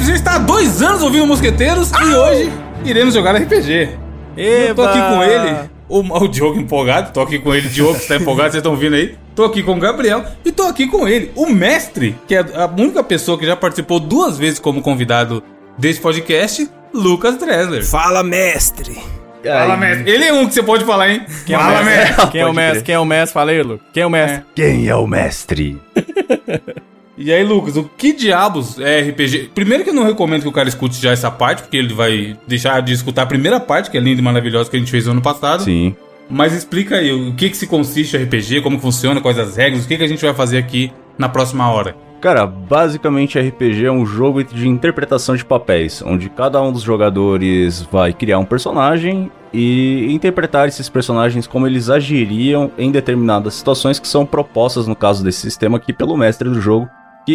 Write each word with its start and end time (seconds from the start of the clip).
gente 0.00 0.08
já 0.08 0.14
está 0.14 0.34
há 0.36 0.38
dois 0.38 0.82
anos 0.82 1.02
ouvindo 1.02 1.26
Mosqueteiros 1.26 1.90
e 1.90 2.14
hoje 2.14 2.52
iremos 2.84 3.12
jogar 3.12 3.36
RPG. 3.36 3.90
Eu 4.36 4.74
tô 4.74 4.82
aqui 4.82 4.98
com 4.98 5.22
ele, 5.22 5.56
o, 5.88 6.24
o 6.24 6.28
Diogo 6.28 6.58
empolgado, 6.58 7.12
tô 7.12 7.20
aqui 7.20 7.38
com 7.38 7.54
ele, 7.54 7.68
Diogo, 7.68 7.94
que 7.94 8.02
está 8.02 8.16
empolgado, 8.16 8.50
vocês 8.50 8.60
estão 8.60 8.72
ouvindo 8.72 8.96
aí. 8.96 9.14
Tô 9.34 9.44
aqui 9.44 9.62
com 9.62 9.72
o 9.72 9.78
Gabriel 9.78 10.24
e 10.44 10.50
tô 10.50 10.62
aqui 10.62 10.86
com 10.86 11.06
ele, 11.06 11.30
o 11.34 11.46
mestre, 11.50 12.16
que 12.26 12.34
é 12.34 12.38
a 12.40 12.66
única 12.66 13.04
pessoa 13.04 13.38
que 13.38 13.44
já 13.44 13.54
participou 13.54 14.00
duas 14.00 14.38
vezes 14.38 14.58
como 14.58 14.80
convidado 14.80 15.42
desse 15.76 16.00
podcast, 16.00 16.66
Lucas 16.94 17.36
Dresler. 17.36 17.84
Fala, 17.84 18.22
mestre. 18.22 18.96
Fala, 19.44 19.76
mestre. 19.76 20.10
Ele 20.10 20.24
é 20.24 20.32
um 20.32 20.46
que 20.46 20.54
você 20.54 20.62
pode 20.62 20.84
falar, 20.84 21.10
hein? 21.10 21.26
Quem 21.44 21.54
é 21.54 21.58
o 21.58 21.62
Fala, 21.62 21.82
mestre? 21.82 22.08
mestre. 22.08 22.30
Quem 22.30 22.40
é 22.40 22.46
o 22.46 22.54
mestre? 22.54 22.82
Quem 22.84 22.94
é 22.94 22.98
o 22.98 23.04
mestre? 23.04 23.34
Fala 23.34 23.50
aí, 23.50 23.62
Lu. 23.62 23.80
Quem 23.92 24.02
é 24.02 24.06
o 24.06 24.10
mestre? 24.10 24.44
Quem 24.54 24.88
é 24.88 24.96
o 24.96 25.06
mestre? 25.06 25.80
E 27.22 27.30
aí, 27.30 27.44
Lucas, 27.44 27.76
o 27.76 27.84
que 27.84 28.14
diabos 28.14 28.80
é 28.80 29.02
RPG? 29.02 29.50
Primeiro 29.54 29.84
que 29.84 29.90
eu 29.90 29.94
não 29.94 30.04
recomendo 30.04 30.40
que 30.40 30.48
o 30.48 30.52
cara 30.52 30.70
escute 30.70 30.98
já 30.98 31.10
essa 31.10 31.30
parte, 31.30 31.60
porque 31.60 31.76
ele 31.76 31.92
vai 31.92 32.34
deixar 32.48 32.80
de 32.80 32.94
escutar 32.94 33.24
a 33.24 33.26
primeira 33.26 33.60
parte, 33.60 33.90
que 33.90 33.98
é 33.98 34.00
linda 34.00 34.22
e 34.22 34.24
maravilhosa, 34.24 34.70
que 34.70 34.76
a 34.76 34.78
gente 34.78 34.90
fez 34.90 35.04
no 35.04 35.12
ano 35.12 35.20
passado. 35.20 35.62
Sim. 35.62 35.94
Mas 36.30 36.54
explica 36.54 36.96
aí, 36.96 37.12
o 37.12 37.34
que 37.34 37.50
que 37.50 37.56
se 37.58 37.66
consiste 37.66 38.16
RPG, 38.16 38.62
como 38.62 38.78
funciona, 38.78 39.20
quais 39.20 39.38
as 39.38 39.54
regras, 39.54 39.84
o 39.84 39.88
que 39.88 39.98
que 39.98 40.02
a 40.02 40.08
gente 40.08 40.24
vai 40.24 40.32
fazer 40.32 40.56
aqui 40.56 40.90
na 41.18 41.28
próxima 41.28 41.70
hora. 41.70 41.94
Cara, 42.22 42.46
basicamente 42.46 43.38
RPG 43.38 43.84
é 43.84 43.92
um 43.92 44.06
jogo 44.06 44.42
de 44.42 44.66
interpretação 44.66 45.36
de 45.36 45.44
papéis, 45.44 46.02
onde 46.02 46.30
cada 46.30 46.62
um 46.62 46.72
dos 46.72 46.82
jogadores 46.82 47.82
vai 47.92 48.14
criar 48.14 48.38
um 48.38 48.46
personagem 48.46 49.30
e 49.52 50.06
interpretar 50.10 50.68
esses 50.68 50.88
personagens 50.88 51.46
como 51.46 51.66
eles 51.66 51.90
agiriam 51.90 52.70
em 52.78 52.90
determinadas 52.90 53.54
situações 53.54 53.98
que 53.98 54.08
são 54.08 54.24
propostas 54.24 54.86
no 54.86 54.96
caso 54.96 55.22
desse 55.22 55.40
sistema 55.40 55.76
aqui 55.76 55.92
pelo 55.92 56.16
mestre 56.16 56.48
do 56.48 56.60
jogo, 56.60 56.88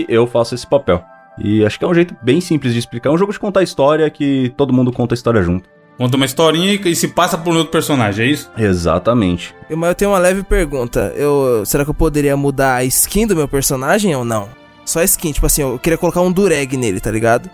que 0.04 0.06
eu 0.10 0.28
faço 0.28 0.54
esse 0.54 0.68
papel. 0.68 1.02
E 1.38 1.66
acho 1.66 1.78
que 1.78 1.86
é 1.86 1.88
um 1.88 1.94
jeito 1.94 2.16
bem 2.22 2.42
simples 2.42 2.74
de 2.74 2.80
explicar. 2.80 3.10
É 3.10 3.14
um 3.14 3.18
jogo 3.18 3.32
de 3.32 3.40
contar 3.40 3.64
história 3.64 4.10
que 4.10 4.54
todo 4.58 4.74
mundo 4.74 4.92
conta 4.92 5.14
a 5.14 5.18
história 5.18 5.42
junto. 5.42 5.70
Conta 5.98 6.18
uma 6.18 6.26
historinha 6.26 6.74
e 6.74 6.90
e 6.90 6.96
se 6.96 7.08
passa 7.08 7.38
por 7.38 7.54
um 7.54 7.58
outro 7.58 7.72
personagem, 7.72 8.26
é 8.26 8.30
isso? 8.30 8.52
Exatamente. 8.58 9.56
Mas 9.70 9.90
eu 9.90 9.96
tenho 9.96 10.12
uma 10.12 10.20
leve 10.20 10.44
pergunta. 10.44 11.14
Eu, 11.16 11.64
será 11.66 11.86
que 11.86 11.90
eu 11.90 11.94
poderia 11.94 12.36
mudar 12.36 12.76
a 12.76 12.84
skin 12.84 13.26
do 13.26 13.36
meu 13.36 13.48
personagem 13.48 14.14
ou 14.14 14.26
não? 14.26 14.50
Só 14.86 15.00
a 15.00 15.04
skin, 15.06 15.32
tipo 15.32 15.46
assim, 15.46 15.62
eu 15.62 15.80
queria 15.80 15.98
colocar 15.98 16.22
um 16.22 16.32
dureg 16.32 16.76
nele, 16.76 17.00
tá 17.00 17.10
ligado? 17.10 17.50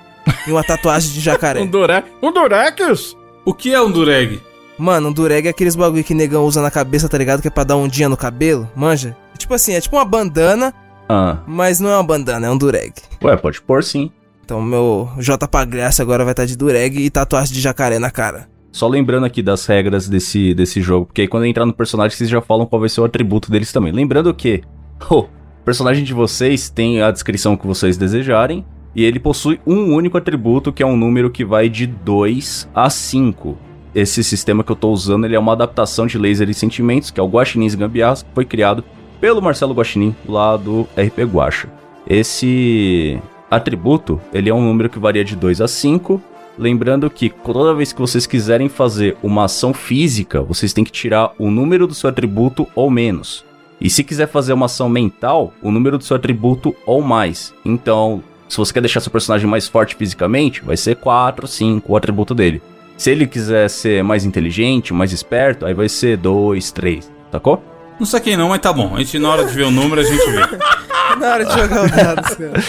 E 0.48 0.52
uma 0.52 0.64
tatuagem 0.64 1.12
de 1.12 1.20
jacaré. 1.20 1.62
Um 1.62 1.68
Durex. 1.68 2.08
Um 2.22 2.32
Durex? 2.32 3.16
O 3.46 3.54
que 3.54 3.74
é 3.74 3.82
um 3.82 3.92
dureg? 3.92 4.42
Mano, 4.78 5.10
um 5.10 5.14
dureg 5.14 5.48
é 5.48 5.52
aqueles 5.52 5.76
bagulho 5.76 6.04
que 6.04 6.14
negão 6.14 6.44
usa 6.44 6.62
na 6.62 6.72
cabeça, 6.72 7.08
tá 7.08 7.18
ligado? 7.18 7.42
Que 7.42 7.48
é 7.48 7.52
pra 7.52 7.64
dar 7.64 7.78
um 7.78 7.88
dia 7.88 8.10
no 8.10 8.18
cabelo, 8.18 8.70
manja? 8.76 9.16
Tipo 9.38 9.54
assim, 9.54 9.74
é 9.74 9.82
tipo 9.82 9.96
uma 9.96 10.06
bandana, 10.06 10.74
Ah, 11.14 11.40
mas 11.46 11.82
não 11.82 11.90
é 11.90 11.98
uma 11.98 12.04
bandana, 12.04 12.48
é 12.48 12.50
um 12.50 12.58
dureg. 12.58 12.94
ué, 13.22 13.36
pode 13.36 13.62
pôr 13.62 13.84
sim. 13.84 14.10
Então 14.46 14.62
meu 14.62 15.10
J 15.20 15.46
Pagliasse 15.46 16.02
agora 16.02 16.24
vai 16.24 16.32
estar 16.32 16.46
de 16.46 16.56
dureg 16.56 16.98
e 16.98 17.10
tatuagem 17.10 17.54
de 17.54 17.60
jacaré 17.60 18.00
na 18.00 18.10
cara. 18.10 18.48
Só 18.72 18.88
lembrando 18.88 19.26
aqui 19.26 19.42
das 19.42 19.66
regras 19.66 20.08
desse, 20.08 20.54
desse 20.54 20.82
jogo, 20.82 21.08
porque 21.08 21.20
aí 21.20 21.28
quando 21.28 21.46
entrar 21.46 21.66
no 21.66 21.74
personagem 21.74 22.18
vocês 22.18 22.30
já 22.30 22.40
falam 22.40 22.66
qual 22.66 22.80
vai 22.80 22.88
ser 22.88 23.02
o 23.02 23.04
atributo 23.04 23.52
deles 23.52 23.74
também. 23.74 23.92
Lembrando 23.92 24.34
que 24.34 24.62
o 25.12 25.26
personagem 25.66 26.06
de 26.06 26.14
vocês 26.14 26.70
tem 26.70 27.02
a 27.02 27.12
descrição 27.12 27.58
que 27.58 27.68
vocês 27.68 27.98
desejarem, 27.98 28.66
e 28.96 29.04
ele 29.04 29.20
possui 29.20 29.60
um 29.68 29.94
único 29.94 30.18
atributo, 30.18 30.72
que 30.72 30.82
é 30.82 30.86
um 30.86 30.96
número 30.96 31.30
que 31.30 31.44
vai 31.44 31.68
de 31.68 31.88
2 31.88 32.70
a 32.74 32.90
5. 32.90 33.58
Esse 33.94 34.24
sistema 34.24 34.64
que 34.64 34.72
eu 34.72 34.76
tô 34.78 34.90
usando, 34.92 35.26
ele 35.26 35.36
é 35.36 35.40
uma 35.40 35.52
adaptação 35.52 36.08
de 36.08 36.18
Laser 36.18 36.50
e 36.50 36.54
Sentimentos, 36.54 37.12
que 37.12 37.20
é 37.20 37.24
o 37.24 37.28
Guaxinins 37.28 37.76
Gambiarras, 37.76 38.24
que 38.24 38.30
foi 38.34 38.46
criado 38.46 38.84
pelo 39.22 39.42
Marcelo 39.42 39.74
Guaxinim, 39.74 40.16
lá 40.28 40.58
do 40.58 40.82
RP 40.98 41.20
Guacha. 41.32 41.70
Esse 42.06 43.22
atributo, 43.50 44.20
ele 44.34 44.50
é 44.50 44.54
um 44.54 44.62
número 44.62 44.90
que 44.90 45.00
varia 45.00 45.24
de 45.24 45.36
2 45.36 45.62
a 45.62 45.68
5, 45.68 46.22
Lembrando 46.58 47.10
que 47.10 47.30
toda 47.30 47.74
vez 47.74 47.94
que 47.94 48.02
vocês 48.02 48.28
quiserem 48.28 48.68
fazer 48.68 49.18
uma 49.24 49.46
ação 49.46 49.74
física, 49.74 50.42
vocês 50.42 50.74
têm 50.74 50.84
que 50.84 50.92
tirar 50.92 51.32
o 51.40 51.50
número 51.50 51.88
do 51.88 51.94
seu 51.94 52.10
atributo 52.10 52.68
ou 52.76 52.90
menos. 52.92 53.46
E 53.80 53.90
se 53.90 54.04
quiser 54.04 54.28
fazer 54.28 54.54
uma 54.54 54.66
ação 54.66 54.88
mental, 54.90 55.54
o 55.62 55.72
número 55.72 55.98
do 55.98 56.04
seu 56.04 56.18
atributo 56.18 56.76
ou 56.86 57.02
mais. 57.02 57.54
Então, 57.66 58.22
se 58.48 58.58
você 58.58 58.74
quer 58.74 58.82
deixar 58.82 59.00
seu 59.00 59.12
personagem 59.12 59.50
mais 59.50 59.68
forte 59.68 59.96
fisicamente, 59.96 60.62
vai 60.64 60.78
ser 60.78 60.98
4, 60.98 61.48
5 61.48 61.92
o 61.92 61.96
atributo 61.96 62.36
dele. 62.36 62.62
Se 62.98 63.10
ele 63.10 63.26
quiser 63.26 63.70
ser 63.70 64.04
mais 64.04 64.26
inteligente, 64.26 64.94
mais 64.94 65.12
esperto, 65.12 65.66
aí 65.66 65.74
vai 65.74 65.90
ser 65.90 66.18
2, 66.18 66.72
3, 66.72 67.12
sacou? 67.32 67.71
Não 68.02 68.06
saquei 68.08 68.36
não, 68.36 68.50
mas 68.50 68.60
tá 68.60 68.74
bom. 68.74 68.96
A 68.96 68.98
gente, 68.98 69.20
na 69.20 69.30
hora 69.30 69.46
de 69.46 69.54
ver 69.54 69.62
o 69.62 69.70
número, 69.70 70.02
a 70.02 70.04
gente 70.04 70.26
vê. 70.26 70.40
Na 71.20 71.34
hora 71.34 71.46
de 71.46 71.54
jogar 71.54 71.86
o 71.86 71.88
dado, 71.88 72.36
cara. 72.36 72.64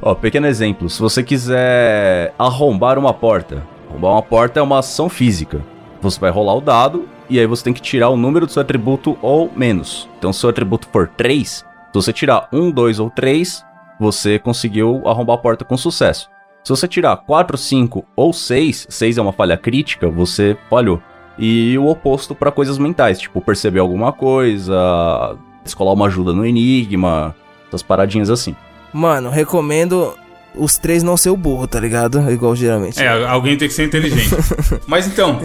Ó, 0.00 0.14
pequeno 0.14 0.46
exemplo. 0.46 0.88
Se 0.88 1.00
você 1.00 1.24
quiser 1.24 2.32
arrombar 2.38 2.96
uma 2.96 3.12
porta, 3.12 3.66
arrombar 3.88 4.12
uma 4.12 4.22
porta 4.22 4.60
é 4.60 4.62
uma 4.62 4.78
ação 4.78 5.08
física. 5.08 5.60
Você 6.00 6.20
vai 6.20 6.30
rolar 6.30 6.54
o 6.54 6.60
dado 6.60 7.08
e 7.28 7.40
aí 7.40 7.46
você 7.46 7.64
tem 7.64 7.72
que 7.72 7.82
tirar 7.82 8.10
o 8.10 8.16
número 8.16 8.46
do 8.46 8.52
seu 8.52 8.62
atributo 8.62 9.18
ou 9.20 9.50
menos. 9.56 10.08
Então, 10.20 10.32
se 10.32 10.38
o 10.38 10.40
seu 10.42 10.50
atributo 10.50 10.86
for 10.92 11.08
3, 11.16 11.48
se 11.48 11.64
você 11.92 12.12
tirar 12.12 12.48
1, 12.52 12.70
2 12.70 13.00
ou 13.00 13.10
3, 13.10 13.64
você 13.98 14.38
conseguiu 14.38 15.02
arrombar 15.04 15.34
a 15.34 15.40
porta 15.40 15.64
com 15.64 15.76
sucesso. 15.76 16.30
Se 16.62 16.70
você 16.70 16.86
tirar 16.86 17.16
4, 17.16 17.58
5 17.58 18.04
ou 18.14 18.32
6, 18.32 18.86
6 18.88 19.18
é 19.18 19.20
uma 19.20 19.32
falha 19.32 19.56
crítica, 19.56 20.08
você 20.08 20.56
falhou. 20.68 21.02
E 21.38 21.76
o 21.78 21.86
oposto 21.86 22.34
para 22.34 22.50
coisas 22.50 22.78
mentais, 22.78 23.18
tipo 23.18 23.40
perceber 23.40 23.80
alguma 23.80 24.12
coisa, 24.12 25.36
descolar 25.64 25.92
uma 25.92 26.06
ajuda 26.06 26.32
no 26.32 26.44
enigma, 26.44 27.34
essas 27.68 27.82
paradinhas 27.82 28.28
assim. 28.28 28.54
Mano, 28.92 29.30
recomendo 29.30 30.14
os 30.54 30.78
três 30.78 31.02
não 31.02 31.16
ser 31.16 31.30
o 31.30 31.36
burro, 31.36 31.66
tá 31.66 31.78
ligado? 31.78 32.30
Igual 32.30 32.54
geralmente. 32.54 33.00
É, 33.00 33.26
alguém 33.26 33.56
tem 33.56 33.68
que 33.68 33.74
ser 33.74 33.84
inteligente. 33.84 34.30
Mas 34.86 35.06
então, 35.06 35.40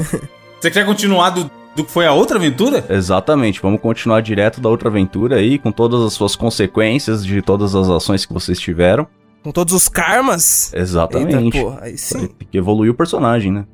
você 0.59 0.71
quer 0.71 0.85
continuar 0.85 1.29
do, 1.29 1.49
do 1.75 1.83
que 1.83 1.91
foi 1.91 2.05
a 2.05 2.13
outra 2.13 2.37
aventura? 2.37 2.85
Exatamente, 2.89 3.61
vamos 3.61 3.79
continuar 3.81 4.21
direto 4.21 4.59
da 4.59 4.69
outra 4.69 4.89
aventura 4.89 5.37
aí, 5.37 5.57
com 5.59 5.71
todas 5.71 6.01
as 6.01 6.13
suas 6.13 6.35
consequências 6.35 7.25
de 7.25 7.41
todas 7.41 7.75
as 7.75 7.89
ações 7.89 8.25
que 8.25 8.33
vocês 8.33 8.59
tiveram. 8.59 9.07
Com 9.43 9.51
todos 9.51 9.75
os 9.75 9.87
karmas. 9.87 10.73
Exatamente. 10.73 11.57
Eita, 11.57 11.67
porra, 11.67 11.79
aí 11.83 11.97
sim. 11.97 12.27
Tem 12.27 12.47
que 12.49 12.57
evoluir 12.57 12.91
o 12.91 12.95
personagem, 12.95 13.51
né? 13.51 13.65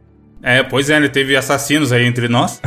É, 0.44 0.64
pois 0.64 0.90
é, 0.90 1.00
né? 1.00 1.08
Teve 1.08 1.36
assassinos 1.36 1.92
aí 1.92 2.06
entre 2.06 2.28
nós. 2.28 2.60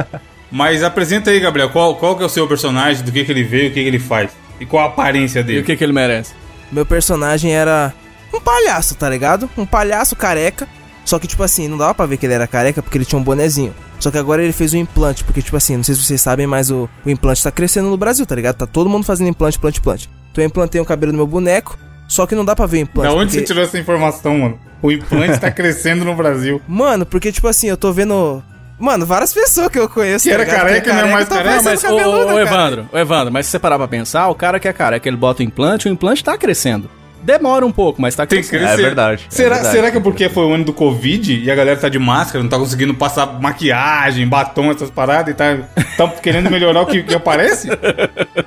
Mas 0.50 0.82
apresenta 0.82 1.30
aí, 1.30 1.40
Gabriel, 1.40 1.70
qual, 1.70 1.96
qual 1.96 2.16
que 2.16 2.22
é 2.22 2.26
o 2.26 2.28
seu 2.28 2.46
personagem, 2.46 3.02
do 3.02 3.10
que, 3.10 3.24
que 3.24 3.32
ele 3.32 3.42
veio, 3.42 3.70
o 3.70 3.72
que, 3.72 3.82
que 3.82 3.88
ele 3.88 3.98
faz? 3.98 4.30
E 4.60 4.66
qual 4.66 4.84
a 4.84 4.88
aparência 4.88 5.38
E 5.38 5.42
o 5.42 5.44
dele? 5.44 5.62
que, 5.62 5.74
que 5.76 5.82
ele 5.82 5.94
merece? 5.94 6.34
Meu 6.70 6.84
personagem 6.84 7.54
era 7.54 7.92
um 8.34 8.40
palhaço, 8.40 8.94
tá 8.94 9.08
ligado? 9.08 9.48
Um 9.56 9.64
palhaço 9.64 10.14
careca. 10.14 10.68
Só 11.04 11.18
que, 11.18 11.26
tipo 11.26 11.42
assim, 11.42 11.66
não 11.68 11.76
dava 11.78 11.94
pra 11.94 12.06
ver 12.06 12.16
que 12.16 12.26
ele 12.26 12.34
era 12.34 12.46
careca 12.46 12.82
porque 12.82 12.96
ele 12.98 13.04
tinha 13.04 13.18
um 13.18 13.24
bonezinho. 13.24 13.74
Só 13.98 14.10
que 14.10 14.18
agora 14.18 14.42
ele 14.42 14.52
fez 14.52 14.72
um 14.74 14.78
implante, 14.78 15.24
porque, 15.24 15.42
tipo 15.42 15.56
assim, 15.56 15.76
não 15.76 15.82
sei 15.82 15.94
se 15.94 16.02
vocês 16.02 16.20
sabem, 16.20 16.46
mas 16.46 16.70
o, 16.70 16.88
o 17.04 17.10
implante 17.10 17.42
tá 17.42 17.50
crescendo 17.50 17.88
no 17.88 17.96
Brasil, 17.96 18.24
tá 18.26 18.34
ligado? 18.34 18.56
Tá 18.56 18.66
todo 18.66 18.88
mundo 18.90 19.04
fazendo 19.04 19.28
implante, 19.28 19.56
implante, 19.58 19.80
implante. 19.80 20.10
Então 20.30 20.44
eu 20.44 20.46
implantei 20.46 20.80
um 20.80 20.84
cabelo 20.84 21.12
no 21.12 21.18
meu 21.18 21.26
boneco, 21.26 21.76
só 22.12 22.26
que 22.26 22.34
não 22.34 22.44
dá 22.44 22.54
pra 22.54 22.66
ver 22.66 22.76
o 22.76 22.80
implante. 22.80 23.08
Da 23.08 23.14
onde 23.14 23.30
porque... 23.30 23.38
você 23.40 23.46
tirou 23.46 23.64
essa 23.64 23.78
informação, 23.78 24.38
mano? 24.38 24.60
O 24.82 24.92
implante 24.92 25.40
tá 25.40 25.48
crescendo 25.50 26.04
no 26.04 26.14
Brasil. 26.14 26.60
Mano, 26.68 27.06
porque, 27.06 27.32
tipo 27.32 27.48
assim, 27.48 27.68
eu 27.68 27.76
tô 27.76 27.90
vendo. 27.90 28.42
Mano, 28.78 29.06
várias 29.06 29.32
pessoas 29.32 29.68
que 29.68 29.78
eu 29.78 29.88
conheço. 29.88 30.28
Que 30.28 30.34
era 30.34 30.44
ligado? 30.44 30.58
careca, 30.58 30.90
é 30.90 30.94
não 30.94 31.08
é 31.08 31.12
mais 31.12 31.26
tá 31.26 31.36
careca. 31.36 31.62
Mas, 31.62 31.82
ô, 31.84 31.96
ô, 31.96 32.26
cara. 32.26 32.42
Evandro, 32.42 32.88
ô, 32.92 32.98
Evandro, 32.98 33.32
mas 33.32 33.46
se 33.46 33.52
você 33.52 33.58
parar 33.58 33.78
pra 33.78 33.88
pensar, 33.88 34.28
o 34.28 34.34
cara 34.34 34.60
que 34.60 34.68
é 34.68 34.72
careca, 34.74 35.08
ele 35.08 35.16
bota 35.16 35.40
o 35.40 35.42
implante, 35.42 35.88
o 35.88 35.90
implante 35.90 36.22
tá 36.22 36.36
crescendo. 36.36 36.90
Demora 37.22 37.64
um 37.64 37.72
pouco, 37.72 38.02
mas 38.02 38.14
tá 38.14 38.26
Tem 38.26 38.42
que 38.42 38.48
crescendo. 38.48 38.66
crescer. 38.66 38.82
É 38.82 38.84
verdade, 38.84 39.26
é 39.30 39.34
Será, 39.34 39.54
verdade. 39.54 39.74
será 39.74 39.90
que 39.90 39.96
é 39.96 40.00
porque 40.00 40.28
foi 40.28 40.44
o 40.44 40.52
ano 40.52 40.64
do 40.64 40.72
Covid 40.74 41.44
e 41.44 41.50
a 41.50 41.54
galera 41.54 41.78
tá 41.80 41.88
de 41.88 41.98
máscara, 41.98 42.42
não 42.42 42.50
tá 42.50 42.58
conseguindo 42.58 42.92
passar 42.92 43.40
maquiagem, 43.40 44.26
batom, 44.28 44.70
essas 44.70 44.90
paradas 44.90 45.32
e 45.32 45.36
tá, 45.36 45.56
tá 45.96 46.08
querendo 46.08 46.50
melhorar 46.50 46.82
o 46.82 46.86
que, 46.86 47.02
que 47.04 47.14
aparece? 47.14 47.68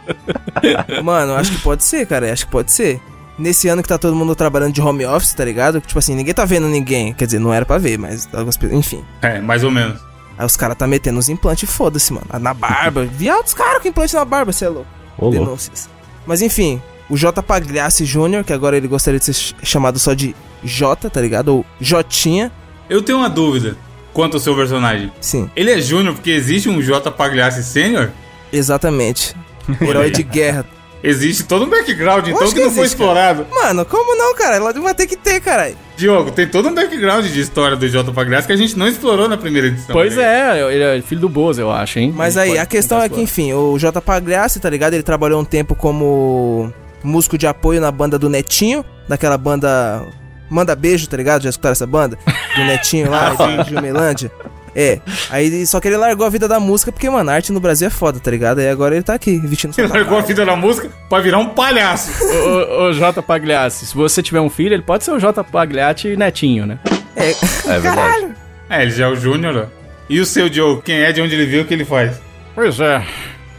Mano, 1.02 1.34
acho 1.36 1.52
que 1.52 1.58
pode 1.60 1.84
ser, 1.84 2.06
cara. 2.06 2.32
Acho 2.32 2.46
que 2.46 2.52
pode 2.52 2.72
ser. 2.72 3.00
Nesse 3.38 3.68
ano 3.68 3.82
que 3.84 3.90
tá 3.90 3.98
todo 3.98 4.16
mundo 4.16 4.34
trabalhando 4.36 4.74
de 4.74 4.82
home 4.82 5.06
office, 5.06 5.34
tá 5.34 5.44
ligado? 5.44 5.82
Tipo 5.82 6.00
assim, 6.00 6.16
ninguém 6.16 6.34
tá 6.34 6.46
vendo 6.46 6.68
ninguém. 6.68 7.14
Quer 7.14 7.26
dizer, 7.26 7.40
não 7.40 7.54
era 7.54 7.66
pra 7.66 7.78
ver, 7.78 7.98
mas 8.00 8.28
algumas 8.34 8.56
pessoas. 8.56 8.80
Enfim. 8.80 9.04
É, 9.22 9.42
mais 9.42 9.64
ou 9.64 9.70
menos. 9.72 10.00
Aí 10.38 10.46
os 10.46 10.56
caras 10.56 10.78
tá 10.78 10.88
metendo 10.88 11.20
os 11.20 11.28
implantes, 11.30 11.70
foda-se, 11.70 12.14
mano. 12.14 12.26
Na 12.40 12.54
barba. 12.54 13.04
Viados, 13.06 13.54
cara, 13.54 13.80
com 13.80 13.88
implante 13.88 14.14
na 14.16 14.24
barba, 14.26 14.52
cê 14.54 14.66
é 14.66 14.70
louco. 14.70 14.88
Ô, 15.18 15.26
louco. 15.30 15.40
Denúncias. 15.46 15.90
Mas 16.26 16.42
enfim, 16.42 16.82
o 17.10 17.18
J 17.18 17.42
Pagliassi 17.44 18.06
Jr., 18.06 18.44
que 18.46 18.54
agora 18.54 18.76
ele 18.78 18.88
gostaria 18.88 19.20
de 19.20 19.26
ser 19.26 19.34
ch- 19.34 19.56
chamado 19.64 20.00
só 20.00 20.14
de 20.14 20.36
J, 20.64 21.10
tá 21.10 21.20
ligado? 21.22 21.50
Ou 21.50 21.66
Jotinha. 21.80 22.52
Eu 22.90 23.02
tenho 23.02 23.18
uma 23.20 23.30
dúvida 23.30 23.76
quanto 24.14 24.36
ao 24.36 24.40
seu 24.40 24.56
personagem. 24.56 25.12
Sim, 25.20 25.50
Ele 25.56 25.72
é 25.72 25.82
júnior 25.82 26.14
porque 26.16 26.32
existe 26.32 26.70
um 26.70 26.82
J 26.82 27.12
Pagliassi 27.12 27.64
Sênior? 27.64 28.10
exatamente. 28.52 29.36
Herói 29.82 30.10
de 30.12 30.24
guerra. 30.24 30.66
Existe 31.04 31.44
todo 31.44 31.66
um 31.66 31.70
background, 31.70 32.28
então, 32.28 32.40
Lógico 32.40 32.56
que 32.56 32.62
não 32.62 32.70
que 32.70 32.76
foi 32.76 32.86
existe, 32.86 32.98
cara. 32.98 33.32
explorado. 33.32 33.48
Mano, 33.52 33.86
como 33.86 34.18
não, 34.18 34.34
cara? 34.36 34.56
Ela 34.56 34.74
vai 34.74 34.96
ter 34.96 35.06
que 35.06 35.16
ter, 35.16 35.40
caralho. 35.40 35.78
Diogo, 35.96 36.32
tem 36.32 36.48
todo 36.48 36.68
um 36.68 36.74
background 36.74 37.26
de 37.26 37.40
história 37.40 37.78
do 37.78 37.88
J 37.88 38.12
Pagliassi 38.12 38.48
que 38.48 38.54
a 38.54 38.58
gente 38.58 38.78
não 38.78 38.88
explorou 38.88 39.30
na 39.30 39.38
primeira 39.38 39.68
edição. 39.68 39.94
Pois 39.94 40.16
né? 40.16 40.60
é, 40.60 40.74
ele 40.74 40.84
é 40.84 41.02
filho 41.02 41.22
do 41.22 41.30
Bozo, 41.30 41.62
eu 41.62 41.72
acho, 41.72 42.00
hein? 42.00 42.14
Mas 42.16 42.38
aí, 42.38 42.58
a 42.58 42.66
questão 42.66 43.02
é 43.02 43.08
que, 43.08 43.22
enfim, 43.22 43.54
o 43.54 43.78
J 43.78 44.02
Pagliassi, 44.02 44.60
tá 44.60 44.70
ligado? 44.70 44.94
Ele 44.94 45.04
trabalhou 45.04 45.40
um 45.40 45.46
tempo 45.46 45.76
como 45.76 46.74
músico 47.04 47.38
de 47.38 47.46
apoio 47.46 47.80
na 47.80 47.92
banda 47.92 48.18
do 48.18 48.30
Netinho, 48.30 48.84
daquela 49.08 49.38
banda 49.38 50.04
Manda 50.50 50.76
Beijo, 50.76 51.08
tá 51.08 51.18
ligado? 51.18 51.44
Já 51.44 51.50
escutaram 51.50 51.74
essa 51.74 51.88
banda? 51.88 52.18
Do 52.56 52.64
Netinho 52.64 53.10
lá, 53.10 53.34
de 53.64 53.70
Jumelândia. 53.70 54.32
É, 54.76 55.00
aí 55.32 55.66
só 55.66 55.80
que 55.80 55.88
ele 55.88 55.98
largou 55.98 56.26
a 56.26 56.30
vida 56.30 56.48
da 56.48 56.60
música 56.60 56.92
porque, 56.92 57.10
mano, 57.10 57.32
arte 57.32 57.52
no 57.52 57.60
Brasil 57.60 57.88
é 57.88 57.90
foda, 57.90 58.20
tá 58.20 58.30
ligado? 58.30 58.60
Aí 58.60 58.70
agora 58.70 58.96
ele 58.96 59.04
tá 59.04 59.14
aqui, 59.14 59.38
vestindo 59.40 59.74
Ele 59.78 59.88
largou 59.88 60.18
a 60.18 60.22
vida 60.22 60.46
da 60.46 60.56
música 60.56 60.90
pra 61.10 61.20
virar 61.20 61.38
um 61.38 61.50
palhaço. 61.50 62.12
Ô, 62.22 62.84
ô, 62.84 62.88
ô, 62.90 62.94
J 62.94 63.22
Pagliassi, 63.22 63.86
se 63.86 63.96
você 63.96 64.22
tiver 64.22 64.42
um 64.42 64.50
filho, 64.50 64.74
ele 64.74 64.84
pode 64.84 65.04
ser 65.04 65.12
o 65.12 65.20
J 65.20 65.44
Pagliatti 65.44 66.18
netinho, 66.18 66.66
né? 66.66 66.80
É, 67.16 67.32
É 67.32 67.80
verdade. 67.80 68.34
É, 68.70 68.82
ele 68.82 68.92
já 68.92 69.06
é 69.06 69.08
o 69.08 69.16
Júnior. 69.16 69.70
E 70.10 70.20
o 70.20 70.26
seu 70.26 70.52
Joe, 70.52 70.82
quem 70.82 71.02
é, 71.02 71.12
de 71.12 71.22
onde 71.22 71.34
ele 71.34 71.46
viu, 71.46 71.64
o 71.64 71.66
que 71.66 71.74
ele 71.74 71.86
faz? 71.86 72.20
Pois 72.54 72.80
é. 72.80 73.04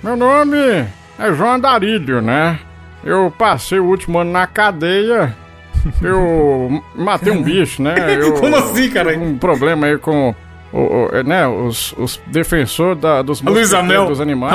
Meu 0.03 0.17
nome 0.17 0.57
é 1.19 1.35
João 1.35 1.55
Andarilho, 1.55 2.21
né? 2.21 2.59
Eu 3.05 3.33
passei 3.37 3.79
o 3.79 3.85
último 3.85 4.19
ano 4.19 4.33
na 4.33 4.47
cadeia. 4.47 5.35
Eu 6.03 6.83
matei 6.95 7.33
um 7.33 7.43
bicho, 7.43 7.83
né? 7.83 7.95
Eu, 8.21 8.35
Como 8.35 8.57
assim, 8.57 8.91
cara? 8.91 9.17
Um 9.17 9.39
problema 9.39 9.87
aí 9.87 9.99
com 9.99 10.35
o, 10.79 11.09
o- 11.19 11.23
né, 11.25 11.47
os, 11.47 11.93
os 11.99 12.21
defensores 12.27 13.01
da, 13.01 13.23
dos 13.23 13.41
dos 14.09 14.21
animais. 14.21 14.53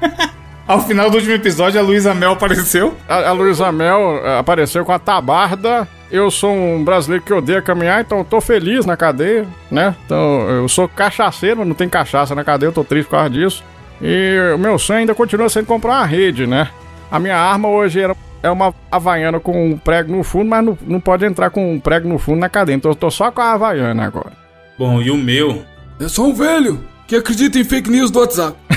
Ao 0.66 0.82
final 0.82 1.08
do 1.08 1.16
último 1.16 1.32
episódio, 1.34 1.80
a 1.80 1.82
Luísa 1.82 2.12
Mel 2.14 2.32
apareceu. 2.32 2.94
A, 3.08 3.30
a 3.30 3.32
Luísa 3.32 3.72
Mel 3.72 4.20
eh, 4.22 4.38
apareceu 4.38 4.84
com 4.84 4.92
a 4.92 4.98
tabarda. 4.98 5.88
Eu 6.10 6.30
sou 6.30 6.52
um 6.54 6.84
brasileiro 6.84 7.24
que 7.24 7.32
odeia 7.32 7.62
caminhar, 7.62 8.02
então 8.02 8.18
eu 8.18 8.24
tô 8.24 8.38
feliz 8.38 8.84
na 8.84 8.94
cadeia, 8.94 9.46
né? 9.70 9.94
Então 10.04 10.40
eu 10.48 10.68
sou 10.68 10.86
cachaceiro, 10.86 11.64
não 11.64 11.74
tem 11.74 11.88
cachaça 11.88 12.34
na 12.34 12.44
cadeia, 12.44 12.68
eu 12.68 12.72
tô 12.72 12.84
triste 12.84 13.06
por 13.08 13.12
causa 13.16 13.30
disso. 13.30 13.64
E 14.00 14.52
o 14.54 14.58
meu 14.58 14.78
sonho 14.78 15.00
ainda 15.00 15.14
continua 15.14 15.48
sendo 15.48 15.64
comprar 15.66 15.92
uma 15.92 16.04
rede, 16.04 16.46
né? 16.46 16.68
A 17.10 17.18
minha 17.18 17.36
arma 17.36 17.68
hoje 17.68 18.00
era, 18.00 18.14
é 18.42 18.50
uma 18.50 18.74
havaiana 18.92 19.40
com 19.40 19.70
um 19.70 19.78
prego 19.78 20.12
no 20.14 20.22
fundo, 20.22 20.50
mas 20.50 20.62
não, 20.64 20.78
não 20.86 21.00
pode 21.00 21.24
entrar 21.24 21.48
com 21.48 21.72
um 21.74 21.80
prego 21.80 22.06
no 22.06 22.18
fundo 22.18 22.40
na 22.40 22.48
cadeia. 22.50 22.76
Então 22.76 22.90
eu 22.90 22.94
tô 22.94 23.10
só 23.10 23.30
com 23.30 23.40
a 23.40 23.52
havaiana 23.52 24.04
agora. 24.04 24.32
Bom, 24.78 25.02
e 25.02 25.10
o 25.10 25.16
meu? 25.16 25.64
Eu 25.98 26.08
sou 26.08 26.28
um 26.28 26.34
velho 26.34 26.78
que 27.08 27.16
acredita 27.16 27.58
em 27.58 27.64
fake 27.64 27.90
news 27.90 28.12
do 28.12 28.20
WhatsApp. 28.20 28.56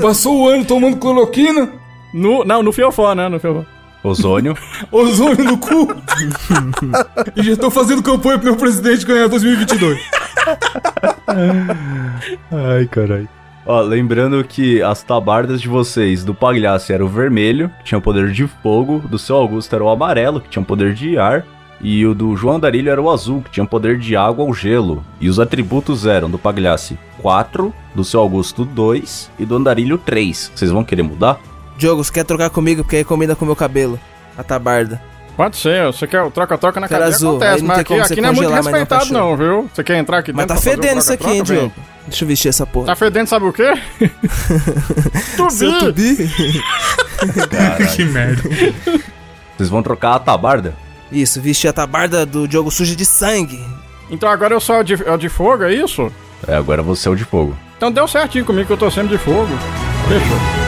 Passou 0.00 0.42
o 0.42 0.48
ano 0.48 0.64
tomando 0.64 0.96
cloroquina, 0.98 1.68
No, 2.14 2.44
não, 2.44 2.62
no 2.62 2.72
Fiofó, 2.72 3.12
né? 3.14 3.28
No 3.28 3.40
Fiofó. 3.40 3.64
Ozônio. 4.04 4.56
Ozônio 4.92 5.42
no 5.42 5.58
cu. 5.58 5.88
e 7.34 7.42
já 7.42 7.56
tô 7.56 7.72
fazendo 7.72 8.00
campanha 8.00 8.38
pro 8.38 8.50
meu 8.50 8.56
presidente 8.56 9.04
ganhar 9.04 9.26
2022. 9.26 10.00
Ai, 12.52 12.86
caralho. 12.86 13.28
Ó, 13.66 13.80
lembrando 13.80 14.42
que 14.44 14.80
as 14.80 15.02
tabardas 15.02 15.60
de 15.60 15.66
vocês 15.68 16.22
do 16.24 16.32
Pagliassi 16.32 16.92
era 16.92 17.04
o 17.04 17.08
vermelho, 17.08 17.68
que 17.80 17.86
tinha 17.86 17.98
o 17.98 18.02
poder 18.02 18.30
de 18.30 18.46
fogo, 18.46 19.00
do 19.00 19.18
seu 19.18 19.34
Augusto 19.36 19.74
era 19.74 19.82
o 19.84 19.88
amarelo, 19.90 20.40
que 20.40 20.48
tinha 20.48 20.62
o 20.62 20.64
poder 20.64 20.94
de 20.94 21.18
ar, 21.18 21.44
e 21.80 22.04
o 22.04 22.14
do 22.14 22.36
João 22.36 22.58
Darilho 22.58 22.90
era 22.90 23.00
o 23.00 23.10
azul, 23.10 23.42
que 23.42 23.50
tinha 23.50 23.64
o 23.64 23.68
poder 23.68 23.98
de 23.98 24.16
água 24.16 24.44
ou 24.44 24.52
gelo. 24.52 25.04
E 25.20 25.28
os 25.28 25.38
atributos 25.38 26.06
eram 26.06 26.28
do 26.28 26.38
Pagliassi 26.38 26.98
4, 27.22 27.72
do 27.94 28.04
seu 28.04 28.20
Augusto 28.20 28.64
2 28.64 29.30
e 29.38 29.44
do 29.44 29.56
Andarilho 29.56 29.98
3. 29.98 30.52
Vocês 30.54 30.70
vão 30.70 30.84
querer 30.84 31.02
mudar? 31.02 31.38
Diogo, 31.76 32.02
você 32.02 32.12
quer 32.12 32.24
trocar 32.24 32.50
comigo? 32.50 32.82
Porque 32.82 32.96
aí 32.96 33.04
combina 33.04 33.36
com 33.36 33.44
o 33.44 33.46
meu 33.46 33.56
cabelo. 33.56 33.98
A 34.36 34.42
tabarda. 34.42 35.00
Pode 35.36 35.56
ser, 35.56 35.86
você 35.86 36.04
quer 36.04 36.20
o 36.22 36.32
troca-troca 36.32 36.80
na 36.80 36.88
Cara 36.88 37.04
cadeia, 37.04 37.16
azul, 37.16 37.30
acontece, 37.36 37.60
não 37.60 37.68
mas 37.68 37.78
aqui, 37.78 38.00
aqui 38.00 38.20
não 38.20 38.28
é 38.28 38.32
muito 38.32 38.50
mas 38.50 38.64
não 38.64 38.72
tá 38.72 38.78
respeitado 38.78 39.06
show. 39.06 39.16
não, 39.16 39.36
viu? 39.36 39.70
Você 39.72 39.84
quer 39.84 39.96
entrar 39.96 40.18
aqui 40.18 40.32
Mas 40.32 40.46
dentro 40.46 40.56
tá 40.56 40.60
pra 40.60 40.62
fazer 40.62 40.78
um 40.78 40.82
fedendo 40.82 40.98
isso 41.00 41.12
aqui, 41.12 41.30
hein. 41.30 41.42
Diogo? 41.44 41.72
Deixa 42.08 42.24
eu 42.24 42.28
vestir 42.28 42.48
essa 42.48 42.66
porra. 42.66 42.86
Tá 42.86 42.96
fedendo, 42.96 43.26
sabe 43.28 43.46
o 43.46 43.52
quê? 43.52 43.72
Seu 45.50 45.78
Tubi! 45.78 46.16
tubi? 46.16 46.62
que 47.94 48.04
merda. 48.04 48.42
Vocês 49.56 49.68
vão 49.68 49.80
trocar 49.80 50.14
a 50.14 50.18
tabarda? 50.18 50.74
Isso, 51.10 51.40
vestir 51.40 51.68
a 51.68 51.72
tabarda 51.72 52.26
do 52.26 52.46
Diogo 52.46 52.70
suja 52.70 52.94
de 52.94 53.06
sangue. 53.06 53.64
Então 54.10 54.28
agora 54.28 54.54
eu 54.54 54.60
sou 54.60 54.76
o 54.78 54.82
de, 54.82 54.94
o 54.94 55.16
de 55.16 55.28
fogo, 55.28 55.64
é 55.64 55.74
isso? 55.74 56.10
É, 56.46 56.54
agora 56.54 56.82
você 56.82 57.08
é 57.08 57.10
o 57.10 57.16
de 57.16 57.24
fogo. 57.24 57.56
Então 57.76 57.90
deu 57.90 58.06
certinho 58.08 58.44
comigo 58.44 58.66
que 58.66 58.72
eu 58.72 58.76
tô 58.76 58.90
sempre 58.90 59.16
de 59.16 59.18
fogo. 59.18 59.48
Fechou. 60.08 60.67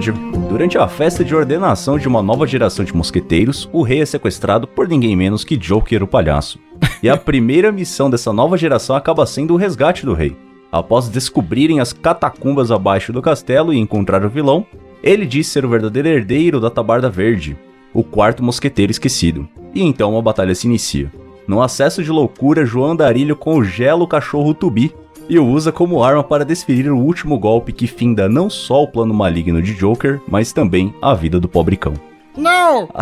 Episódio, 0.00 0.14
durante 0.48 0.78
a 0.78 0.88
festa 0.88 1.22
de 1.22 1.34
ordenação 1.34 1.98
de 1.98 2.08
uma 2.08 2.22
nova 2.22 2.46
geração 2.46 2.84
de 2.84 2.96
mosqueteiros, 2.96 3.68
o 3.70 3.82
rei 3.82 4.00
é 4.00 4.06
sequestrado 4.06 4.66
por 4.66 4.88
ninguém 4.88 5.14
menos 5.14 5.44
que 5.44 5.56
Joker 5.56 6.02
o 6.02 6.06
palhaço. 6.06 6.58
E 7.02 7.08
a 7.08 7.16
primeira 7.18 7.70
missão 7.70 8.08
dessa 8.08 8.32
nova 8.32 8.56
geração 8.56 8.96
acaba 8.96 9.26
sendo 9.26 9.52
o 9.52 9.56
resgate 9.58 10.06
do 10.06 10.14
rei. 10.14 10.34
Após 10.72 11.08
descobrirem 11.08 11.80
as 11.80 11.92
catacumbas 11.92 12.70
abaixo 12.70 13.12
do 13.12 13.20
castelo 13.20 13.74
e 13.74 13.78
encontrar 13.78 14.24
o 14.24 14.30
vilão, 14.30 14.66
ele 15.02 15.26
diz 15.26 15.48
ser 15.48 15.66
o 15.66 15.68
verdadeiro 15.68 16.08
herdeiro 16.08 16.60
da 16.60 16.70
Tabarda 16.70 17.10
Verde, 17.10 17.56
o 17.92 18.02
quarto 18.02 18.42
mosqueteiro 18.42 18.90
esquecido. 18.90 19.46
E 19.74 19.82
então 19.82 20.12
uma 20.12 20.22
batalha 20.22 20.54
se 20.54 20.66
inicia. 20.66 21.12
Num 21.46 21.60
acesso 21.60 22.02
de 22.02 22.10
loucura, 22.10 22.64
João 22.64 22.96
Darilho 22.96 23.36
congela 23.36 24.02
o 24.02 24.08
cachorro 24.08 24.54
Tubi 24.54 24.94
e 25.30 25.38
o 25.38 25.46
usa 25.46 25.70
como 25.70 26.02
arma 26.02 26.24
para 26.24 26.44
desferir 26.44 26.90
o 26.90 26.98
último 26.98 27.38
golpe 27.38 27.72
que 27.72 27.86
finda 27.86 28.28
não 28.28 28.50
só 28.50 28.82
o 28.82 28.88
plano 28.88 29.14
maligno 29.14 29.62
de 29.62 29.72
Joker, 29.74 30.20
mas 30.26 30.52
também 30.52 30.92
a 31.00 31.14
vida 31.14 31.38
do 31.38 31.48
pobre 31.48 31.76
cão. 31.76 31.94
Não! 32.36 32.88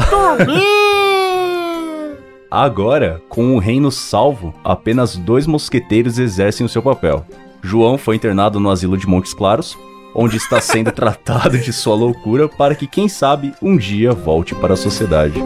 Agora, 2.50 3.22
com 3.30 3.56
o 3.56 3.58
reino 3.58 3.90
salvo, 3.90 4.54
apenas 4.62 5.16
dois 5.16 5.46
mosqueteiros 5.46 6.18
exercem 6.18 6.66
o 6.66 6.68
seu 6.68 6.82
papel. 6.82 7.24
João 7.62 7.96
foi 7.96 8.16
internado 8.16 8.60
no 8.60 8.70
asilo 8.70 8.98
de 8.98 9.06
Montes 9.06 9.32
Claros, 9.32 9.76
onde 10.14 10.36
está 10.36 10.60
sendo 10.60 10.92
tratado 10.92 11.56
de 11.56 11.72
sua 11.72 11.94
loucura 11.94 12.46
para 12.46 12.74
que, 12.74 12.86
quem 12.86 13.08
sabe, 13.08 13.54
um 13.62 13.76
dia 13.76 14.12
volte 14.12 14.54
para 14.54 14.74
a 14.74 14.76
sociedade. 14.76 15.42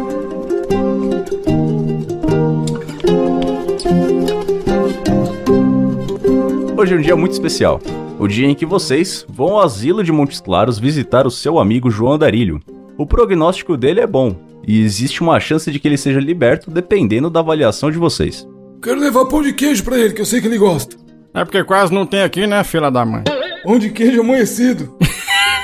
Hoje 6.82 6.94
é 6.94 6.96
um 6.96 7.00
dia 7.00 7.14
muito 7.14 7.30
especial. 7.30 7.80
O 8.18 8.26
dia 8.26 8.48
em 8.48 8.56
que 8.56 8.66
vocês 8.66 9.24
vão 9.28 9.50
ao 9.50 9.60
asilo 9.60 10.02
de 10.02 10.10
Montes 10.10 10.40
Claros 10.40 10.80
visitar 10.80 11.28
o 11.28 11.30
seu 11.30 11.60
amigo 11.60 11.88
João 11.88 12.18
Darilho. 12.18 12.60
O 12.98 13.06
prognóstico 13.06 13.76
dele 13.76 14.00
é 14.00 14.06
bom, 14.06 14.34
e 14.66 14.82
existe 14.82 15.22
uma 15.22 15.38
chance 15.38 15.70
de 15.70 15.78
que 15.78 15.86
ele 15.86 15.96
seja 15.96 16.18
liberto 16.18 16.72
dependendo 16.72 17.30
da 17.30 17.38
avaliação 17.38 17.88
de 17.88 17.98
vocês. 17.98 18.48
quero 18.82 18.98
levar 18.98 19.26
pão 19.26 19.42
de 19.42 19.52
queijo 19.52 19.84
pra 19.84 19.96
ele, 19.96 20.12
que 20.12 20.22
eu 20.22 20.26
sei 20.26 20.40
que 20.40 20.48
ele 20.48 20.58
gosta. 20.58 20.96
É 21.32 21.44
porque 21.44 21.62
quase 21.62 21.94
não 21.94 22.04
tem 22.04 22.22
aqui, 22.22 22.48
né, 22.48 22.64
filha 22.64 22.90
da 22.90 23.04
mãe? 23.04 23.22
Pão 23.62 23.78
de 23.78 23.88
queijo 23.90 24.20
amanhecido. 24.20 24.92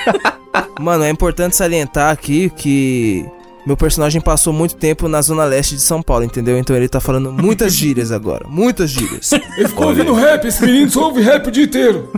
Mano, 0.78 1.02
é 1.02 1.10
importante 1.10 1.56
salientar 1.56 2.12
aqui 2.12 2.48
que 2.48 3.26
meu 3.68 3.76
personagem 3.76 4.18
passou 4.18 4.50
muito 4.50 4.76
tempo 4.76 5.08
na 5.08 5.20
zona 5.20 5.44
leste 5.44 5.74
de 5.74 5.82
São 5.82 6.02
Paulo, 6.02 6.24
entendeu? 6.24 6.56
Então 6.56 6.74
ele 6.74 6.88
tá 6.88 7.00
falando 7.00 7.30
muitas 7.30 7.74
gírias 7.76 8.10
agora, 8.10 8.46
muitas 8.48 8.90
gírias. 8.90 9.30
Ele 9.58 9.68
ficou 9.68 9.88
Olha 9.88 9.98
ouvindo 9.98 10.14
rap, 10.14 10.46
esse 10.46 10.64
menino 10.64 10.90
só 10.90 11.04
ouve 11.04 11.20
rap 11.20 11.48
o 11.48 11.50
dia 11.50 11.64
inteiro. 11.64 12.10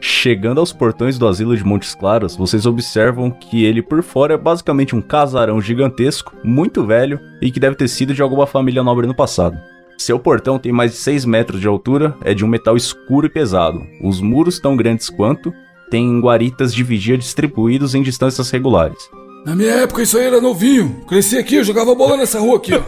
Chegando 0.00 0.58
aos 0.58 0.72
portões 0.72 1.18
do 1.18 1.28
asilo 1.28 1.54
de 1.54 1.62
Montes 1.62 1.94
Claros, 1.94 2.34
vocês 2.34 2.64
observam 2.64 3.30
que 3.30 3.66
ele 3.66 3.82
por 3.82 4.02
fora 4.02 4.34
é 4.34 4.38
basicamente 4.38 4.96
um 4.96 5.02
casarão 5.02 5.60
gigantesco, 5.60 6.34
muito 6.42 6.86
velho 6.86 7.20
e 7.42 7.50
que 7.50 7.60
deve 7.60 7.76
ter 7.76 7.88
sido 7.88 8.14
de 8.14 8.22
alguma 8.22 8.46
família 8.46 8.82
nobre 8.82 9.06
no 9.06 9.14
passado. 9.14 9.58
Seu 9.98 10.18
portão 10.18 10.58
tem 10.58 10.72
mais 10.72 10.92
de 10.92 10.96
6 10.96 11.26
metros 11.26 11.60
de 11.60 11.68
altura, 11.68 12.16
é 12.24 12.32
de 12.32 12.42
um 12.42 12.48
metal 12.48 12.74
escuro 12.74 13.26
e 13.26 13.30
pesado. 13.30 13.86
Os 14.02 14.22
muros 14.22 14.58
tão 14.58 14.76
grandes 14.76 15.10
quanto, 15.10 15.52
tem 15.90 16.18
guaritas 16.22 16.72
de 16.72 16.82
vigia 16.82 17.18
distribuídos 17.18 17.94
em 17.94 18.02
distâncias 18.02 18.50
regulares. 18.50 18.98
Na 19.44 19.54
minha 19.54 19.72
época 19.72 20.02
isso 20.02 20.18
aí 20.18 20.24
era 20.24 20.40
novinho. 20.40 21.04
Cresci 21.06 21.38
aqui, 21.38 21.56
eu 21.56 21.64
jogava 21.64 21.94
bola 21.94 22.16
nessa 22.16 22.40
rua 22.40 22.56
aqui, 22.56 22.72
ó. 22.74 22.82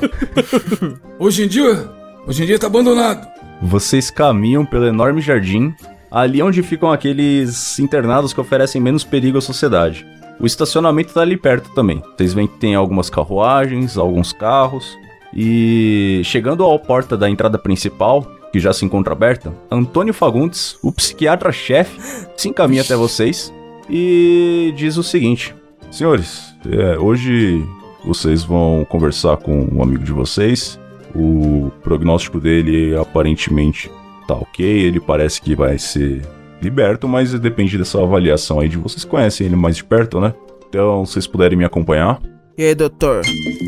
Hoje 1.24 1.44
em 1.44 1.48
dia, 1.48 1.88
hoje 2.26 2.42
em 2.42 2.46
dia 2.46 2.58
tá 2.58 2.66
abandonado. 2.66 3.26
Vocês 3.60 4.10
caminham 4.10 4.64
pelo 4.64 4.86
enorme 4.86 5.20
jardim, 5.20 5.74
ali 6.10 6.40
onde 6.42 6.62
ficam 6.62 6.92
aqueles 6.92 7.78
internados 7.78 8.32
que 8.32 8.40
oferecem 8.40 8.80
menos 8.80 9.02
perigo 9.02 9.38
à 9.38 9.40
sociedade. 9.40 10.06
O 10.40 10.46
estacionamento 10.46 11.12
tá 11.12 11.22
ali 11.22 11.36
perto 11.36 11.70
também. 11.74 12.00
Vocês 12.16 12.32
veem 12.32 12.46
que 12.46 12.58
tem 12.58 12.76
algumas 12.76 13.10
carruagens, 13.10 13.96
alguns 13.96 14.32
carros. 14.32 14.96
E 15.34 16.22
chegando 16.24 16.64
à 16.64 16.78
porta 16.78 17.16
da 17.16 17.28
entrada 17.28 17.58
principal, 17.58 18.24
que 18.52 18.60
já 18.60 18.72
se 18.72 18.84
encontra 18.84 19.12
aberta, 19.12 19.52
Antônio 19.70 20.14
Fagundes, 20.14 20.78
o 20.82 20.92
psiquiatra-chefe, 20.92 22.00
se 22.36 22.48
encaminha 22.48 22.82
até 22.82 22.94
vocês 22.94 23.52
e 23.90 24.72
diz 24.76 24.96
o 24.96 25.02
seguinte: 25.02 25.54
Senhores, 25.90 26.54
é, 26.70 26.98
hoje 26.98 27.64
vocês 28.04 28.44
vão 28.44 28.86
conversar 28.88 29.36
com 29.38 29.68
um 29.72 29.82
amigo 29.82 30.04
de 30.04 30.12
vocês 30.12 30.78
O 31.14 31.70
prognóstico 31.82 32.38
dele 32.38 32.96
aparentemente 32.96 33.90
tá 34.26 34.34
ok, 34.34 34.64
ele 34.64 35.00
parece 35.00 35.40
que 35.40 35.54
vai 35.56 35.78
ser 35.78 36.22
liberto, 36.60 37.08
mas 37.08 37.32
depende 37.40 37.78
dessa 37.78 38.02
avaliação 38.02 38.60
aí 38.60 38.68
de 38.68 38.76
vocês 38.76 39.04
conhecem 39.04 39.46
ele 39.46 39.56
mais 39.56 39.76
de 39.76 39.84
perto, 39.84 40.20
né? 40.20 40.34
Então, 40.68 41.06
vocês 41.06 41.26
puderem 41.26 41.56
me 41.56 41.64
acompanhar. 41.64 42.20
E 42.56 42.64
aí, 42.64 42.74
doutor? 42.74 43.22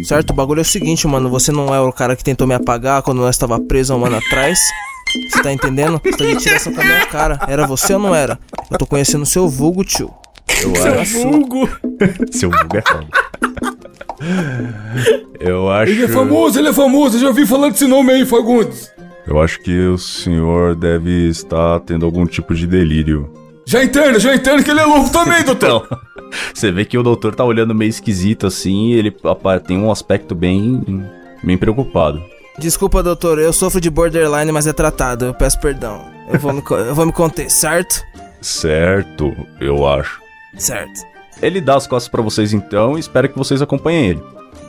Certo, 0.05 0.31
o 0.31 0.35
bagulho 0.35 0.59
é 0.59 0.63
o 0.63 0.65
seguinte, 0.65 1.07
mano. 1.07 1.31
Você 1.31 1.51
não 1.51 1.75
é 1.75 1.81
o 1.81 1.93
cara 1.93 2.15
que 2.15 2.25
tentou 2.25 2.47
me 2.47 2.55
apagar 2.55 3.03
quando 3.03 3.19
nós 3.19 3.37
estava 3.37 3.59
preso 3.59 3.95
há 3.95 3.97
um 3.97 4.05
ano 4.05 4.17
atrás. 4.17 4.59
Você 5.31 5.43
tá 5.43 5.53
entendendo? 5.53 6.01
Você 6.03 6.17
tá 6.17 6.25
de 6.25 6.37
tiração 6.37 6.75
com 6.75 6.81
a 6.81 6.85
minha 6.85 7.07
cara. 7.07 7.39
Era 7.49 7.67
você 7.67 7.95
ou 7.95 8.01
não 8.01 8.15
era? 8.15 8.39
Eu 8.71 8.77
tô 8.77 8.87
conhecendo 8.87 9.23
o 9.23 9.27
seu 9.27 9.49
vulgo, 9.49 9.85
tio. 9.85 10.13
Eu 10.63 10.77
Seu 10.77 11.01
acho. 11.01 11.23
vulgo. 11.23 11.69
Seu 12.31 12.51
vulgo 12.51 12.77
é 12.77 12.83
foda. 12.83 13.07
Eu 15.39 15.71
acho. 15.71 15.93
Ele 15.93 16.05
é 16.05 16.09
famoso, 16.09 16.59
ele 16.59 16.69
é 16.69 16.73
famoso. 16.73 17.17
Eu 17.17 17.21
já 17.21 17.29
ouvi 17.29 17.47
falando 17.47 17.73
desse 17.73 17.87
nome 17.87 18.13
aí, 18.13 18.27
Fagundes. 18.27 18.93
Eu 19.27 19.41
acho 19.41 19.61
que 19.61 19.79
o 19.87 19.97
senhor 19.97 20.75
deve 20.75 21.29
estar 21.29 21.81
tendo 21.81 22.05
algum 22.05 22.27
tipo 22.27 22.55
de 22.55 22.67
delírio. 22.67 23.33
Já 23.65 23.85
interna, 23.85 24.19
já 24.19 24.35
interna 24.35 24.63
que 24.63 24.71
ele 24.71 24.81
é 24.81 24.85
louco 24.85 25.11
também, 25.11 25.45
doutor. 25.45 25.85
Então, 25.87 25.99
você 26.53 26.73
vê 26.73 26.85
que 26.85 26.99
o 26.99 27.03
doutor 27.03 27.35
tá 27.35 27.45
olhando 27.45 27.75
meio 27.75 27.89
esquisito 27.89 28.47
assim, 28.47 28.89
e 28.89 28.95
ele 28.95 29.15
tem 29.67 29.79
um 29.79 29.91
aspecto 29.91 30.35
bem, 30.35 31.07
bem 31.43 31.57
preocupado. 31.57 32.21
Desculpa, 32.59 33.03
doutor. 33.03 33.39
Eu 33.39 33.53
sofro 33.53 33.81
de 33.81 33.89
borderline, 33.89 34.51
mas 34.53 34.67
é 34.67 34.73
tratado. 34.73 35.25
Eu 35.27 35.35
peço 35.35 35.61
perdão. 35.61 36.05
Eu 36.33 36.39
vou 36.39 36.53
me, 36.53 36.63
eu 36.69 36.95
vou 36.95 37.07
me 37.07 37.13
conter, 37.13 37.51
certo? 37.51 38.03
Certo, 38.41 39.33
eu 39.61 39.87
acho. 39.87 40.20
Certo. 40.57 41.01
Ele 41.43 41.61
dá 41.61 41.77
as 41.77 41.87
costas 41.87 42.09
pra 42.11 42.23
vocês 42.23 42.53
então 42.53 42.97
e 42.97 43.01
espera 43.01 43.29
que 43.29 43.39
vocês 43.39 43.63
acompanhem 43.63 44.07
ele. 44.11 44.23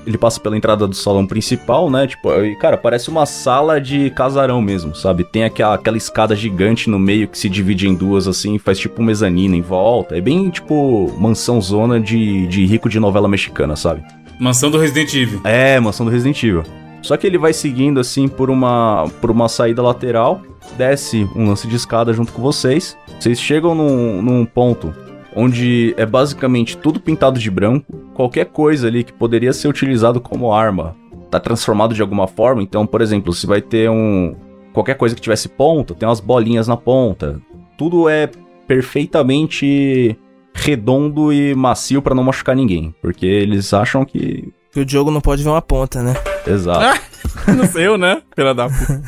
Ele 0.05 0.17
passa 0.17 0.39
pela 0.39 0.57
entrada 0.57 0.87
do 0.87 0.95
salão 0.95 1.27
principal, 1.27 1.89
né? 1.89 2.07
Tipo, 2.07 2.33
e, 2.43 2.55
cara, 2.55 2.75
parece 2.75 3.09
uma 3.09 3.25
sala 3.25 3.79
de 3.79 4.09
casarão 4.11 4.61
mesmo, 4.61 4.95
sabe? 4.95 5.23
Tem 5.23 5.43
aquela, 5.43 5.75
aquela 5.75 5.97
escada 5.97 6.35
gigante 6.35 6.89
no 6.89 6.97
meio 6.97 7.27
que 7.27 7.37
se 7.37 7.47
divide 7.47 7.87
em 7.87 7.93
duas, 7.93 8.27
assim, 8.27 8.57
faz 8.57 8.79
tipo 8.79 9.01
um 9.01 9.05
mezanino 9.05 9.55
em 9.55 9.61
volta. 9.61 10.17
É 10.17 10.21
bem, 10.21 10.49
tipo, 10.49 11.13
mansão 11.19 11.61
zona 11.61 11.99
de, 11.99 12.47
de 12.47 12.65
rico 12.65 12.89
de 12.89 12.99
novela 12.99 13.27
mexicana, 13.27 13.75
sabe? 13.75 14.03
Mansão 14.39 14.71
do 14.71 14.79
Resident 14.79 15.13
Evil. 15.13 15.41
É, 15.43 15.79
mansão 15.79 16.03
do 16.03 16.11
Resident 16.11 16.41
Evil. 16.41 16.63
Só 17.03 17.15
que 17.15 17.27
ele 17.27 17.37
vai 17.37 17.53
seguindo 17.53 17.99
assim 17.99 18.27
por 18.27 18.49
uma 18.49 19.07
por 19.19 19.31
uma 19.31 19.49
saída 19.49 19.81
lateral, 19.81 20.41
desce 20.77 21.27
um 21.35 21.47
lance 21.47 21.67
de 21.67 21.75
escada 21.75 22.13
junto 22.13 22.31
com 22.31 22.41
vocês. 22.41 22.95
Vocês 23.19 23.39
chegam 23.39 23.73
num, 23.73 24.21
num 24.21 24.45
ponto 24.45 24.93
onde 25.35 25.93
é 25.97 26.05
basicamente 26.05 26.77
tudo 26.77 26.99
pintado 26.99 27.39
de 27.39 27.49
branco. 27.49 27.93
Qualquer 28.13 28.45
coisa 28.45 28.87
ali 28.87 29.03
que 29.03 29.13
poderia 29.13 29.53
ser 29.53 29.67
utilizado 29.67 30.19
como 30.19 30.53
arma 30.53 30.95
tá 31.29 31.39
transformado 31.39 31.93
de 31.93 32.01
alguma 32.01 32.27
forma. 32.27 32.61
Então, 32.61 32.85
por 32.85 33.01
exemplo, 33.01 33.33
se 33.33 33.47
vai 33.47 33.61
ter 33.61 33.89
um 33.89 34.35
qualquer 34.73 34.95
coisa 34.95 35.15
que 35.15 35.21
tivesse 35.21 35.49
ponta, 35.49 35.93
tem 35.95 36.07
umas 36.07 36.19
bolinhas 36.19 36.67
na 36.67 36.77
ponta. 36.77 37.41
Tudo 37.77 38.07
é 38.09 38.29
perfeitamente 38.67 40.17
redondo 40.53 41.31
e 41.31 41.55
macio 41.55 42.01
pra 42.01 42.13
não 42.13 42.23
machucar 42.23 42.55
ninguém, 42.55 42.93
porque 43.01 43.25
eles 43.25 43.73
acham 43.73 44.05
que 44.05 44.51
Que 44.73 44.81
o 44.81 44.85
Diogo 44.85 45.09
não 45.11 45.21
pode 45.21 45.43
ver 45.43 45.49
uma 45.49 45.61
ponta, 45.61 46.03
né? 46.03 46.13
Exato. 46.45 47.01
Não 47.47 47.65
sei 47.65 47.87
eu, 47.87 47.97
né? 47.97 48.21
Pela 48.35 48.53
da 48.53 48.67
puta. 48.67 49.01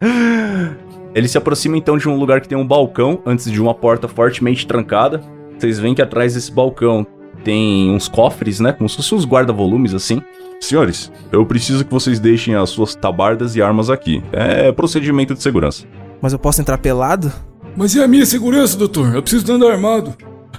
Ele 1.16 1.28
se 1.28 1.38
aproxima 1.38 1.78
então 1.78 1.96
de 1.96 2.06
um 2.06 2.18
lugar 2.18 2.42
que 2.42 2.48
tem 2.48 2.58
um 2.58 2.66
balcão 2.66 3.22
antes 3.24 3.50
de 3.50 3.58
uma 3.58 3.72
porta 3.72 4.06
fortemente 4.06 4.66
trancada. 4.66 5.22
Vocês 5.58 5.78
veem 5.78 5.94
que 5.94 6.02
atrás 6.02 6.34
desse 6.34 6.52
balcão 6.52 7.06
tem 7.42 7.90
uns 7.90 8.06
cofres, 8.06 8.60
né? 8.60 8.70
Como 8.70 8.86
se 8.86 8.96
fossem 8.96 9.16
uns 9.16 9.24
guarda-volumes 9.24 9.94
assim. 9.94 10.20
Senhores, 10.60 11.10
eu 11.32 11.46
preciso 11.46 11.86
que 11.86 11.90
vocês 11.90 12.20
deixem 12.20 12.54
as 12.54 12.68
suas 12.68 12.94
tabardas 12.94 13.56
e 13.56 13.62
armas 13.62 13.88
aqui. 13.88 14.22
É 14.30 14.70
procedimento 14.72 15.32
de 15.32 15.42
segurança. 15.42 15.86
Mas 16.20 16.34
eu 16.34 16.38
posso 16.38 16.60
entrar 16.60 16.76
pelado? 16.76 17.32
Mas 17.74 17.94
e 17.94 18.02
a 18.02 18.06
minha 18.06 18.26
segurança, 18.26 18.76
doutor? 18.76 19.14
Eu 19.14 19.22
preciso 19.22 19.50
andar 19.50 19.70
armado. 19.70 20.14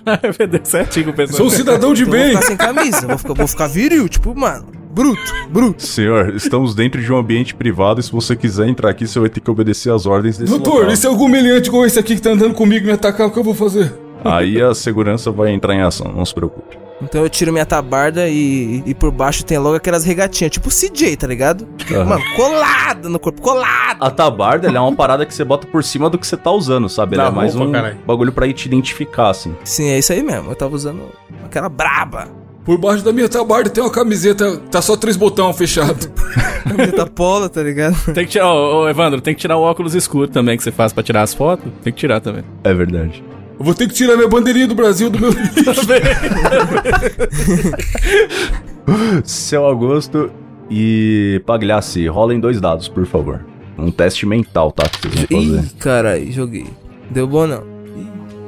Deu 0.50 0.62
certinho, 0.64 1.14
pessoal. 1.14 1.38
Sou 1.38 1.48
um 1.48 1.50
cidadão 1.50 1.94
de 1.94 2.04
eu 2.04 2.08
vou 2.08 2.16
bem. 2.16 2.30
ficar 2.30 2.42
sem 2.44 2.58
camisa. 2.58 3.08
Vou 3.08 3.18
ficar, 3.18 3.34
vou 3.34 3.48
ficar 3.48 3.68
viril, 3.68 4.08
tipo, 4.10 4.36
mano. 4.36 4.66
Bruto, 4.92 5.34
bruto. 5.52 5.84
Senhor, 5.86 6.34
estamos 6.36 6.74
dentro 6.74 7.00
de 7.00 7.14
um 7.14 7.18
ambiente 7.18 7.54
privado 7.54 8.00
e 8.00 8.04
se 8.04 8.12
você 8.12 8.36
quiser 8.36 8.68
entrar 8.68 8.90
aqui, 8.90 9.06
você 9.06 9.20
vai 9.20 9.30
ter 9.30 9.40
que 9.42 9.52
obedecer 9.52 9.92
às 9.94 10.08
ordens 10.08 10.38
desse 10.40 10.50
Doutor, 10.50 10.74
local. 10.80 10.92
e 10.92 10.98
se 10.98 11.06
algum 11.06 11.26
humilhante 11.26 11.70
igual 11.70 11.86
esse 11.86 12.00
aqui 12.00 12.16
que 12.16 12.22
tá 12.22 12.32
andando 12.32 12.56
comigo 12.56 12.86
me 12.86 12.92
atacar, 12.92 13.28
o 13.28 13.32
que 13.32 13.38
eu 13.38 13.44
vou 13.44 13.54
fazer? 13.54 13.94
Aí 14.26 14.60
a 14.60 14.74
segurança 14.74 15.30
vai 15.32 15.52
entrar 15.52 15.76
em 15.76 15.82
ação, 15.82 16.12
não 16.12 16.26
se 16.26 16.34
preocupe. 16.34 16.78
Então 17.02 17.22
eu 17.22 17.30
tiro 17.30 17.52
minha 17.52 17.66
tabarda 17.66 18.28
e, 18.28 18.82
e 18.86 18.94
por 18.94 19.12
baixo 19.12 19.46
tem 19.46 19.58
logo 19.58 19.76
aquelas 19.76 20.04
regatinhas, 20.04 20.52
tipo 20.52 20.70
CJ, 20.70 21.16
tá 21.18 21.28
ligado? 21.28 21.68
Aham. 21.92 22.06
Mano, 22.06 22.24
colado 22.36 23.10
no 23.10 23.20
corpo, 23.20 23.42
colado. 23.42 24.04
A 24.04 24.10
tabarda, 24.10 24.68
ela 24.68 24.78
é 24.78 24.82
uma 24.82 24.96
parada 24.96 25.26
que 25.26 25.34
você 25.34 25.44
bota 25.44 25.68
por 25.68 25.84
cima 25.84 26.10
do 26.10 26.18
que 26.18 26.26
você 26.26 26.36
tá 26.36 26.52
usando, 26.52 26.90
sabe? 26.90 27.16
Ela 27.16 27.28
é 27.28 27.32
mais 27.32 27.54
roupa, 27.54 27.70
um 27.70 27.72
caralho. 27.72 27.98
bagulho 28.06 28.32
pra 28.32 28.48
ir 28.48 28.54
te 28.54 28.66
identificar, 28.68 29.30
assim. 29.30 29.56
Sim, 29.64 29.90
é 29.90 30.00
isso 30.00 30.12
aí 30.12 30.24
mesmo. 30.24 30.50
Eu 30.52 30.56
tava 30.56 30.76
usando 30.76 31.04
aquela 31.46 31.70
braba. 31.70 32.28
Por 32.66 32.78
baixo 32.78 33.02
da 33.02 33.14
minha 33.14 33.30
tabarda 33.30 33.70
tem 33.70 33.82
uma 33.82 33.90
camiseta, 33.90 34.58
tá 34.70 34.82
só 34.82 34.98
três 34.98 35.16
botões 35.16 35.56
fechado. 35.58 36.12
Camiseta 36.68 37.06
polo, 37.06 37.48
tá 37.48 37.64
ligado? 37.64 37.96
Tem 38.14 38.26
que 38.26 38.32
tirar, 38.32 38.52
ô, 38.54 38.82
ô, 38.82 38.90
Evandro, 38.90 39.22
tem 39.22 39.34
que 39.34 39.40
tirar 39.40 39.56
o 39.56 39.62
óculos 39.62 39.96
escuro 39.96 40.28
também 40.28 40.58
que 40.58 40.64
você 40.64 40.72
faz 40.72 40.92
pra 40.92 41.02
tirar 41.02 41.22
as 41.22 41.34
fotos. 41.34 41.72
Tem 41.82 41.94
que 41.94 42.00
tirar 42.00 42.20
também. 42.20 42.44
É 42.66 42.74
verdade. 42.74 43.24
Eu 43.60 43.66
vou 43.66 43.74
ter 43.74 43.88
que 43.88 43.94
tirar 43.94 44.16
minha 44.16 44.28
bandeirinha 44.28 44.68
do 44.68 44.76
Brasil 44.76 45.10
do 45.10 45.20
meu. 45.20 45.32
Seu 49.26 49.66
Augusto 49.66 50.32
e 50.70 51.42
Pagliassi, 51.46 52.08
rolem 52.08 52.40
dois 52.40 52.62
dados, 52.62 52.88
por 52.88 53.06
favor. 53.06 53.46
Um 53.78 53.92
teste 53.92 54.26
mental, 54.26 54.72
tá? 54.72 54.88
Que 54.88 55.08
vocês 55.08 55.28
vão 55.30 55.42
fazer. 55.42 55.68
Ih, 55.68 55.70
caralho, 55.80 56.32
joguei. 56.32 56.66
Deu 57.10 57.28
bom 57.28 57.48
não. 57.48 57.64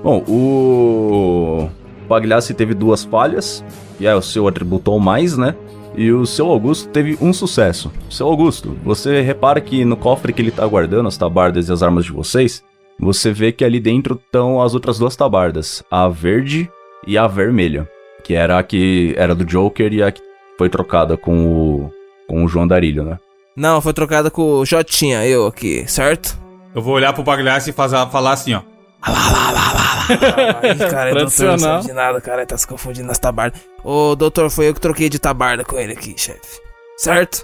Bom, 0.04 0.24
o 0.28 1.70
Pagliassi 2.08 2.54
teve 2.54 2.74
duas 2.74 3.04
falhas, 3.04 3.64
e 4.00 4.08
aí 4.08 4.16
o 4.16 4.22
seu 4.22 4.48
atributou 4.48 5.00
mais, 5.00 5.38
né? 5.38 5.56
E 5.96 6.12
o 6.12 6.26
seu 6.26 6.48
Augusto 6.48 6.88
teve 6.90 7.18
um 7.20 7.34
sucesso. 7.34 7.92
Seu 8.10 8.28
Augusto, 8.28 8.78
você 8.84 9.22
repara 9.22 9.60
que 9.60 9.84
no 9.84 9.98
cofre 9.98 10.32
que 10.32 10.42
ele 10.42 10.52
tá 10.52 10.66
guardando 10.66 11.08
as 11.08 11.18
tabardas 11.18 11.68
e 11.68 11.72
as 11.72 11.84
armas 11.84 12.06
de 12.06 12.12
vocês, 12.12 12.64
você 13.00 13.32
vê 13.32 13.52
que 13.52 13.64
ali 13.64 13.80
dentro 13.80 14.16
estão 14.16 14.62
as 14.62 14.74
outras 14.74 15.00
duas 15.00 15.16
tabardas, 15.16 15.84
a 15.90 16.08
verde 16.10 16.70
e 17.08 17.18
a 17.18 17.28
vermelha, 17.28 17.90
que 18.24 18.34
era 18.34 18.60
a 18.60 18.64
que 18.64 19.14
era 19.18 19.34
do 19.34 19.46
Joker 19.46 19.92
e 19.94 20.04
a 20.04 20.12
que 20.12 20.22
foi 20.58 20.70
trocada 20.70 21.16
com 21.18 21.46
o 21.48 21.94
com 22.28 22.44
o 22.44 22.48
João 22.48 22.68
Darilho, 22.68 23.04
né? 23.04 23.18
Não, 23.56 23.82
foi 23.82 23.92
trocada 23.94 24.30
com 24.30 24.42
o 24.60 24.66
Jotinha, 24.66 25.26
eu 25.26 25.48
aqui, 25.48 25.84
certo? 25.88 26.38
Eu 26.76 26.82
vou 26.82 26.94
olhar 26.94 27.12
pro 27.12 27.24
Pagliassi 27.24 27.72
e 27.72 27.74
fazer, 27.74 27.98
falar 28.12 28.34
assim, 28.34 28.54
ó. 28.54 28.62
Ai, 29.02 30.76
cara, 30.78 31.12
doutor, 31.12 31.14
não 31.14 31.14
Tradicional. 31.16 31.58
sabe 31.60 31.86
de 31.88 31.94
nada, 31.94 32.22
cara, 32.22 32.46
tá 32.46 32.58
se 32.58 32.68
confundindo 32.68 33.08
nas 33.08 33.18
tabardas. 33.18 33.60
Ô, 33.84 34.16
doutor, 34.16 34.50
foi 34.50 34.70
eu 34.70 34.74
que 34.74 34.80
troquei 34.82 35.10
de 35.10 35.20
tabarda 35.20 35.64
com 35.64 35.78
ele 35.78 35.94
aqui, 35.94 36.14
chefe. 36.18 36.60
Certo? 36.98 37.44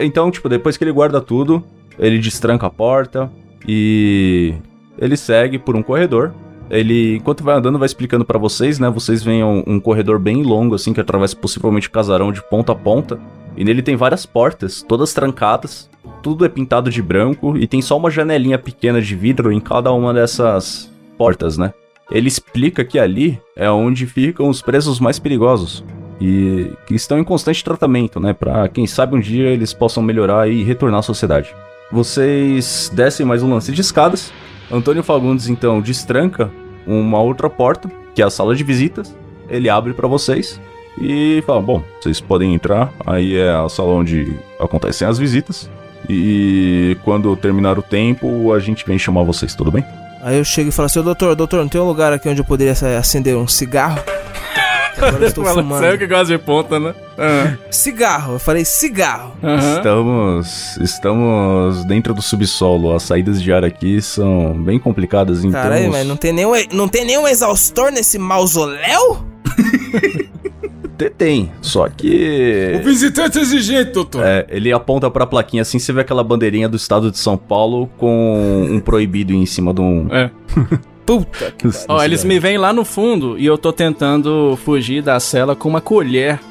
Então, 0.00 0.30
tipo, 0.30 0.48
depois 0.48 0.76
que 0.76 0.84
ele 0.84 0.92
guarda 0.92 1.20
tudo, 1.20 1.64
ele 1.98 2.18
destranca 2.18 2.66
a 2.66 2.70
porta 2.70 3.30
e 3.66 4.54
ele 4.98 5.16
segue 5.16 5.58
por 5.58 5.76
um 5.76 5.82
corredor. 5.82 6.32
Ele, 6.70 7.16
enquanto 7.16 7.42
vai 7.42 7.56
andando, 7.56 7.78
vai 7.78 7.86
explicando 7.86 8.24
pra 8.24 8.38
vocês, 8.38 8.78
né? 8.78 8.90
Vocês 8.90 9.22
veem 9.22 9.42
um, 9.42 9.62
um 9.66 9.80
corredor 9.80 10.18
bem 10.18 10.42
longo, 10.42 10.74
assim, 10.74 10.92
que 10.92 11.00
atravessa 11.00 11.34
possivelmente 11.34 11.88
o 11.88 11.90
casarão 11.90 12.30
de 12.30 12.42
ponta 12.42 12.72
a 12.72 12.74
ponta. 12.74 13.18
E 13.56 13.64
nele 13.64 13.82
tem 13.82 13.96
várias 13.96 14.26
portas, 14.26 14.82
todas 14.82 15.14
trancadas. 15.14 15.88
Tudo 16.22 16.44
é 16.44 16.48
pintado 16.48 16.90
de 16.90 17.02
branco 17.02 17.56
e 17.56 17.66
tem 17.66 17.80
só 17.80 17.96
uma 17.96 18.10
janelinha 18.10 18.58
pequena 18.58 19.00
de 19.00 19.16
vidro 19.16 19.50
em 19.50 19.60
cada 19.60 19.90
uma 19.92 20.12
dessas 20.12 20.90
portas, 21.16 21.56
né? 21.56 21.72
Ele 22.10 22.28
explica 22.28 22.84
que 22.84 22.98
ali 22.98 23.40
é 23.56 23.70
onde 23.70 24.06
ficam 24.06 24.48
os 24.48 24.62
presos 24.62 25.00
mais 25.00 25.18
perigosos 25.18 25.84
e 26.20 26.70
que 26.86 26.94
estão 26.94 27.18
em 27.18 27.24
constante 27.24 27.62
tratamento, 27.62 28.18
né? 28.18 28.32
Pra 28.32 28.68
quem 28.68 28.86
sabe 28.86 29.16
um 29.16 29.20
dia 29.20 29.48
eles 29.48 29.72
possam 29.72 30.02
melhorar 30.02 30.48
e 30.48 30.62
retornar 30.62 31.00
à 31.00 31.02
sociedade. 31.02 31.54
Vocês 31.90 32.90
descem 32.94 33.24
mais 33.24 33.42
um 33.42 33.50
lance 33.52 33.72
de 33.72 33.80
escadas. 33.80 34.32
Antônio 34.70 35.02
Fagundes 35.02 35.48
então 35.48 35.80
destranca 35.80 36.50
uma 36.86 37.20
outra 37.20 37.48
porta, 37.48 37.90
que 38.14 38.22
é 38.22 38.24
a 38.24 38.30
sala 38.30 38.54
de 38.54 38.64
visitas. 38.64 39.14
Ele 39.48 39.68
abre 39.68 39.94
pra 39.94 40.06
vocês 40.08 40.60
e 41.00 41.42
fala: 41.46 41.60
Bom, 41.60 41.82
vocês 42.00 42.20
podem 42.20 42.54
entrar. 42.54 42.92
Aí 43.06 43.36
é 43.36 43.50
a 43.50 43.68
sala 43.68 43.90
onde 43.90 44.36
acontecem 44.60 45.06
as 45.06 45.18
visitas. 45.18 45.70
E 46.08 46.96
quando 47.04 47.34
terminar 47.36 47.78
o 47.78 47.82
tempo, 47.82 48.52
a 48.52 48.58
gente 48.58 48.86
vem 48.86 48.98
chamar 48.98 49.22
vocês, 49.22 49.54
tudo 49.54 49.70
bem? 49.70 49.84
Aí 50.22 50.36
eu 50.36 50.44
chego 50.44 50.68
e 50.68 50.72
falo 50.72 50.86
assim, 50.86 51.02
doutor, 51.02 51.34
doutor, 51.34 51.60
não 51.60 51.68
tem 51.68 51.80
um 51.80 51.86
lugar 51.86 52.12
aqui 52.12 52.28
onde 52.28 52.40
eu 52.40 52.44
poderia 52.44 52.72
acender 52.98 53.36
um 53.36 53.46
cigarro? 53.46 54.00
Agora 54.96 55.24
eu 55.24 55.28
estou 55.28 55.44
Fala, 55.44 55.62
fumando. 55.62 55.84
É 55.84 55.96
que 55.96 56.06
gosta 56.06 56.26
de 56.26 56.38
ponta, 56.38 56.80
né? 56.80 56.94
Ah, 57.16 57.56
Cigarro, 57.70 58.34
eu 58.34 58.38
falei 58.38 58.64
cigarro. 58.64 59.32
aham. 59.42 59.76
Estamos, 59.76 60.76
estamos 60.80 61.84
dentro 61.84 62.14
do 62.14 62.22
subsolo. 62.22 62.94
As 62.94 63.02
saídas 63.02 63.40
de 63.42 63.52
ar 63.52 63.64
aqui 63.64 64.00
são 64.02 64.52
bem 64.54 64.78
complicadas, 64.78 65.40
então. 65.44 65.52
Caralho, 65.60 65.90
mas 65.90 66.06
não 66.06 66.16
tem, 66.16 66.32
nenhum, 66.32 66.52
não 66.72 66.88
tem 66.88 67.04
nenhum 67.04 67.26
exaustor 67.28 67.90
nesse 67.92 68.18
mausoléu? 68.18 69.24
Te- 70.98 71.10
Tem, 71.10 71.52
só 71.62 71.88
que. 71.88 72.72
O 72.80 72.82
visitante 72.84 73.38
é 73.38 73.40
exigente, 73.40 73.92
doutor. 73.92 74.24
É, 74.26 74.44
ele 74.48 74.72
aponta 74.72 75.08
pra 75.08 75.24
plaquinha 75.26 75.62
assim, 75.62 75.78
você 75.78 75.92
vê 75.92 76.00
aquela 76.00 76.24
bandeirinha 76.24 76.68
do 76.68 76.76
estado 76.76 77.08
de 77.12 77.18
São 77.18 77.36
Paulo 77.36 77.88
com 77.96 78.66
um 78.68 78.80
proibido 78.80 79.32
em 79.32 79.46
cima 79.46 79.72
de 79.72 79.80
um. 79.80 80.08
É. 80.12 80.28
Puta 81.08 81.50
que 81.52 81.66
Ó, 81.88 82.04
eles 82.04 82.22
me 82.22 82.38
vêm 82.38 82.58
lá 82.58 82.70
no 82.70 82.84
fundo 82.84 83.38
e 83.38 83.46
eu 83.46 83.56
tô 83.56 83.72
tentando 83.72 84.58
fugir 84.62 85.00
da 85.00 85.18
cela 85.18 85.56
com 85.56 85.66
uma 85.66 85.80
colher. 85.80 86.38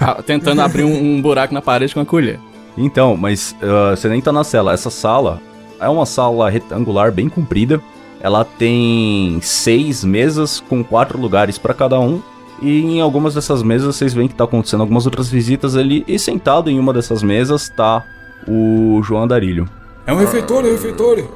Ah, 0.00 0.20
tentando 0.20 0.62
abrir 0.62 0.82
um, 0.82 1.16
um 1.16 1.22
buraco 1.22 1.54
na 1.54 1.62
parede 1.62 1.94
com 1.94 2.00
uma 2.00 2.06
colher. 2.06 2.40
Então, 2.76 3.16
mas 3.16 3.54
ah, 3.62 3.94
você 3.94 4.08
nem 4.08 4.20
tá 4.20 4.32
na 4.32 4.42
cela. 4.42 4.72
Essa 4.72 4.90
sala 4.90 5.40
é 5.78 5.88
uma 5.88 6.06
sala 6.06 6.48
retangular 6.50 7.12
bem 7.12 7.28
comprida. 7.28 7.80
Ela 8.20 8.44
tem 8.44 9.38
seis 9.42 10.02
mesas 10.02 10.58
com 10.58 10.82
quatro 10.82 11.20
lugares 11.20 11.56
pra 11.56 11.72
cada 11.74 12.00
um. 12.00 12.20
E 12.60 12.80
em 12.80 13.00
algumas 13.00 13.34
dessas 13.34 13.62
mesas 13.62 13.94
vocês 13.94 14.12
veem 14.12 14.26
que 14.26 14.34
tá 14.34 14.44
acontecendo 14.44 14.80
algumas 14.80 15.04
outras 15.04 15.28
visitas 15.28 15.76
ali. 15.76 16.02
E 16.08 16.18
sentado 16.18 16.68
em 16.68 16.80
uma 16.80 16.92
dessas 16.92 17.22
mesas 17.22 17.68
tá 17.68 18.02
o 18.48 19.00
João 19.04 19.24
Andarilho. 19.24 19.68
É 20.06 20.12
um 20.12 20.16
refeitório, 20.16 20.68
é 20.68 20.72
um 20.72 20.74
refeitório. 20.74 21.28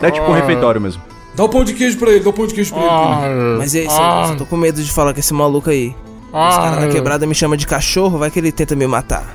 É 0.00 0.10
tipo 0.10 0.28
um 0.28 0.34
refeitório 0.34 0.80
mesmo. 0.80 1.13
Dá 1.36 1.44
o 1.44 1.48
pão 1.48 1.64
de 1.64 1.74
queijo 1.74 1.98
pra 1.98 2.10
ele, 2.10 2.20
dá 2.20 2.30
o 2.30 2.32
pão 2.32 2.46
de 2.46 2.54
queijo 2.54 2.72
pra 2.72 2.82
ele. 2.82 2.90
primo. 2.90 3.52
Ai, 3.52 3.58
Mas 3.58 3.74
é 3.74 3.80
isso, 3.84 3.96
ai, 4.00 4.30
eu 4.32 4.36
tô 4.36 4.46
com 4.46 4.56
medo 4.56 4.82
de 4.82 4.90
falar 4.92 5.12
com 5.12 5.20
esse 5.20 5.34
maluco 5.34 5.68
aí. 5.70 5.94
Os 6.32 6.56
caras 6.56 6.80
na 6.80 6.88
quebrada 6.88 7.26
me 7.26 7.34
chamam 7.34 7.56
de 7.56 7.66
cachorro, 7.66 8.18
vai 8.18 8.30
que 8.30 8.38
ele 8.38 8.52
tenta 8.52 8.74
me 8.76 8.86
matar. 8.86 9.34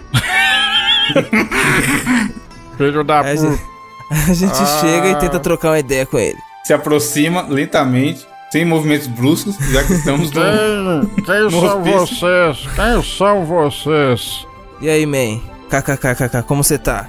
Filho 2.77 3.03
da 3.03 3.21
Aí 3.21 3.33
a 3.33 3.35
puta. 3.35 3.51
gente, 3.51 3.61
a 4.29 4.33
gente 4.33 4.57
chega 4.81 5.07
e 5.09 5.15
tenta 5.15 5.39
trocar 5.39 5.69
uma 5.71 5.79
ideia 5.79 6.05
com 6.05 6.17
ele. 6.17 6.37
Se 6.63 6.73
aproxima 6.73 7.41
lentamente, 7.41 8.27
sem 8.51 8.65
movimentos 8.65 9.07
bruscos, 9.07 9.55
já 9.71 9.83
que 9.83 9.93
estamos 9.93 10.31
no. 10.31 10.41
Quem, 10.41 11.23
quem 11.23 11.41
No 11.43 11.51
são 11.51 11.79
hospício. 11.81 12.07
vocês? 12.19 12.69
Quem 12.75 13.03
são 13.17 13.45
vocês? 13.45 14.47
E 14.81 14.89
aí, 14.89 15.05
man? 15.05 15.39
KKKKK, 15.69 16.43
como 16.45 16.63
você 16.63 16.77
tá? 16.77 17.07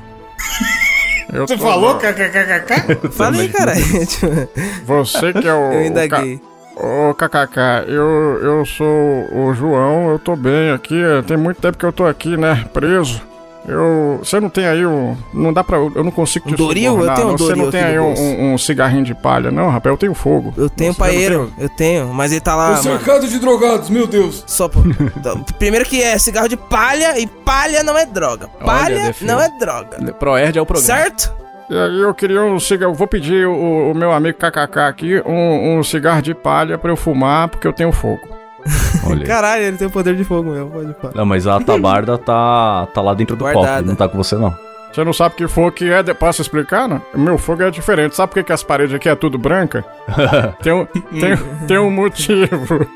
Eu 1.32 1.46
Você 1.46 1.56
falou, 1.56 1.96
kkkk? 1.98 3.08
Fala 3.12 3.36
aí, 3.36 3.48
cara. 3.48 3.72
Tipo, 4.06 4.48
Você 4.86 5.32
que 5.32 5.46
é 5.46 5.52
o. 5.54 5.72
eu 5.72 5.84
indaguei. 5.86 6.40
Ô, 6.76 7.12
KKK, 7.14 7.84
eu, 7.88 8.40
eu 8.42 8.64
sou 8.64 8.86
o 8.86 9.52
João, 9.52 10.10
eu 10.10 10.18
tô 10.18 10.34
bem 10.34 10.70
aqui. 10.70 10.94
é, 11.02 11.20
Tem 11.20 11.36
muito 11.36 11.60
tempo 11.60 11.76
que 11.76 11.84
eu 11.84 11.92
tô 11.92 12.06
aqui, 12.06 12.36
né? 12.38 12.64
Preso. 12.72 13.20
Eu. 13.68 14.18
Você 14.22 14.40
não 14.40 14.48
tem 14.48 14.66
aí 14.66 14.84
um. 14.84 15.16
Não 15.34 15.52
dá 15.52 15.62
pra. 15.62 15.76
Eu 15.76 16.02
não 16.02 16.10
consigo 16.10 16.48
Um 16.48 16.52
te 16.52 16.56
Doril? 16.56 16.92
subornar, 16.92 17.12
Eu 17.12 17.16
tenho 17.16 17.26
um 17.28 17.30
não. 17.32 17.38
Você 17.38 17.44
Doril 17.48 17.64
não 17.64 17.70
tem 17.70 17.82
aí 17.82 17.98
um, 17.98 18.14
um- 18.14 18.54
um 18.54 18.58
cigarrinho 18.58 19.04
de 19.04 19.14
palha, 19.14 19.50
não, 19.50 19.68
rapaz? 19.68 19.92
Eu 19.92 19.98
tenho 19.98 20.14
fogo. 20.14 20.52
Eu 20.56 20.68
tenho 20.70 20.94
paeiro, 20.94 21.52
eu 21.58 21.68
tenho, 21.68 22.08
mas 22.12 22.32
ele 22.32 22.40
tá 22.40 22.52
Tô 22.52 22.58
lá, 22.58 22.68
mano. 22.70 22.82
cercado 22.82 23.28
de 23.28 23.38
drogados, 23.38 23.90
meu 23.90 24.06
Deus. 24.06 24.42
Só 24.46 24.68
por... 24.68 24.84
Então, 25.16 25.42
Primeiro 25.58 25.84
que 25.84 26.02
é 26.02 26.16
cigarro 26.18 26.48
de 26.48 26.56
palha 26.56 27.18
e 27.18 27.26
palha 27.26 27.82
não 27.82 27.96
é 27.96 28.06
droga. 28.06 28.48
Palha 28.64 29.06
defesa. 29.08 29.30
não 29.32 29.40
é 29.40 29.48
droga. 29.58 30.12
Proerd 30.14 30.58
é 30.58 30.62
o 30.62 30.66
programa. 30.66 30.86
Certo? 31.00 31.32
E 31.68 31.74
aí 31.78 32.00
eu 32.00 32.12
queria 32.14 32.42
um 32.42 32.58
cigarro. 32.58 32.94
Vou 32.94 33.06
pedir 33.06 33.46
o, 33.46 33.90
o 33.92 33.94
meu 33.94 34.10
amigo 34.10 34.38
KKK 34.38 34.78
aqui 34.88 35.22
um, 35.24 35.78
um 35.78 35.82
cigarro 35.84 36.20
de 36.22 36.34
palha 36.34 36.76
pra 36.78 36.90
eu 36.90 36.96
fumar, 36.96 37.48
porque 37.48 37.66
eu 37.68 37.72
tenho 37.72 37.92
fogo. 37.92 38.20
Olha 39.04 39.20
aí. 39.22 39.26
Caralho, 39.26 39.62
ele 39.64 39.76
tem 39.76 39.86
o 39.86 39.90
poder 39.90 40.16
de 40.16 40.24
fogo 40.24 40.50
mesmo, 40.50 40.70
pode 40.70 40.94
falar. 40.94 41.14
Não, 41.14 41.26
mas 41.26 41.46
a 41.46 41.60
tabarda 41.60 42.18
tá, 42.18 42.86
tá 42.92 43.00
lá 43.00 43.14
dentro 43.14 43.36
do 43.36 43.44
Guardada. 43.44 43.76
copo, 43.76 43.88
não 43.88 43.94
tá 43.94 44.08
com 44.08 44.16
você 44.16 44.36
não. 44.36 44.69
Você 44.92 45.04
não 45.04 45.12
sabe 45.12 45.36
que 45.36 45.46
fogo 45.46 45.70
que 45.70 45.88
é? 45.88 46.02
de- 46.02 46.12
Posso 46.14 46.42
explicar, 46.42 46.88
não? 46.88 47.00
O 47.14 47.18
meu 47.18 47.38
fogo 47.38 47.62
é 47.62 47.70
diferente. 47.70 48.16
Sabe 48.16 48.32
por 48.32 48.34
que, 48.40 48.44
que 48.44 48.52
as 48.52 48.62
paredes 48.64 48.92
aqui 48.94 49.08
é 49.08 49.14
tudo 49.14 49.38
branca? 49.38 49.84
tem, 50.62 50.72
um, 50.72 50.84
tem, 50.84 51.36
tem 51.68 51.78
um 51.78 51.90
motivo. 51.92 52.86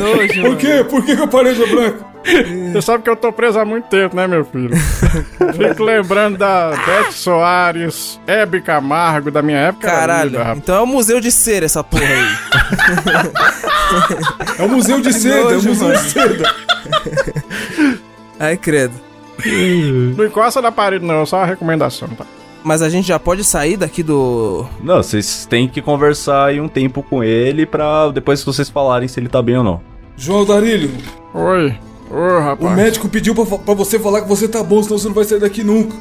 Nojo, 0.00 0.42
Por 0.42 0.56
quê? 0.56 0.84
Por 0.88 1.04
que, 1.04 1.14
que 1.16 1.22
a 1.22 1.26
parede 1.28 1.62
é 1.62 1.66
branca? 1.66 2.10
Você 2.72 2.82
sabe 2.82 3.02
que 3.04 3.08
eu 3.08 3.16
tô 3.16 3.32
preso 3.32 3.58
há 3.58 3.64
muito 3.64 3.84
tempo, 3.88 4.14
né, 4.16 4.26
meu 4.26 4.44
filho? 4.44 4.76
Fico 5.56 5.82
lembrando 5.84 6.36
da 6.36 6.70
Beth 6.70 7.12
Soares, 7.12 8.20
Hebe 8.26 8.60
Camargo, 8.60 9.30
da 9.30 9.40
minha 9.40 9.58
época. 9.58 9.86
Caralho, 9.88 10.38
então 10.56 10.74
é 10.76 10.80
o 10.80 10.86
museu 10.86 11.20
de 11.20 11.30
cera 11.32 11.64
essa 11.64 11.82
porra 11.84 12.02
aí. 12.04 12.36
É 14.58 14.62
um 14.62 14.68
museu 14.68 15.00
de 15.00 15.12
seda, 15.14 15.52
é 15.54 15.56
um 15.56 15.62
museu 15.62 15.88
mano. 15.88 15.98
de 16.02 16.10
seda. 16.10 16.54
Ai, 18.38 18.56
credo. 18.56 18.94
Não 20.16 20.24
encosta 20.24 20.60
na 20.62 20.70
parede, 20.72 21.04
não, 21.04 21.24
só 21.26 21.38
uma 21.38 21.46
recomendação, 21.46 22.08
tá? 22.08 22.24
Mas 22.62 22.82
a 22.82 22.88
gente 22.90 23.08
já 23.08 23.18
pode 23.18 23.42
sair 23.42 23.76
daqui 23.78 24.02
do. 24.02 24.66
Não, 24.82 24.96
vocês 25.02 25.46
têm 25.48 25.66
que 25.66 25.80
conversar 25.80 26.46
aí 26.46 26.60
um 26.60 26.68
tempo 26.68 27.02
com 27.02 27.24
ele 27.24 27.64
pra 27.64 28.08
depois 28.10 28.44
vocês 28.44 28.68
falarem 28.68 29.08
se 29.08 29.18
ele 29.18 29.28
tá 29.28 29.40
bem 29.40 29.56
ou 29.56 29.64
não. 29.64 29.80
João 30.16 30.44
Darilho, 30.44 30.90
Oi. 31.32 31.74
Ô, 32.10 32.14
o 32.16 32.40
rapaz. 32.40 32.76
médico 32.76 33.08
pediu 33.08 33.34
pra, 33.34 33.44
pra 33.58 33.72
você 33.74 33.98
falar 33.98 34.20
que 34.22 34.28
você 34.28 34.46
tá 34.48 34.62
bom, 34.62 34.82
senão 34.82 34.98
você 34.98 35.06
não 35.08 35.14
vai 35.14 35.24
sair 35.24 35.40
daqui 35.40 35.62
nunca. 35.64 35.96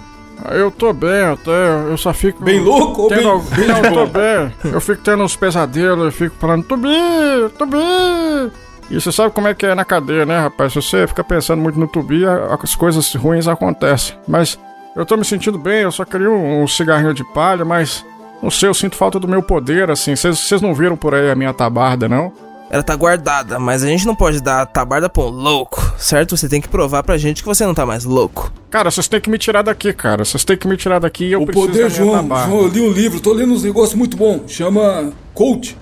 Eu 0.52 0.70
tô 0.72 0.92
bem 0.92 1.22
até, 1.22 1.52
eu 1.90 1.98
só 1.98 2.14
fico. 2.14 2.44
Bem 2.44 2.60
louco 2.60 3.04
ou 3.04 3.10
bem- 3.10 3.26
al- 3.26 3.40
bem 3.40 3.68
Não, 3.68 3.78
eu 3.78 3.94
tô 3.94 4.06
bem. 4.08 4.54
Eu 4.74 4.82
fico 4.82 5.02
tendo 5.02 5.24
uns 5.24 5.36
pesadelos, 5.38 6.06
eu 6.06 6.12
fico 6.12 6.36
falando, 6.40 6.64
tô 6.64 6.76
bem, 6.76 7.50
tô 7.58 7.66
bem. 7.66 8.52
E 8.90 9.00
você 9.00 9.12
sabe 9.12 9.34
como 9.34 9.48
é 9.48 9.54
que 9.54 9.66
é 9.66 9.76
na 9.76 9.86
cadeia, 9.86 10.26
né, 10.26 10.40
rapaz? 10.40 10.74
Se 10.74 10.82
você 10.82 11.06
fica 11.08 11.24
pensando 11.24 11.62
muito 11.62 11.80
no 11.80 11.88
tubi, 11.88 12.26
a- 12.26 12.58
as 12.62 12.76
coisas 12.76 13.14
ruins 13.14 13.48
acontecem. 13.48 14.16
Mas 14.28 14.58
eu 14.96 15.06
tô 15.06 15.16
me 15.16 15.24
sentindo 15.26 15.58
bem, 15.60 15.82
eu 15.82 15.92
só 15.92 16.04
queria 16.06 16.30
um, 16.30 16.64
um 16.64 16.68
cigarrinho 16.68 17.14
de 17.14 17.24
palha, 17.34 17.64
mas 17.64 18.04
não 18.42 18.50
sei, 18.50 18.68
eu 18.70 18.74
sinto 18.74 18.96
falta 18.96 19.20
do 19.20 19.28
meu 19.28 19.44
poder, 19.44 19.92
assim. 19.92 20.16
Vocês 20.16 20.62
não 20.62 20.74
viram 20.74 20.96
por 20.98 21.14
aí 21.14 21.30
a 21.30 21.36
minha 21.36 21.54
tabarda, 21.54 22.10
não? 22.10 22.32
Ela 22.72 22.84
tá 22.84 22.96
guardada, 22.96 23.58
mas 23.58 23.84
a 23.84 23.88
gente 23.88 24.06
não 24.06 24.14
pode 24.16 24.42
dar 24.42 24.62
a 24.62 24.66
tabarda 24.66 25.10
pra 25.10 25.24
um 25.24 25.30
louco, 25.30 25.82
certo? 25.98 26.38
Você 26.38 26.48
tem 26.48 26.62
que 26.62 26.68
provar 26.68 27.02
pra 27.02 27.18
gente 27.18 27.42
que 27.42 27.48
você 27.48 27.66
não 27.66 27.74
tá 27.74 27.84
mais 27.84 28.06
louco. 28.06 28.52
Cara, 28.70 28.92
vocês 28.92 29.08
têm 29.08 29.20
que 29.20 29.28
me 29.30 29.40
tirar 29.40 29.64
daqui, 29.64 29.92
cara. 29.92 30.24
Vocês 30.24 30.44
têm 30.44 30.56
que 30.56 30.68
me 30.68 30.78
tirar 30.78 31.00
daqui 31.00 31.26
e 31.26 31.32
eu 31.32 31.42
O 31.42 31.46
preciso 31.48 31.66
poder, 31.68 31.84
da 31.84 31.90
minha 31.90 31.98
João, 31.98 32.16
tabarda. 32.22 32.52
João, 32.52 32.62
eu 32.64 32.68
li 32.68 32.82
um 32.82 32.92
livro, 32.92 33.20
tô 33.20 33.34
lendo 33.34 33.54
uns 33.54 33.64
negócios 33.64 33.96
muito 33.96 34.16
bons. 34.16 34.52
Chama 34.52 35.12
Coach. 35.34 35.76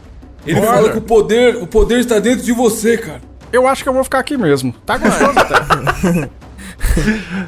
Ele 0.48 0.60
Olha. 0.60 0.68
fala 0.68 0.90
que 0.92 0.98
o 0.98 1.02
poder, 1.02 1.56
o 1.58 1.68
poder 1.68 2.00
está 2.00 2.18
dentro 2.20 2.44
de 2.44 2.52
você, 2.54 2.98
cara. 2.98 3.22
Eu 3.52 3.68
acho 3.68 3.84
que 3.84 3.90
eu 3.90 3.94
vou 3.94 4.04
ficar 4.04 4.20
aqui 4.20 4.38
mesmo. 4.38 4.74
Tá 4.86 4.98
gostoso, 4.98 5.34
tá? 5.34 6.30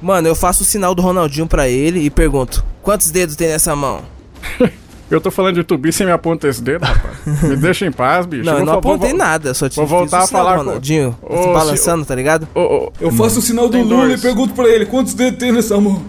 Mano, 0.00 0.28
eu 0.28 0.34
faço 0.34 0.62
o 0.62 0.66
sinal 0.66 0.94
do 0.94 1.00
Ronaldinho 1.02 1.46
pra 1.46 1.68
ele 1.68 2.00
e 2.00 2.10
pergunto: 2.10 2.64
quantos 2.82 3.10
dedos 3.10 3.36
tem 3.36 3.48
nessa 3.48 3.74
mão? 3.74 4.02
Eu 5.10 5.20
tô 5.20 5.30
falando 5.30 5.56
de 5.56 5.62
tubi 5.62 5.92
sem 5.92 6.06
me 6.06 6.12
apontar 6.12 6.50
esse 6.50 6.62
dedo, 6.62 6.82
rapaz. 6.82 7.42
Me 7.42 7.56
deixa 7.56 7.84
em 7.86 7.92
paz, 7.92 8.24
bicho. 8.24 8.42
Não, 8.44 8.54
eu 8.54 8.58
não 8.60 8.66
vou- 8.66 8.78
apontei 8.78 9.10
vou- 9.10 9.18
nada, 9.18 9.52
só 9.52 9.68
te 9.68 9.76
vou 9.76 9.84
fiz 9.84 9.90
voltar 9.92 10.20
o 10.20 10.22
a 10.22 10.26
sinal 10.26 10.42
falar 10.42 10.56
do 10.56 10.58
com- 10.60 10.66
Ronaldinho, 10.70 11.18
Ô, 11.22 11.36
se 11.36 11.42
se- 11.42 11.52
balançando, 11.52 12.04
tá 12.06 12.14
ligado? 12.14 12.48
Ô, 12.54 12.60
ô, 12.60 12.92
Eu 12.98 13.12
faço 13.12 13.38
o 13.38 13.42
sinal 13.42 13.66
do 13.68 13.72
Tem 13.72 13.84
Lula 13.84 14.06
dois. 14.06 14.18
e 14.18 14.22
pergunto 14.22 14.54
pra 14.54 14.64
ele 14.66 14.86
quantos 14.86 15.12
dedos 15.12 15.38
tem 15.38 15.52
nessa 15.52 15.78
mão. 15.78 16.02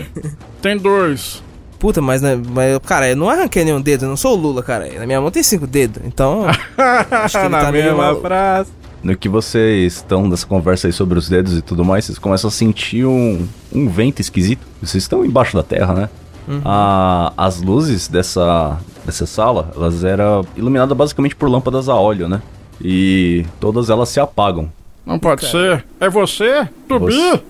tem 0.60 0.76
dois. 0.76 1.42
Puta, 1.82 2.00
mas, 2.00 2.22
né, 2.22 2.40
mas 2.54 2.78
cara, 2.86 3.08
eu 3.10 3.16
não 3.16 3.28
arranquei 3.28 3.64
nenhum 3.64 3.80
dedo, 3.80 4.04
eu 4.04 4.08
não 4.08 4.16
sou 4.16 4.38
o 4.38 4.40
Lula, 4.40 4.62
cara. 4.62 4.88
Na 5.00 5.04
minha 5.04 5.20
mão 5.20 5.32
tem 5.32 5.42
cinco 5.42 5.66
dedos, 5.66 6.00
então. 6.06 6.46
acho 7.10 7.36
que 7.36 7.44
ele 7.44 7.48
Na 7.48 7.60
tá 7.64 7.72
meio 7.72 7.86
mesma 7.86 7.98
maluco. 8.04 8.22
frase. 8.22 8.70
No 9.02 9.16
que 9.16 9.28
vocês 9.28 9.94
estão 9.96 10.28
nessa 10.28 10.46
conversa 10.46 10.86
aí 10.86 10.92
sobre 10.92 11.18
os 11.18 11.28
dedos 11.28 11.58
e 11.58 11.60
tudo 11.60 11.84
mais, 11.84 12.04
vocês 12.04 12.20
começam 12.20 12.46
a 12.46 12.50
sentir 12.52 13.04
um, 13.04 13.48
um 13.74 13.88
vento 13.88 14.20
esquisito. 14.20 14.64
Vocês 14.80 15.02
estão 15.02 15.24
embaixo 15.24 15.56
da 15.56 15.62
terra, 15.64 15.92
né? 15.92 16.08
A- 16.64 17.32
as 17.36 17.60
luzes 17.60 18.06
dessa, 18.06 18.78
dessa 19.04 19.26
sala, 19.26 19.72
elas 19.74 20.04
eram 20.04 20.46
iluminadas 20.56 20.96
basicamente 20.96 21.34
por 21.34 21.48
lâmpadas 21.50 21.88
a 21.88 21.96
óleo, 21.96 22.28
né? 22.28 22.40
E 22.80 23.44
todas 23.58 23.90
elas 23.90 24.08
se 24.08 24.20
apagam. 24.20 24.70
Não 25.04 25.18
pode 25.18 25.46
ser. 25.50 25.84
É 26.00 26.08
você? 26.08 26.68
Tubi? 26.86 27.12
Você. 27.12 27.42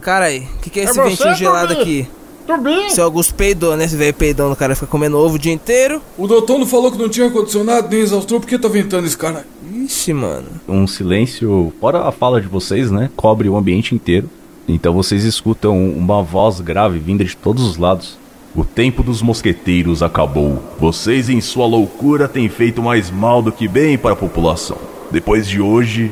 Cara 0.00 0.26
aí, 0.26 0.46
o 0.56 0.58
que, 0.60 0.70
que 0.70 0.80
é 0.80 0.84
É 0.84 0.86
esse 0.86 0.94
você, 0.94 1.08
ventinho 1.10 1.34
gelado 1.34 1.74
Tobi? 1.74 2.08
Aqui? 2.52 2.62
Tubi? 2.62 2.90
Seu 2.90 3.04
Augusto 3.04 3.34
peidou, 3.34 3.76
né? 3.76 3.84
Esse 3.84 3.96
velho 3.96 4.14
peidão 4.14 4.50
do 4.50 4.56
cara 4.56 4.74
fica 4.74 4.86
comendo 4.86 5.18
ovo 5.18 5.36
o 5.36 5.38
dia 5.38 5.52
inteiro. 5.52 6.00
O 6.16 6.26
doutor 6.26 6.58
não 6.58 6.66
falou 6.66 6.90
que 6.90 6.98
não 6.98 7.08
tinha 7.08 7.26
ar-condicionado 7.26 7.88
nem 7.90 8.00
exaustor, 8.00 8.40
por 8.40 8.46
que 8.46 8.58
tá 8.58 8.68
ventando 8.68 9.06
esse 9.06 9.16
cara? 9.16 9.46
Ixi, 9.84 10.12
mano. 10.12 10.46
Um 10.68 10.86
silêncio, 10.86 11.72
fora 11.80 12.06
a 12.06 12.12
fala 12.12 12.40
de 12.40 12.48
vocês, 12.48 12.90
né? 12.90 13.10
Cobre 13.16 13.48
o 13.48 13.56
ambiente 13.56 13.94
inteiro. 13.94 14.28
Então 14.66 14.92
vocês 14.92 15.24
escutam 15.24 15.90
uma 15.90 16.22
voz 16.22 16.60
grave 16.60 16.98
vinda 16.98 17.24
de 17.24 17.36
todos 17.36 17.64
os 17.64 17.76
lados. 17.76 18.18
O 18.54 18.64
tempo 18.64 19.02
dos 19.02 19.22
mosqueteiros 19.22 20.02
acabou. 20.02 20.62
Vocês, 20.78 21.28
em 21.28 21.40
sua 21.40 21.66
loucura, 21.66 22.26
têm 22.26 22.48
feito 22.48 22.82
mais 22.82 23.10
mal 23.10 23.40
do 23.40 23.52
que 23.52 23.68
bem 23.68 23.96
para 23.96 24.12
a 24.12 24.16
população. 24.16 24.76
Depois 25.10 25.46
de 25.46 25.60
hoje, 25.60 26.10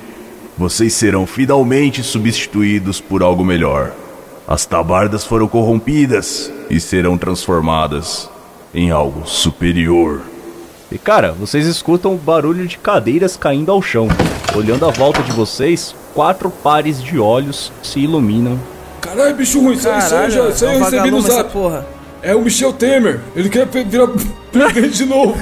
vocês 0.57 0.92
serão 0.94 1.27
finalmente 1.27 2.03
substituídos 2.03 3.01
por 3.01 3.22
algo 3.22 3.44
melhor. 3.44 3.92
As 4.46 4.64
tabardas 4.64 5.24
foram 5.24 5.48
corrompidas 5.48 6.52
e 6.70 6.78
serão 6.78 7.18
transformadas 7.18 8.30
em 8.72 8.90
algo 8.92 9.26
superior. 9.26 10.20
E 10.90 10.98
cara, 10.98 11.32
vocês 11.32 11.66
escutam 11.66 12.14
o 12.14 12.18
barulho 12.18 12.64
de 12.66 12.78
cadeiras 12.78 13.37
caindo 13.37 13.72
ao 13.72 13.82
chão. 13.82 14.06
Olhando 14.54 14.87
à 14.87 14.90
volta 14.90 15.20
de 15.22 15.32
vocês, 15.32 15.96
quatro 16.14 16.48
pares 16.48 17.02
de 17.02 17.18
olhos 17.18 17.72
se 17.82 17.98
iluminam. 17.98 18.56
Caralho, 19.00 19.35
bicho 19.35 19.61
ruim, 19.61 19.74
isso, 19.74 19.88
isso 19.88 20.14
aí 20.14 20.30
já 20.30 20.48
isso 20.48 20.64
aí 20.64 20.72
é 20.72 20.74
eu 20.74 20.80
um 20.80 20.85
recebi 20.85 21.11
no 21.11 21.20
zap. 21.20 21.50
porra. 21.50 21.87
É 22.22 22.35
o 22.35 22.40
Michel 22.40 22.72
Temer. 22.72 23.20
Ele 23.35 23.48
quer 23.48 23.66
virar 23.66 24.09
presidente 24.52 24.98
de 24.98 25.06
novo. 25.06 25.35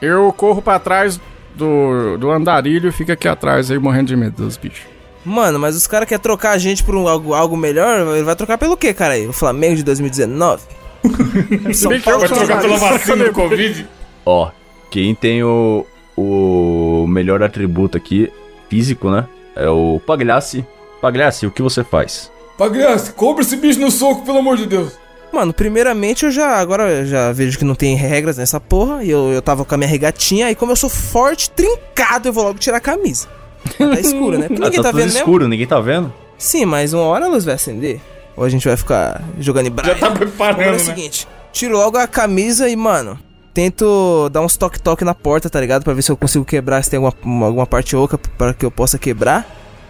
Eu 0.00 0.32
corro 0.36 0.62
pra 0.62 0.78
trás 0.78 1.20
do, 1.56 2.16
do 2.16 2.30
andarilho 2.30 2.92
fica 2.92 3.14
aqui 3.14 3.26
atrás 3.26 3.70
aí 3.70 3.78
morrendo 3.78 4.06
de 4.06 4.16
medo 4.16 4.44
dos 4.44 4.56
bichos. 4.56 4.97
Mano, 5.28 5.58
mas 5.58 5.76
os 5.76 5.86
caras 5.86 6.08
querem 6.08 6.22
trocar 6.22 6.52
a 6.52 6.58
gente 6.58 6.82
por 6.82 6.96
um, 6.96 7.06
algo, 7.06 7.34
algo 7.34 7.56
melhor? 7.56 8.14
Ele 8.14 8.22
vai 8.22 8.34
trocar 8.34 8.56
pelo 8.56 8.76
quê, 8.76 8.94
cara? 8.94 9.14
aí? 9.14 9.26
O 9.26 9.32
Flamengo 9.32 9.76
de 9.76 9.82
2019? 9.82 10.62
São 11.74 12.00
Paulo 12.00 12.20
Vai 12.20 12.28
trocar 12.28 12.60
pela 12.60 12.76
vacina 12.78 13.24
do? 13.24 13.32
Covid? 13.32 13.86
Ó, 14.24 14.50
quem 14.90 15.14
tem 15.14 15.44
o, 15.44 15.84
o 16.16 17.06
melhor 17.06 17.42
atributo 17.42 17.98
aqui, 17.98 18.32
físico, 18.70 19.10
né? 19.10 19.26
É 19.54 19.68
o 19.68 20.00
Pagliassi. 20.06 20.64
Pagliassi, 21.00 21.46
o 21.46 21.50
que 21.50 21.62
você 21.62 21.84
faz? 21.84 22.32
Pagliassi, 22.56 23.12
cobra 23.12 23.42
esse 23.42 23.56
bicho 23.56 23.78
no 23.78 23.90
soco, 23.90 24.24
pelo 24.24 24.38
amor 24.38 24.56
de 24.56 24.66
Deus. 24.66 24.98
Mano, 25.30 25.52
primeiramente 25.52 26.24
eu 26.24 26.30
já. 26.30 26.56
Agora 26.56 26.88
eu 26.88 27.06
já 27.06 27.32
vejo 27.32 27.58
que 27.58 27.64
não 27.64 27.74
tem 27.74 27.94
regras 27.94 28.38
nessa 28.38 28.58
porra. 28.58 29.04
E 29.04 29.10
eu, 29.10 29.30
eu 29.30 29.42
tava 29.42 29.64
com 29.64 29.74
a 29.74 29.78
minha 29.78 29.88
regatinha. 29.88 30.50
E 30.50 30.54
como 30.54 30.72
eu 30.72 30.76
sou 30.76 30.88
forte, 30.88 31.50
trincado, 31.50 32.28
eu 32.28 32.32
vou 32.32 32.44
logo 32.44 32.58
tirar 32.58 32.78
a 32.78 32.80
camisa. 32.80 33.28
Tá 33.76 34.00
escuro, 34.00 34.38
né? 34.38 34.46
Porque 34.48 34.62
Ah, 34.62 34.66
ninguém 34.66 34.82
tá, 34.82 34.88
tudo 34.90 34.96
vendo 34.98 35.04
mesmo. 35.06 35.18
escuro, 35.18 35.48
ninguém 35.48 35.66
tá 35.66 35.80
vendo? 35.80 36.12
Sim, 36.36 36.64
mas 36.64 36.92
uma 36.92 37.02
hora 37.04 37.26
a 37.26 37.28
luz 37.28 37.44
vai 37.44 37.54
acender. 37.54 38.00
Ou 38.36 38.44
a 38.44 38.48
gente 38.48 38.66
vai 38.68 38.76
ficar 38.76 39.22
jogando 39.40 39.66
em 39.66 39.70
braille. 39.70 39.94
Já 39.94 40.00
tá 40.00 40.06
Agora 40.06 40.24
é 40.24 40.26
preparando, 40.28 40.68
o 40.68 40.72
né? 40.72 40.78
seguinte: 40.78 41.26
tiro 41.52 41.76
logo 41.76 41.96
a 41.98 42.06
camisa 42.06 42.68
e, 42.68 42.76
mano. 42.76 43.18
Tento 43.52 44.28
dar 44.30 44.40
uns 44.42 44.56
toque-toque 44.56 45.04
na 45.04 45.14
porta, 45.14 45.50
tá 45.50 45.60
ligado? 45.60 45.82
Pra 45.82 45.92
ver 45.92 46.02
se 46.02 46.12
eu 46.12 46.16
consigo 46.16 46.44
quebrar, 46.44 46.82
se 46.84 46.90
tem 46.90 46.96
alguma, 46.98 47.12
uma- 47.24 47.46
alguma 47.46 47.66
parte 47.66 47.96
oca 47.96 48.16
para 48.16 48.54
que 48.54 48.64
eu 48.64 48.70
possa 48.70 48.96
quebrar. 48.98 49.44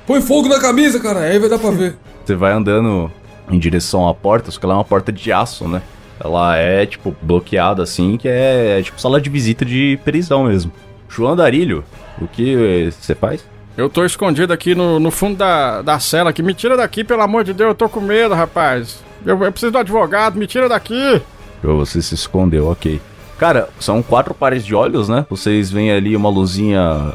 Põe 0.06 0.22
fogo 0.22 0.48
na 0.48 0.58
camisa, 0.58 0.98
cara, 0.98 1.20
aí 1.20 1.38
vai 1.38 1.50
dar 1.50 1.58
pra 1.58 1.70
ver. 1.70 1.96
Você 2.24 2.34
vai 2.34 2.52
andando 2.52 3.12
em 3.50 3.58
direção 3.58 4.08
à 4.08 4.14
porta, 4.14 4.50
só 4.50 4.58
que 4.58 4.64
ela 4.64 4.72
é 4.74 4.76
uma 4.78 4.84
porta 4.84 5.12
de 5.12 5.30
aço, 5.30 5.68
né? 5.68 5.82
Ela 6.18 6.56
é, 6.56 6.86
tipo, 6.86 7.14
bloqueada 7.20 7.82
assim, 7.82 8.16
que 8.16 8.26
é, 8.26 8.78
é 8.78 8.82
tipo 8.82 8.98
sala 8.98 9.20
de 9.20 9.28
visita 9.28 9.64
de 9.66 9.98
prisão 10.02 10.44
mesmo. 10.44 10.72
João 11.08 11.36
Darilho, 11.36 11.84
o 12.20 12.26
que 12.26 12.90
você 12.98 13.14
faz? 13.14 13.44
Eu 13.78 13.88
tô 13.88 14.04
escondido 14.04 14.52
aqui 14.52 14.74
no, 14.74 14.98
no 14.98 15.08
fundo 15.08 15.36
da, 15.36 15.82
da 15.82 16.00
cela 16.00 16.30
aqui. 16.30 16.42
Me 16.42 16.52
tira 16.52 16.76
daqui, 16.76 17.04
pelo 17.04 17.22
amor 17.22 17.44
de 17.44 17.52
Deus, 17.52 17.68
eu 17.68 17.74
tô 17.76 17.88
com 17.88 18.00
medo, 18.00 18.34
rapaz. 18.34 18.98
Eu, 19.24 19.40
eu 19.44 19.52
preciso 19.52 19.70
do 19.70 19.78
advogado, 19.78 20.36
me 20.36 20.48
tira 20.48 20.68
daqui. 20.68 21.22
Você 21.62 22.02
se 22.02 22.12
escondeu, 22.12 22.66
ok. 22.66 23.00
Cara, 23.38 23.68
são 23.78 24.02
quatro 24.02 24.34
pares 24.34 24.66
de 24.66 24.74
olhos, 24.74 25.08
né? 25.08 25.24
Vocês 25.30 25.70
veem 25.70 25.92
ali 25.92 26.16
uma 26.16 26.28
luzinha 26.28 27.14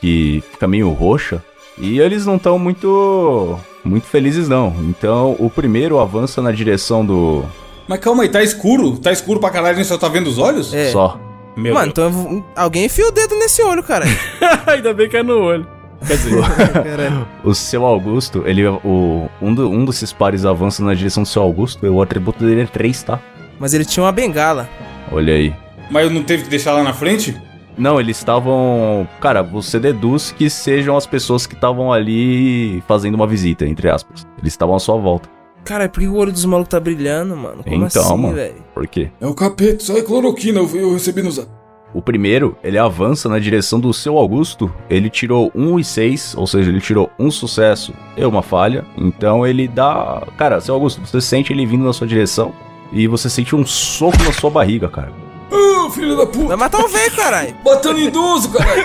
que 0.00 0.42
fica 0.50 0.66
meio 0.66 0.90
roxa. 0.90 1.40
E 1.78 2.00
eles 2.00 2.26
não 2.26 2.34
estão 2.34 2.58
muito. 2.58 3.56
muito 3.84 4.08
felizes, 4.08 4.48
não. 4.48 4.74
Então, 4.80 5.36
o 5.38 5.48
primeiro 5.48 6.00
avança 6.00 6.42
na 6.42 6.50
direção 6.50 7.06
do. 7.06 7.44
Mas 7.86 8.00
calma 8.00 8.24
aí, 8.24 8.28
tá 8.28 8.42
escuro? 8.42 8.98
Tá 8.98 9.12
escuro 9.12 9.38
pra 9.38 9.50
caralho, 9.50 9.74
a 9.74 9.78
gente 9.78 9.86
só 9.86 9.96
tá 9.96 10.08
vendo 10.08 10.26
os 10.26 10.38
olhos? 10.38 10.74
É. 10.74 10.90
Só. 10.90 11.20
Meu 11.56 11.72
Mano, 11.72 11.92
Deus. 11.92 12.12
então 12.12 12.44
alguém 12.56 12.86
enfia 12.86 13.06
o 13.06 13.12
dedo 13.12 13.36
nesse 13.36 13.62
olho, 13.62 13.82
cara. 13.84 14.06
Ainda 14.66 14.92
bem 14.92 15.08
que 15.08 15.16
é 15.16 15.22
no 15.22 15.38
olho. 15.38 15.79
Quer 16.06 16.16
dizer, 16.16 16.40
Caralho. 16.72 17.28
O 17.44 17.54
seu 17.54 17.84
Augusto, 17.84 18.42
ele. 18.46 18.66
O, 18.66 19.28
um, 19.40 19.54
do- 19.54 19.68
um 19.70 19.84
desses 19.84 20.12
pares 20.12 20.44
avança 20.44 20.82
na 20.84 20.94
direção 20.94 21.22
do 21.22 21.28
seu 21.28 21.42
Augusto. 21.42 21.84
E 21.84 21.88
o 21.88 22.00
atributo 22.02 22.44
dele 22.44 22.62
é 22.62 22.66
3, 22.66 23.02
tá? 23.02 23.20
Mas 23.58 23.74
ele 23.74 23.84
tinha 23.84 24.04
uma 24.04 24.12
bengala. 24.12 24.68
Olha 25.12 25.34
aí. 25.34 25.54
mas 25.90 26.04
eu 26.04 26.10
não 26.10 26.22
teve 26.22 26.44
que 26.44 26.48
deixar 26.50 26.72
lá 26.72 26.82
na 26.82 26.92
frente? 26.94 27.36
Não, 27.76 28.00
eles 28.00 28.16
estavam. 28.18 29.06
Cara, 29.20 29.42
você 29.42 29.78
deduz 29.78 30.32
que 30.32 30.48
sejam 30.50 30.96
as 30.96 31.06
pessoas 31.06 31.46
que 31.46 31.54
estavam 31.54 31.92
ali 31.92 32.82
fazendo 32.86 33.14
uma 33.14 33.26
visita, 33.26 33.66
entre 33.66 33.88
aspas. 33.90 34.26
Eles 34.38 34.52
estavam 34.52 34.74
à 34.74 34.78
sua 34.78 34.96
volta. 34.96 35.28
Cara, 35.64 35.88
por 35.88 36.00
que 36.00 36.08
o 36.08 36.14
olho 36.16 36.32
dos 36.32 36.44
malucos 36.46 36.70
tá 36.70 36.80
brilhando, 36.80 37.36
mano? 37.36 37.62
Como 37.62 37.86
Então, 37.86 38.02
assim, 38.02 38.16
mano. 38.22 38.34
velho? 38.34 38.54
Por 38.74 38.86
quê? 38.86 39.10
É 39.20 39.26
o 39.26 39.34
capeta, 39.34 39.84
só 39.84 39.96
é 39.96 40.02
cloroquina, 40.02 40.58
eu, 40.58 40.68
eu 40.76 40.92
recebi 40.94 41.22
no 41.22 41.30
zap. 41.30 41.48
O 41.92 42.00
primeiro, 42.00 42.56
ele 42.62 42.78
avança 42.78 43.28
na 43.28 43.38
direção 43.38 43.80
do 43.80 43.92
seu 43.92 44.16
Augusto. 44.16 44.72
Ele 44.88 45.10
tirou 45.10 45.50
1 45.54 45.78
e 45.80 45.84
6, 45.84 46.34
ou 46.36 46.46
seja, 46.46 46.70
ele 46.70 46.80
tirou 46.80 47.10
um 47.18 47.30
sucesso 47.30 47.92
e 48.16 48.24
uma 48.24 48.42
falha. 48.42 48.84
Então 48.96 49.46
ele 49.46 49.66
dá. 49.66 50.22
Cara, 50.36 50.60
seu 50.60 50.74
Augusto, 50.74 51.00
você 51.04 51.20
sente 51.20 51.52
ele 51.52 51.66
vindo 51.66 51.84
na 51.84 51.92
sua 51.92 52.06
direção. 52.06 52.52
E 52.92 53.06
você 53.06 53.28
sente 53.30 53.54
um 53.54 53.64
soco 53.64 54.22
na 54.22 54.32
sua 54.32 54.50
barriga, 54.50 54.88
cara. 54.88 55.12
Ah, 55.52 55.90
filho 55.90 56.16
da 56.16 56.26
puta. 56.26 56.48
Vai 56.48 56.56
matar 56.56 56.80
o 56.80 56.88
velho, 56.88 57.16
caralho. 57.16 57.54
Batendo 57.64 57.98
idoso, 57.98 58.50
caralho. 58.50 58.84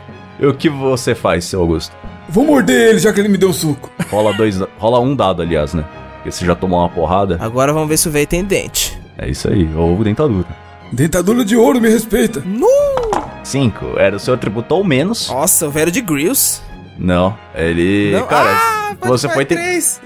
E 0.40 0.46
o 0.46 0.54
que 0.54 0.70
você 0.70 1.14
faz, 1.14 1.44
seu 1.44 1.60
Augusto? 1.60 1.94
Vou 2.26 2.46
morder 2.46 2.88
ele, 2.88 2.98
já 2.98 3.12
que 3.12 3.20
ele 3.20 3.28
me 3.28 3.36
deu 3.36 3.50
um 3.50 3.52
soco. 3.52 3.90
Rola 4.10 4.32
dois. 4.32 4.58
Rola 4.78 4.98
um 4.98 5.14
dado, 5.14 5.42
aliás, 5.42 5.74
né? 5.74 5.84
Porque 6.14 6.30
você 6.30 6.46
já 6.46 6.54
tomou 6.54 6.80
uma 6.80 6.88
porrada. 6.88 7.36
Agora 7.40 7.74
vamos 7.74 7.90
ver 7.90 7.98
se 7.98 8.08
o 8.08 8.10
velho 8.10 8.26
tem 8.26 8.42
dente. 8.42 8.99
É 9.22 9.28
isso 9.28 9.48
aí, 9.48 9.68
ou 9.76 10.02
dentadura. 10.02 10.46
Dentadura 10.92 11.44
de 11.44 11.54
ouro, 11.56 11.78
me 11.80 11.90
respeita. 11.90 12.42
5. 13.44 13.98
Era 13.98 14.16
o 14.16 14.18
seu 14.18 14.32
atributo 14.34 14.74
ou 14.74 14.82
menos. 14.82 15.28
Nossa, 15.28 15.66
o 15.66 15.70
velho 15.70 15.90
de 15.92 16.00
grills. 16.00 16.62
Não, 16.98 17.36
ele. 17.54 18.12
Não? 18.12 18.26
Cara, 18.26 18.50
ah, 18.50 18.96
você 19.02 19.28
foi 19.28 19.44
ter- 19.44 19.56
três. 19.56 20.00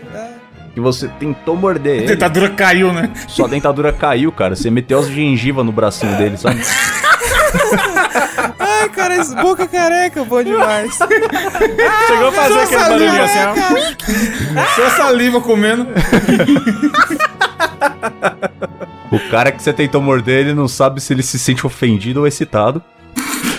que 0.74 0.80
você 0.80 1.06
tentou 1.20 1.56
morder 1.56 1.92
A 1.92 1.96
ele. 1.98 2.06
dentadura 2.08 2.50
caiu, 2.50 2.92
né? 2.92 3.10
Sua 3.28 3.48
dentadura 3.48 3.92
caiu, 3.92 4.32
cara. 4.32 4.56
Você 4.56 4.68
meteu 4.70 4.98
as 4.98 5.06
gengivas 5.08 5.64
no 5.64 5.70
bracinho 5.72 6.16
dele, 6.16 6.36
sabe? 6.36 6.60
Ai, 8.58 8.88
cara, 8.90 9.16
esse 9.16 9.34
boca 9.36 9.66
careca, 9.68 10.24
bom 10.24 10.42
demais. 10.42 10.92
Chegou 10.98 12.28
a 12.28 12.32
fazer 12.32 12.58
aquele 12.60 12.80
barulhinho 12.80 13.22
assim, 13.22 13.38
ó. 13.38 14.64
Só 14.74 14.90
saliva 14.96 15.40
comendo. 15.40 15.86
O 19.14 19.30
cara 19.30 19.52
que 19.52 19.62
você 19.62 19.72
tentou 19.72 20.02
morder, 20.02 20.40
ele 20.40 20.54
não 20.54 20.66
sabe 20.66 21.00
se 21.00 21.12
ele 21.12 21.22
se 21.22 21.38
sente 21.38 21.64
ofendido 21.66 22.20
ou 22.20 22.26
excitado. 22.26 22.82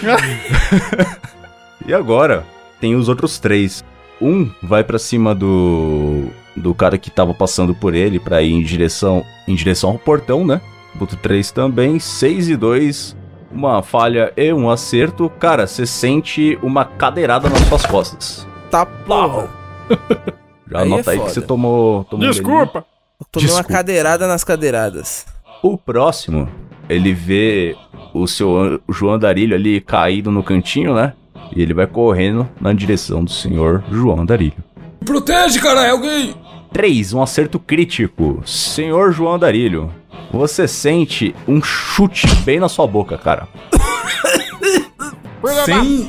e 1.87 1.93
agora, 1.93 2.45
tem 2.81 2.95
os 2.95 3.07
outros 3.07 3.39
três. 3.39 3.83
Um 4.21 4.49
vai 4.61 4.83
pra 4.83 4.99
cima 4.99 5.33
do 5.33 6.25
do 6.55 6.73
cara 6.73 6.97
que 6.97 7.11
tava 7.11 7.33
passando 7.33 7.75
por 7.75 7.93
ele 7.93 8.19
pra 8.19 8.41
ir 8.41 8.51
em 8.51 8.63
direção 8.63 9.25
em 9.47 9.55
direção 9.55 9.91
ao 9.91 9.99
portão, 9.99 10.45
né? 10.45 10.61
Boto 10.93 11.17
3 11.17 11.51
também, 11.51 11.99
6 11.99 12.49
e 12.49 12.55
2, 12.55 13.17
uma 13.51 13.83
falha 13.83 14.31
e 14.37 14.53
um 14.53 14.69
acerto. 14.69 15.29
Cara, 15.39 15.67
você 15.67 15.85
sente 15.85 16.57
uma 16.63 16.85
cadeirada 16.85 17.49
nas 17.49 17.59
suas 17.67 17.85
costas. 17.85 18.47
Tá 18.71 18.85
porra. 18.85 19.49
Já 20.71 20.79
Aí 20.79 20.89
é 20.89 20.93
anota 20.93 21.11
aí 21.11 21.19
que 21.19 21.29
você 21.29 21.41
tomou, 21.41 22.03
tomou 22.05 22.25
um 22.25 22.31
Desculpa. 22.31 22.85
Eu 23.19 23.25
tomei 23.31 23.51
uma 23.51 23.63
cadeirada 23.63 24.27
nas 24.27 24.43
cadeiradas. 24.43 25.25
O 25.65 25.79
próximo, 25.79 26.47
ele 26.87 27.11
vê 27.11 27.75
o 28.13 28.27
seu 28.27 28.79
João 28.87 29.17
Darilho 29.17 29.55
ali 29.55 29.81
caído 29.81 30.29
no 30.29 30.43
cantinho, 30.43 30.93
né? 30.93 31.13
E 31.55 31.59
ele 31.59 31.73
vai 31.73 31.87
correndo 31.87 32.47
na 32.61 32.71
direção 32.71 33.23
do 33.23 33.31
senhor 33.31 33.83
João 33.91 34.23
Darilho. 34.23 34.63
Me 35.01 35.07
protege, 35.07 35.59
caralho, 35.59 35.93
alguém. 35.93 36.35
3, 36.71 37.13
um 37.13 37.23
acerto 37.23 37.57
crítico. 37.57 38.43
Senhor 38.45 39.11
João 39.11 39.39
Darilho, 39.39 39.91
você 40.31 40.67
sente 40.67 41.33
um 41.47 41.59
chute 41.63 42.27
bem 42.41 42.59
na 42.59 42.69
sua 42.69 42.85
boca, 42.85 43.17
cara. 43.17 43.47
Sem. 45.65 46.07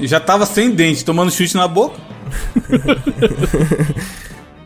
Já 0.00 0.20
tava 0.20 0.44
sem 0.44 0.70
dente, 0.70 1.02
tomando 1.02 1.30
chute 1.30 1.56
na 1.56 1.66
boca. 1.66 1.96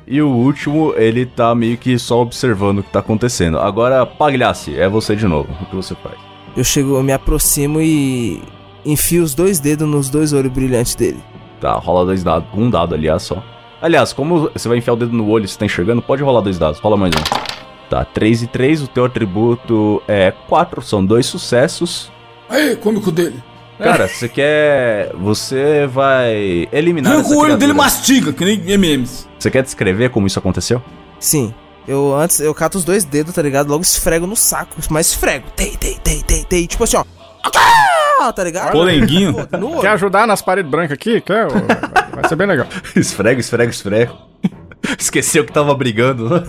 E 0.07 0.21
o 0.21 0.29
último, 0.29 0.93
ele 0.97 1.25
tá 1.25 1.55
meio 1.55 1.79
que 1.79 1.99
só 1.99 2.21
observando 2.21 2.79
o 2.79 2.83
que 2.83 2.91
tá 2.91 2.99
acontecendo. 2.99 3.59
Agora, 3.59 4.05
Pagliassi, 4.05 4.77
é 4.77 4.89
você 4.89 5.17
de 5.17 5.27
novo. 5.27 5.49
O 5.63 5.67
que 5.67 5.77
você 5.77 5.95
faz? 5.95 6.17
Eu 6.57 6.63
chego, 6.63 6.97
eu 6.97 7.03
me 7.03 7.13
aproximo 7.13 7.81
e 7.81 8.43
enfio 8.85 9.23
os 9.23 9.35
dois 9.35 9.59
dedos 9.59 9.89
nos 9.89 10.11
dois 10.11 10.33
olhos 10.33 10.53
brilhantes 10.53 10.95
dele. 10.95 11.19
Tá, 11.61 11.73
rola 11.73 12.05
dois 12.05 12.23
dados. 12.23 12.47
Um 12.55 12.69
dado, 12.69 12.95
aliás, 12.95 13.23
só. 13.23 13.43
Aliás, 13.81 14.13
como 14.13 14.51
você 14.53 14.69
vai 14.69 14.79
enfiar 14.79 14.93
o 14.93 14.97
dedo 14.97 15.13
no 15.13 15.29
olho 15.29 15.47
e 15.47 15.49
você 15.49 15.59
tá 15.59 15.65
enxergando, 15.65 16.03
pode 16.03 16.23
rolar 16.23 16.43
dois 16.43 16.59
dados. 16.59 16.79
Rola 16.81 16.97
mais 16.97 17.13
um. 17.15 17.55
Tá, 17.89 18.05
3 18.05 18.43
e 18.43 18.47
3, 18.47 18.83
o 18.83 18.89
teu 18.89 19.05
atributo 19.05 20.03
é 20.09 20.33
4, 20.49 20.81
são 20.83 21.05
dois 21.05 21.27
sucessos. 21.27 22.11
Aí, 22.49 22.77
come 22.77 23.01
com 23.01 23.11
o 23.11 23.13
dele. 23.13 23.43
Cara, 23.79 24.09
você 24.09 24.29
quer. 24.29 25.13
Você 25.15 25.87
vai 25.87 26.69
eliminar. 26.73 27.13
Arranca 27.13 27.29
o 27.31 27.39
olho 27.39 27.57
dele 27.57 27.73
mastiga, 27.73 28.33
que 28.33 28.45
nem 28.45 28.59
MMs. 28.59 29.29
Você 29.45 29.51
quer 29.51 29.63
descrever 29.63 30.09
como 30.09 30.27
isso 30.27 30.39
aconteceu? 30.39 30.83
Sim. 31.21 31.53
Eu 31.87 32.15
antes, 32.15 32.41
eu 32.41 32.55
cato 32.55 32.79
os 32.79 32.85
dois 32.85 33.05
dedos, 33.05 33.35
tá 33.35 33.43
ligado? 33.43 33.69
Logo 33.69 33.83
esfrego 33.83 34.27
no 34.27 34.35
saco. 34.35 34.75
Mas 34.89 35.09
esfrego. 35.09 35.51
Tei, 35.55 35.77
tei, 35.77 35.99
tei, 36.03 36.23
tei, 36.23 36.45
tei. 36.45 36.67
Tipo 36.67 36.85
assim, 36.85 36.97
ó. 36.97 37.05
Ah, 38.23 38.33
Tá 38.33 38.43
ligado? 38.43 38.73
Polenguinho. 38.73 39.35
Pô, 39.47 39.81
Quer 39.83 39.89
ajudar 39.89 40.27
nas 40.27 40.41
paredes 40.41 40.71
brancas 40.71 40.93
aqui? 40.93 41.21
Quer? 41.21 41.47
Vai 41.49 42.27
ser 42.27 42.37
bem 42.37 42.47
legal. 42.47 42.67
esfrega, 42.97 43.39
esfrega, 43.39 43.71
esfrega. 43.71 44.13
Esqueceu 44.99 45.45
que 45.45 45.53
tava 45.53 45.75
brigando, 45.75 46.31
né? 46.31 46.43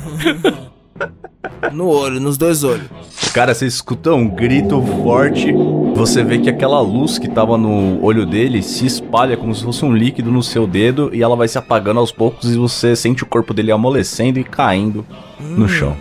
No 1.74 1.90
olho, 1.90 2.22
nos 2.22 2.38
dois 2.38 2.64
olhos. 2.64 2.88
Cara, 3.34 3.54
você 3.54 3.66
escuta 3.66 4.14
um 4.14 4.26
grito 4.26 4.82
forte. 5.04 5.54
Você 5.96 6.26
vê 6.26 6.38
que 6.38 6.50
aquela 6.50 6.82
luz 6.82 7.18
que 7.18 7.28
tava 7.28 7.58
no 7.58 8.04
olho 8.04 8.26
dele 8.26 8.62
se 8.62 8.86
espalha 8.86 9.38
como 9.38 9.56
se 9.56 9.64
fosse 9.64 9.86
um 9.86 9.96
líquido 9.96 10.30
no 10.30 10.44
seu 10.44 10.68
dedo 10.68 11.10
e 11.14 11.24
ela 11.24 11.38
vai 11.38 11.48
se 11.48 11.58
apagando 11.58 12.02
aos 12.02 12.12
poucos 12.12 12.54
e 12.54 12.58
você 12.58 12.98
sente 12.98 13.24
o 13.24 13.26
corpo 13.26 13.54
dele 13.54 13.72
amolecendo 13.72 14.38
e 14.38 14.44
caindo 14.44 15.06
no 15.40 15.70
chão. 15.70 15.96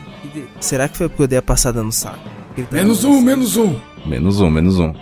Será 0.59 0.88
que 0.88 0.98
foi 0.98 1.09
porque 1.09 1.22
eu 1.22 1.28
dei 1.28 1.38
a 1.38 1.42
passada 1.42 1.80
no 1.80 1.92
saco? 1.92 2.18
Tá 2.57 2.76
Menos 2.76 3.04
um, 3.04 3.20
menos 3.20 3.57
um. 3.57 3.76
Menos 4.04 4.40
um, 4.40 4.50
menos 4.50 4.80
um. 4.80 4.92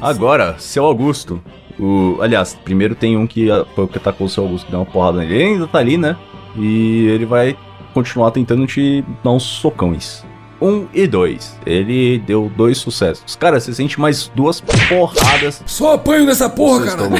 Agora, 0.00 0.56
seu 0.58 0.84
Augusto. 0.84 1.40
O, 1.78 2.18
aliás, 2.20 2.58
primeiro 2.64 2.96
tem 2.96 3.16
um 3.16 3.28
que 3.28 3.48
foi 3.76 3.84
o 3.84 3.88
que 3.88 3.98
atacou 3.98 4.26
o 4.26 4.30
seu 4.30 4.42
Augusto, 4.42 4.64
que 4.64 4.72
deu 4.72 4.80
uma 4.80 4.86
porrada 4.86 5.18
nele. 5.18 5.34
Ele 5.34 5.44
ainda 5.44 5.68
tá 5.68 5.78
ali, 5.78 5.96
né? 5.96 6.16
E 6.56 7.06
ele 7.06 7.24
vai 7.24 7.56
continuar 7.94 8.32
tentando 8.32 8.66
te 8.66 9.04
dar 9.22 9.30
uns 9.30 9.44
socões. 9.44 10.24
Um 10.60 10.86
e 10.92 11.06
dois. 11.06 11.56
Ele 11.64 12.18
deu 12.18 12.50
dois 12.54 12.76
sucessos. 12.78 13.34
Cara, 13.36 13.58
você 13.58 13.72
sente 13.72 13.98
mais 14.00 14.28
duas 14.34 14.60
porradas. 14.60 15.62
Só 15.66 15.94
apanho 15.94 16.26
nessa 16.26 16.50
porra, 16.50 16.80
Vocês 16.90 16.94
cara. 16.94 17.10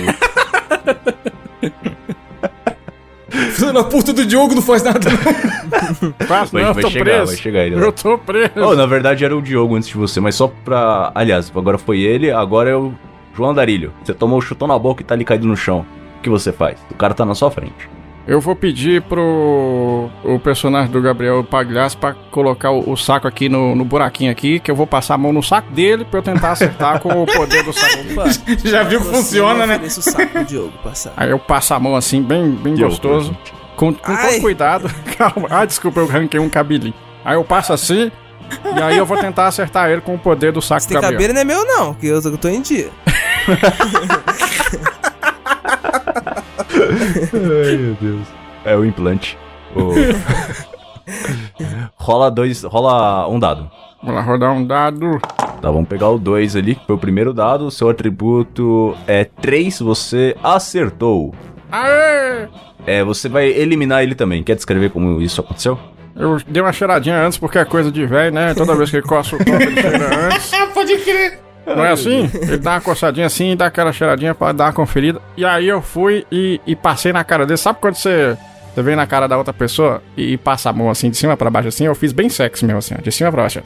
Filho 3.52 3.72
da 3.72 3.84
puta 3.84 4.12
do 4.12 4.26
Diogo 4.26 4.54
não 4.54 4.62
faz 4.62 4.82
nada, 4.82 4.98
não. 5.08 5.16
Vai- 6.26 6.48
não, 6.52 6.74
vai 6.74 6.82
tô 6.82 6.90
chegar, 6.90 7.04
preso. 7.04 7.26
vai 7.26 7.36
chegar 7.36 7.66
ele, 7.66 7.76
Eu 7.76 7.92
tô 7.92 8.18
preso. 8.18 8.50
Oh, 8.56 8.74
na 8.74 8.86
verdade 8.86 9.24
era 9.24 9.36
o 9.36 9.40
Diogo 9.40 9.76
antes 9.76 9.88
de 9.88 9.96
você, 9.96 10.18
mas 10.20 10.34
só 10.34 10.48
pra. 10.48 11.12
Aliás, 11.14 11.50
agora 11.54 11.78
foi 11.78 12.00
ele, 12.00 12.30
agora 12.30 12.70
é 12.70 12.76
o 12.76 12.92
João 13.36 13.54
Darilho. 13.54 13.92
Você 14.04 14.12
tomou 14.12 14.38
o 14.38 14.42
chutão 14.42 14.66
na 14.66 14.78
boca 14.78 15.02
e 15.02 15.04
tá 15.04 15.14
ali 15.14 15.24
caído 15.24 15.46
no 15.46 15.56
chão. 15.56 15.86
O 16.18 16.22
que 16.22 16.28
você 16.28 16.52
faz? 16.52 16.76
O 16.90 16.94
cara 16.94 17.14
tá 17.14 17.24
na 17.24 17.34
sua 17.34 17.50
frente. 17.50 17.88
Eu 18.26 18.40
vou 18.40 18.54
pedir 18.54 19.02
pro 19.02 20.08
o 20.22 20.38
personagem 20.38 20.90
do 20.90 21.00
Gabriel 21.00 21.42
Pagliasso 21.42 21.98
pra 21.98 22.14
colocar 22.30 22.70
o, 22.70 22.92
o 22.92 22.96
saco 22.96 23.26
aqui 23.26 23.48
no, 23.48 23.74
no 23.74 23.84
buraquinho 23.84 24.30
aqui, 24.30 24.60
que 24.60 24.70
eu 24.70 24.76
vou 24.76 24.86
passar 24.86 25.14
a 25.14 25.18
mão 25.18 25.32
no 25.32 25.42
saco 25.42 25.70
dele 25.72 26.04
pra 26.04 26.20
eu 26.20 26.22
tentar 26.22 26.52
acertar 26.52 27.00
com 27.00 27.22
o 27.22 27.26
poder 27.26 27.64
do 27.64 27.72
saco. 27.72 27.96
Opa, 28.12 28.24
Já 28.64 28.82
viu 28.82 29.00
que 29.00 29.06
funciona, 29.06 29.66
né? 29.66 29.80
O 29.82 29.90
saco 29.90 30.26
pro 30.28 30.44
Diogo 30.44 30.72
passar. 30.84 31.12
Aí 31.16 31.30
eu 31.30 31.38
passo 31.38 31.74
a 31.74 31.80
mão 31.80 31.96
assim, 31.96 32.22
bem, 32.22 32.50
bem 32.50 32.74
Diogo, 32.74 32.92
gostoso. 32.92 33.36
Com, 33.74 33.92
com 33.94 34.12
Ai. 34.12 34.34
todo 34.34 34.40
cuidado. 34.42 34.90
Calma. 35.16 35.48
Ah, 35.50 35.64
desculpa, 35.64 36.00
eu 36.00 36.08
arranquei 36.08 36.38
um 36.38 36.48
cabelinho. 36.48 36.94
Aí 37.24 37.34
eu 37.34 37.44
passo 37.44 37.72
assim, 37.72 38.12
e 38.76 38.82
aí 38.82 38.96
eu 38.96 39.06
vou 39.06 39.16
tentar 39.16 39.46
acertar 39.46 39.90
ele 39.90 40.02
com 40.02 40.14
o 40.14 40.18
poder 40.18 40.52
do 40.52 40.62
saco 40.62 40.82
Se 40.82 40.88
tem 40.88 41.00
Gabriel. 41.00 41.18
cabelo 41.18 41.34
não 41.34 41.40
é 41.40 41.44
meu 41.44 41.66
não, 41.66 41.94
que 41.94 42.06
eu, 42.06 42.20
eu 42.20 42.38
tô 42.38 42.48
em 42.48 42.60
dia. 42.60 42.90
Ai, 46.74 47.76
meu 47.76 47.94
Deus. 48.00 48.26
É 48.64 48.76
o 48.76 48.84
implante. 48.84 49.38
O- 49.74 49.92
rola 51.96 52.30
dois. 52.30 52.62
Rola 52.64 53.28
um 53.28 53.38
dado. 53.38 53.70
Vamos 54.02 54.14
lá, 54.16 54.22
rodar 54.22 54.52
um 54.52 54.64
dado. 54.66 55.18
Tá, 55.60 55.70
vamos 55.70 55.88
pegar 55.88 56.08
o 56.08 56.18
2 56.18 56.56
ali, 56.56 56.74
que 56.74 56.86
foi 56.86 56.94
o 56.94 56.98
primeiro 56.98 57.34
dado. 57.34 57.66
O 57.66 57.70
seu 57.70 57.90
atributo 57.90 58.96
é 59.06 59.24
3, 59.24 59.80
você 59.80 60.34
acertou. 60.42 61.34
Aê! 61.70 62.48
É, 62.86 63.04
você 63.04 63.28
vai 63.28 63.48
eliminar 63.48 64.02
ele 64.02 64.14
também. 64.14 64.42
Quer 64.42 64.56
descrever 64.56 64.88
como 64.90 65.20
isso 65.20 65.40
aconteceu? 65.42 65.78
Eu 66.16 66.38
dei 66.48 66.62
uma 66.62 66.72
cheiradinha 66.72 67.22
antes 67.26 67.36
porque 67.36 67.58
é 67.58 67.64
coisa 67.64 67.92
de 67.92 68.06
velho, 68.06 68.32
né? 68.34 68.54
Toda 68.54 68.74
vez 68.74 68.90
que 68.90 68.96
ele 68.96 69.06
coça 69.06 69.36
o 69.36 69.38
copo, 69.38 69.50
ele 69.62 69.80
cheira 69.80 70.08
antes. 70.32 70.50
Pode 70.72 70.96
crer. 70.98 71.38
Não 71.66 71.84
é 71.84 71.92
assim? 71.92 72.28
Ele 72.34 72.58
dá 72.58 72.72
uma 72.72 72.80
coçadinha 72.80 73.26
assim, 73.26 73.54
dá 73.56 73.66
aquela 73.66 73.92
cheiradinha 73.92 74.34
pra 74.34 74.52
dar 74.52 74.64
uma 74.66 74.72
conferida. 74.72 75.20
E 75.36 75.44
aí 75.44 75.68
eu 75.68 75.80
fui 75.80 76.24
e, 76.30 76.60
e 76.66 76.74
passei 76.74 77.12
na 77.12 77.22
cara 77.24 77.46
dele. 77.46 77.56
Sabe 77.58 77.78
quando 77.80 77.94
você, 77.94 78.36
você 78.74 78.82
vem 78.82 78.96
na 78.96 79.06
cara 79.06 79.26
da 79.28 79.36
outra 79.38 79.52
pessoa 79.52 80.02
e, 80.16 80.36
passa 80.36 80.70
a 80.70 80.72
mão 80.72 80.90
assim, 80.90 81.10
de 81.10 81.16
cima 81.16 81.36
pra 81.36 81.48
baixo 81.50 81.68
assim? 81.68 81.84
Eu 81.84 81.94
fiz 81.94 82.12
bem 82.12 82.28
sexy 82.28 82.64
mesmo 82.64 82.78
assim, 82.78 82.94
ó, 82.98 83.00
de 83.02 83.12
cima 83.12 83.30
pra 83.30 83.42
baixo. 83.42 83.60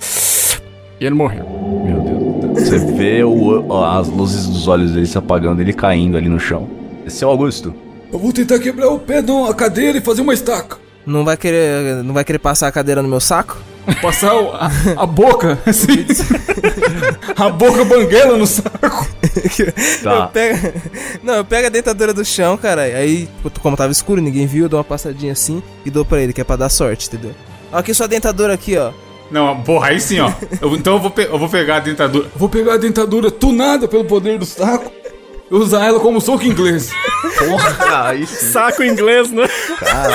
E 1.01 1.05
ele 1.07 1.15
morreu. 1.15 1.45
Meu 1.85 2.01
Deus. 2.01 2.69
Você 2.69 2.79
vê 2.79 3.25
o- 3.25 3.65
ó, 3.69 3.99
as 3.99 4.09
luzes 4.09 4.47
dos 4.47 4.69
olhos 4.69 4.93
dele 4.93 5.07
se 5.07 5.17
apagando, 5.19 5.61
ele 5.61 5.73
caindo 5.73 6.17
ali 6.17 6.29
no 6.29 6.39
chão. 6.39 6.69
Seu 7.09 7.29
Augusto. 7.29 7.75
Eu 8.13 8.19
vou 8.19 8.33
tentar 8.33 8.59
quebrar 8.61 8.89
o 8.89 8.99
pé 8.99 9.21
de 9.23 9.31
uma 9.31 9.53
cadeira 9.55 9.99
e 9.99 10.01
fazer 10.01 10.23
uma 10.23 10.33
estaca. 10.35 10.77
Não 11.05 11.25
vai 11.25 11.37
querer, 11.37 12.03
não 12.05 12.15
vai 12.15 12.25
querer 12.25 12.39
passar 12.39 12.69
a 12.69 12.73
cadeira 12.73 13.03
no 13.03 13.09
meu 13.09 13.21
saco? 13.21 13.59
Passar 14.01 14.33
a, 14.33 15.03
a 15.03 15.07
boca, 15.07 15.59
assim. 15.67 16.07
a 17.37 17.49
boca 17.51 17.85
banguela 17.85 18.37
no 18.37 18.47
saco. 18.47 19.09
Tá. 20.03 20.11
Eu 20.15 20.27
pego... 20.29 20.73
Não, 21.23 21.35
eu 21.35 21.45
pego 21.45 21.67
a 21.67 21.71
dentadura 21.71 22.13
do 22.15 22.25
chão, 22.25 22.57
cara. 22.57 22.83
Aí, 22.83 23.29
como 23.63 23.77
tava 23.77 23.93
escuro, 23.93 24.21
ninguém 24.21 24.47
viu, 24.47 24.65
eu 24.65 24.69
dou 24.69 24.79
uma 24.79 24.85
passadinha 24.85 25.33
assim 25.33 25.63
e 25.85 25.91
dou 25.91 26.05
pra 26.05 26.21
ele, 26.21 26.33
que 26.33 26.41
é 26.41 26.45
pra 26.45 26.57
dar 26.57 26.69
sorte, 26.69 27.09
entendeu? 27.09 27.33
Ó, 27.73 27.79
aqui 27.79 27.93
sua 27.93 28.09
dentadura 28.09 28.55
aqui, 28.55 28.77
ó. 28.77 28.91
Não, 29.31 29.61
porra, 29.63 29.89
aí 29.89 30.01
sim, 30.01 30.21
ó. 30.21 30.31
Eu- 30.61 30.75
então 30.77 30.95
eu 30.95 31.01
vou, 31.01 31.13
eu 31.17 31.39
vou 31.39 31.49
pegar 31.49 31.77
a 31.77 31.81
dentadura. 31.81 32.29
Vou 32.37 32.49
pegar 32.49 32.75
a 32.75 32.79
dentadura 32.79 33.31
tunada 33.31 33.89
pelo 33.89 34.05
poder 34.05 34.39
do 34.39 34.45
saco 34.47 34.91
e 35.51 35.55
usar 35.55 35.85
ela 35.87 35.99
como 36.01 36.21
soco 36.21 36.45
inglês. 36.45 36.91
Porra, 37.39 38.09
aí 38.09 38.27
sim. 38.27 38.47
Saco 38.53 38.83
inglês, 38.85 39.31
né? 39.33 39.47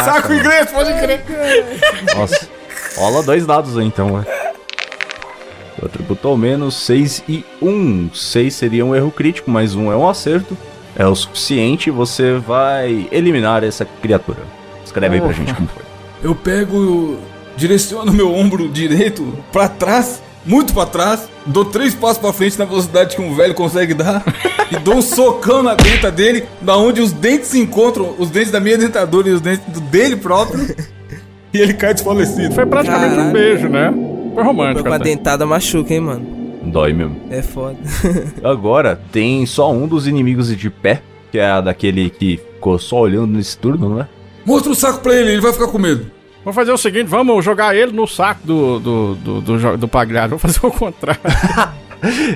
Saco 0.05 0.33
inglês, 0.33 0.71
pode 0.71 0.93
crer. 0.93 1.23
Nossa. 2.15 2.47
Rola 2.95 3.23
dois 3.23 3.45
dados 3.45 3.77
aí 3.77 3.85
então, 3.85 4.17
né? 4.17 4.25
O 5.81 5.85
atributo 5.85 6.27
ao 6.27 6.35
menos 6.37 6.75
6 6.75 7.23
e 7.27 7.45
1. 7.61 8.09
6 8.13 8.53
seria 8.53 8.85
um 8.85 8.93
erro 8.93 9.11
crítico, 9.11 9.49
mas 9.49 9.75
1 9.75 9.91
é 9.91 9.95
um 9.95 10.09
acerto. 10.09 10.57
É 10.95 11.05
o 11.05 11.15
suficiente, 11.15 11.89
você 11.89 12.33
vai 12.33 13.07
eliminar 13.11 13.63
essa 13.63 13.85
criatura. 13.85 14.39
Escreve 14.85 15.15
aí 15.15 15.21
pra 15.21 15.31
gente 15.31 15.53
como 15.53 15.67
foi. 15.67 15.83
Eu 16.21 16.35
pego, 16.35 17.17
direciono 17.55 18.11
meu 18.11 18.33
ombro 18.33 18.67
direito 18.67 19.25
pra 19.53 19.69
trás, 19.69 20.21
muito 20.45 20.73
pra 20.73 20.85
trás, 20.85 21.29
dou 21.45 21.63
três 21.63 21.95
passos 21.95 22.17
pra 22.17 22.33
frente 22.33 22.59
na 22.59 22.65
velocidade 22.65 23.15
que 23.15 23.21
um 23.21 23.33
velho 23.33 23.53
consegue 23.53 23.93
dar 23.93 24.21
e 24.69 24.75
dou 24.77 24.95
um 24.95 25.01
socão 25.01 25.63
na 25.63 25.75
denta 25.75 26.11
dele, 26.11 26.45
da 26.59 26.75
onde 26.75 26.99
os 26.99 27.13
dentes 27.13 27.49
se 27.49 27.59
encontram, 27.59 28.15
os 28.17 28.29
dentes 28.29 28.51
da 28.51 28.59
minha 28.59 28.77
dentadura 28.77 29.29
e 29.29 29.31
os 29.31 29.39
dentes 29.39 29.79
dele 29.83 30.17
próprio, 30.17 30.75
e 31.53 31.57
ele 31.59 31.73
cai 31.73 31.93
desfalecido. 31.93 32.53
Foi 32.53 32.65
praticamente 32.65 33.13
um 33.13 33.15
Caralho. 33.17 33.33
beijo, 33.33 33.69
né? 33.69 33.93
Foi 34.33 34.43
romântico. 34.43 34.87
Com 34.87 34.93
a 34.93 34.95
até. 34.97 35.05
dentada 35.05 35.45
machuca, 35.45 35.93
hein, 35.93 35.99
mano. 35.99 36.25
Dói 36.63 36.93
mesmo. 36.93 37.15
É 37.29 37.41
foda. 37.41 37.77
Agora 38.43 38.99
tem 39.11 39.45
só 39.45 39.71
um 39.71 39.87
dos 39.87 40.07
inimigos 40.07 40.55
de 40.55 40.69
pé, 40.69 41.01
que 41.31 41.39
é 41.39 41.49
a 41.49 41.61
daquele 41.61 42.09
que 42.09 42.37
ficou 42.37 42.77
só 42.77 42.99
olhando 43.01 43.27
nesse 43.27 43.57
turno, 43.57 43.95
né? 43.95 44.07
Mostra 44.45 44.71
o 44.71 44.75
saco 44.75 44.99
pra 44.99 45.15
ele, 45.15 45.31
ele 45.31 45.41
vai 45.41 45.53
ficar 45.53 45.67
com 45.67 45.77
medo. 45.77 46.11
Vamos 46.43 46.55
fazer 46.55 46.71
o 46.71 46.77
seguinte, 46.77 47.07
vamos 47.07 47.43
jogar 47.43 47.75
ele 47.75 47.91
no 47.91 48.07
saco 48.07 48.41
do, 48.45 48.79
do, 48.79 49.15
do, 49.15 49.41
do, 49.41 49.77
do 49.77 49.87
Pagliari. 49.87 50.29
Vamos 50.29 50.41
fazer 50.41 50.65
o 50.65 50.71
contrário. 50.71 51.19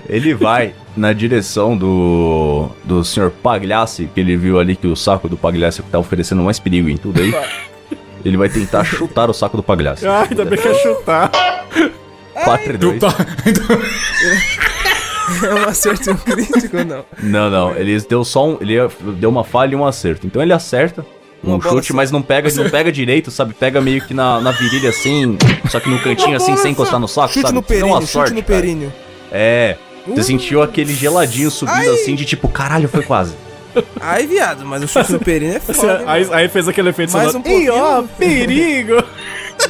Ele 0.10 0.34
vai 0.34 0.76
na 0.96 1.14
direção 1.14 1.78
do 1.78 2.68
do 2.84 3.02
senhor 3.06 3.32
Pagliassi, 3.32 4.10
que 4.14 4.20
ele 4.20 4.36
viu 4.36 4.60
ali 4.60 4.76
que 4.76 4.86
o 4.88 4.94
saco 4.94 5.30
do 5.30 5.38
Pagliassi 5.38 5.82
tá 5.84 5.98
oferecendo 5.98 6.42
mais 6.44 6.60
perigo 6.60 6.90
em 6.90 6.98
tudo 6.98 7.22
aí. 7.22 7.34
Ele 8.24 8.38
vai 8.38 8.50
tentar 8.50 8.84
chutar 8.84 9.30
o 9.30 9.34
saco 9.34 9.58
do 9.58 9.64
Pagliassi. 9.64 10.08
Ah, 10.08 10.26
ainda 10.30 10.46
bem 10.46 10.58
que 10.60 10.68
é 10.68 10.74
chutar. 10.76 11.30
4 12.34 12.74
e 12.74 12.78
2. 12.78 13.00
Tá, 13.00 13.16
então- 13.46 13.80
É 15.50 15.54
um 15.54 15.70
acerto 15.70 16.12
um 16.12 16.16
crítico, 16.18 16.78
não. 16.84 17.06
Não, 17.22 17.50
não, 17.50 17.76
ele 17.78 17.98
deu 18.02 18.26
só 18.26 18.46
um, 18.46 18.58
ele 18.60 18.76
deu 19.18 19.30
uma 19.30 19.44
falha 19.44 19.72
e 19.72 19.76
um 19.76 19.86
acerto. 19.86 20.28
Então 20.28 20.42
ele 20.42 20.52
acerta 20.52 21.06
um 21.44 21.62
chute, 21.62 21.94
mas 21.94 22.12
não 22.12 22.22
pega, 22.22 22.50
não 22.56 22.70
pega 22.70 22.92
direito, 22.92 23.32
sabe? 23.32 23.54
Pega 23.54 23.80
meio 23.80 24.02
que 24.02 24.14
na, 24.14 24.42
na 24.42 24.52
virilha 24.52 24.90
assim, 24.90 25.38
só 25.70 25.80
que 25.80 25.90
no 25.90 25.98
cantinho 26.00 26.36
assim, 26.36 26.58
sem 26.58 26.72
encostar 26.72 27.00
no 27.00 27.08
saco, 27.08 27.30
Chute 27.34 27.42
sabe? 27.48 27.54
no 27.54 27.62
Deu 27.62 27.78
uma 27.78 27.84
períneo, 27.86 28.02
chute 28.02 28.12
sorte, 28.12 28.34
no 28.34 28.44
cara. 28.44 28.60
períneo. 28.62 28.94
É. 29.32 29.78
Você 30.08 30.24
sentiu 30.24 30.62
aquele 30.62 30.94
geladinho 30.94 31.50
subindo 31.50 31.90
assim 31.92 32.16
de 32.16 32.26
tipo, 32.26 32.50
caralho, 32.50 32.90
foi 32.90 33.04
quase. 33.04 33.34
Ai, 34.00 34.26
viado, 34.28 34.66
mas 34.66 34.84
o 34.84 34.88
chute 34.88 35.12
no 35.12 35.20
períneo 35.20 35.58
é 35.58 35.60
foda. 35.60 36.00
hein, 36.00 36.04
aí, 36.08 36.28
aí 36.32 36.48
fez 36.50 36.68
aquele 36.68 36.90
efeito 36.90 37.14
Mais 37.14 37.32
sonoro. 37.32 37.50
um 37.50 37.60
Ih, 37.60 37.70
ó, 37.70 38.04
perigo! 38.18 39.04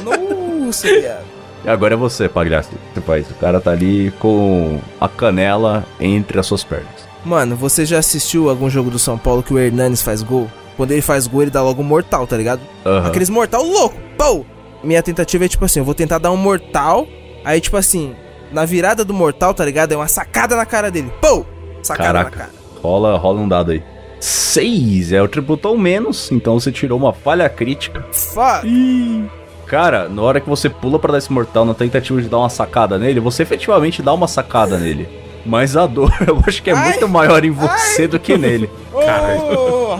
Nossa, 0.02 0.86
viado. 0.88 1.24
E 1.64 1.68
agora 1.68 1.94
é 1.94 1.96
você, 1.96 2.28
Pagliassi. 2.28 2.74
O 2.74 2.78
que 2.78 2.94
você 2.94 3.00
faz? 3.00 3.30
O 3.30 3.34
cara 3.34 3.60
tá 3.60 3.70
ali 3.70 4.12
com 4.18 4.78
a 5.00 5.08
canela 5.08 5.84
entre 5.98 6.38
as 6.38 6.46
suas 6.46 6.62
pernas. 6.62 7.08
Mano, 7.24 7.56
você 7.56 7.86
já 7.86 7.98
assistiu 7.98 8.50
algum 8.50 8.68
jogo 8.68 8.90
do 8.90 8.98
São 8.98 9.16
Paulo 9.16 9.42
que 9.42 9.54
o 9.54 9.58
Hernanes 9.58 10.02
faz 10.02 10.22
gol? 10.22 10.50
Quando 10.76 10.90
ele 10.92 11.00
faz 11.00 11.26
gol, 11.26 11.42
ele 11.42 11.50
dá 11.50 11.62
logo 11.62 11.80
um 11.80 11.84
mortal, 11.84 12.26
tá 12.26 12.36
ligado? 12.36 12.60
Aham. 12.84 13.08
Aqueles 13.08 13.30
mortal 13.30 13.62
louco, 13.64 13.96
pô! 14.18 14.44
Minha 14.82 15.02
tentativa 15.02 15.46
é 15.46 15.48
tipo 15.48 15.64
assim, 15.64 15.78
eu 15.78 15.84
vou 15.84 15.94
tentar 15.94 16.18
dar 16.18 16.30
um 16.30 16.36
mortal, 16.36 17.06
aí 17.42 17.58
tipo 17.60 17.78
assim, 17.78 18.14
na 18.52 18.66
virada 18.66 19.02
do 19.02 19.14
mortal, 19.14 19.54
tá 19.54 19.64
ligado? 19.64 19.92
É 19.92 19.96
uma 19.96 20.08
sacada 20.08 20.54
na 20.56 20.66
cara 20.66 20.90
dele, 20.90 21.10
pô! 21.22 21.46
Sacada 21.82 22.06
Caraca. 22.12 22.30
na 22.30 22.36
cara. 22.36 22.50
Rola, 22.82 23.16
rola 23.16 23.40
um 23.40 23.48
dado 23.48 23.70
aí. 23.70 23.82
Seis 24.26 25.12
é 25.12 25.20
o 25.20 25.28
tributo 25.28 25.68
ao 25.68 25.76
menos, 25.76 26.32
então 26.32 26.58
você 26.58 26.72
tirou 26.72 26.98
uma 26.98 27.12
falha 27.12 27.46
crítica. 27.46 28.02
Fuck! 28.10 29.28
Cara, 29.66 30.08
na 30.08 30.22
hora 30.22 30.40
que 30.40 30.48
você 30.48 30.70
pula 30.70 30.98
pra 30.98 31.12
dar 31.12 31.18
esse 31.18 31.30
mortal 31.30 31.66
na 31.66 31.74
tentativa 31.74 32.22
de 32.22 32.28
dar 32.28 32.38
uma 32.38 32.48
sacada 32.48 32.98
nele, 32.98 33.20
você 33.20 33.42
efetivamente 33.42 34.00
dá 34.00 34.14
uma 34.14 34.26
sacada 34.26 34.78
nele. 34.78 35.06
Mas 35.44 35.76
a 35.76 35.86
dor, 35.86 36.10
eu 36.26 36.42
acho 36.46 36.62
que 36.62 36.70
é 36.70 36.72
Ai. 36.72 36.88
muito 36.88 37.06
maior 37.06 37.44
em 37.44 37.50
você 37.50 38.08
do 38.08 38.18
que 38.18 38.38
nele. 38.38 38.70
Oh! 38.94 39.98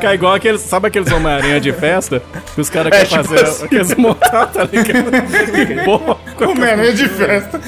Que 0.00 0.06
é 0.08 0.14
igual 0.14 0.34
aqueles, 0.34 0.60
sabe 0.60 0.88
aqueles 0.88 1.12
Homem-Aranha 1.12 1.60
de 1.60 1.72
festa? 1.72 2.20
Que 2.56 2.60
os 2.60 2.68
caras 2.68 2.92
É, 2.92 3.04
querem 3.04 3.22
tipo 3.22 3.24
fazer 3.36 3.44
assim. 3.46 3.64
aqueles 3.66 3.94
montar, 3.94 4.46
tá 4.46 4.64
ligado? 4.64 5.10
Homem-Aranha 6.50 6.92
de 6.92 7.08
festa. 7.08 7.60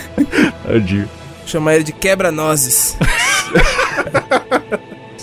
Adio. 0.69 1.09
Chama 1.47 1.73
ele 1.77 1.85
de 1.85 1.93
quebra-nozes. 1.93 2.97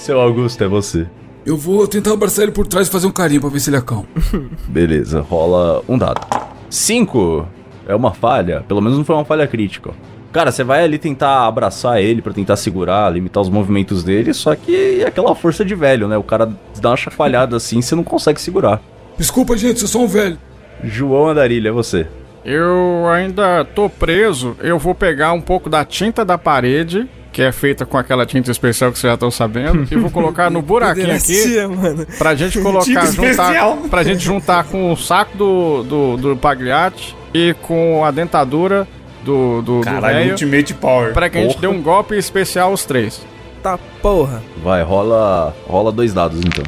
Seu 0.10 0.19
Augusto, 0.19 0.63
é 0.63 0.67
você. 0.67 1.06
Eu 1.45 1.56
vou 1.56 1.88
tentar 1.88 2.13
abraçar 2.13 2.41
ele 2.41 2.52
por 2.52 2.65
trás 2.65 2.88
e 2.88 2.91
fazer 2.91 3.06
um 3.06 3.12
carinho 3.12 3.41
pra 3.41 3.50
ver 3.52 3.60
se 3.60 3.69
ele 3.69 3.78
acalma. 3.78 4.08
Beleza, 4.67 5.22
rola 5.22 5.84
um 5.88 6.00
dado. 6.00 6.26
Cinco 6.67 7.48
é 7.88 7.93
uma 7.93 8.12
falha, 8.12 8.65
pelo 8.67 8.82
menos 8.82 8.98
não 8.98 9.06
foi 9.06 9.15
uma 9.15 9.24
falha 9.24 9.45
crítica. 9.45 9.91
ó. 9.91 9.93
Cara, 10.32 10.52
você 10.52 10.63
vai 10.63 10.84
ali 10.84 10.98
tentar 10.98 11.45
abraçar 11.45 12.02
ele 12.02 12.24
pra 12.24 12.34
tentar 12.34 12.56
segurar, 12.56 13.13
limitar 13.13 13.39
os 13.39 13.50
movimentos 13.50 14.04
dele, 14.04 14.34
só 14.34 14.56
que 14.56 15.00
é 15.04 15.06
aquela 15.06 15.36
força 15.36 15.63
de 15.63 15.76
velho, 15.76 16.08
né? 16.08 16.17
O 16.17 16.24
cara 16.24 16.52
dá 16.82 16.89
uma 16.89 16.98
chacoalhada 16.98 17.56
assim, 17.56 17.80
você 17.80 17.93
não 17.93 18.04
consegue 18.04 18.41
segurar. 18.41 18.82
Desculpa, 19.15 19.56
gente, 19.56 19.84
eu 19.84 19.88
sou 19.88 20.06
um 20.06 20.08
velho. 20.08 20.39
João 20.84 21.28
Andarilho, 21.28 21.67
é 21.67 21.72
você. 21.72 22.08
Eu 22.43 23.08
ainda 23.12 23.63
tô 23.63 23.88
preso. 23.88 24.56
Eu 24.60 24.80
vou 24.80 24.95
pegar 24.95 25.34
um 25.34 25.41
pouco 25.41 25.69
da 25.69 25.86
tinta 25.86 26.26
da 26.26 26.36
parede, 26.36 27.08
que 27.32 27.42
é 27.42 27.52
feita 27.52 27.86
com 27.86 27.98
aquela 27.98 28.26
tinta 28.26 28.52
especial 28.52 28.92
que 28.92 28.98
vocês 29.00 29.10
já 29.10 29.13
estão 29.13 29.30
sabendo, 29.32 29.88
e 29.92 29.96
vou 29.96 30.10
colocar 30.10 30.50
no 30.50 30.62
buraquinho 30.63 31.15
aqui 31.15 31.58
mano. 31.68 32.06
pra 32.18 32.36
gente 32.36 32.60
colocar, 32.60 33.06
juntar, 33.06 33.78
pra 33.89 34.04
gente 34.04 34.24
juntar 34.24 34.63
com 34.65 34.92
o 34.92 34.98
saco 34.98 35.38
do, 35.38 35.84
do, 35.84 36.18
do 36.18 36.38
Pagliatti 36.38 37.15
e 37.34 37.54
com 37.62 38.04
a 38.04 38.12
dentadura 38.12 38.88
do, 39.24 39.62
do, 39.62 39.80
do 39.80 39.82
Caralho, 39.86 40.15
velho, 40.15 40.32
Ultimate 40.32 40.74
Power. 40.74 41.13
pra 41.13 41.30
que 41.30 41.38
a 41.38 41.42
gente 41.42 41.56
Porra. 41.56 41.62
dê 41.62 41.68
um 41.68 41.82
golpe 41.82 42.15
especial 42.18 42.74
os 42.74 42.84
três. 42.86 43.22
Tá 43.62 43.78
porra. 44.02 44.42
Vai, 44.63 44.82
rola, 44.84 45.54
rola 45.68 45.92
dois 45.92 46.13
dados 46.13 46.39
então. 46.39 46.63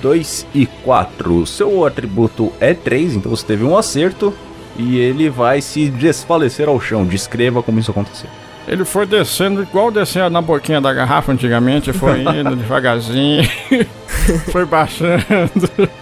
2 0.00 0.46
e 0.54 0.66
4. 0.66 1.46
Seu 1.46 1.84
atributo 1.84 2.52
é 2.60 2.72
3, 2.72 3.16
então 3.16 3.30
você 3.30 3.44
teve 3.44 3.64
um 3.64 3.76
acerto 3.76 4.32
e 4.76 4.96
ele 4.96 5.28
vai 5.28 5.60
se 5.60 5.88
desfalecer 5.88 6.68
ao 6.68 6.80
chão. 6.80 7.04
Descreva 7.04 7.62
como 7.62 7.80
isso 7.80 7.90
aconteceu. 7.90 8.30
Ele 8.68 8.84
foi 8.84 9.06
descendo 9.06 9.62
igual 9.62 9.90
descia 9.90 10.28
na 10.28 10.42
boquinha 10.42 10.80
da 10.80 10.92
garrafa 10.92 11.32
antigamente, 11.32 11.92
foi 11.92 12.20
indo 12.38 12.54
devagarzinho, 12.54 13.42
foi 14.52 14.64
baixando. 14.64 15.24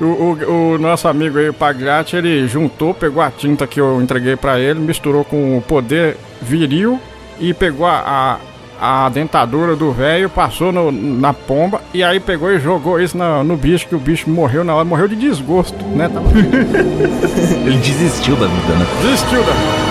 O, 0.00 0.04
o- 0.04 0.74
o 0.74 0.78
nosso 0.78 1.08
amigo 1.08 1.36
aí, 1.36 1.48
o 1.48 1.52
Pagliatti, 1.52 2.14
ele 2.14 2.46
juntou, 2.46 2.94
pegou 2.94 3.20
a 3.20 3.28
tinta 3.28 3.66
que 3.66 3.80
eu 3.80 4.00
entreguei 4.00 4.36
pra 4.36 4.60
ele, 4.60 4.78
misturou 4.78 5.24
com 5.24 5.58
o 5.58 5.60
poder 5.60 6.16
viril 6.40 7.00
e 7.40 7.52
pegou 7.52 7.88
a, 7.88 8.38
a, 8.80 9.06
a 9.06 9.08
dentadura 9.08 9.74
do 9.74 9.90
velho, 9.90 10.30
passou 10.30 10.70
no- 10.70 10.92
na 10.92 11.32
pomba 11.32 11.80
e 11.92 12.04
aí 12.04 12.20
pegou 12.20 12.52
e 12.52 12.60
jogou 12.60 13.00
isso 13.00 13.18
na- 13.18 13.42
no 13.42 13.56
bicho, 13.56 13.88
que 13.88 13.96
o 13.96 13.98
bicho 13.98 14.30
morreu 14.30 14.62
na 14.62 14.76
hora, 14.76 14.84
morreu 14.84 15.08
de 15.08 15.16
desgosto, 15.16 15.84
né? 15.86 16.08
Ele 17.66 17.78
desistiu 17.78 18.36
da 18.36 18.46
vida, 18.46 18.74
né? 18.74 18.86
Desistiu 19.02 19.42
da. 19.42 19.52
Os 19.52 19.85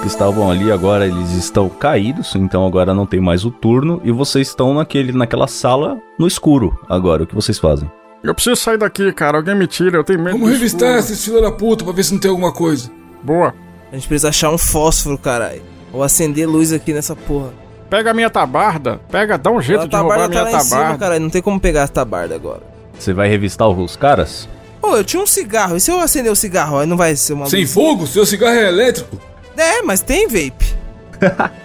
que 0.00 0.06
estavam 0.06 0.50
ali 0.50 0.72
agora 0.72 1.06
eles 1.06 1.30
estão 1.32 1.68
caídos, 1.68 2.34
então 2.34 2.66
agora 2.66 2.94
não 2.94 3.04
tem 3.06 3.20
mais 3.20 3.44
o 3.44 3.50
turno 3.50 4.00
e 4.04 4.10
vocês 4.10 4.48
estão 4.48 4.72
naquele 4.74 5.12
naquela 5.12 5.46
sala 5.46 5.98
no 6.18 6.26
escuro. 6.26 6.78
Agora 6.88 7.22
o 7.22 7.26
que 7.26 7.34
vocês 7.34 7.58
fazem? 7.58 7.90
Eu 8.22 8.34
preciso 8.34 8.56
sair 8.56 8.78
daqui, 8.78 9.12
cara. 9.12 9.38
Alguém 9.38 9.54
me 9.54 9.66
tira, 9.66 9.96
eu 9.98 10.04
tenho 10.04 10.18
medo 10.18 10.32
Vamos 10.38 10.50
revistar 10.52 10.88
escuro. 10.90 10.98
esses 11.12 11.24
filha 11.24 11.40
da 11.42 11.52
puta 11.52 11.84
pra 11.84 11.92
ver 11.92 12.02
se 12.04 12.12
não 12.12 12.20
tem 12.20 12.30
alguma 12.30 12.52
coisa. 12.52 12.90
Boa. 13.22 13.54
A 13.90 13.94
gente 13.96 14.06
precisa 14.08 14.28
achar 14.28 14.50
um 14.50 14.58
fósforo, 14.58 15.16
caralho. 15.18 15.62
Ou 15.92 16.02
acender 16.02 16.46
luz 16.48 16.72
aqui 16.72 16.92
nessa 16.92 17.16
porra. 17.16 17.50
Pega 17.88 18.10
a 18.10 18.14
minha 18.14 18.30
tabarda. 18.30 19.00
Pega, 19.10 19.36
dá 19.38 19.50
um 19.50 19.60
jeito 19.60 19.82
a 19.84 19.86
de 19.86 19.96
roubar 19.96 20.14
a 20.14 20.18
tabarda 20.18 20.28
minha 20.28 20.44
tá 20.44 20.50
lá 20.50 20.56
em 20.56 20.60
cima, 20.64 20.76
tabarda. 20.80 20.98
caralho. 20.98 21.22
Não 21.22 21.30
tem 21.30 21.42
como 21.42 21.58
pegar 21.58 21.84
a 21.84 21.88
tabarda 21.88 22.34
agora. 22.34 22.60
Você 22.98 23.12
vai 23.12 23.28
revistar 23.28 23.68
os 23.68 23.96
caras? 23.96 24.48
Pô, 24.80 24.96
eu 24.96 25.04
tinha 25.04 25.22
um 25.22 25.26
cigarro. 25.26 25.76
E 25.76 25.80
se 25.80 25.90
eu 25.90 25.98
acender 25.98 26.30
o 26.30 26.36
cigarro? 26.36 26.78
Aí 26.78 26.86
não 26.86 26.96
vai 26.96 27.16
ser 27.16 27.32
uma 27.32 27.46
Sem 27.46 27.60
luz? 27.62 27.72
fogo? 27.74 28.06
Seu 28.06 28.24
cigarro 28.26 28.54
é 28.54 28.68
elétrico? 28.68 29.16
É, 29.60 29.82
mas 29.82 30.00
tem 30.00 30.26
vape. 30.26 30.74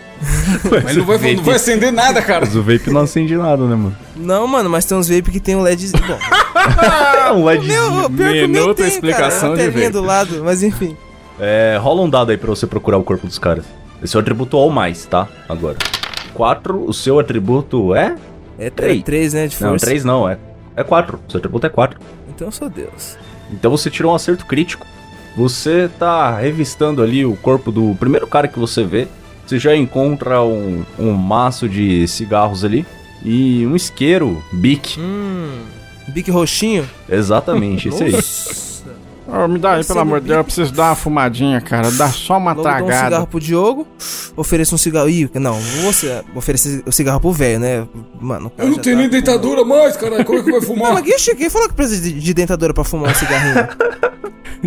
Mas 0.84 0.96
não 0.98 1.06
vai, 1.06 1.36
não 1.36 1.44
vai 1.44 1.56
acender 1.56 1.92
nada, 1.92 2.22
cara. 2.22 2.46
Mas 2.46 2.56
o 2.56 2.64
vape 2.64 2.90
não 2.90 3.02
acende 3.02 3.36
nada, 3.36 3.64
né, 3.66 3.76
mano? 3.76 3.96
Não, 4.16 4.48
mano, 4.48 4.70
mas 4.70 4.86
tem 4.86 4.98
uns 4.98 5.08
vape 5.08 5.30
que 5.30 5.40
tem 5.40 5.56
um 5.56 5.62
LED. 5.62 5.92
Bom, 7.30 7.42
um 7.42 7.44
meu, 7.44 7.62
pior 7.62 8.10
que 8.10 8.10
o 8.10 8.10
meu 8.10 8.48
Minuto 8.48 8.78
tem, 8.78 8.88
explicação 8.88 9.56
cara, 9.56 9.70
de 9.70 9.80
vape. 9.80 9.90
do 9.92 10.02
lado, 10.02 10.44
mas 10.44 10.64
enfim. 10.64 10.98
É, 11.40 11.78
rola 11.80 12.02
um 12.02 12.10
dado 12.10 12.32
aí 12.32 12.38
pra 12.38 12.50
você 12.50 12.66
procurar 12.66 12.98
o 12.98 13.04
corpo 13.04 13.28
dos 13.28 13.38
caras. 13.38 13.66
Esse 14.02 14.16
é 14.16 14.18
o 14.18 14.22
atributo 14.22 14.58
ou 14.58 14.72
mais, 14.72 15.06
tá? 15.06 15.28
Agora. 15.48 15.78
4, 16.34 16.86
o 16.90 16.94
seu 16.94 17.20
atributo 17.20 17.94
é? 17.94 18.16
É 18.58 18.70
Três. 18.70 19.04
3, 19.04 19.34
né, 19.34 19.48
de 19.48 19.56
força. 19.56 19.72
Não, 19.72 19.78
3 19.78 20.04
não, 20.06 20.30
é. 20.30 20.38
É 20.76 20.84
4. 20.84 21.20
Seu 21.30 21.38
atributo 21.38 21.68
é 21.68 21.70
4. 21.70 22.00
Então 22.30 22.48
eu 22.48 22.52
sou 22.52 22.70
Deus. 22.70 23.18
Então 23.52 23.70
você 23.70 23.90
tirou 23.90 24.12
um 24.12 24.16
acerto 24.16 24.46
crítico. 24.46 24.88
Você 25.36 25.90
tá 26.00 26.38
revistando 26.38 27.02
ali 27.02 27.26
o 27.26 27.36
corpo 27.36 27.72
do 27.72 27.96
primeiro 28.00 28.26
cara 28.28 28.48
que 28.48 28.58
você 28.60 28.84
vê. 28.84 29.08
Você 29.46 29.60
já 29.60 29.76
encontra 29.76 30.42
um, 30.42 30.84
um 30.98 31.12
maço 31.14 31.68
de 31.70 32.08
cigarros 32.08 32.64
ali. 32.64 32.86
E 33.24 33.66
um 33.66 33.76
isqueiro, 33.76 34.42
bic. 34.54 35.00
Hum. 35.00 35.60
Bique 36.08 36.30
roxinho? 36.30 36.88
Exatamente, 37.10 37.88
esse 37.90 38.04
aí. 38.04 38.16
Ô, 39.28 39.48
me 39.48 39.58
dá 39.58 39.74
aí, 39.74 39.84
pelo 39.84 40.00
amor 40.00 40.22
de. 40.22 40.28
Deus. 40.28 40.38
Eu 40.38 40.44
preciso 40.44 40.72
dar 40.72 40.90
uma 40.90 40.96
fumadinha, 40.96 41.60
cara. 41.60 41.90
Dá 41.92 42.10
só 42.10 42.38
uma 42.38 42.52
Logo 42.54 42.62
dou 42.62 42.72
um 42.72 42.76
tragada. 42.78 43.06
cigarro 43.06 43.28
pro 43.28 43.40
Diogo. 43.40 43.88
Ofereço 44.38 44.76
um 44.76 44.78
cigarro. 44.78 45.10
Ih, 45.10 45.30
não, 45.34 45.60
você 45.84 46.24
oferecer 46.36 46.84
o 46.86 46.92
cigarro 46.92 47.20
pro 47.20 47.32
velho, 47.32 47.60
né? 47.60 47.88
Mano, 48.22 48.52
cara 48.52 48.70
Eu 48.70 48.74
não 48.76 48.78
tenho 48.80 48.96
tá 48.96 49.02
nem 49.02 49.10
dentadura 49.10 49.66
mais, 49.66 49.98
caralho. 49.98 50.24
Como 50.24 50.38
é 50.38 50.44
que 50.44 50.52
vai 50.52 50.60
Não, 50.60 50.68
fumar? 50.68 50.94
mas 50.94 51.04
quem, 51.04 51.36
quem 51.36 51.50
falou 51.50 51.68
que 51.68 51.74
precisa 51.74 52.04
de, 52.04 52.20
de 52.20 52.34
dentadura 52.36 52.72
pra 52.72 52.84
fumar 52.84 53.12
um 53.12 53.16
cigarrinho? 53.16 53.68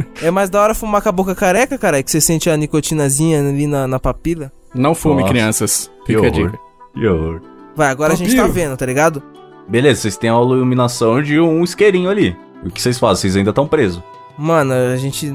é 0.23 0.31
mais 0.31 0.51
da 0.51 0.61
hora 0.61 0.75
fumar 0.75 1.03
com 1.03 1.09
a 1.09 1.13
boca 1.13 1.35
careca, 1.35 1.79
cara, 1.79 2.03
que 2.03 2.11
você 2.11 2.21
sente 2.21 2.49
a 2.49 2.57
nicotinazinha 2.57 3.41
ali 3.41 3.67
na, 3.67 3.87
na 3.87 3.99
papila. 3.99 4.53
Não 4.75 4.95
fume, 4.95 5.23
Nossa, 5.23 5.29
crianças. 5.29 5.91
Fica 6.07 6.27
a 6.27 6.31
dica. 6.31 6.59
Que 6.95 7.07
horror. 7.07 7.41
Vai, 7.75 7.89
agora 7.89 8.13
a 8.13 8.17
gente 8.17 8.35
tá 8.35 8.47
vendo, 8.47 8.77
tá 8.77 8.85
ligado? 8.85 9.23
Beleza, 9.69 10.01
vocês 10.01 10.17
têm 10.17 10.31
a 10.31 10.35
iluminação 10.35 11.23
de 11.23 11.39
um 11.39 11.63
isqueirinho 11.63 12.11
ali. 12.11 12.37
O 12.65 12.71
que 12.71 12.81
vocês 12.81 12.99
fazem? 12.99 13.23
Vocês 13.23 13.37
ainda 13.37 13.51
estão 13.51 13.67
presos. 13.67 14.03
Mano, 14.37 14.73
a 14.73 14.97
gente. 14.97 15.33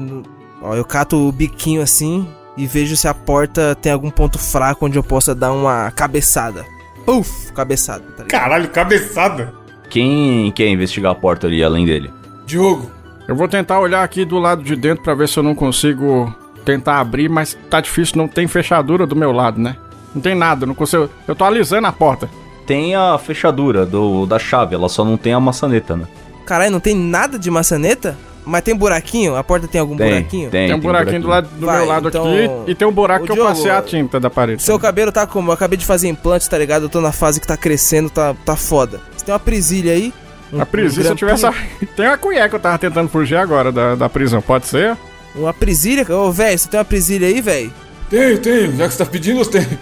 Ó, 0.60 0.74
eu 0.74 0.84
cato 0.84 1.16
o 1.16 1.32
biquinho 1.32 1.82
assim 1.82 2.26
e 2.56 2.66
vejo 2.66 2.96
se 2.96 3.08
a 3.08 3.14
porta 3.14 3.74
tem 3.74 3.92
algum 3.92 4.10
ponto 4.10 4.38
fraco 4.38 4.86
onde 4.86 4.98
eu 4.98 5.02
possa 5.02 5.34
dar 5.34 5.52
uma 5.52 5.90
cabeçada. 5.90 6.64
Puf! 7.04 7.52
Cabeçada, 7.52 8.04
tá 8.16 8.24
ligado? 8.24 8.28
Caralho, 8.28 8.68
cabeçada. 8.70 9.54
Quem 9.90 10.50
quer 10.52 10.68
investigar 10.68 11.12
a 11.12 11.14
porta 11.14 11.46
ali 11.46 11.62
além 11.62 11.84
dele? 11.84 12.10
Diogo, 12.46 12.90
Eu 13.26 13.34
vou 13.34 13.48
tentar 13.48 13.80
olhar 13.80 14.02
aqui 14.02 14.24
do 14.24 14.38
lado 14.38 14.62
de 14.62 14.76
dentro 14.76 15.02
pra 15.02 15.14
ver 15.14 15.28
se 15.28 15.38
eu 15.38 15.42
não 15.42 15.54
consigo 15.54 16.34
tentar 16.64 16.98
abrir, 17.00 17.28
mas 17.28 17.56
tá 17.70 17.80
difícil, 17.80 18.16
não 18.16 18.28
tem 18.28 18.46
fechadura 18.46 19.06
do 19.06 19.16
meu 19.16 19.32
lado, 19.32 19.60
né? 19.60 19.76
Não 20.14 20.20
tem 20.20 20.34
nada, 20.34 20.66
não 20.66 20.74
consigo. 20.74 21.08
Eu 21.26 21.34
tô 21.34 21.44
alisando 21.44 21.86
a 21.86 21.92
porta. 21.92 22.28
Tem 22.66 22.94
a 22.94 23.18
fechadura 23.18 23.84
do, 23.84 24.24
da 24.26 24.38
chave, 24.38 24.74
ela 24.74 24.88
só 24.88 25.04
não 25.04 25.16
tem 25.16 25.32
a 25.32 25.40
maçaneta, 25.40 25.96
né? 25.96 26.04
Caralho, 26.46 26.70
não 26.72 26.80
tem 26.80 26.94
nada 26.94 27.38
de 27.38 27.50
maçaneta? 27.50 28.16
Mas 28.46 28.62
tem 28.62 28.76
buraquinho? 28.76 29.36
A 29.36 29.42
porta 29.42 29.66
tem 29.66 29.80
algum 29.80 29.96
Tem, 29.96 30.06
buraquinho? 30.10 30.50
tem. 30.50 30.66
Tem 30.68 30.76
um 30.76 30.80
buraquinho 30.80 31.22
do, 31.22 31.28
lado, 31.28 31.48
do 31.58 31.64
Vai, 31.64 31.78
meu 31.78 31.86
lado 31.86 32.08
então- 32.08 32.26
aqui 32.30 32.50
e 32.70 32.74
tem 32.74 32.86
um 32.86 32.92
buraco 32.92 33.24
que 33.24 33.32
eu 33.32 33.36
Diogo, 33.36 33.48
passei 33.50 33.70
a 33.70 33.80
tinta 33.80 34.20
da 34.20 34.28
parede. 34.28 34.62
Seu 34.62 34.78
cabelo 34.78 35.10
tá 35.10 35.26
como? 35.26 35.48
Eu 35.48 35.54
acabei 35.54 35.78
de 35.78 35.86
fazer 35.86 36.08
implante, 36.08 36.48
tá 36.48 36.58
ligado? 36.58 36.82
Eu 36.82 36.88
tô 36.90 37.00
na 37.00 37.10
fase 37.12 37.40
que 37.40 37.46
tá 37.46 37.56
crescendo, 37.56 38.10
tá, 38.10 38.34
tá 38.44 38.54
foda. 38.54 39.00
Você 39.16 39.24
tem 39.24 39.32
uma 39.32 39.38
presilha 39.38 39.92
aí? 39.92 40.12
Um- 40.54 40.60
A 40.60 40.66
prisão, 40.66 41.02
se 41.02 41.10
eu 41.10 41.16
tivesse. 41.16 41.42
grampinho? 41.42 41.88
Tem 41.96 42.06
uma 42.06 42.18
colher 42.18 42.48
que 42.48 42.54
eu 42.56 42.60
tava 42.60 42.78
tentando 42.78 43.08
fugir 43.08 43.36
agora 43.36 43.72
da, 43.72 43.94
da 43.94 44.08
prisão, 44.08 44.40
pode 44.40 44.66
ser? 44.66 44.96
Uma 45.34 45.52
presilha? 45.52 46.06
Ô, 46.14 46.30
velho, 46.30 46.56
você 46.58 46.68
tem 46.68 46.78
uma 46.78 46.84
presilha 46.84 47.26
aí, 47.26 47.40
velho? 47.40 47.72
tenho, 48.08 48.38
tenho. 48.38 48.76
Já 48.76 48.86
que 48.86 48.94
você 48.94 49.04
tá 49.04 49.10
pedindo, 49.10 49.40
eu 49.40 49.46
tenho. 49.46 49.66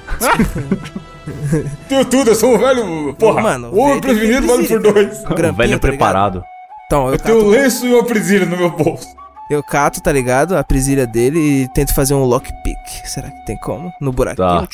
tenho 1.89 2.05
tudo, 2.07 2.31
eu 2.31 2.35
sou 2.35 2.55
um 2.55 2.59
velho. 2.59 3.15
Porra, 3.19 3.43
Mano, 3.43 3.69
o 3.71 3.79
homem 3.81 4.01
prevenido 4.01 4.47
vale 4.47 4.67
por 4.67 4.81
dois. 4.81 5.19
Um 5.25 5.33
O 5.33 5.35
grampinho, 5.35 5.37
velho 5.37 5.57
tá 5.57 5.65
ligado? 5.65 5.81
preparado. 5.81 6.45
Então, 6.87 7.07
eu 7.09 7.13
Eu 7.15 7.19
tenho 7.19 7.45
um 7.45 7.49
lenço 7.49 7.87
e 7.87 7.93
uma 7.93 8.05
presilha 8.05 8.47
no 8.47 8.57
meu 8.57 8.71
bolso. 8.71 9.09
eu 9.51 9.63
cato, 9.63 10.01
tá 10.01 10.11
ligado? 10.13 10.57
A 10.57 10.65
presilha 10.65 11.07
dele 11.07 11.39
e 11.65 11.69
tento 11.69 11.95
fazer 11.95 12.15
um 12.15 12.25
lockpick. 12.25 12.79
Será 13.05 13.31
que 13.31 13.45
tem 13.45 13.57
como? 13.59 13.93
No 14.01 14.11
buraquinho? 14.13 14.47
Tá. 14.49 14.67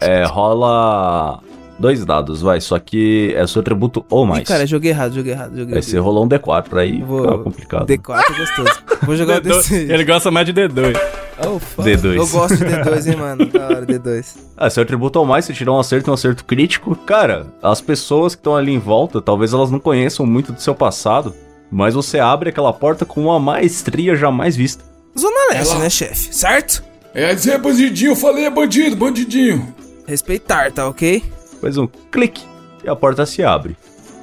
É, 0.00 0.24
rola 0.24 1.38
dois 1.78 2.04
dados, 2.04 2.40
vai. 2.42 2.60
Só 2.60 2.78
que 2.78 3.32
é 3.36 3.46
seu 3.46 3.60
atributo 3.60 4.04
ou 4.10 4.24
Ih, 4.24 4.28
mais. 4.28 4.48
cara, 4.48 4.66
joguei 4.66 4.90
errado, 4.90 5.14
joguei 5.14 5.32
errado, 5.32 5.56
joguei 5.56 5.76
Aí 5.76 5.82
você 5.82 5.98
rolou 5.98 6.24
um 6.24 6.28
D4 6.28 6.76
aí 6.78 7.02
Vou- 7.02 7.22
fica 7.22 7.38
complicado. 7.38 7.86
D4 7.86 8.22
é 8.34 8.38
gostoso. 8.38 8.82
Vou 9.02 9.16
jogar 9.16 9.38
o 9.38 9.40
D2. 9.42 9.58
D6. 9.62 9.90
Ele 9.90 10.04
gosta 10.04 10.30
mais 10.30 10.46
de 10.46 10.52
D2. 10.52 10.96
Oh, 11.46 11.58
fuck. 11.58 11.88
D2. 11.88 12.14
Eu 12.16 12.26
gosto 12.28 12.56
de 12.56 12.64
D2, 12.64 13.06
hein, 13.10 13.16
mano. 13.16 13.46
Da 13.46 13.66
hora, 13.66 13.86
D2. 13.86 14.36
Ah, 14.56 14.70
seu 14.70 14.84
atributo 14.84 15.18
ao 15.18 15.24
mais, 15.26 15.44
você 15.44 15.52
tirou 15.52 15.76
um 15.76 15.80
acerto 15.80 16.08
e 16.08 16.10
um 16.10 16.14
acerto 16.14 16.44
crítico. 16.44 16.94
Cara, 16.94 17.46
as 17.60 17.80
pessoas 17.80 18.34
que 18.36 18.40
estão 18.40 18.54
ali 18.54 18.72
em 18.72 18.78
volta, 18.78 19.20
talvez 19.20 19.52
elas 19.52 19.68
não 19.70 19.80
conheçam 19.80 20.24
muito 20.24 20.52
do 20.52 20.60
seu 20.60 20.74
passado, 20.76 21.34
mas 21.72 21.94
você 21.94 22.20
abre 22.20 22.50
aquela 22.50 22.72
porta 22.72 23.04
com 23.04 23.20
uma 23.24 23.40
maestria 23.40 24.14
jamais 24.14 24.54
vista. 24.54 24.84
Zona 25.18 25.34
Leste, 25.50 25.72
Ela- 25.72 25.82
né, 25.82 25.90
chefe? 25.90 26.32
Certo? 26.34 26.84
É 27.12 27.34
dizer 27.34 27.58
bandidinho, 27.58 28.12
eu 28.12 28.16
falei 28.16 28.44
é 28.44 28.50
bandido, 28.50 28.94
bandidinho. 28.96 29.74
Respeitar, 30.06 30.70
tá 30.72 30.88
ok? 30.88 31.22
Faz 31.64 31.78
um 31.78 31.88
clique 32.12 32.42
e 32.84 32.90
a 32.90 32.94
porta 32.94 33.24
se 33.24 33.42
abre. 33.42 33.74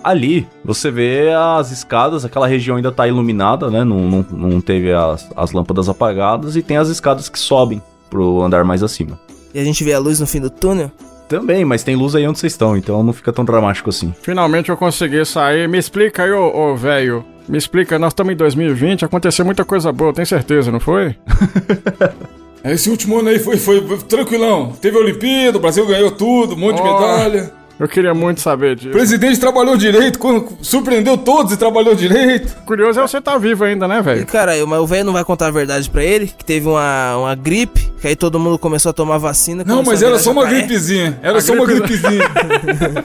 Ali, 0.03 0.47
você 0.63 0.91
vê 0.91 1.31
as 1.31 1.71
escadas, 1.71 2.23
aquela 2.23 2.45
região 2.45 2.77
ainda 2.77 2.91
tá 2.91 3.07
iluminada, 3.07 3.67
né? 3.71 3.83
Não, 3.83 3.97
não, 4.01 4.25
não 4.31 4.61
teve 4.61 4.93
as, 4.93 5.27
as 5.35 5.51
lâmpadas 5.51 5.89
apagadas 5.89 6.55
e 6.55 6.61
tem 6.61 6.77
as 6.77 6.87
escadas 6.87 7.29
que 7.29 7.39
sobem 7.39 7.81
pro 8.11 8.43
andar 8.43 8.63
mais 8.63 8.83
acima. 8.83 9.19
E 9.55 9.59
a 9.59 9.63
gente 9.63 9.83
vê 9.83 9.91
a 9.91 9.97
luz 9.97 10.19
no 10.19 10.27
fim 10.27 10.39
do 10.39 10.51
túnel? 10.51 10.91
Também, 11.27 11.65
mas 11.65 11.81
tem 11.81 11.95
luz 11.95 12.13
aí 12.13 12.27
onde 12.27 12.37
vocês 12.37 12.53
estão, 12.53 12.77
então 12.77 13.01
não 13.01 13.11
fica 13.11 13.33
tão 13.33 13.43
dramático 13.43 13.89
assim. 13.89 14.13
Finalmente 14.21 14.69
eu 14.69 14.77
consegui 14.77 15.25
sair. 15.25 15.67
Me 15.67 15.79
explica 15.79 16.21
aí, 16.23 16.31
ô 16.31 16.55
ô, 16.55 16.75
velho. 16.75 17.25
Me 17.49 17.57
explica, 17.57 17.97
nós 17.97 18.11
estamos 18.11 18.33
em 18.33 18.37
2020, 18.37 19.03
aconteceu 19.03 19.43
muita 19.43 19.65
coisa 19.65 19.91
boa, 19.91 20.13
tem 20.13 20.25
certeza, 20.25 20.71
não 20.71 20.79
foi? 20.79 21.15
Esse 22.63 22.89
último 22.89 23.19
ano 23.19 23.29
aí 23.29 23.39
foi, 23.39 23.57
foi, 23.57 23.85
foi 23.87 23.97
tranquilão. 23.99 24.73
Teve 24.79 24.97
a 24.97 25.01
Olimpíada, 25.01 25.57
o 25.57 25.61
Brasil 25.61 25.85
ganhou 25.85 26.11
tudo, 26.11 26.53
um 26.55 26.57
monte 26.57 26.75
de 26.75 26.81
Oh. 26.87 26.93
medalha. 26.99 27.61
Eu 27.79 27.87
queria 27.87 28.13
muito 28.13 28.41
saber 28.41 28.75
disso. 28.75 28.89
O 28.89 28.91
presidente 28.91 29.39
trabalhou 29.39 29.75
direito, 29.75 30.19
surpreendeu 30.61 31.17
todos 31.17 31.51
e 31.51 31.57
trabalhou 31.57 31.95
direito. 31.95 32.55
Curioso 32.63 32.99
é 32.99 33.01
você 33.07 33.17
estar 33.17 33.39
vivo 33.39 33.63
ainda, 33.63 33.87
né, 33.87 33.97
E, 33.97 34.01
velho? 34.03 34.25
cara, 34.27 34.51
mas 34.67 34.79
o 34.79 34.85
velho 34.85 35.03
não 35.05 35.13
vai 35.13 35.23
contar 35.25 35.47
a 35.47 35.49
verdade 35.51 35.89
pra 35.89 36.03
ele, 36.03 36.27
que 36.27 36.45
teve 36.45 36.67
uma, 36.67 37.17
uma 37.17 37.33
gripe, 37.33 37.91
que 37.99 38.07
aí 38.07 38.15
todo 38.15 38.39
mundo 38.39 38.59
começou 38.59 38.91
a 38.91 38.93
tomar 38.93 39.17
vacina. 39.17 39.63
Não, 39.65 39.81
mas 39.81 40.03
era 40.03 40.19
só 40.19 40.29
uma 40.31 40.43
jacaré. 40.43 40.59
gripezinha. 40.59 41.19
Era 41.23 41.39
A 41.39 41.41
só 41.41 41.53
uma 41.53 41.65
gripe- 41.65 41.87
gripezinha. 41.87 42.23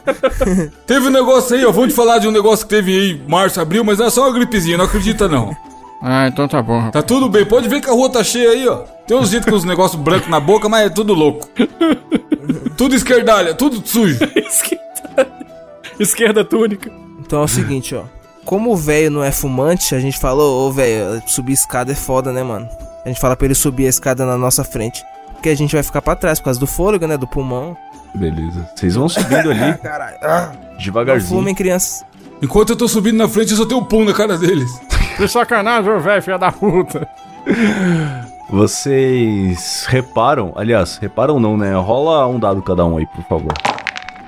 teve 0.87 1.07
um 1.07 1.11
negócio 1.11 1.57
aí, 1.57 1.65
ó. 1.65 1.73
Vamos 1.73 1.89
te 1.91 1.97
falar 1.97 2.19
de 2.19 2.29
um 2.29 2.33
negócio 2.33 2.67
que 2.67 2.75
teve 2.75 2.93
aí 2.93 3.11
em 3.13 3.31
março, 3.31 3.59
abril, 3.59 3.83
mas 3.83 3.99
era 3.99 4.11
só 4.11 4.25
uma 4.29 4.33
gripezinha, 4.33 4.77
não 4.77 4.85
acredita 4.85 5.27
não. 5.27 5.57
Ah, 6.03 6.29
então 6.29 6.47
tá 6.47 6.63
bom, 6.63 6.77
rapaz. 6.77 6.93
Tá 6.93 7.03
tudo 7.03 7.29
bem, 7.29 7.45
pode 7.45 7.69
ver 7.69 7.81
que 7.81 7.89
a 7.89 7.93
rua 7.93 8.11
tá 8.11 8.23
cheia 8.23 8.51
aí, 8.51 8.69
ó. 8.69 8.85
Tem 9.07 9.17
uns 9.17 9.31
gente 9.31 9.47
com 9.47 9.55
os 9.57 9.65
negócios 9.65 10.01
brancos 10.01 10.29
na 10.29 10.39
boca, 10.39 10.69
mas 10.69 10.87
é 10.87 10.91
tudo 10.91 11.15
louco. 11.15 11.49
tudo 12.77 12.95
esquerdalha, 12.95 13.55
tudo 13.55 13.87
sujo. 13.87 14.19
Esquerda 15.99 16.45
túnica. 16.45 16.91
Então 17.21 17.41
é 17.41 17.45
o 17.45 17.49
seguinte, 17.49 17.95
ó. 17.95 18.03
Como 18.45 18.73
o 18.73 18.77
velho 18.77 19.11
não 19.11 19.25
é 19.25 19.33
fumante, 19.33 19.95
a 19.95 20.01
gente 20.01 20.19
falou, 20.19 20.69
ô 20.69 20.73
velho, 20.73 21.21
subir 21.27 21.55
escada 21.55 21.91
é 21.93 21.95
foda, 21.97 22.33
né, 22.33 22.43
mano? 22.43 22.69
A 23.05 23.09
gente 23.09 23.21
fala 23.21 23.35
pra 23.37 23.47
ele 23.47 23.55
subir 23.55 23.87
a 23.87 23.89
escada 23.89 24.25
na 24.27 24.37
nossa 24.37 24.63
frente. 24.63 25.03
Porque 25.33 25.49
a 25.49 25.55
gente 25.57 25.75
vai 25.75 25.83
ficar 25.83 26.03
pra 26.03 26.15
trás 26.15 26.39
por 26.39 26.47
causa 26.47 26.61
do 26.61 26.67
fôlego, 26.67 27.07
né? 27.07 27.17
Do 27.17 27.27
pulmão. 27.27 27.77
Beleza. 28.15 28.69
Vocês 28.75 28.95
vão 28.95 29.09
subindo 29.09 29.51
ali, 29.51 29.79
Caralho. 29.83 30.17
Ah, 30.23 30.53
não 30.73 30.79
devagarzinho. 30.79 31.29
fumem, 31.39 31.55
crianças. 31.55 32.05
Enquanto 32.43 32.71
eu 32.71 32.77
tô 32.77 32.87
subindo 32.89 33.17
na 33.17 33.29
frente, 33.29 33.51
eu 33.53 33.57
só 33.57 33.65
tenho 33.67 33.81
um 33.81 33.85
pum 33.85 34.05
na 34.05 34.13
cara 34.13 34.37
deles. 34.39 34.71
Que 35.17 35.27
sacanagem, 35.27 35.99
velho, 35.99 36.23
filha 36.23 36.39
da 36.39 36.53
puta. 36.53 37.09
Vocês 38.51 39.87
reparam, 39.89 40.53
aliás, 40.55 40.99
reparam 40.99 41.41
não, 41.41 41.57
né? 41.57 41.75
Rola 41.75 42.27
um 42.27 42.39
dado 42.39 42.63
cada 42.63 42.85
um 42.85 42.99
aí, 42.99 43.07
por 43.07 43.25
favor. 43.25 43.53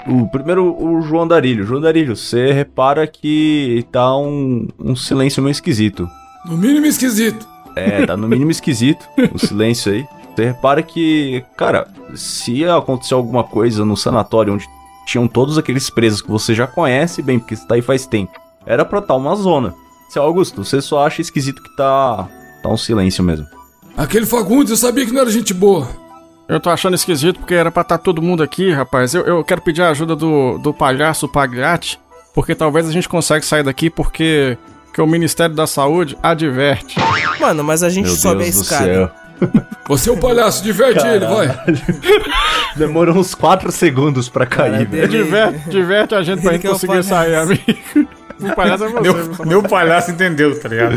O 0.07 0.27
primeiro, 0.29 0.75
o 0.83 1.01
João 1.03 1.29
Darilho. 1.29 1.65
João 1.65 1.81
Darilho, 1.81 2.17
você 2.17 2.53
repara 2.53 3.07
que 3.07 3.87
tá 3.93 4.17
um, 4.17 4.67
um 4.79 4.97
silêncio 4.97 5.43
meio 5.43 5.53
esquisito. 5.53 6.09
No 6.47 6.57
mínimo 6.57 6.87
esquisito. 6.87 7.47
É, 7.77 8.07
tá 8.07 8.17
no 8.17 8.27
mínimo 8.27 8.51
esquisito 8.51 9.07
o 9.35 9.39
silêncio 9.47 9.93
aí. 9.93 10.07
Você 10.35 10.47
repara 10.47 10.83
que, 10.83 11.45
cara, 11.57 11.87
se 12.15 12.65
acontecer 12.65 13.15
alguma 13.15 13.45
coisa 13.45 13.85
no 13.85 13.97
sanatório 13.97 14.55
onde 14.55 14.67
tinham 15.07 15.29
todos 15.29 15.59
aqueles 15.59 15.91
presos 15.91 16.23
que 16.23 16.31
você 16.31 16.55
já 16.55 16.67
conhece 16.67 17.21
bem, 17.23 17.39
porque 17.39 17.57
você 17.57 17.67
tá 17.67 17.75
aí 17.75 17.83
faz 17.83 18.07
tempo, 18.07 18.33
era 18.65 18.85
pra 18.85 19.01
estar 19.01 19.17
uma 19.17 19.35
zona. 19.35 19.75
Seu 20.09 20.23
Augusto, 20.23 20.65
você 20.65 20.81
só 20.81 21.07
acha 21.07 21.21
esquisito 21.21 21.63
que 21.63 21.77
tá, 21.77 22.29
tá 22.63 22.69
um 22.69 22.77
silêncio 22.77 23.23
mesmo. 23.23 23.47
Aquele 23.97 24.25
Fagundes, 24.27 24.71
eu 24.71 24.77
sabia 24.77 25.05
que 25.05 25.13
não 25.13 25.21
era 25.23 25.31
gente 25.31 25.53
boa. 25.53 25.89
Eu 26.49 26.59
tô 26.61 26.71
achando 26.71 26.95
esquisito 26.95 27.39
porque 27.41 27.55
era 27.55 27.71
pra 27.71 27.83
estar 27.83 27.99
todo 27.99 28.23
mundo 28.23 28.43
aqui, 28.43 28.71
rapaz. 28.73 29.15
Eu, 29.15 29.23
eu 29.27 29.45
quero 29.45 29.61
pedir 29.61 29.83
a 29.83 29.91
ajuda 29.91 30.17
do, 30.17 30.57
do 30.59 30.73
palhaço 30.73 31.29
Pagliatti, 31.29 32.01
porque 32.35 32.55
talvez 32.55 32.89
a 32.89 32.93
gente 32.93 33.09
consiga 33.09 33.43
sair 33.43 33.63
daqui 33.63 33.91
porque 33.91 34.57
que 34.95 35.01
o 35.03 35.07
Ministério 35.07 35.55
da 35.55 35.67
Saúde 35.67 36.17
adverte. 36.23 36.97
Mano, 37.39 37.63
mas 37.63 37.83
a 37.83 37.91
gente 37.91 38.07
Meu 38.07 38.17
sobe 38.17 38.45
Deus 38.45 38.55
a 38.57 38.59
do 38.59 38.63
escada. 38.63 38.85
céu. 38.85 39.11
Você 39.89 40.11
é 40.11 40.13
o 40.13 40.17
palhaço, 40.17 40.63
diverte 40.65 41.07
ele, 41.07 41.27
vai. 41.27 41.49
Demorou 42.77 43.17
uns 43.17 43.35
4 43.35 43.71
segundos 43.71 44.29
pra 44.29 44.47
Cara, 44.47 44.71
cair, 44.71 44.87
velho. 44.89 45.09
dele- 45.09 45.25
Diverte, 45.25 45.69
diverte 45.71 46.15
a 46.15 46.23
gente 46.23 46.41
pra 46.43 46.53
Ele 46.55 46.55
gente 46.55 46.61
que 46.63 46.67
é 46.67 46.71
conseguir 46.71 47.03
sair, 47.05 47.35
amigo. 47.37 47.63
O 48.41 48.55
palhaço 48.55 48.85
é 48.85 48.89
você. 48.89 49.01
Meu, 49.01 49.47
meu 49.47 49.63
palhaço 49.63 50.11
entendeu, 50.11 50.59
tá 50.59 50.69
ligado? 50.69 50.95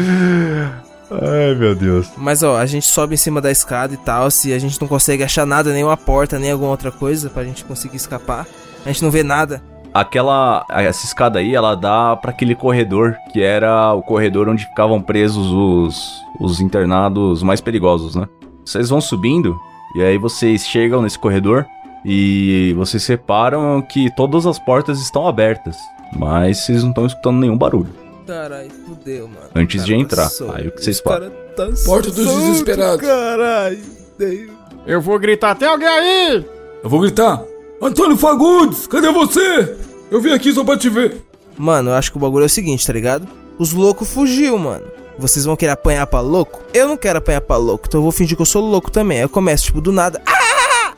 Ai, 1.12 1.56
meu 1.56 1.76
Deus. 1.76 2.10
Mas 2.16 2.42
ó, 2.42 2.58
a 2.58 2.66
gente 2.66 2.86
sobe 2.86 3.16
em 3.16 3.18
cima 3.18 3.42
da 3.42 3.52
escada 3.52 3.94
e 3.94 3.98
tal. 3.98 4.32
Se 4.32 4.54
a 4.54 4.60
gente 4.60 4.80
não 4.80 4.88
consegue 4.88 5.24
achar 5.24 5.46
nada, 5.46 5.74
nenhuma 5.74 5.98
porta, 5.98 6.40
nem 6.40 6.52
alguma 6.52 6.72
outra 6.72 6.92
coisa 6.92 7.30
pra 7.30 7.44
gente 7.44 7.66
conseguir 7.66 7.98
escapar. 7.98 8.48
A 8.86 8.88
gente 8.88 9.04
não 9.04 9.12
vê 9.12 9.24
nada. 9.24 9.62
Aquela. 9.94 10.66
Essa 10.70 11.06
escada 11.06 11.40
aí, 11.40 11.54
ela 11.54 11.76
dá 11.76 12.16
pra 12.16 12.32
aquele 12.32 12.56
corredor, 12.56 13.18
que 13.34 13.42
era 13.42 13.94
o 13.94 14.02
corredor 14.02 14.48
onde 14.48 14.66
ficavam 14.66 15.02
presos 15.02 15.48
os, 15.52 16.12
os 16.40 16.62
internados 16.62 17.44
mais 17.44 17.60
perigosos, 17.60 18.16
né? 18.16 18.26
Vocês 18.64 18.90
vão 18.90 19.02
subindo, 19.02 19.60
e 19.96 20.02
aí 20.02 20.18
vocês 20.18 20.66
chegam 20.66 21.02
nesse 21.02 21.20
corredor 21.20 21.66
e 22.06 22.74
vocês 22.78 23.04
separam 23.04 23.82
que 23.82 24.10
todas 24.16 24.46
as 24.46 24.58
portas 24.58 25.02
estão 25.02 25.28
abertas. 25.28 25.76
Mas 26.18 26.60
vocês 26.60 26.82
não 26.84 26.90
estão 26.90 27.06
escutando 27.06 27.40
nenhum 27.40 27.58
barulho. 27.58 27.90
Caralho, 28.28 28.70
fudeu, 28.88 29.28
mano. 29.28 29.50
Antes 29.56 29.82
O 29.82 29.86
de 29.86 29.92
cara 29.92 30.02
entrar. 30.04 30.30
solto, 30.30 30.56
Aí 30.56 30.68
o 30.68 30.72
que 30.72 30.84
vocês 30.84 31.02
cara 31.02 31.30
tá 31.56 31.68
Porta 31.86 32.12
dos 32.12 32.26
solto, 32.26 32.40
desesperados. 32.42 33.02
Caralho. 33.08 33.80
Deus. 34.18 34.52
Eu 34.86 35.02
vou 35.02 35.20
gritar, 35.20 35.56
tem 35.56 35.68
alguém 35.68 35.88
aí? 35.88 36.46
Eu 36.84 36.90
vou 36.90 37.00
gritar. 37.02 37.44
Antônio 37.82 38.16
Fagundes, 38.18 38.88
cadê 38.88 39.12
você? 39.12 39.76
Eu 40.10 40.22
vim 40.22 40.32
aqui 40.32 40.52
só 40.54 40.64
pra 40.64 40.78
te 40.78 40.90
ver. 40.90 41.22
Mano, 41.58 41.90
eu 41.90 41.94
acho 41.96 42.12
que 42.12 42.18
o 42.18 42.22
bagulho 42.22 42.44
é 42.44 42.46
o 42.46 42.50
seguinte, 42.50 42.86
tá 42.86 42.94
ligado? 42.94 43.28
Os 43.58 43.74
loucos 43.74 44.12
fugiu, 44.12 44.58
mano. 44.58 44.86
Vocês 45.18 45.46
vão 45.46 45.56
querer 45.56 45.72
apanhar 45.72 46.08
pra 46.08 46.20
louco? 46.20 46.62
Eu 46.74 46.88
não 46.88 46.98
quero 46.98 47.20
apanhar 47.20 47.42
pra 47.42 47.58
louco, 47.58 47.86
então 47.88 48.00
eu 48.00 48.04
vou 48.04 48.12
fingir 48.12 48.36
que 48.36 48.42
eu 48.42 48.46
sou 48.46 48.62
louco 48.64 48.90
também. 48.90 49.18
Aí 49.18 49.24
eu 49.24 49.30
começo, 49.30 49.66
tipo, 49.66 49.82
do 49.82 49.92
nada. 49.92 50.22
Ah! 50.26 50.94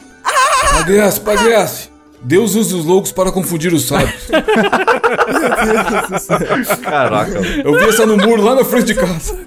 Pagliasse, 0.78 1.20
Pagliasse. 1.22 1.90
Deus 2.24 2.56
usa 2.56 2.78
os 2.78 2.86
loucos 2.86 3.12
para 3.12 3.32
confundir 3.32 3.74
os 3.74 3.84
sábios. 3.84 4.30
Caraca. 6.82 7.40
Eu 7.64 7.78
vi 7.78 7.90
essa 7.90 8.06
no 8.06 8.18
muro 8.18 8.42
lá 8.42 8.56
na 8.56 8.64
frente 8.64 8.86
de 8.86 8.96
casa. 8.96 9.38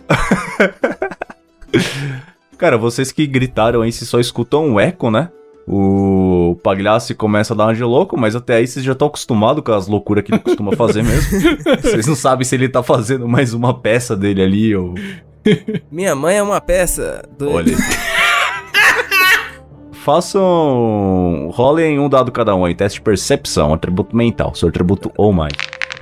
Cara, 2.58 2.76
vocês 2.76 3.12
que 3.12 3.26
gritaram 3.26 3.82
aí, 3.82 3.90
vocês 3.90 4.08
só 4.08 4.20
escutam 4.20 4.66
um 4.66 4.80
eco, 4.80 5.10
né? 5.10 5.30
O 5.66 6.56
Pagliassi 6.62 7.14
começa 7.14 7.52
a 7.52 7.56
dar 7.56 7.64
uma 7.64 7.74
de 7.74 7.82
louco, 7.82 8.16
mas 8.16 8.36
até 8.36 8.56
aí 8.56 8.66
vocês 8.66 8.84
já 8.84 8.92
estão 8.92 9.08
acostumados 9.08 9.64
com 9.64 9.72
as 9.72 9.88
loucuras 9.88 10.22
que 10.22 10.32
ele 10.32 10.40
costuma 10.40 10.72
fazer 10.76 11.02
mesmo. 11.02 11.40
vocês 11.82 12.06
não 12.06 12.14
sabem 12.14 12.44
se 12.44 12.54
ele 12.54 12.68
tá 12.68 12.82
fazendo 12.82 13.26
mais 13.26 13.52
uma 13.52 13.74
peça 13.74 14.16
dele 14.16 14.42
ali 14.42 14.76
ou. 14.76 14.94
Minha 15.90 16.14
mãe 16.14 16.36
é 16.36 16.42
uma 16.42 16.60
peça. 16.60 17.22
Do... 17.36 17.50
Olha. 17.50 17.76
Façam. 20.06 21.50
Rolem 21.52 21.98
um 21.98 22.08
dado 22.08 22.30
cada 22.30 22.54
um 22.54 22.64
aí. 22.64 22.76
Teste 22.76 23.00
de 23.00 23.02
percepção, 23.02 23.74
atributo 23.74 24.16
mental. 24.16 24.54
Seu 24.54 24.68
atributo 24.68 25.10
ou 25.16 25.32
mais. 25.32 25.52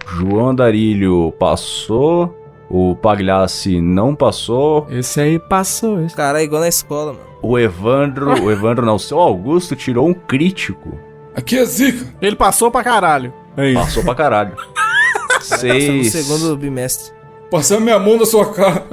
João 0.07 0.50
Andarilho 0.50 1.32
passou. 1.38 2.38
O 2.68 2.94
Pagliassi 2.96 3.80
não 3.80 4.14
passou. 4.14 4.86
Esse 4.90 5.22
aí 5.22 5.38
passou. 5.38 6.05
Esse... 6.05 6.14
Cara, 6.14 6.42
é 6.42 6.44
igual 6.44 6.61
na 6.61 6.68
escola, 6.68 7.14
mano. 7.14 7.24
O 7.40 7.59
Evandro. 7.59 8.44
O 8.44 8.52
Evandro 8.52 8.84
não. 8.84 8.96
O 8.96 8.98
seu 8.98 9.18
Augusto 9.18 9.74
tirou 9.74 10.07
um 10.07 10.12
crítico. 10.12 10.98
Aqui 11.34 11.57
é 11.57 11.64
zica. 11.64 12.07
Ele 12.20 12.36
passou 12.36 12.70
pra 12.70 12.84
caralho. 12.84 13.32
É 13.57 13.70
isso. 13.70 13.80
Passou 13.80 14.05
pra 14.05 14.14
caralho. 14.14 14.55
Passando 15.32 15.61
Seis. 15.61 16.14
no 16.14 16.22
segundo 16.22 16.57
bimestre. 16.59 17.11
Passar 17.50 17.80
minha 17.80 17.98
mão 17.98 18.18
na 18.18 18.26
sua 18.26 18.52
cara. 18.52 18.84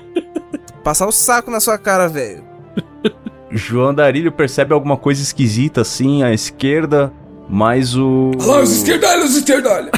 Passar 0.82 1.06
o 1.06 1.12
saco 1.12 1.50
na 1.50 1.60
sua 1.60 1.76
cara, 1.76 2.08
velho. 2.08 2.50
João 3.52 3.94
Darilho 3.94 4.32
percebe 4.32 4.72
alguma 4.72 4.96
coisa 4.96 5.22
esquisita 5.22 5.82
assim 5.82 6.22
à 6.22 6.32
esquerda, 6.32 7.12
mas 7.48 7.94
o. 7.96 8.30
Olha 8.40 8.46
lá, 8.46 8.60
os 8.62 8.72
esquerdalhos, 8.76 9.30
os 9.30 9.36
esquerdalhos. 9.36 9.90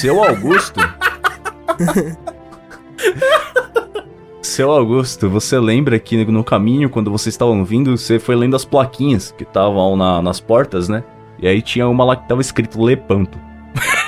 Seu 0.00 0.22
Augusto. 0.22 0.80
Seu 4.42 4.70
Augusto, 4.70 5.28
você 5.28 5.58
lembra 5.58 5.98
que 5.98 6.24
no 6.24 6.42
caminho, 6.42 6.88
quando 6.90 7.10
vocês 7.10 7.34
estavam 7.34 7.64
vindo, 7.64 7.96
você 7.96 8.18
foi 8.18 8.34
lendo 8.34 8.56
as 8.56 8.64
plaquinhas 8.64 9.32
que 9.36 9.44
estavam 9.44 9.96
na- 9.96 10.20
nas 10.22 10.40
portas, 10.40 10.88
né? 10.88 11.04
E 11.38 11.46
aí 11.46 11.62
tinha 11.62 11.86
uma 11.88 12.04
lá 12.04 12.16
que 12.16 12.26
tava 12.28 12.40
escrito 12.40 12.82
Lepanto. 12.82 13.38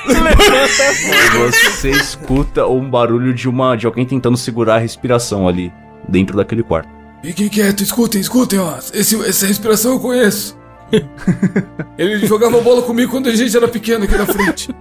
E 0.09 0.15
você 1.39 1.91
escuta 1.91 2.67
um 2.67 2.89
barulho 2.91 3.33
de 3.33 3.49
uma 3.49 3.77
de 3.77 3.87
alguém 3.87 4.05
tentando 4.05 4.37
segurar 4.37 4.77
a 4.77 4.79
respiração 4.79 5.47
ali 5.47 5.73
dentro 6.09 6.37
daquele 6.37 6.63
quarto. 6.63 6.89
Fiquem 7.23 7.49
quietos, 7.49 7.83
escutem, 7.87 8.21
escutem, 8.21 8.59
ó. 8.59 8.79
Esse, 8.95 9.15
essa 9.29 9.47
respiração 9.47 9.93
eu 9.93 10.01
conheço. 10.01 10.59
Ele 11.99 12.27
jogava 12.27 12.61
bola 12.61 12.83
comigo 12.83 13.11
quando 13.13 13.29
a 13.29 13.35
gente 13.35 13.57
era 13.57 13.69
pequeno 13.69 14.05
aqui 14.05 14.17
na 14.17 14.27
frente. 14.27 14.75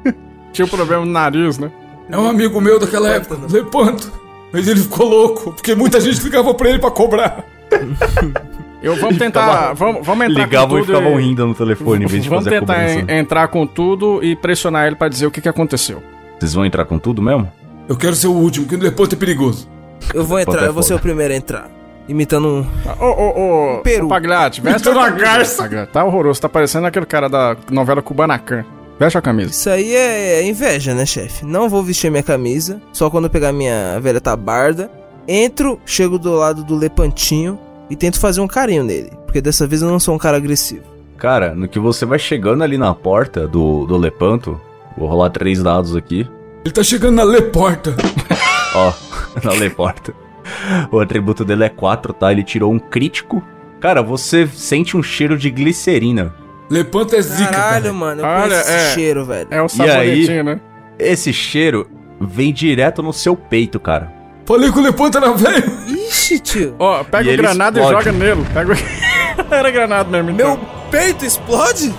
Tinha 0.52 0.66
um 0.66 0.70
problema 0.70 1.06
no 1.06 1.12
nariz, 1.12 1.58
né? 1.58 1.70
É 2.10 2.18
um 2.18 2.28
amigo 2.28 2.60
meu 2.60 2.80
daquela 2.80 3.10
época, 3.10 3.38
Lepanto. 3.52 4.12
Mas 4.52 4.68
ele 4.68 4.80
ficou 4.80 5.08
louco, 5.08 5.52
porque 5.52 5.76
muita 5.76 6.02
gente 6.02 6.20
ligava 6.24 6.52
pra 6.56 6.70
ele 6.70 6.80
pra 6.80 6.90
cobrar. 6.90 7.44
Eu 8.82 8.96
vamos 8.96 9.18
tentar. 9.18 9.46
ficava- 9.46 9.74
vamos, 9.74 10.08
vamos 10.08 10.26
entrar 10.26 10.44
Ligavam 10.46 10.70
com 10.70 10.78
e 10.78 10.86
tudo 10.86 10.98
ficavam 10.98 11.18
rindo 11.20 11.46
no 11.46 11.54
telefone 11.54 12.06
em 12.06 12.08
vez 12.08 12.24
de 12.24 12.30
Vamos 12.30 12.46
fazer 12.46 12.56
a 12.56 12.60
tentar 12.62 12.90
en- 12.90 13.20
entrar 13.20 13.48
com 13.50 13.68
tudo 13.68 14.24
e 14.24 14.38
pressionar 14.38 14.88
ele 14.88 14.96
pra 14.96 15.10
dizer 15.10 15.26
o 15.28 15.32
que, 15.32 15.42
que 15.42 15.50
aconteceu. 15.50 16.02
Vocês 16.40 16.54
vão 16.54 16.66
entrar 16.66 16.86
com 16.86 16.98
tudo 16.98 17.22
mesmo? 17.22 17.52
Eu 17.90 17.98
quero 17.98 18.16
ser 18.16 18.28
o 18.28 18.32
último, 18.34 18.66
que 18.66 18.76
o 18.76 18.80
Lepanto 18.80 19.14
é 19.14 19.18
perigoso. 19.18 19.68
Eu 20.14 20.24
vou 20.24 20.40
entrar, 20.40 20.64
é 20.64 20.68
eu 20.68 20.74
vou 20.74 20.82
ser 20.82 20.94
o 20.94 21.00
primeiro 21.00 21.34
a 21.34 21.38
entrar. 21.38 21.70
Imitando 22.10 22.48
um. 22.48 22.66
Ô, 23.00 23.06
ô, 23.06 23.78
ô, 23.78 23.82
Peru. 23.82 24.08
Pagliatti, 24.08 24.62
veste 24.62 24.90
Uma 24.90 25.12
garça. 25.12 25.70
Tá 25.94 26.04
horroroso, 26.04 26.42
tá 26.42 26.50
parecendo 26.50 26.88
aquele 26.88 27.06
cara 27.06 27.30
da 27.30 27.56
novela 27.70 28.02
Kubanacan. 28.02 28.66
Veste 29.00 29.18
a 29.18 29.22
camisa. 29.22 29.52
Isso 29.52 29.70
aí 29.70 29.96
é 29.96 30.44
inveja, 30.44 30.96
né, 30.96 31.06
chefe? 31.06 31.46
Não 31.46 31.70
vou 31.70 31.84
vestir 31.84 32.10
minha 32.10 32.24
camisa, 32.24 32.82
só 32.92 33.12
quando 33.12 33.26
eu 33.26 33.30
pegar 33.30 33.54
minha 33.54 34.00
velha 34.02 34.20
tabarda. 34.20 34.92
Entro, 35.28 35.80
chego 35.86 36.18
do 36.18 36.34
lado 36.34 36.64
do 36.64 36.76
Lepantinho 36.76 37.60
e 37.92 37.96
tento 37.96 38.20
fazer 38.20 38.42
um 38.42 38.48
carinho 38.48 38.84
nele. 38.84 39.12
Porque 39.26 39.40
dessa 39.40 39.68
vez 39.68 39.84
eu 39.84 39.90
não 39.90 40.00
sou 40.00 40.16
um 40.16 40.18
cara 40.18 40.38
agressivo. 40.38 40.84
Cara, 41.16 41.54
no 41.54 41.68
que 41.68 41.78
você 41.78 42.06
vai 42.06 42.18
chegando 42.18 42.64
ali 42.64 42.78
na 42.78 42.96
porta 42.96 43.48
do, 43.48 43.86
do 43.86 43.96
Lepanto, 43.98 44.60
vou 44.98 45.08
rolar 45.08 45.30
três 45.30 45.62
dados 45.62 45.96
aqui. 45.96 46.28
Ele 46.66 46.74
tá 46.74 46.82
chegando 46.82 47.16
na 47.18 47.24
Leporta. 47.24 47.96
Ó, 48.74 48.92
na 49.46 49.52
Leporta. 49.52 50.14
O 50.92 51.00
atributo 51.00 51.44
dele 51.46 51.64
é 51.66 51.70
4, 51.70 52.14
tá? 52.14 52.32
Ele 52.32 52.44
tirou 52.44 52.72
um 52.72 52.80
crítico. 52.80 53.44
Cara, 53.80 54.02
você 54.02 54.48
sente 54.48 54.96
um 54.98 55.04
cheiro 55.04 55.38
de 55.38 55.50
glicerina. 55.50 56.34
Lepanto 56.70 57.16
é 57.16 57.22
zica, 57.22 57.50
Caralho, 57.52 57.84
cara. 57.84 57.94
mano, 57.94 58.22
eu 58.22 58.26
Olha, 58.26 58.42
conheço 58.50 58.70
é. 58.70 58.76
esse 58.86 58.94
cheiro, 58.94 59.26
velho. 59.26 59.48
É 59.50 59.60
o 59.60 59.64
aí? 59.64 59.70
sabonetinho, 59.70 60.44
né? 60.44 60.60
Esse 61.00 61.32
cheiro 61.34 61.90
vem 62.20 62.54
direto 62.54 63.02
no 63.02 63.12
seu 63.14 63.36
peito, 63.36 63.80
cara. 63.80 64.12
Falei 64.46 64.72
que 64.72 64.78
o 64.80 64.82
Lepanto 64.82 65.18
era 65.18 65.32
velho. 65.32 65.72
Ixi, 65.88 66.40
tio. 66.40 66.76
Ó, 66.80 67.04
pega 67.04 67.30
E 67.30 67.34
o 67.34 67.38
granada 67.38 67.80
explode. 67.80 68.02
e 68.10 68.12
joga 68.12 68.18
nele. 68.26 68.46
Pega 68.54 68.74
o... 68.74 68.76
Era 69.54 69.72
granada 69.72 70.10
mesmo. 70.10 70.32
então. 70.32 70.58
Meu 70.58 70.60
peito 70.92 71.24
explode? 71.26 71.94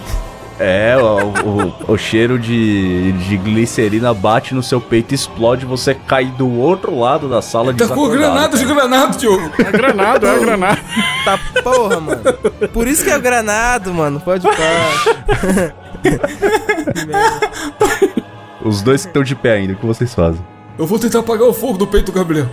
É, 0.63 0.95
o, 0.99 1.89
o, 1.89 1.93
o 1.95 1.97
cheiro 1.97 2.39
de, 2.39 3.13
de 3.13 3.37
glicerina 3.39 4.13
bate 4.13 4.55
no 4.55 4.63
seu 4.63 4.79
peito, 4.79 5.15
explode, 5.15 5.65
você 5.65 5.95
cai 5.95 6.27
do 6.27 6.51
outro 6.59 6.99
lado 6.99 7.31
da 7.31 7.41
sala 7.41 7.73
Tá 7.73 7.89
com 7.89 8.09
granada 8.11 8.59
de 8.59 8.65
cara. 8.67 8.75
granada, 8.81 9.17
Diogo. 9.19 9.51
É 9.59 9.73
granada, 9.73 10.29
é 10.29 10.39
granada. 10.39 10.81
Tá 11.25 11.39
porra, 11.63 11.99
mano. 12.01 12.21
Por 12.75 12.87
isso 12.87 13.03
que 13.03 13.11
é 13.11 13.17
o 13.17 13.21
granado, 13.23 13.95
mano. 13.95 14.21
Pode 14.21 14.47
parar. 14.47 15.75
Os 18.63 18.83
dois 18.83 19.03
que 19.03 19.09
estão 19.09 19.23
de 19.23 19.35
pé 19.35 19.53
ainda, 19.53 19.73
o 19.73 19.77
que 19.77 19.87
vocês 19.87 20.15
fazem? 20.15 20.45
Eu 20.79 20.87
vou 20.87 20.99
tentar 20.99 21.21
apagar 21.21 21.49
o 21.49 21.53
fogo 21.53 21.79
do 21.79 21.87
peito 21.87 22.13
do 22.13 22.19
Gabriel. 22.19 22.47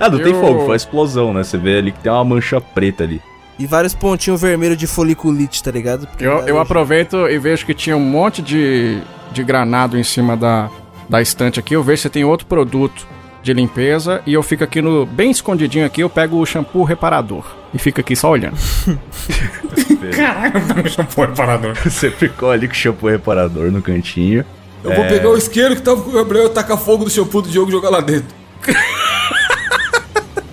Ah, 0.00 0.08
não 0.08 0.18
tem 0.18 0.32
Eu- 0.32 0.40
fogo, 0.40 0.64
foi 0.64 0.72
a 0.72 0.76
explosão, 0.76 1.34
né? 1.34 1.42
Você 1.44 1.58
vê 1.58 1.76
ali 1.78 1.92
que 1.92 2.00
tem 2.00 2.10
uma 2.10 2.24
mancha 2.24 2.60
preta 2.60 3.04
ali. 3.04 3.20
E 3.58 3.66
vários 3.66 3.94
pontinhos 3.94 4.40
vermelhos 4.40 4.76
de 4.76 4.86
foliculite, 4.86 5.62
tá 5.62 5.70
ligado? 5.70 6.06
Porque 6.06 6.24
Eu, 6.24 6.40
eu 6.46 6.58
aproveito 6.58 7.28
e 7.28 7.38
vejo 7.38 7.66
que 7.66 7.74
tinha 7.74 7.96
um 7.96 8.00
monte 8.00 8.40
de, 8.42 9.00
de 9.30 9.44
granado 9.44 9.98
em 9.98 10.02
cima 10.02 10.36
da, 10.36 10.70
da 11.08 11.20
estante 11.20 11.60
aqui. 11.60 11.74
Eu 11.74 11.82
vejo 11.82 12.02
se 12.02 12.10
tem 12.10 12.24
outro 12.24 12.46
produto 12.46 13.06
de 13.42 13.52
limpeza. 13.52 14.22
E 14.26 14.32
eu 14.32 14.42
fico 14.42 14.64
aqui 14.64 14.80
no. 14.80 15.04
Bem 15.04 15.30
escondidinho 15.30 15.84
aqui, 15.84 16.02
eu 16.02 16.08
pego 16.08 16.38
o 16.38 16.46
shampoo 16.46 16.84
reparador. 16.84 17.44
E 17.74 17.78
fico 17.78 18.00
aqui 18.00 18.14
só 18.14 18.30
olhando. 18.30 18.56
Caralho, 20.16 20.88
shampoo 20.88 21.22
reparador. 21.26 21.74
Você 21.84 22.10
ficou 22.10 22.50
ali 22.50 22.66
com 22.66 22.74
o 22.74 22.76
shampoo 22.76 23.08
reparador 23.08 23.70
no 23.70 23.82
cantinho. 23.82 24.44
Eu 24.82 24.94
vou 24.94 25.04
pegar 25.06 25.28
o 25.28 25.36
isqueiro 25.36 25.76
que 25.76 25.82
tava 25.82 26.02
com 26.02 26.10
o 26.10 26.12
Gabriel 26.12 26.46
e 26.46 26.50
tacar 26.50 26.76
fogo 26.76 27.04
do 27.04 27.10
shampoo 27.10 27.42
do 27.42 27.48
Diogo 27.48 27.68
e 27.68 27.72
jogar 27.72 27.90
lá 27.90 28.00
dentro. 28.00 28.34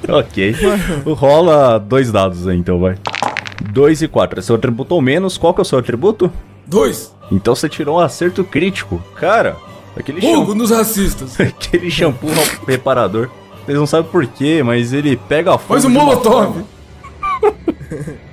Ok. 0.20 0.56
Rola 1.06 1.80
dois 1.80 2.12
dados 2.12 2.48
aí, 2.48 2.58
então 2.58 2.80
vai. 2.80 2.98
Dois 3.72 4.02
e 4.02 4.08
quatro. 4.08 4.40
É 4.40 4.42
seu 4.42 4.56
atributo 4.56 4.96
ou 4.96 5.02
menos. 5.02 5.38
Qual 5.38 5.54
que 5.54 5.62
é 5.62 5.64
o 5.64 5.66
seu 5.66 5.78
atributo? 5.80 6.32
Dois. 6.66 7.16
Então 7.32 7.56
você 7.56 7.70
tirou 7.70 7.98
um 7.98 8.00
acerto 8.00 8.44
crítico. 8.44 9.02
Cara, 9.16 9.56
aquele 9.98 10.22
Fogo 10.22 10.36
shampoo, 10.36 10.56
nos 10.56 10.72
racistas. 10.72 11.40
aquele 11.40 11.90
shampoo 11.92 12.30
reparador. 12.68 13.30
Vocês 13.66 13.78
não 13.78 13.86
sabem 13.86 14.10
por 14.12 14.26
quê, 14.26 14.64
mas 14.64 14.94
ele 14.94 15.16
pega 15.16 15.52
fogo. 15.58 15.74
Faz 15.74 15.86
um 15.86 15.90
molotov. 15.90 16.64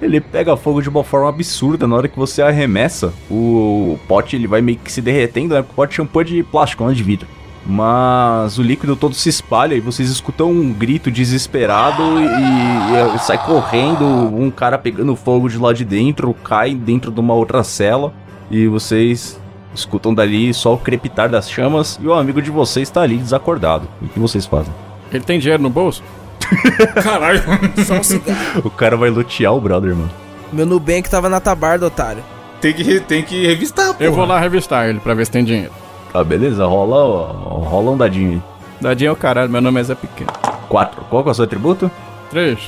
Ele 0.00 0.20
pega 0.20 0.56
fogo 0.56 0.80
de 0.80 0.88
uma 0.88 1.02
forma 1.02 1.28
absurda. 1.28 1.86
Na 1.86 1.96
hora 1.96 2.08
que 2.08 2.18
você 2.18 2.40
arremessa, 2.40 3.12
o 3.30 3.98
pote 4.06 4.36
ele 4.36 4.46
vai 4.46 4.60
meio 4.60 4.78
que 4.78 4.90
se 4.90 5.00
derretendo, 5.00 5.54
né? 5.54 5.62
Porque 5.62 5.72
o 5.72 5.76
pote 5.76 5.90
de 5.90 5.96
shampoo 5.96 6.20
é 6.20 6.24
de 6.24 6.42
plástico, 6.42 6.84
não 6.84 6.90
é 6.90 6.94
de 6.94 7.02
vidro. 7.02 7.26
Mas 7.64 8.58
o 8.58 8.62
líquido 8.62 8.96
todo 8.96 9.14
se 9.14 9.28
espalha 9.28 9.74
e 9.74 9.80
vocês 9.80 10.08
escutam 10.08 10.50
um 10.50 10.72
grito 10.72 11.10
desesperado 11.10 12.02
e, 12.20 13.16
e 13.16 13.18
sai 13.20 13.38
correndo, 13.38 14.04
um 14.04 14.50
cara 14.50 14.76
pegando 14.76 15.14
fogo 15.14 15.48
de 15.48 15.58
lá 15.58 15.72
de 15.72 15.84
dentro, 15.84 16.34
cai 16.34 16.74
dentro 16.74 17.12
de 17.12 17.20
uma 17.20 17.34
outra 17.34 17.62
cela 17.62 18.12
e 18.50 18.66
vocês 18.66 19.40
escutam 19.74 20.12
dali 20.12 20.52
só 20.52 20.74
o 20.74 20.78
crepitar 20.78 21.28
das 21.28 21.48
chamas 21.48 21.98
e 22.02 22.06
o 22.06 22.12
amigo 22.12 22.42
de 22.42 22.50
vocês 22.50 22.88
está 22.88 23.02
ali 23.02 23.16
desacordado. 23.16 23.88
O 24.00 24.08
que 24.08 24.18
vocês 24.18 24.44
fazem? 24.44 24.74
Ele 25.12 25.22
tem 25.22 25.38
dinheiro 25.38 25.62
no 25.62 25.70
bolso? 25.70 26.02
Caralho. 27.02 27.42
Só 27.86 27.94
um 27.94 28.02
cigarro. 28.02 28.62
O 28.64 28.70
cara 28.70 28.96
vai 28.96 29.08
lutear 29.08 29.54
o 29.54 29.60
brother, 29.60 29.94
mano. 29.94 30.10
Meu 30.52 30.66
Nubank 30.66 31.08
tava 31.08 31.28
na 31.28 31.40
tabarda, 31.40 31.86
otário. 31.86 32.22
Tem 32.60 32.72
que, 32.72 33.00
tem 33.00 33.22
que 33.22 33.46
revistar, 33.46 33.94
pô. 33.94 34.02
Eu 34.02 34.12
vou 34.12 34.26
lá 34.26 34.38
revistar 34.38 34.88
ele 34.88 35.00
pra 35.00 35.14
ver 35.14 35.24
se 35.24 35.30
tem 35.32 35.44
dinheiro. 35.44 35.72
Tá, 36.12 36.22
beleza, 36.22 36.66
rola, 36.66 37.32
rola 37.32 37.90
um 37.92 37.96
dadinho 37.96 38.32
aí. 38.32 38.42
Dadinho 38.80 39.08
é 39.08 39.12
o 39.12 39.16
caralho, 39.16 39.50
meu 39.50 39.60
nome 39.60 39.80
é 39.80 39.84
Zé 39.84 39.94
Pequeno. 39.94 40.30
4. 40.68 41.04
Qual 41.08 41.22
que 41.22 41.28
é 41.28 41.32
o 41.32 41.34
seu 41.34 41.44
atributo? 41.44 41.90
Três. 42.30 42.58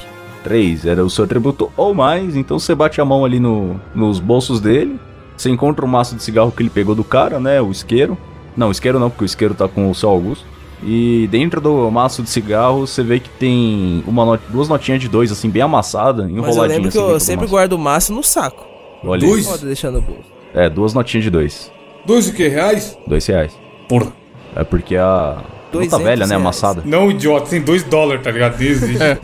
3. 0.42 0.86
Era 0.86 1.04
o 1.04 1.10
seu 1.10 1.24
atributo 1.24 1.70
ou 1.76 1.94
mais, 1.94 2.36
então 2.36 2.58
você 2.58 2.74
bate 2.74 3.00
a 3.00 3.04
mão 3.04 3.24
ali 3.24 3.40
no, 3.40 3.80
nos 3.94 4.18
bolsos 4.20 4.60
dele. 4.60 4.98
Você 5.36 5.50
encontra 5.50 5.84
o 5.84 5.88
maço 5.88 6.14
de 6.14 6.22
cigarro 6.22 6.52
que 6.52 6.62
ele 6.62 6.70
pegou 6.70 6.94
do 6.94 7.02
cara, 7.04 7.40
né? 7.40 7.60
O 7.60 7.70
isqueiro. 7.70 8.16
Não, 8.56 8.68
o 8.68 8.70
isqueiro 8.70 8.98
não, 9.00 9.10
porque 9.10 9.24
o 9.24 9.26
isqueiro 9.26 9.52
tá 9.54 9.66
com 9.66 9.90
o 9.90 9.94
seu 9.94 10.08
Augusto. 10.08 10.44
E 10.82 11.26
dentro 11.30 11.60
do 11.60 11.90
maço 11.90 12.22
de 12.22 12.30
cigarro 12.30 12.86
você 12.86 13.02
vê 13.02 13.18
que 13.18 13.28
tem 13.30 14.04
uma 14.06 14.24
not- 14.24 14.42
duas 14.48 14.68
notinhas 14.68 15.00
de 15.00 15.08
dois, 15.08 15.32
assim, 15.32 15.48
bem 15.50 15.62
amassada, 15.62 16.22
Mas 16.22 16.30
eu 16.32 16.38
enroladinha 16.38 16.66
lembro 16.76 16.92
que 16.92 16.98
assim. 16.98 17.10
eu 17.10 17.20
sempre 17.20 17.42
maço. 17.46 17.50
guardo 17.52 17.72
o 17.72 17.78
maço 17.78 18.12
no 18.12 18.22
saco. 18.22 18.64
Olha. 19.02 19.26
Dois? 19.26 19.46
Pode 19.46 19.64
deixar 19.66 19.90
no 19.90 20.00
bolso. 20.00 20.22
É, 20.54 20.68
duas 20.70 20.94
notinhas 20.94 21.24
de 21.24 21.30
dois. 21.30 21.72
Dois 22.04 22.28
o 22.28 22.32
quê? 22.32 22.48
Reais? 22.48 22.98
Dois 23.06 23.26
reais. 23.26 23.58
Porra. 23.88 24.12
É 24.54 24.64
porque 24.64 24.96
a. 24.96 25.42
Não 25.72 25.80
tá 25.88 25.96
200 25.96 26.02
velha, 26.02 26.26
né? 26.26 26.36
Amassada. 26.36 26.82
Não, 26.84 27.10
idiota. 27.10 27.50
Tem 27.50 27.60
dois 27.60 27.82
dólares, 27.82 28.22
tá 28.22 28.30
ligado? 28.30 28.60
Existe. 28.60 29.02
É. 29.02 29.18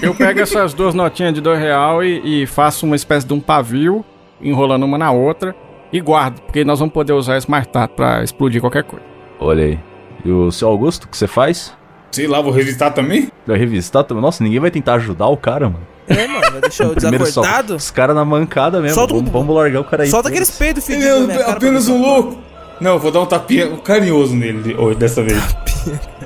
Eu 0.00 0.14
pego 0.14 0.40
essas 0.40 0.72
duas 0.72 0.94
notinhas 0.94 1.34
de 1.34 1.42
dois 1.42 1.58
real 1.58 2.02
e, 2.02 2.42
e 2.42 2.46
faço 2.46 2.86
uma 2.86 2.96
espécie 2.96 3.26
de 3.26 3.34
um 3.34 3.40
pavio, 3.40 4.02
enrolando 4.40 4.84
uma 4.84 4.96
na 4.96 5.10
outra, 5.10 5.54
e 5.92 6.00
guardo, 6.00 6.40
porque 6.40 6.64
nós 6.64 6.78
vamos 6.78 6.94
poder 6.94 7.12
usar 7.12 7.36
isso 7.36 7.50
mais 7.50 7.66
tarde 7.66 7.92
pra 7.94 8.22
explodir 8.22 8.60
qualquer 8.62 8.84
coisa. 8.84 9.04
Olha 9.38 9.64
aí. 9.64 9.78
E 10.24 10.30
o 10.30 10.50
seu 10.50 10.68
Augusto, 10.68 11.04
o 11.04 11.08
que 11.08 11.16
você 11.16 11.26
faz? 11.26 11.74
Sei 12.10 12.26
lá, 12.26 12.40
vou 12.40 12.52
revistar 12.52 12.92
também? 12.92 13.30
Vai 13.46 13.58
revistar 13.58 14.04
também? 14.04 14.22
Nossa, 14.22 14.42
ninguém 14.42 14.58
vai 14.58 14.70
tentar 14.70 14.94
ajudar 14.94 15.28
o 15.28 15.36
cara, 15.36 15.68
mano. 15.68 15.86
É, 16.10 16.26
mano, 16.26 16.50
vai 16.52 16.60
deixar 16.60 16.84
eu 16.84 16.94
desacordado? 16.96 17.76
Os 17.76 17.90
caras 17.90 18.14
na 18.16 18.24
mancada 18.24 18.80
mesmo. 18.80 18.94
Solta 18.94 19.14
um- 19.14 19.18
vamos, 19.18 19.32
vamos 19.32 19.54
largar 19.56 19.80
o 19.80 19.84
cara 19.84 20.02
aí. 20.02 20.10
Solta 20.10 20.28
aqueles 20.28 20.50
peidos 20.50 20.88
Ele 20.88 20.98
na 21.08 21.18
minha 21.20 21.34
é 21.34 21.38
cara. 21.38 21.52
apenas 21.52 21.88
um 21.88 22.00
louco. 22.00 22.38
Não, 22.80 22.92
eu 22.92 22.98
vou 22.98 23.10
dar 23.10 23.20
um 23.20 23.26
tapinha 23.26 23.76
carinhoso 23.78 24.34
nele 24.34 24.74
hoje, 24.74 24.98
dessa 24.98 25.22
vez. 25.22 25.38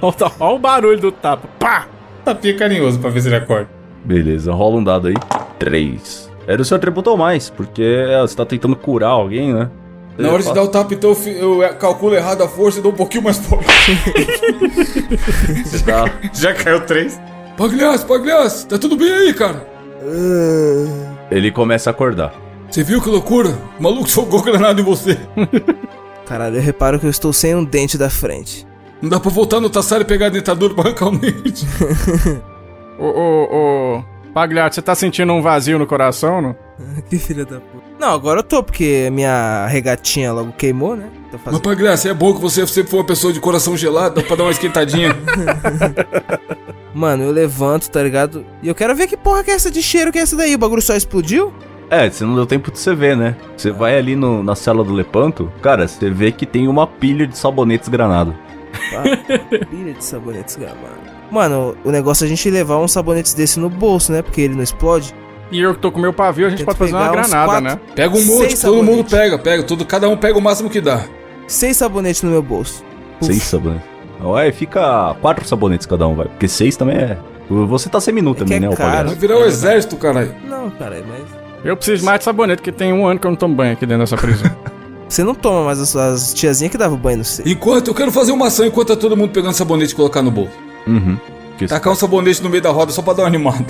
Olha 0.01 0.55
o 0.55 0.59
barulho 0.59 0.99
do 1.01 1.13
tapa. 1.13 1.49
Pá! 1.59 1.87
tapinha 2.25 2.57
carinhoso 2.57 2.99
pra 2.99 3.11
ver 3.11 3.21
se 3.21 3.29
ele 3.29 3.37
acorda. 3.37 3.69
Beleza, 4.05 4.53
rola 4.53 4.77
um 4.77 4.85
dado 4.85 5.09
aí. 5.09 5.15
Três. 5.59 6.31
Era 6.47 6.61
o 6.63 6.65
seu 6.65 6.77
atributo 6.77 7.11
ou 7.11 7.17
mais, 7.17 7.51
porque 7.51 7.83
é, 7.83 8.21
você 8.21 8.37
tá 8.37 8.45
tentando 8.47 8.77
curar 8.77 9.09
alguém, 9.11 9.53
né? 9.53 9.69
Na 10.17 10.31
hora 10.31 10.43
de 10.43 10.55
dar 10.55 10.63
o 10.63 10.69
tapa, 10.69 10.95
então 10.95 11.13
eu 11.27 11.63
é, 11.63 11.71
calculo 11.75 12.15
errado 12.15 12.43
a 12.43 12.49
força 12.49 12.79
e 12.79 12.83
dou 12.83 12.93
um 12.93 12.95
pouquinho 12.95 13.25
mais 13.25 13.39
forte. 13.39 13.67
Você 15.65 15.85
tá... 15.85 16.05
Já 16.33 16.55
caiu 16.55 16.81
três. 16.87 17.21
Pagliasso, 17.57 18.07
Pagliasso, 18.07 18.67
tá 18.69 18.79
tudo 18.79 18.97
bem 18.97 19.13
aí, 19.13 19.35
cara? 19.35 19.67
Ele 21.31 21.51
começa 21.51 21.91
a 21.91 21.93
acordar. 21.93 22.35
Você 22.71 22.83
viu 22.83 23.01
que 23.01 23.09
loucura? 23.09 23.57
O 23.79 23.83
maluco 23.83 24.09
jogou 24.09 24.43
granada 24.43 24.81
em 24.81 24.85
você. 24.85 25.19
Caralho, 26.27 26.57
eu 26.57 26.63
reparo 26.63 26.99
que 26.99 27.07
eu 27.07 27.11
estou 27.11 27.33
sem 27.33 27.55
um 27.55 27.65
dente 27.65 27.97
da 27.97 28.11
frente. 28.11 28.67
Não 29.01 29.09
dá 29.09 29.21
pra 29.21 29.31
voltar 29.31 29.61
no 29.61 29.69
Tassari 29.69 30.03
e 30.03 30.07
pegar 30.07 30.27
a 30.27 30.31
dentadura 30.31 30.75
pra 30.75 30.85
arrancar 30.85 31.09
o 31.09 31.19
dente. 31.19 31.67
Ô, 32.99 33.07
ô, 33.07 33.49
ô. 33.99 34.05
Pagliato, 34.33 34.75
você 34.75 34.83
tá 34.83 34.95
sentindo 34.95 35.33
um 35.33 35.43
vazio 35.43 35.79
no 35.79 35.87
coração, 35.87 36.41
não? 36.41 36.57
que 37.09 37.19
filha 37.19 37.45
da 37.45 37.61
puta. 37.61 37.85
Não, 37.99 38.13
agora 38.13 38.41
eu 38.41 38.43
tô, 38.43 38.63
porque 38.63 39.09
minha 39.13 39.67
regatinha 39.67 40.33
logo 40.33 40.53
queimou, 40.53 40.97
né? 40.97 41.09
Tô 41.31 41.37
Mas, 41.37 41.43
fazendo... 41.43 41.63
Pagliasso, 41.63 42.09
é 42.09 42.15
bom 42.15 42.35
que 42.35 42.41
você 42.41 42.67
sempre 42.67 42.91
foi 42.91 43.01
uma 43.01 43.07
pessoa 43.07 43.33
de 43.33 43.41
coração 43.41 43.77
gelado, 43.77 44.17
dá 44.17 44.23
pra 44.23 44.37
dar 44.37 44.45
uma 44.45 44.51
esquentadinha. 44.51 45.17
Mano, 46.95 47.25
eu 47.25 47.33
levanto, 47.33 47.91
tá 47.91 48.03
ligado? 48.03 48.47
E 48.63 48.69
eu 48.69 48.75
quero 48.75 48.95
ver 48.95 49.09
que 49.09 49.17
porra 49.17 49.43
que 49.43 49.51
é 49.51 49.55
essa 49.55 49.71
de 49.71 49.83
cheiro 49.83 50.13
que 50.13 50.19
é 50.19 50.23
essa 50.23 50.37
daí. 50.37 50.55
O 50.55 50.59
bagulho 50.59 50.81
só 50.81 50.95
explodiu? 50.95 51.53
É, 51.91 52.09
você 52.09 52.25
não 52.25 52.35
deu 52.35 52.47
tempo 52.47 52.71
de 52.71 52.79
você 52.79 52.95
ver, 52.95 53.17
né? 53.17 53.37
Você 53.57 53.71
vai 53.71 53.99
ali 53.99 54.17
no, 54.17 54.43
na 54.43 54.55
cela 54.55 54.83
do 54.83 54.93
Lepanto, 54.93 55.53
cara, 55.61 55.87
você 55.87 56.09
vê 56.09 56.33
que 56.33 56.47
tem 56.47 56.67
uma 56.67 56.87
pilha 56.87 57.27
de 57.27 57.37
sabonetes 57.37 57.89
granado. 57.89 58.35
Pá, 58.91 59.03
pilha 59.71 59.93
de 59.93 60.05
sabonetes 60.05 60.57
gramados. 60.57 61.13
Mano, 61.31 61.77
o 61.85 61.91
negócio 61.91 62.25
é 62.25 62.27
a 62.27 62.29
gente 62.29 62.49
levar 62.49 62.79
uns 62.79 62.93
sabonetes 62.93 63.35
desse 63.35 63.59
no 63.59 63.69
bolso, 63.69 64.13
né? 64.13 64.23
Porque 64.23 64.41
ele 64.41 64.55
não 64.55 64.63
explode. 64.63 65.15
E 65.51 65.61
eu 65.61 65.75
que 65.75 65.81
tô 65.81 65.93
com 65.93 66.01
meu 66.01 66.13
pavio, 66.13 66.47
a 66.47 66.51
gente 66.51 66.65
pode 66.65 66.79
fazer 66.79 66.95
uma 66.95 67.11
granada, 67.11 67.45
quatro. 67.45 67.65
né? 67.65 67.81
Pega 67.95 68.17
um 68.17 68.25
monte, 68.25 68.61
todo 68.61 68.77
mundo 68.83 69.09
sabonetes. 69.09 69.13
pega, 69.13 69.39
pega. 69.39 69.63
Todo, 69.63 69.85
cada 69.85 70.09
um 70.09 70.17
pega 70.17 70.39
o 70.39 70.43
máximo 70.43 70.71
que 70.71 70.81
dá. 70.81 71.05
Seis 71.47 71.77
sabonetes 71.77 72.23
no 72.23 72.31
meu 72.31 72.43
bolso. 72.43 72.83
Puf. 73.19 73.33
Seis 73.33 73.43
sabonetes. 73.43 73.94
Ué, 74.25 74.51
fica 74.53 75.15
quatro 75.21 75.47
sabonetes 75.47 75.87
cada 75.87 76.07
um, 76.07 76.15
vai. 76.15 76.27
Porque 76.27 76.49
seis 76.49 76.77
também 76.77 76.97
é. 76.97 77.19
Você 77.49 77.89
tá 77.89 78.01
sem 78.01 78.15
minuto 78.15 78.39
É 78.39 78.41
também, 78.41 78.59
que 78.61 78.65
é 78.65 78.69
né, 78.69 78.75
o. 78.75 78.77
Vai 78.77 79.15
virar 79.15 79.39
o 79.39 79.45
exército, 79.45 79.97
caralho. 79.97 80.35
Não, 80.49 80.71
cara, 80.71 81.03
mas. 81.07 81.45
Eu 81.65 81.77
preciso 81.77 82.05
mais 82.05 82.19
de 82.19 82.25
sabonete, 82.25 82.59
porque 82.59 82.73
tem 82.73 82.93
um 82.93 83.07
ano 83.07 83.19
que 83.19 83.27
eu 83.27 83.31
não 83.31 83.37
tomo 83.37 83.55
banho 83.55 83.73
aqui 83.73 83.87
dentro 83.87 84.03
dessa 84.03 84.17
prisão. 84.17 84.51
Você 85.09 85.23
não 85.23 85.35
toma, 85.35 85.65
mas 85.67 85.81
as, 85.81 85.95
as 85.95 86.35
tiazinhas 86.35 86.73
que 86.73 86.79
davam 86.79 86.97
banho 86.97 87.19
no 87.19 87.25
você. 87.25 87.43
Enquanto, 87.47 87.89
eu 87.89 87.95
quero 87.95 88.11
fazer 88.11 88.33
uma 88.33 88.47
ação 88.47 88.67
enquanto 88.67 88.89
tá 88.89 88.97
todo 88.97 89.17
mundo 89.17 89.31
pegando 89.31 89.53
sabonete 89.53 89.93
e 89.93 89.97
colocar 89.97 90.23
no 90.23 90.31
bolso. 90.31 90.51
Uhum. 90.87 91.17
Que 91.57 91.69
Tacar 91.69 91.93
um 91.93 91.97
sabonete 91.97 92.43
no 92.43 92.51
meio 92.51 92.63
da 92.63 92.71
roda 92.71 92.91
só 92.91 93.01
pra 93.01 93.13
dar 93.13 93.23
uma 93.23 93.29
animada. 93.29 93.67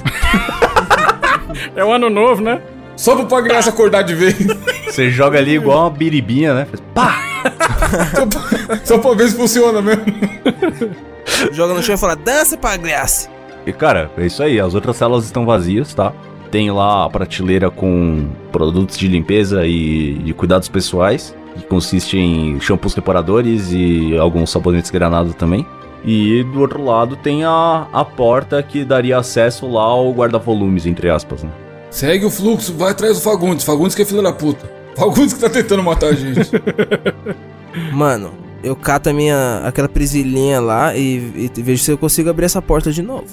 é 1.77 1.85
o 1.85 1.93
ano 1.93 2.09
novo, 2.09 2.41
né? 2.41 2.63
Só 2.97 3.17
pro 3.17 3.27
Pagliasso 3.27 3.69
acordar 3.69 4.03
de 4.03 4.15
vez. 4.15 4.37
Você 4.87 5.11
joga 5.11 5.39
ali 5.39 5.57
igual 5.57 5.81
uma 5.81 5.91
biribinha, 5.91 6.55
né? 6.55 6.65
Faz 6.65 6.81
Pá! 6.95 7.34
Só, 8.15 8.27
pra, 8.27 8.81
só 8.85 8.99
pra 8.99 9.15
ver 9.15 9.29
se 9.29 9.37
funciona 9.37 9.83
mesmo. 9.83 10.05
Joga 11.53 11.75
no 11.75 11.83
chão 11.83 11.95
e 11.95 11.99
fala: 11.99 12.17
dança, 12.17 12.57
pagliasse. 12.57 13.29
E 13.67 13.73
cara, 13.73 14.11
é 14.17 14.27
isso 14.27 14.43
aí. 14.43 14.61
As 14.61 14.75
outras 14.75 14.97
celas 14.97 15.25
estão 15.25 15.47
vazias, 15.47 15.95
tá? 15.95 16.13
Tem 16.51 16.71
lá 16.71 17.07
a 17.07 17.11
prateleira 17.11 17.71
com 17.71 18.29
produtos 18.53 18.97
de 18.97 19.09
limpeza 19.09 19.67
e 19.67 20.15
de 20.23 20.33
cuidados 20.35 20.69
pessoais, 20.69 21.35
que 21.55 21.63
consiste 21.67 22.17
em 22.17 22.61
shampoos 22.61 22.95
reparadores 22.95 23.73
e 23.73 24.17
alguns 24.17 24.51
sabonetes 24.51 24.91
granados 24.91 25.35
também. 25.35 25.67
E 26.05 26.45
do 26.45 26.61
outro 26.61 26.85
lado 26.85 27.17
tem 27.17 27.45
a, 27.45 27.87
a 27.93 28.05
porta 28.05 28.63
que 28.63 28.85
daria 28.85 29.19
acesso 29.19 29.67
lá 29.67 29.83
ao 29.83 30.13
guarda-volumes, 30.13 30.85
entre 30.85 31.09
aspas, 31.09 31.43
né? 31.43 31.51
Segue 31.91 32.27
o 32.27 32.31
fluxo, 32.31 32.75
vai 32.75 32.91
atrás 32.91 33.17
do 33.17 33.23
Fagundes. 33.23 33.65
Fagundes 33.65 33.95
que 33.95 34.03
é 34.03 34.05
filho 34.05 34.23
da 34.23 34.33
puta. 34.33 34.71
Fagundes 34.97 35.33
que 35.33 35.41
tá 35.41 35.49
tentando 35.49 35.83
matar 35.83 36.09
a 36.09 36.13
gente. 36.13 36.51
Mano, 37.93 38.33
eu 38.63 38.75
cato 38.77 39.11
a 39.11 39.13
minha. 39.13 39.63
aquela 39.65 39.89
presilhinha 39.89 40.61
lá 40.61 40.97
e, 40.97 41.51
e 41.57 41.63
vejo 41.63 41.83
se 41.83 41.91
eu 41.91 41.99
consigo 41.99 42.31
abrir 42.31 42.47
essa 42.47 42.63
porta 42.63 42.93
de 42.93 43.03
novo. 43.03 43.27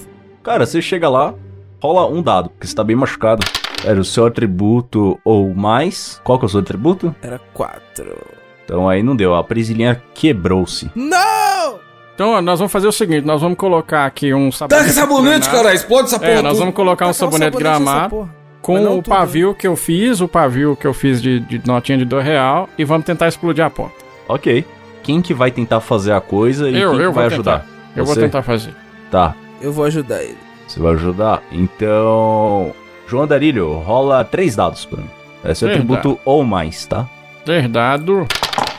Cara, 0.44 0.66
você 0.66 0.82
chega 0.82 1.08
lá, 1.08 1.34
rola 1.82 2.08
um 2.08 2.22
dado, 2.22 2.50
porque 2.50 2.68
você 2.68 2.76
tá 2.76 2.84
bem 2.84 2.96
machucado. 2.96 3.46
Era 3.84 4.00
o 4.00 4.06
seu 4.06 4.26
atributo 4.26 5.20
ou 5.24 5.54
mais. 5.54 6.22
Qual 6.24 6.38
que 6.38 6.46
é 6.46 6.48
o 6.48 6.50
seu 6.50 6.60
atributo? 6.60 7.16
Era 7.22 7.40
quatro. 7.54 8.16
Então 8.64 8.88
aí 8.88 9.02
não 9.02 9.16
deu, 9.16 9.36
a 9.36 9.44
presilhinha 9.44 10.02
quebrou-se. 10.14 10.90
Não! 10.96 11.80
Então, 12.14 12.34
ó, 12.34 12.42
nós 12.42 12.60
vamos 12.60 12.72
fazer 12.72 12.88
o 12.88 12.92
seguinte, 12.92 13.26
nós 13.26 13.42
vamos 13.42 13.58
colocar 13.58 14.06
aqui 14.06 14.34
um 14.34 14.52
sabonete... 14.52 14.88
Taca 14.88 14.94
sabonete, 14.94 15.40
granado. 15.40 15.58
caralho. 15.58 15.76
Explode 15.76 16.08
essa 16.08 16.20
porra. 16.20 16.32
É, 16.32 16.42
nós 16.42 16.60
vamos 16.60 16.76
colocar 16.76 17.06
um 17.06 17.08
Tacar 17.08 17.14
sabonete 17.16 17.58
sabonete 17.58 17.84
gramado 17.84 18.30
com 18.62 18.76
o 18.76 18.96
tudo, 18.98 19.10
pavio 19.10 19.56
que 19.56 19.66
eu 19.66 19.76
fiz, 19.76 20.22
o 20.22 20.28
pavio 20.28 20.76
que 20.76 20.86
eu 20.86 20.94
fiz 20.94 21.22
de, 21.22 21.40
de 21.40 21.62
notinha 21.66 21.98
de 21.98 22.06
dois 22.06 22.24
real, 22.24 22.70
e 22.78 22.86
vamos 22.86 23.06
tentar 23.06 23.28
explodir 23.28 23.66
a 23.66 23.70
porta. 23.70 24.11
Ok. 24.34 24.66
Quem 25.04 25.22
que 25.22 25.34
vai 25.34 25.52
tentar 25.52 25.80
fazer 25.82 26.12
a 26.14 26.22
coisa 26.22 26.70
e 26.70 26.80
Eu- 26.80 26.92
quem 26.92 27.02
eu 27.02 27.10
que 27.10 27.16
vai 27.16 27.26
vou 27.30 27.34
ajudar? 27.34 27.60
tentar. 27.60 27.72
Eu 27.96 28.06
Você? 28.06 28.14
vou 28.14 28.24
tentar 28.24 28.42
fazer. 28.44 28.74
Tá, 29.10 29.36
Eu 29.62 29.72
vou 29.74 29.86
ajudar 29.86 30.24
ele. 30.24 30.38
você 30.68 30.80
vai 30.80 30.94
ajudar. 30.94 31.42
Então, 31.52 32.72
João 33.08 33.28
Darilho, 33.28 33.74
rola 33.80 34.24
três 34.24 34.56
dados 34.56 34.86
pra 34.86 35.00
mim. 35.00 35.10
É 35.44 35.54
seu 35.54 35.68
Três 35.68 35.82
atributo 35.84 36.20
ou 36.24 36.44
mais, 36.44 36.86
tá? 36.86 37.08
Três 37.44 37.68
dados, 37.70 38.28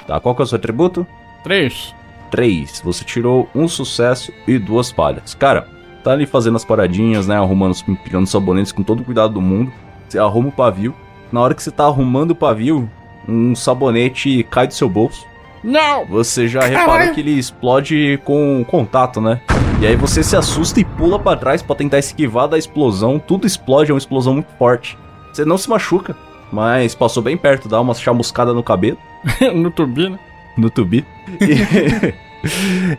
Tá, 0.06 0.18
qual 0.20 0.34
que 0.34 0.42
é 0.42 0.44
o 0.44 0.46
seu 0.46 0.56
atributo? 0.56 1.06
três. 1.44 1.94
3. 2.30 2.80
Você 2.82 3.04
tirou 3.04 3.46
um 3.54 3.68
sucesso 3.68 4.32
e 4.48 4.58
duas 4.58 4.90
falhas. 4.90 5.34
Cara, 5.34 5.68
tá 6.02 6.12
ali 6.12 6.24
fazendo 6.24 6.56
as 6.56 6.64
paradinhas, 6.64 7.26
né? 7.26 7.36
Arrumando, 7.36 7.74
pegando 8.02 8.26
sabonetes 8.26 8.72
com 8.72 8.82
todo 8.82 9.00
o 9.00 9.04
cuidado 9.04 9.34
do 9.34 9.40
mundo. 9.42 9.70
Você 10.08 10.18
arruma 10.18 10.48
o 10.48 10.52
pavio. 10.52 10.94
Na 11.30 11.40
hora 11.42 11.52
que 11.54 11.62
você 11.62 11.70
tá 11.70 11.84
arrumando 11.84 12.30
o 12.30 12.34
pavio, 12.34 12.88
um 13.28 13.54
sabonete 13.54 14.42
cai 14.50 14.66
do 14.66 14.72
seu 14.72 14.88
bolso. 14.88 15.26
Não! 15.62 16.04
Você 16.06 16.48
já 16.48 16.60
reparou 16.60 17.12
que 17.14 17.20
ele 17.20 17.38
explode 17.38 18.20
com 18.24 18.64
contato, 18.68 19.20
né? 19.20 19.40
E 19.80 19.86
aí 19.86 19.96
você 19.96 20.22
se 20.22 20.36
assusta 20.36 20.80
e 20.80 20.84
pula 20.84 21.18
pra 21.18 21.36
trás 21.36 21.62
pra 21.62 21.74
tentar 21.76 21.98
esquivar 21.98 22.48
da 22.48 22.58
explosão. 22.58 23.18
Tudo 23.18 23.46
explode, 23.46 23.90
é 23.90 23.94
uma 23.94 23.98
explosão 23.98 24.34
muito 24.34 24.52
forte. 24.58 24.96
Você 25.32 25.44
não 25.44 25.56
se 25.58 25.68
machuca, 25.68 26.16
mas 26.52 26.94
passou 26.94 27.22
bem 27.22 27.36
perto, 27.36 27.68
dá 27.68 27.80
uma 27.80 27.94
chamuscada 27.94 28.52
no 28.52 28.62
cabelo 28.62 28.98
no 29.54 29.70
turbina. 29.70 30.18
no 30.56 30.68
tubi. 30.68 31.04
E, 31.40 32.14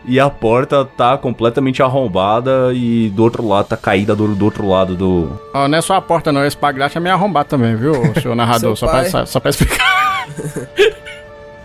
e 0.14 0.20
a 0.20 0.28
porta 0.28 0.84
tá 0.84 1.16
completamente 1.16 1.82
arrombada 1.82 2.72
e 2.74 3.10
do 3.10 3.22
outro 3.22 3.46
lado 3.46 3.66
tá 3.68 3.76
caída 3.76 4.14
do, 4.16 4.34
do 4.34 4.44
outro 4.44 4.66
lado 4.68 4.94
do. 4.96 5.40
Ó, 5.54 5.68
não 5.68 5.78
é 5.78 5.80
só 5.80 5.94
a 5.94 6.02
porta 6.02 6.32
não, 6.32 6.44
esse 6.44 6.56
pagliate 6.56 6.96
é 6.96 7.00
meio 7.00 7.14
arrombado 7.14 7.48
também, 7.48 7.76
viu, 7.76 7.94
senhor 8.20 8.34
narrador? 8.36 8.76
Seu 8.76 8.76
só, 8.76 8.86
pra, 8.86 9.00
pai. 9.00 9.10
só, 9.10 9.26
só 9.26 9.40
pra 9.40 9.50
explicar. 9.50 10.26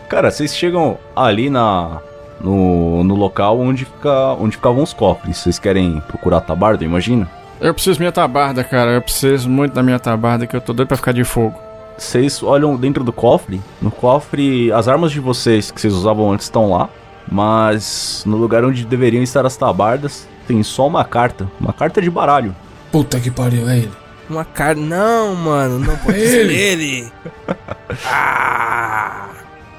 Cara, 0.10 0.32
vocês 0.32 0.56
chegam 0.56 0.98
ali 1.16 1.50
na. 1.50 2.00
No, 2.42 3.04
no 3.04 3.16
local 3.16 3.60
onde, 3.60 3.84
fica, 3.84 4.34
onde 4.40 4.56
ficavam 4.56 4.82
os 4.82 4.94
cofres. 4.94 5.38
Vocês 5.38 5.60
querem 5.60 6.02
procurar 6.08 6.38
a 6.38 6.42
tabarda, 6.42 6.86
imagina? 6.86 7.30
Eu 7.60 7.74
preciso 7.74 8.00
minha 8.00 8.12
tabarda, 8.14 8.64
cara. 8.64 8.92
Eu 8.92 9.02
preciso 9.02 9.50
muito 9.50 9.74
da 9.74 9.84
minha 9.84 10.00
tabarda, 10.00 10.48
que 10.48 10.56
eu 10.56 10.62
tô 10.62 10.72
doido 10.72 10.88
pra 10.88 10.96
ficar 10.98 11.12
de 11.12 11.24
fogo. 11.26 11.60
Vocês 11.98 12.42
olham 12.42 12.78
dentro 12.78 13.04
do 13.04 13.12
cofre. 13.12 13.62
No 13.82 13.92
cofre, 13.92 14.72
as 14.72 14.88
armas 14.88 15.12
de 15.12 15.20
vocês 15.20 15.70
que 15.70 15.82
vocês 15.82 15.94
usavam 15.94 16.32
antes 16.32 16.46
estão 16.46 16.72
lá. 16.72 16.88
Mas 17.30 18.24
no 18.26 18.38
lugar 18.38 18.64
onde 18.64 18.86
deveriam 18.86 19.22
estar 19.22 19.46
as 19.46 19.58
tabardas, 19.58 20.26
tem 20.48 20.64
só 20.64 20.88
uma 20.88 21.04
carta. 21.04 21.46
Uma 21.60 21.74
carta 21.74 22.02
de 22.02 22.10
baralho. 22.10 22.56
Puta 22.90 23.20
que 23.20 23.30
pariu, 23.30 23.68
é 23.70 23.80
ele. 23.80 23.92
Uma 24.30 24.46
cara. 24.46 24.76
Não, 24.76 25.36
mano, 25.36 25.78
não 25.78 25.98
pode 25.98 26.22
É 26.24 26.26
ser 26.26 26.40
ele. 26.50 26.54
ele. 26.56 27.12
Ah! 28.06 29.30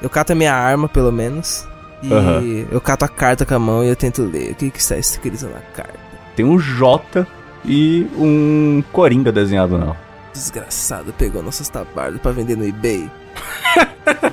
Eu 0.02 0.08
cato 0.10 0.32
a 0.32 0.34
minha 0.34 0.54
arma, 0.54 0.88
pelo 0.88 1.12
menos. 1.12 1.66
E 2.02 2.12
Aham. 2.12 2.42
eu 2.70 2.80
cato 2.80 3.04
a 3.04 3.08
carta 3.08 3.44
com 3.44 3.54
a 3.54 3.58
mão 3.58 3.84
e 3.84 3.88
eu 3.88 3.96
tento 3.96 4.22
ler. 4.22 4.52
O 4.52 4.54
que, 4.54 4.70
que 4.70 4.78
está 4.80 4.96
escrito 4.96 5.44
na 5.46 5.60
carta? 5.74 5.98
Tem 6.34 6.44
um 6.46 6.58
J 6.58 7.26
e 7.64 8.06
um 8.16 8.82
Coringa 8.92 9.30
desenhado 9.30 9.76
nela. 9.76 9.96
Desgraçado, 10.32 11.12
pegou 11.18 11.42
nossas 11.42 11.68
tabardas 11.68 12.20
pra 12.20 12.32
vender 12.32 12.56
no 12.56 12.66
eBay. 12.66 13.10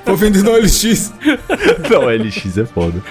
Tô 0.06 0.16
vendendo 0.16 0.52
OLX. 0.52 1.12
Não, 1.90 2.06
LX 2.06 2.58
é 2.58 2.66
foda. 2.66 3.02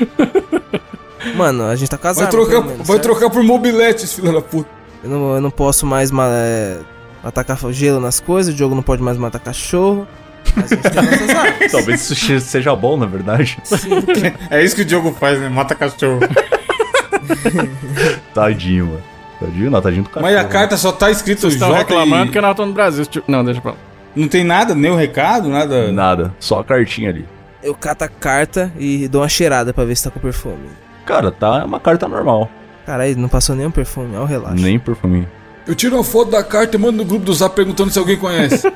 Mano, 1.34 1.64
a 1.64 1.76
gente 1.76 1.90
tá 1.90 1.98
as 2.08 2.16
Vai 2.16 2.28
trocar, 2.28 2.60
menos, 2.62 2.76
vai 2.78 2.96
certo? 2.96 3.02
trocar 3.02 3.30
por 3.30 3.42
mobiletes, 3.42 4.12
filho 4.12 4.32
da 4.32 4.40
puta. 4.40 4.68
Eu 5.02 5.10
não, 5.10 5.34
eu 5.34 5.40
não 5.40 5.50
posso 5.50 5.84
mais 5.84 6.10
ma- 6.10 6.28
é, 6.30 6.78
atacar 7.22 7.58
gelo 7.72 8.00
nas 8.00 8.20
coisas, 8.20 8.54
o 8.54 8.56
jogo 8.56 8.74
não 8.74 8.82
pode 8.82 9.02
mais 9.02 9.18
matar 9.18 9.38
cachorro. 9.40 10.06
Mas 10.56 10.72
a 10.72 10.76
gente 10.76 10.90
tem 10.90 11.02
nossas 11.02 11.30
armas. 11.30 11.72
Talvez 11.72 12.00
isso 12.00 12.14
che- 12.16 12.40
seja 12.40 12.74
bom, 12.74 12.96
na 12.96 13.06
verdade. 13.06 13.58
É 14.50 14.62
isso 14.64 14.74
que 14.74 14.82
o 14.82 14.84
Diogo 14.84 15.12
faz, 15.12 15.38
né? 15.40 15.48
Mata 15.48 15.74
cachorro. 15.74 16.20
Tadinho, 18.34 18.86
mano. 18.86 19.02
Tadinho, 19.40 19.70
não, 19.70 19.82
tadinho 19.82 20.02
do 20.02 20.08
cachorro. 20.10 20.32
Mas 20.32 20.44
a 20.44 20.48
carta 20.48 20.76
só 20.76 20.92
tá 20.92 21.10
escrito 21.10 21.46
Estão 21.48 21.68
J 21.68 21.78
reclamando 21.78 22.24
e... 22.24 22.26
porque 22.28 22.40
nós 22.40 22.50
estamos 22.52 22.68
no 22.70 22.74
Brasil. 22.74 23.06
tipo- 23.06 23.30
Não, 23.30 23.44
deixa 23.44 23.60
pra 23.60 23.72
lá. 23.72 23.76
Não 24.14 24.28
tem 24.28 24.44
nada, 24.44 24.74
nem 24.74 24.90
o 24.90 24.96
recado, 24.96 25.48
nada. 25.48 25.92
Nada, 25.92 26.34
só 26.40 26.60
a 26.60 26.64
cartinha 26.64 27.10
ali. 27.10 27.26
Eu 27.62 27.74
cato 27.74 28.04
a 28.04 28.08
carta 28.08 28.72
e 28.78 29.08
dou 29.08 29.20
uma 29.22 29.28
cheirada 29.28 29.74
pra 29.74 29.84
ver 29.84 29.96
se 29.96 30.04
tá 30.04 30.10
com 30.10 30.20
perfume. 30.20 30.68
Cara, 31.04 31.30
tá 31.30 31.60
é 31.60 31.64
uma 31.64 31.78
carta 31.80 32.08
normal. 32.08 32.48
Caralho, 32.86 33.16
não 33.18 33.28
passou 33.28 33.54
nenhum 33.54 33.70
perfume, 33.70 34.16
ó, 34.16 34.22
o 34.22 34.24
relaxa. 34.24 34.54
Nem 34.56 34.78
perfuminho. 34.78 35.28
Eu 35.66 35.74
tiro 35.74 35.96
uma 35.96 36.04
foto 36.04 36.30
da 36.30 36.44
carta 36.44 36.76
e 36.76 36.78
mando 36.78 36.98
no 36.98 37.04
grupo 37.04 37.24
do 37.24 37.34
Zap 37.34 37.56
perguntando 37.56 37.90
se 37.90 37.98
alguém 37.98 38.16
conhece. 38.16 38.62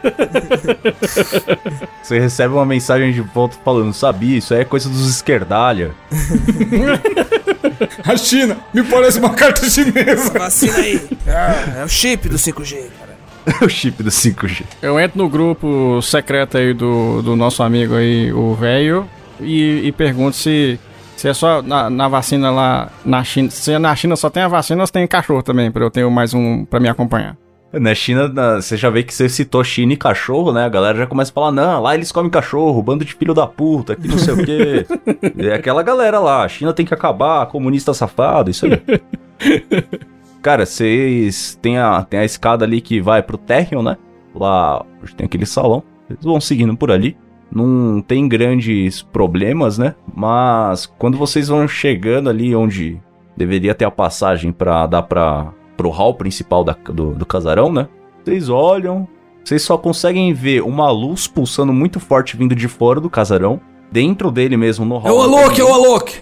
Você 2.03 2.19
recebe 2.19 2.53
uma 2.53 2.67
mensagem 2.67 3.13
de 3.13 3.21
volta 3.21 3.57
falando, 3.65 3.95
sabia, 3.95 4.39
isso 4.39 4.53
aí 4.53 4.63
é 4.63 4.65
coisa 4.65 4.89
dos 4.89 5.09
esquerdalha. 5.09 5.93
A 8.05 8.17
China, 8.17 8.59
me 8.75 8.83
parece 8.83 9.19
uma 9.21 9.31
carta 9.31 9.69
chinesa. 9.69 10.39
Vacina 10.39 10.77
aí. 10.77 11.01
Ah, 11.29 11.81
é 11.81 11.85
o 11.85 11.89
chip 11.89 12.29
do 12.29 12.37
5G, 12.37 12.89
cara. 12.99 13.65
o 13.65 13.69
chip 13.69 14.03
do 14.03 14.11
5G. 14.11 14.65
Eu 14.83 14.99
entro 14.99 15.17
no 15.17 15.29
grupo 15.29 16.01
secreto 16.03 16.59
aí 16.59 16.75
do, 16.75 17.23
do 17.23 17.37
nosso 17.37 17.63
amigo 17.63 17.95
aí, 17.95 18.33
o 18.33 18.55
velho, 18.55 19.09
e, 19.41 19.83
e 19.85 19.93
pergunto 19.93 20.37
se, 20.37 20.79
se 21.21 21.29
é 21.29 21.35
só 21.35 21.61
na, 21.61 21.91
na 21.91 22.09
vacina 22.09 22.51
lá 22.51 22.91
na 23.05 23.23
China. 23.23 23.51
Se 23.51 23.79
na 23.79 23.95
China 23.95 24.17
só 24.17 24.31
tem 24.31 24.43
a 24.43 24.49
vacina 24.49 24.87
se 24.87 24.93
tem 24.93 25.07
cachorro 25.07 25.43
também, 25.43 25.71
pra 25.71 25.85
eu 25.85 25.91
ter 25.91 26.09
mais 26.09 26.33
um 26.33 26.65
pra 26.65 26.81
me 26.81 26.89
acompanhar. 26.89 27.37
Na 27.73 27.95
China, 27.95 28.27
na- 28.27 28.57
você 28.61 28.77
já 28.77 28.89
vê 28.91 29.03
que 29.03 29.13
você 29.15 29.29
citou 29.29 29.63
China 29.63 29.93
e 29.93 29.97
cachorro, 29.97 30.51
né? 30.51 30.65
A 30.65 30.69
galera 30.69 30.97
já 30.99 31.07
começa 31.07 31.31
a 31.31 31.35
falar, 31.35 31.53
não, 31.53 31.83
lá 31.83 31.95
eles 31.95 32.11
comem 32.11 32.31
cachorro, 32.31 32.83
bando 32.83 33.05
de 33.05 33.15
filho 33.15 33.33
da 33.35 33.47
puta, 33.47 33.95
que 33.95 34.09
não 34.09 34.19
sei 34.19 34.35
o 34.35 34.45
quê. 34.45 34.87
É 35.39 35.55
aquela 35.55 35.83
galera 35.83 36.19
lá, 36.19 36.43
a 36.43 36.49
China 36.49 36.73
tem 36.73 36.85
que 36.87 36.95
acabar, 36.95 37.47
comunista 37.47 37.93
safado, 37.95 38.51
isso 38.51 38.65
aí. 38.67 38.81
Cara, 40.43 40.65
vocês 40.65 41.59
tem 41.61 41.79
a, 41.79 42.03
tem 42.03 42.19
a 42.21 42.25
escada 42.25 42.65
ali 42.65 42.81
que 42.81 43.01
vai 43.01 43.23
pro 43.23 43.37
térreo, 43.37 43.83
né? 43.83 43.97
Lá 44.35 44.85
tem 45.17 45.27
aquele 45.27 45.45
salão. 45.47 45.83
Eles 46.09 46.25
vão 46.25 46.41
seguindo 46.41 46.75
por 46.77 46.91
ali. 46.91 47.17
Não 47.53 48.01
tem 48.01 48.29
grandes 48.29 49.03
problemas, 49.03 49.77
né? 49.79 49.95
Mas 50.15 50.87
quando 50.87 51.19
vocês 51.19 51.49
vão 51.49 51.67
chegando 51.67 52.31
ali 52.31 52.55
onde 52.55 53.01
deveria 53.37 53.75
ter 53.75 53.85
a 53.85 53.91
passagem 53.91 54.53
para 54.53 54.87
dar 54.87 55.03
para 55.03 55.53
pro 55.77 55.89
hall 55.89 56.15
principal 56.15 56.63
da, 56.63 56.77
do, 56.93 57.13
do 57.15 57.25
casarão, 57.25 57.73
né? 57.73 57.89
Vocês 58.23 58.49
olham, 58.51 59.09
vocês 59.43 59.63
só 59.63 59.79
conseguem 59.79 60.33
ver 60.35 60.63
uma 60.63 60.91
luz 60.91 61.27
pulsando 61.27 61.73
muito 61.73 61.99
forte 61.99 62.37
vindo 62.37 62.55
de 62.55 62.69
fora 62.69 63.01
do 63.01 63.09
casarão. 63.09 63.61
Dentro 63.91 64.31
dele 64.31 64.57
mesmo, 64.57 64.85
no 64.85 64.99
hall. 64.99 65.09
É 65.09 65.13
o 65.13 65.23
Alok, 65.23 65.61
é 65.61 65.65
o 65.65 65.75
Alok! 65.75 66.21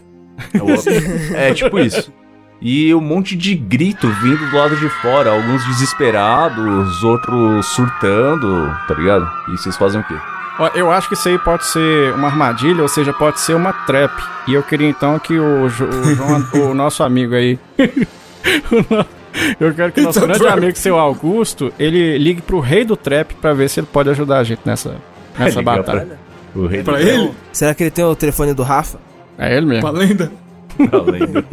É, 1.35 1.53
tipo 1.53 1.79
isso. 1.79 2.13
E 2.63 2.95
um 2.95 3.01
monte 3.01 3.37
de 3.37 3.55
grito 3.55 4.09
vindo 4.23 4.49
do 4.51 4.57
lado 4.57 4.77
de 4.77 4.89
fora. 4.89 5.31
Alguns 5.31 5.65
desesperados, 5.67 7.05
outros 7.05 7.67
surtando, 7.67 8.75
tá 8.87 8.95
ligado? 8.95 9.29
E 9.49 9.59
vocês 9.59 9.77
fazem 9.77 10.01
o 10.01 10.05
quê? 10.05 10.15
Eu 10.75 10.91
acho 10.91 11.09
que 11.09 11.15
isso 11.15 11.29
aí 11.29 11.39
pode 11.39 11.65
ser 11.67 12.13
uma 12.15 12.29
armadilha, 12.29 12.83
ou 12.83 12.89
seja, 12.89 13.13
pode 13.13 13.41
ser 13.41 13.55
uma 13.55 13.73
trap. 13.73 14.13
E 14.47 14.55
eu 14.55 14.63
queria 14.63 14.89
então 14.89 15.19
que 15.19 15.39
o, 15.39 15.69
Jo- 15.69 15.85
o 15.89 16.15
João, 16.15 16.71
o 16.71 16.75
nosso 16.75 17.03
amigo 17.03 17.35
aí. 17.35 17.59
eu 19.61 19.75
quero 19.75 19.93
que 19.93 20.01
o 20.01 20.05
nosso 20.05 20.19
a 20.19 20.23
grande 20.23 20.39
trap. 20.43 20.59
amigo, 20.59 20.77
seu 20.79 20.99
Augusto, 20.99 21.73
ele 21.79 22.19
ligue 22.19 22.43
pro 22.43 22.61
rei 22.61 22.85
do 22.85 22.97
trap 22.97 23.35
pra 23.35 23.53
ver 23.53 23.69
se 23.69 23.81
ele 23.81 23.87
pode 23.93 24.11
ajudar 24.11 24.39
a 24.39 24.45
gente 24.45 24.61
nessa, 24.65 24.97
nessa 25.39 25.63
batalha. 25.63 26.19
O 26.55 26.67
rei 26.67 26.83
Pra 26.83 27.01
ele? 27.01 27.31
Será 27.53 27.75
que 27.75 27.85
ele 27.85 27.91
tem 27.91 28.05
o 28.05 28.17
telefone 28.17 28.53
do 28.55 28.63
Rafa? 28.63 28.99
É 29.37 29.57
ele 29.57 29.67
mesmo. 29.67 29.83
Pra 29.83 29.91
lenda. 29.91 30.33
da 30.91 31.03
lenda. 31.03 31.45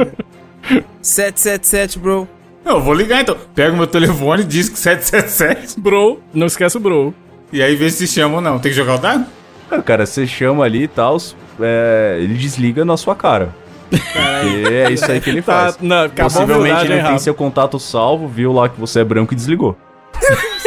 777, 1.02 2.00
bro. 2.00 2.28
Eu 2.66 2.82
vou 2.82 2.94
ligar 2.96 3.22
então. 3.22 3.38
Pega 3.54 3.74
o 3.74 3.78
meu 3.78 3.86
telefone, 3.86 4.44
diz 4.44 4.70
que 4.70 4.80
777. 4.80 5.80
Bro, 5.80 6.20
não 6.34 6.48
esquece 6.48 6.78
o 6.78 6.80
bro. 6.80 7.14
E 7.56 7.64
aí 7.64 7.74
vê 7.76 7.90
se 7.90 8.06
chama 8.06 8.36
ou 8.36 8.42
não. 8.42 8.60
Tem 8.60 8.70
que 8.70 8.76
jogar 8.78 8.96
o 8.96 8.98
dado? 8.98 9.26
Ah, 9.72 9.82
Cara, 9.82 10.06
você 10.06 10.28
chama 10.28 10.66
ali 10.66 10.84
e 10.84 10.88
tal, 10.90 11.16
é, 11.62 12.18
ele 12.20 12.34
desliga 12.34 12.84
na 12.84 12.98
sua 12.98 13.16
cara. 13.16 13.56
Porque 13.90 14.74
é 14.74 14.92
isso 14.92 15.10
aí 15.10 15.22
que 15.22 15.30
ele 15.30 15.42
Tá, 15.42 15.54
faz. 15.72 15.78
não, 15.80 16.10
Possivelmente 16.10 16.84
ele 16.86 16.94
hein, 16.96 17.00
tem 17.00 17.12
Rafa? 17.12 17.20
seu 17.20 17.34
contato 17.34 17.80
salvo, 17.80 18.28
viu 18.28 18.52
lá 18.52 18.68
que 18.68 18.78
você 18.80 19.00
é 19.00 19.04
branco 19.06 19.32
e 19.34 19.38
desligou. 19.38 19.78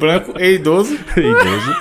Branco 0.00 0.32
e 0.38 0.54
idoso. 0.54 0.94
Idoso. 1.16 1.76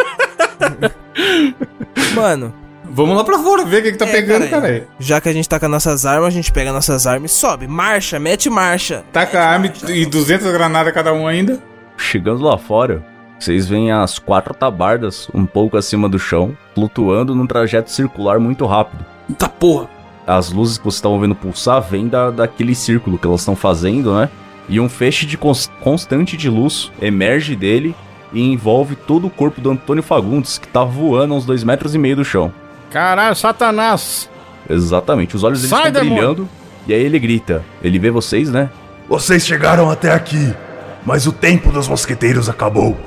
Mano, 2.15 2.53
Vamos 2.87 3.17
lá 3.17 3.23
pra 3.25 3.37
fora, 3.39 3.65
ver 3.65 3.79
o 3.79 3.83
que, 3.83 3.91
que 3.91 3.97
tá 3.97 4.05
É, 4.07 4.11
pegando, 4.11 4.47
cara, 4.49 4.61
cara. 4.61 4.87
já 4.99 5.19
que 5.19 5.27
a 5.27 5.33
gente 5.33 5.49
tá 5.49 5.59
com 5.59 5.67
nossas 5.67 6.05
armas, 6.05 6.27
a 6.27 6.31
gente 6.31 6.51
pega 6.51 6.71
nossas 6.71 7.05
armas 7.05 7.31
e 7.31 7.35
sobe. 7.35 7.67
Marcha, 7.67 8.17
mete 8.19 8.49
marcha. 8.49 9.03
Taca 9.11 9.39
a 9.41 9.49
arma 9.49 9.71
e 9.89 10.05
200 10.05 10.49
granadas 10.51 10.93
cada 10.93 11.13
um 11.13 11.27
ainda. 11.27 11.59
Chegando 11.97 12.43
lá 12.43 12.57
fora, 12.57 13.03
vocês 13.39 13.67
veem 13.67 13.91
as 13.91 14.19
quatro 14.19 14.53
tabardas 14.53 15.27
um 15.33 15.45
pouco 15.45 15.77
acima 15.77 16.07
do 16.09 16.19
chão, 16.19 16.55
flutuando 16.73 17.35
num 17.35 17.47
trajeto 17.47 17.91
circular 17.91 18.39
muito 18.39 18.65
rápido. 18.65 19.05
Eita 19.29 19.47
porra. 19.49 19.87
As 20.27 20.51
luzes 20.51 20.77
que 20.77 20.83
vocês 20.83 20.95
estavam 20.95 21.19
vendo 21.19 21.35
pulsar 21.35 21.81
vêm 21.81 22.07
da, 22.07 22.31
daquele 22.31 22.73
círculo 22.73 23.17
que 23.17 23.27
elas 23.27 23.41
estão 23.41 23.55
fazendo, 23.55 24.13
né? 24.15 24.27
E 24.67 24.79
um 24.79 24.89
feixe 24.89 25.25
de 25.25 25.37
cons- 25.37 25.69
constante 25.81 26.35
de 26.35 26.49
luz 26.49 26.91
emerge 26.99 27.55
dele 27.55 27.95
e 28.33 28.41
envolve 28.41 28.95
todo 28.95 29.27
o 29.27 29.29
corpo 29.29 29.61
do 29.61 29.69
Antônio 29.69 30.01
Fagundes, 30.01 30.57
que 30.57 30.67
tá 30.67 30.83
voando 30.83 31.35
a 31.35 31.37
uns 31.37 31.45
dois 31.45 31.63
metros 31.63 31.93
e 31.93 31.99
meio 31.99 32.15
do 32.15 32.25
chão. 32.25 32.51
Caralho, 32.89 33.35
Satanás! 33.35 34.27
Exatamente, 34.67 35.35
os 35.35 35.43
olhos 35.43 35.61
dele 35.61 35.69
Sai, 35.69 35.87
estão 35.89 36.01
demônio! 36.01 36.15
brilhando. 36.33 36.49
E 36.87 36.93
aí 36.93 37.01
ele 37.03 37.19
grita. 37.19 37.63
Ele 37.83 37.99
vê 37.99 38.09
vocês, 38.09 38.49
né? 38.51 38.69
Vocês 39.07 39.45
chegaram 39.45 39.91
até 39.91 40.11
aqui, 40.11 40.51
mas 41.05 41.27
o 41.27 41.31
tempo 41.31 41.71
dos 41.71 41.87
mosqueteiros 41.87 42.49
acabou. 42.49 42.97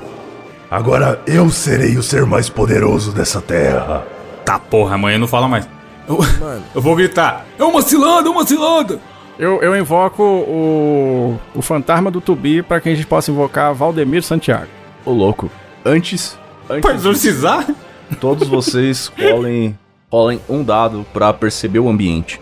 Agora 0.71 1.21
eu 1.27 1.49
serei 1.49 1.97
o 1.97 2.03
ser 2.03 2.25
mais 2.25 2.47
poderoso 2.49 3.11
dessa 3.11 3.41
terra. 3.41 4.05
Tá 4.45 4.57
porra, 4.57 4.95
amanhã 4.95 5.17
não 5.17 5.27
fala 5.27 5.47
mais. 5.47 5.67
Eu, 6.07 6.19
eu 6.73 6.81
vou 6.81 6.95
gritar. 6.95 7.45
É 7.57 7.63
uma 7.63 7.81
cilada, 7.81 8.27
é 8.27 8.31
uma 8.31 8.45
cilada. 8.45 8.99
Eu, 9.37 9.61
eu 9.61 9.75
invoco 9.75 10.21
o, 10.21 11.39
o 11.55 11.61
fantasma 11.61 12.11
do 12.11 12.19
Tubi 12.19 12.61
pra 12.61 12.81
que 12.81 12.89
a 12.89 12.95
gente 12.95 13.07
possa 13.07 13.31
invocar 13.31 13.73
Valdemir 13.73 14.23
Santiago. 14.23 14.67
Ô 15.05 15.11
louco. 15.11 15.49
Antes. 15.85 16.37
Antes 16.69 16.91
exorcizar? 16.91 17.65
todos 18.19 18.47
vocês 18.47 19.11
rolem, 19.17 19.77
rolem 20.11 20.41
um 20.49 20.63
dado 20.63 21.05
pra 21.13 21.33
perceber 21.33 21.79
o 21.79 21.89
ambiente. 21.89 22.39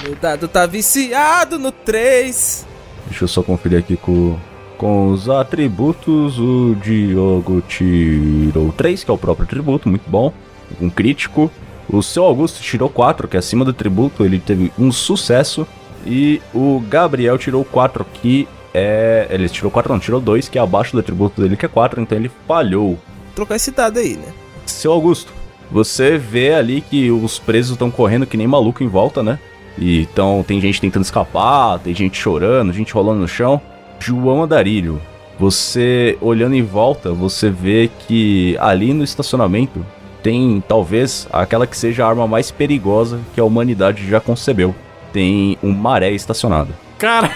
O 0.00 0.02
meu 0.04 0.14
dado 0.14 0.46
tá 0.46 0.64
viciado 0.66 1.58
no 1.58 1.72
3. 1.72 2.66
Deixa 3.06 3.24
eu 3.24 3.28
só 3.28 3.42
conferir 3.42 3.78
aqui 3.78 3.96
com, 3.96 4.38
com 4.78 5.08
os 5.10 5.28
atributos. 5.28 6.38
O 6.38 6.74
Diogo 6.80 7.60
tirou 7.68 8.72
3, 8.72 9.04
que 9.04 9.10
é 9.10 9.14
o 9.14 9.18
próprio 9.18 9.44
atributo, 9.44 9.88
muito 9.88 10.08
bom. 10.08 10.32
Um 10.80 10.88
crítico. 10.88 11.50
O 11.90 12.02
seu 12.02 12.24
Augusto 12.24 12.62
tirou 12.62 12.88
4, 12.88 13.26
que 13.28 13.36
é 13.36 13.40
acima 13.40 13.64
do 13.64 13.72
atributo, 13.72 14.24
ele 14.24 14.38
teve 14.38 14.72
um 14.78 14.92
sucesso. 14.92 15.66
E 16.06 16.40
o 16.54 16.82
Gabriel 16.88 17.36
tirou 17.36 17.64
4, 17.64 18.06
que 18.14 18.48
é. 18.72 19.26
Ele 19.28 19.48
tirou 19.48 19.70
4, 19.70 19.92
não, 19.92 20.00
tirou 20.00 20.20
2, 20.20 20.48
que 20.48 20.58
é 20.58 20.62
abaixo 20.62 20.92
do 20.92 21.00
atributo 21.00 21.40
dele, 21.40 21.56
que 21.56 21.66
é 21.66 21.68
4, 21.68 22.00
então 22.00 22.16
ele 22.16 22.30
falhou. 22.46 22.98
Trocar 23.34 23.56
esse 23.56 23.70
dado 23.70 23.98
aí, 23.98 24.16
né? 24.16 24.32
Seu 24.64 24.92
Augusto, 24.92 25.32
você 25.70 26.16
vê 26.16 26.54
ali 26.54 26.80
que 26.80 27.10
os 27.10 27.38
presos 27.38 27.72
estão 27.72 27.90
correndo 27.90 28.26
que 28.26 28.36
nem 28.36 28.46
maluco 28.46 28.82
em 28.82 28.88
volta, 28.88 29.22
né? 29.22 29.38
E 29.76 30.02
então 30.02 30.44
tem 30.46 30.60
gente 30.60 30.80
tentando 30.80 31.04
escapar, 31.04 31.78
tem 31.78 31.94
gente 31.94 32.18
chorando, 32.18 32.72
gente 32.72 32.92
rolando 32.92 33.20
no 33.20 33.28
chão. 33.28 33.60
João 33.98 34.42
Andarilho, 34.42 35.00
você 35.38 36.16
olhando 36.20 36.54
em 36.54 36.62
volta, 36.62 37.12
você 37.12 37.50
vê 37.50 37.90
que 38.06 38.56
ali 38.60 38.92
no 38.92 39.04
estacionamento 39.04 39.84
tem 40.22 40.62
talvez 40.66 41.28
aquela 41.32 41.66
que 41.66 41.76
seja 41.76 42.04
a 42.04 42.08
arma 42.08 42.26
mais 42.26 42.50
perigosa 42.50 43.20
que 43.34 43.40
a 43.40 43.44
humanidade 43.44 44.08
já 44.08 44.20
concebeu. 44.20 44.74
Tem 45.12 45.56
um 45.62 45.72
maré 45.72 46.10
estacionado. 46.10 46.74
Cara, 46.98 47.30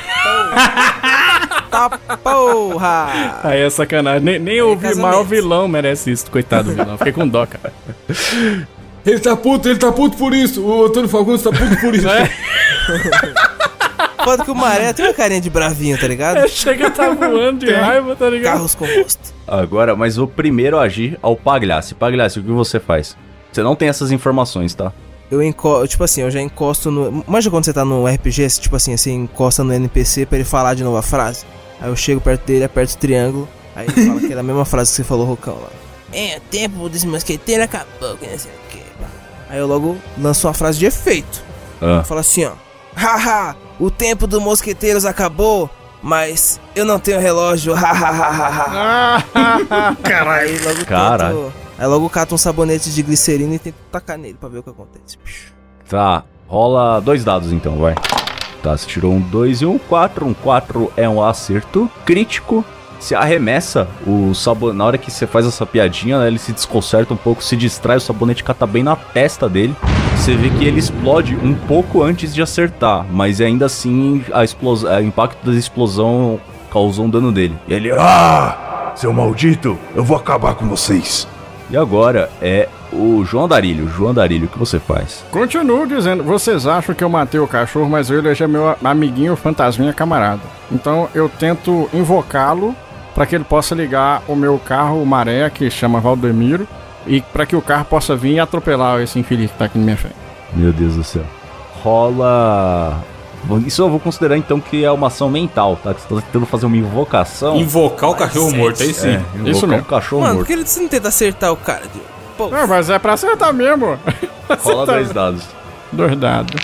Tá 1.70 1.88
porra! 2.22 3.40
aí 3.44 3.60
é 3.62 3.70
sacanagem. 3.70 4.22
Nem, 4.22 4.38
nem 4.38 4.60
o 4.60 4.76
vi- 4.76 4.82
casamento. 4.82 5.02
maior 5.08 5.22
vilão 5.24 5.66
merece 5.66 6.10
isso, 6.10 6.30
coitado 6.30 6.70
do 6.70 6.74
vilão. 6.76 6.98
Fiquei 6.98 7.12
com 7.14 7.26
dó, 7.26 7.46
cara. 7.46 7.72
Ele 9.06 9.18
tá 9.18 9.34
puto, 9.34 9.68
ele 9.68 9.78
tá 9.78 9.90
puto 9.90 10.16
por 10.18 10.34
isso. 10.34 10.60
O 10.62 10.84
Antônio 10.86 11.08
Fagundes 11.08 11.42
tá 11.42 11.50
puto 11.50 11.76
por 11.80 11.94
isso. 11.94 12.06
É, 12.08 12.30
Foda 14.24 14.44
que 14.44 14.50
o 14.50 14.54
Maré 14.54 14.92
tem 14.92 15.06
uma 15.06 15.14
carinha 15.14 15.40
de 15.40 15.50
bravinho, 15.50 15.98
tá 15.98 16.06
ligado? 16.06 16.38
é, 16.38 16.48
chega 16.48 16.88
a 16.88 16.90
tá 16.90 17.10
voando 17.14 17.64
de 17.66 17.72
raiva, 17.72 18.14
tá 18.16 18.28
ligado? 18.28 18.54
Carros 18.54 18.74
com 18.74 18.84
rosto. 18.84 19.34
Agora, 19.46 19.96
mas 19.96 20.18
o 20.18 20.26
primeiro 20.26 20.78
a 20.78 20.82
agir 20.82 21.18
é 21.22 21.26
o 21.26 21.36
Pagliassi. 21.36 21.94
Pagliassi, 21.94 22.38
o 22.40 22.42
que 22.42 22.50
você 22.50 22.78
faz? 22.78 23.16
Você 23.50 23.62
não 23.62 23.76
tem 23.76 23.88
essas 23.88 24.10
informações, 24.10 24.74
tá? 24.74 24.92
Eu 25.30 25.42
encosto, 25.42 25.88
tipo 25.88 26.04
assim, 26.04 26.20
eu 26.22 26.30
já 26.30 26.40
encosto 26.40 26.90
no. 26.90 27.24
Manja 27.26 27.50
quando 27.50 27.64
você 27.64 27.72
tá 27.72 27.84
no 27.84 28.06
RPG, 28.06 28.50
você, 28.50 28.60
tipo 28.60 28.76
assim, 28.76 28.96
você 28.96 29.10
encosta 29.10 29.64
no 29.64 29.72
NPC 29.72 30.26
pra 30.26 30.36
ele 30.38 30.44
falar 30.44 30.74
de 30.74 30.84
novo 30.84 30.96
a 30.96 31.02
frase. 31.02 31.44
Aí 31.80 31.88
eu 31.88 31.96
chego 31.96 32.20
perto 32.20 32.44
dele, 32.46 32.64
aperto 32.64 32.94
o 32.94 32.98
triângulo, 32.98 33.48
aí 33.74 33.86
ele 33.88 34.06
fala 34.06 34.20
aquela 34.20 34.42
mesma 34.42 34.64
frase 34.64 34.90
que 34.90 34.96
você 34.96 35.04
falou, 35.04 35.26
Rocão 35.26 35.54
lá. 35.54 35.70
É, 36.12 36.36
o 36.36 36.40
tempo 36.42 36.88
dos 36.88 37.04
mosqueteiros 37.04 37.64
acabou, 37.64 38.16
que 38.18 38.26
não 38.26 38.38
sei 38.38 38.52
o 38.52 38.70
que. 38.70 38.82
Aí 39.48 39.58
eu 39.58 39.66
logo 39.66 39.96
lanço 40.18 40.46
uma 40.46 40.54
frase 40.54 40.78
de 40.78 40.86
efeito. 40.86 41.42
Ah. 41.80 41.98
Eu 41.98 42.04
falo 42.04 42.20
assim, 42.20 42.44
ó. 42.44 42.52
Haha, 42.94 43.56
o 43.80 43.90
tempo 43.90 44.26
dos 44.26 44.40
mosqueteiros 44.40 45.04
acabou, 45.04 45.68
mas 46.02 46.60
eu 46.74 46.84
não 46.84 46.98
tenho 46.98 47.20
relógio, 47.20 47.74
hahaha. 47.74 49.22
Caralho. 50.02 50.64
Logo 50.64 50.84
Caralho. 50.86 51.36
tento. 51.36 51.52
Aí 51.78 51.86
logo 51.86 52.08
cato 52.10 52.34
um 52.34 52.38
sabonete 52.38 52.90
de 52.92 53.02
glicerina 53.02 53.54
e 53.54 53.58
tento 53.58 53.76
tacar 53.90 54.18
nele 54.18 54.36
pra 54.38 54.48
ver 54.48 54.58
o 54.58 54.62
que 54.62 54.70
acontece. 54.70 55.18
Tá, 55.88 56.22
rola 56.46 57.00
dois 57.00 57.24
dados 57.24 57.52
então, 57.52 57.78
vai. 57.78 57.94
Tá, 58.62 58.76
você 58.76 58.86
tirou 58.86 59.12
um 59.12 59.20
2 59.20 59.62
e 59.62 59.66
um 59.66 59.76
4. 59.76 60.24
Um 60.24 60.32
4 60.32 60.92
é 60.96 61.08
um 61.08 61.22
acerto 61.22 61.90
crítico. 62.04 62.64
Se 63.00 63.12
arremessa 63.12 63.88
o 64.06 64.32
sabonete. 64.32 64.78
Na 64.78 64.84
hora 64.84 64.98
que 64.98 65.10
você 65.10 65.26
faz 65.26 65.44
essa 65.44 65.66
piadinha, 65.66 66.20
né, 66.20 66.28
ele 66.28 66.38
se 66.38 66.52
desconcerta 66.52 67.12
um 67.12 67.16
pouco, 67.16 67.42
se 67.42 67.56
distrai, 67.56 67.96
o 67.96 68.00
sabonete 68.00 68.44
cata 68.44 68.64
bem 68.64 68.84
na 68.84 68.94
testa 68.94 69.48
dele. 69.48 69.74
Você 70.22 70.36
vê 70.36 70.50
que 70.50 70.64
ele 70.64 70.78
explode 70.78 71.34
um 71.34 71.52
pouco 71.52 72.00
antes 72.00 72.32
de 72.32 72.40
acertar, 72.40 73.04
mas 73.10 73.40
ainda 73.40 73.66
assim 73.66 74.24
a 74.32 74.44
explos... 74.44 74.84
o 74.84 75.00
impacto 75.00 75.44
da 75.44 75.58
explosão 75.58 76.38
causou 76.72 77.06
um 77.06 77.10
dano 77.10 77.32
dele. 77.32 77.56
E 77.66 77.74
ele, 77.74 77.90
ah, 77.90 78.92
seu 78.94 79.12
maldito, 79.12 79.76
eu 79.96 80.04
vou 80.04 80.16
acabar 80.16 80.54
com 80.54 80.68
vocês. 80.68 81.26
E 81.68 81.76
agora 81.76 82.30
é 82.40 82.68
o 82.92 83.24
João 83.24 83.48
Darilho. 83.48 83.88
João 83.88 84.14
Darilho, 84.14 84.46
o 84.46 84.48
que 84.48 84.60
você 84.60 84.78
faz? 84.78 85.24
Continuo 85.32 85.88
dizendo, 85.88 86.22
vocês 86.22 86.68
acham 86.68 86.94
que 86.94 87.02
eu 87.02 87.08
matei 87.08 87.40
o 87.40 87.48
cachorro, 87.48 87.90
mas 87.90 88.08
eu 88.08 88.20
elegi 88.20 88.46
meu 88.46 88.76
amiguinho 88.84 89.34
fantasminha 89.34 89.92
camarada. 89.92 90.42
Então 90.70 91.08
eu 91.16 91.28
tento 91.28 91.90
invocá-lo 91.92 92.76
para 93.12 93.26
que 93.26 93.34
ele 93.34 93.42
possa 93.42 93.74
ligar 93.74 94.22
o 94.28 94.36
meu 94.36 94.56
carro, 94.56 95.02
o 95.02 95.06
Maré, 95.06 95.50
que 95.50 95.68
chama 95.68 95.98
Valdemiro, 95.98 96.68
e 97.06 97.20
para 97.20 97.44
que 97.46 97.54
o 97.56 97.62
carro 97.62 97.84
possa 97.84 98.14
vir 98.16 98.34
e 98.34 98.40
atropelar 98.40 99.00
esse 99.00 99.18
infeliz 99.18 99.50
que 99.50 99.58
tá 99.58 99.64
aqui 99.66 99.78
na 99.78 99.84
minha 99.84 99.96
frente. 99.96 100.14
Meu 100.54 100.72
Deus 100.72 100.96
do 100.96 101.04
céu. 101.04 101.24
Rola 101.82 103.02
Isso 103.66 103.82
eu 103.82 103.90
vou 103.90 103.98
considerar 104.00 104.36
então 104.36 104.60
que 104.60 104.84
é 104.84 104.90
uma 104.90 105.08
ação 105.08 105.28
mental, 105.28 105.76
tá? 105.82 105.92
Que 105.92 106.00
você 106.02 106.08
tá 106.14 106.20
tentando 106.20 106.46
fazer 106.46 106.66
uma 106.66 106.76
invocação. 106.76 107.56
Invocar 107.56 108.10
o 108.10 108.14
cachorro 108.14 108.50
Mas, 108.50 108.56
morto, 108.58 108.82
aí 108.82 108.94
sim. 108.94 109.08
É, 109.08 109.14
invocar 109.34 109.48
Isso 109.48 109.66
mesmo. 109.66 109.82
um 109.82 109.86
cachorro 109.86 110.20
Mano, 110.22 110.32
por 110.32 110.36
morto. 110.38 110.46
que 110.46 110.52
ele- 110.52 110.66
você 110.66 110.80
não 110.80 110.88
tenta 110.88 111.08
acertar 111.08 111.52
o 111.52 111.56
cara? 111.56 111.82
Pô, 112.36 112.48
Não, 112.48 112.66
mas 112.66 112.88
é 112.88 112.98
pra 112.98 113.14
acertar 113.14 113.52
mesmo. 113.52 113.98
Rola 114.62 114.86
dois 114.86 115.10
dados. 115.12 115.44
Dois 115.90 116.16
dados. 116.16 116.60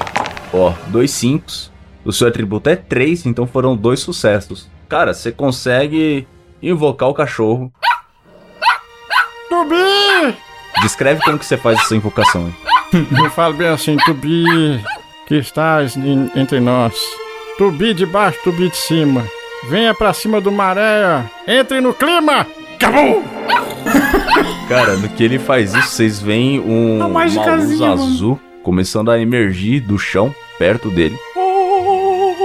Ó, 0.53 0.73
dois 0.87 1.11
cinco. 1.11 1.47
O 2.05 2.13
seu 2.13 2.29
atributo 2.29 2.71
é 2.71 2.77
três, 2.77 3.27
então 3.27 3.47
foram 3.47 3.77
dois 3.77 4.01
sucessos. 4.01 4.69
Cara, 4.89 5.13
você 5.13 5.31
consegue 5.31 6.27
invocar 6.63 7.09
o 7.09 7.15
cachorro. 7.15 7.71
Tubi! 9.63 10.37
Descreve 10.83 11.21
como 11.25 11.39
que 11.39 11.45
você 11.47 11.57
faz 11.57 11.79
essa 11.81 11.97
invocação. 11.97 12.47
hein? 12.93 13.07
Eu 13.25 13.31
falo 13.31 13.55
bem 13.55 13.69
assim, 13.69 13.97
Tubi, 14.05 14.45
que 15.27 15.35
estás 15.37 15.97
em- 15.97 16.31
entre 16.37 16.61
nós. 16.61 16.95
Tubi 17.57 17.93
de 17.93 18.07
baixo, 18.07 18.39
Tubi 18.45 18.69
de 18.71 18.77
cima. 18.77 19.25
Venha 19.69 19.93
pra 19.93 20.13
cima 20.13 20.41
do 20.41 20.53
maré. 20.53 21.25
Entre 21.47 21.81
no 21.81 21.93
clima. 21.93 22.47
Acabou! 22.77 23.25
Cara, 24.69 24.97
no 24.97 25.09
que 25.09 25.25
ele 25.25 25.39
faz 25.39 25.75
isso, 25.75 25.89
vocês 25.89 26.21
veem 26.21 26.61
um, 26.61 27.05
uma 27.05 27.25
luz 27.57 27.81
azul 27.83 28.39
começando 28.63 29.11
a 29.11 29.19
emergir 29.19 29.81
do 29.81 29.99
chão 29.99 30.33
perto 30.59 30.91
dele. 30.91 31.17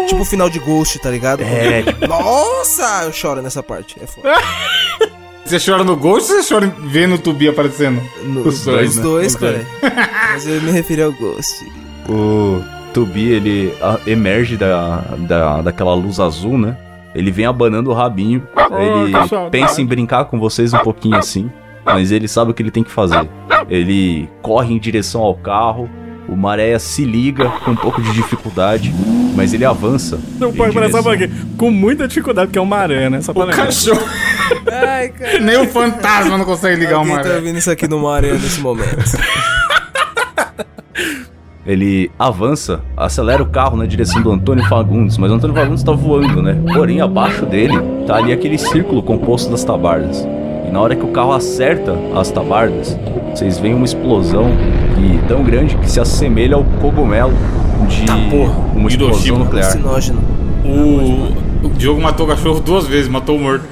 tipo 0.07 0.22
o 0.22 0.26
final 0.26 0.49
de 0.49 0.57
Ghost, 0.57 0.97
tá 0.99 1.11
ligado? 1.11 1.41
É, 1.43 1.84
Nossa, 2.07 3.03
eu 3.03 3.14
choro 3.14 3.41
nessa 3.43 3.61
parte. 3.61 3.97
É 4.01 4.07
foda. 4.07 4.34
Você 5.46 5.60
chora 5.60 5.84
no 5.84 5.96
Ghost 5.96 6.32
ou 6.32 6.41
você 6.41 6.54
chora 6.54 6.74
vendo 6.80 7.16
o 7.16 7.18
Tubi 7.18 7.48
aparecendo? 7.50 8.02
No- 8.24 8.41
Os 8.48 8.64
dois, 8.64 8.91
Os 8.91 8.96
né? 8.98 9.04
dois, 9.04 9.36
cara. 9.36 9.66
Mas 10.34 10.48
eu 10.48 10.62
me 10.62 10.72
referi 10.72 11.02
ao 11.02 11.12
Ghost. 11.12 11.66
O 12.10 12.62
Tubi, 12.94 13.30
ele 13.32 13.74
emerge 14.08 14.56
da, 14.56 15.04
da, 15.20 15.62
daquela 15.62 15.94
luz 15.94 16.20
azul, 16.20 16.58
né? 16.58 16.78
Ele 17.14 17.30
vem 17.30 17.46
abanando 17.46 17.91
o 17.91 17.94
rabinho. 17.94 18.48
ele 18.80 19.50
pensa 19.52 19.82
em 19.82 19.86
brincar 19.86 20.26
com 20.26 20.39
vocês 20.39 20.74
um 20.74 20.80
pouquinho 20.80 21.16
assim. 21.18 21.52
Mas 21.86 22.12
ele 22.12 22.28
sabe 22.30 22.52
o 22.52 22.54
que 22.54 22.64
ele 22.64 22.72
tem 22.72 22.84
que 22.84 22.91
fazer. 22.91 23.30
Ele 23.70 24.30
corre 24.41 24.74
em 24.74 24.80
direção 24.80 25.22
ao 25.22 25.36
carro. 25.36 25.89
O 26.28 26.36
Maréia 26.36 26.80
se 26.80 27.04
liga 27.04 27.50
com 27.66 27.72
um 27.72 27.76
pouco 27.76 28.02
de 28.02 28.12
dificuldade. 28.14 28.94
Mas 29.36 29.54
ele 29.54 29.66
avança. 29.66 30.20
Não 30.40 30.54
pode 30.54 30.74
parecer 30.74 31.02
direção- 31.02 31.12
aqui. 31.12 31.30
Com 31.58 31.72
muita 31.72 32.08
dificuldade, 32.08 32.48
porque 32.48 32.60
é 32.60 32.62
uma 32.62 32.78
aranha, 32.78 33.10
né? 33.10 33.22
Só 33.22 33.34
pra 33.34 33.46
O 33.46 33.50
cachorro. 33.50 34.00
Ai, 34.72 35.10
cara. 35.10 35.40
Nem 35.40 35.58
o 35.58 35.68
fantasma 35.68 36.38
não 36.38 36.46
consegue 36.46 36.80
ligar 36.80 36.98
Alguém 36.98 37.14
uma 37.14 37.22
tá 37.24 37.30
ouvindo 37.34 37.58
isso 37.58 37.72
aqui 37.72 37.88
no 37.88 38.00
Maranhão 38.00 38.36
nesse 38.38 38.60
momento. 38.62 38.96
Ele 41.66 42.12
avança, 42.20 42.82
acelera 42.98 43.42
o 43.42 43.46
carro 43.46 43.78
na 43.78 43.86
direção 43.86 44.22
do 44.22 44.30
Antônio 44.32 44.66
Fagundes, 44.68 45.18
mas 45.18 45.32
o 45.32 45.36
Antônio 45.36 45.56
Fagundes 45.56 45.82
tá 45.82 45.94
voando, 45.94 46.42
né? 46.42 46.58
Porém, 46.74 47.00
abaixo 47.00 47.46
dele 47.46 47.74
tá 48.06 48.18
ali 48.18 48.34
aquele 48.34 48.58
círculo 48.58 49.02
composto 49.02 49.50
das 49.50 49.64
tabardas. 49.64 50.28
Na 50.74 50.82
hora 50.82 50.96
que 50.96 51.06
o 51.06 51.10
carro 51.10 51.32
acerta 51.34 51.94
as 52.20 52.32
tabardas, 52.32 52.98
vocês 53.30 53.60
veem 53.60 53.76
uma 53.76 53.86
explosão 53.86 54.48
e 54.98 55.20
tão 55.28 55.44
grande 55.44 55.78
que 55.78 55.88
se 55.88 56.00
assemelha 56.00 56.56
ao 56.56 56.64
cogumelo 56.82 57.32
de 57.88 58.06
Tá, 58.08 58.16
porra, 58.32 58.56
uma 58.76 58.90
explosão 58.90 59.36
Hiroshima. 59.36 59.38
nuclear. 59.38 59.78
O, 60.66 61.68
o 61.68 61.70
Diogo 61.78 62.02
matou 62.02 62.26
o 62.26 62.30
cachorro 62.30 62.60
duas 62.60 62.88
vezes, 62.88 63.08
matou 63.08 63.38
o 63.38 63.40
morto. 63.40 63.66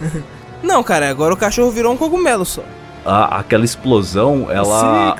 Não, 0.64 0.82
cara, 0.82 1.10
agora 1.10 1.34
o 1.34 1.36
cachorro 1.36 1.70
virou 1.70 1.92
um 1.92 1.96
cogumelo 1.96 2.46
só. 2.46 2.62
A- 3.04 3.36
aquela 3.38 3.64
explosão, 3.66 4.46
ela. 4.50 5.14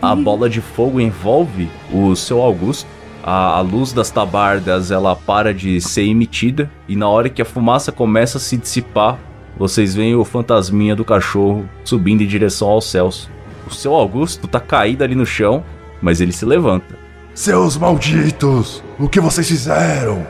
A 0.00 0.14
bola 0.14 0.48
de 0.48 0.60
fogo 0.60 1.00
envolve 1.00 1.68
o 1.92 2.14
seu 2.14 2.40
Augusto. 2.40 2.86
A, 3.24 3.56
a 3.58 3.60
luz 3.60 3.92
das 3.92 4.08
tabardas 4.10 4.92
ela 4.92 5.16
para 5.16 5.52
de 5.52 5.80
ser 5.80 6.04
emitida. 6.04 6.70
E 6.88 6.94
na 6.94 7.08
hora 7.08 7.28
que 7.28 7.42
a 7.42 7.44
fumaça 7.44 7.90
começa 7.90 8.38
a 8.38 8.40
se 8.40 8.56
dissipar, 8.56 9.18
vocês 9.60 9.94
veem 9.94 10.14
o 10.14 10.24
fantasminha 10.24 10.96
do 10.96 11.04
cachorro 11.04 11.68
subindo 11.84 12.22
em 12.22 12.26
direção 12.26 12.66
aos 12.66 12.86
céus. 12.86 13.28
O 13.66 13.70
seu 13.70 13.94
Augusto 13.94 14.48
tá 14.48 14.58
caído 14.58 15.04
ali 15.04 15.14
no 15.14 15.26
chão, 15.26 15.62
mas 16.00 16.18
ele 16.18 16.32
se 16.32 16.46
levanta. 16.46 16.98
Seus 17.34 17.76
malditos! 17.76 18.82
O 18.98 19.06
que 19.06 19.20
vocês 19.20 19.46
fizeram? 19.46 20.26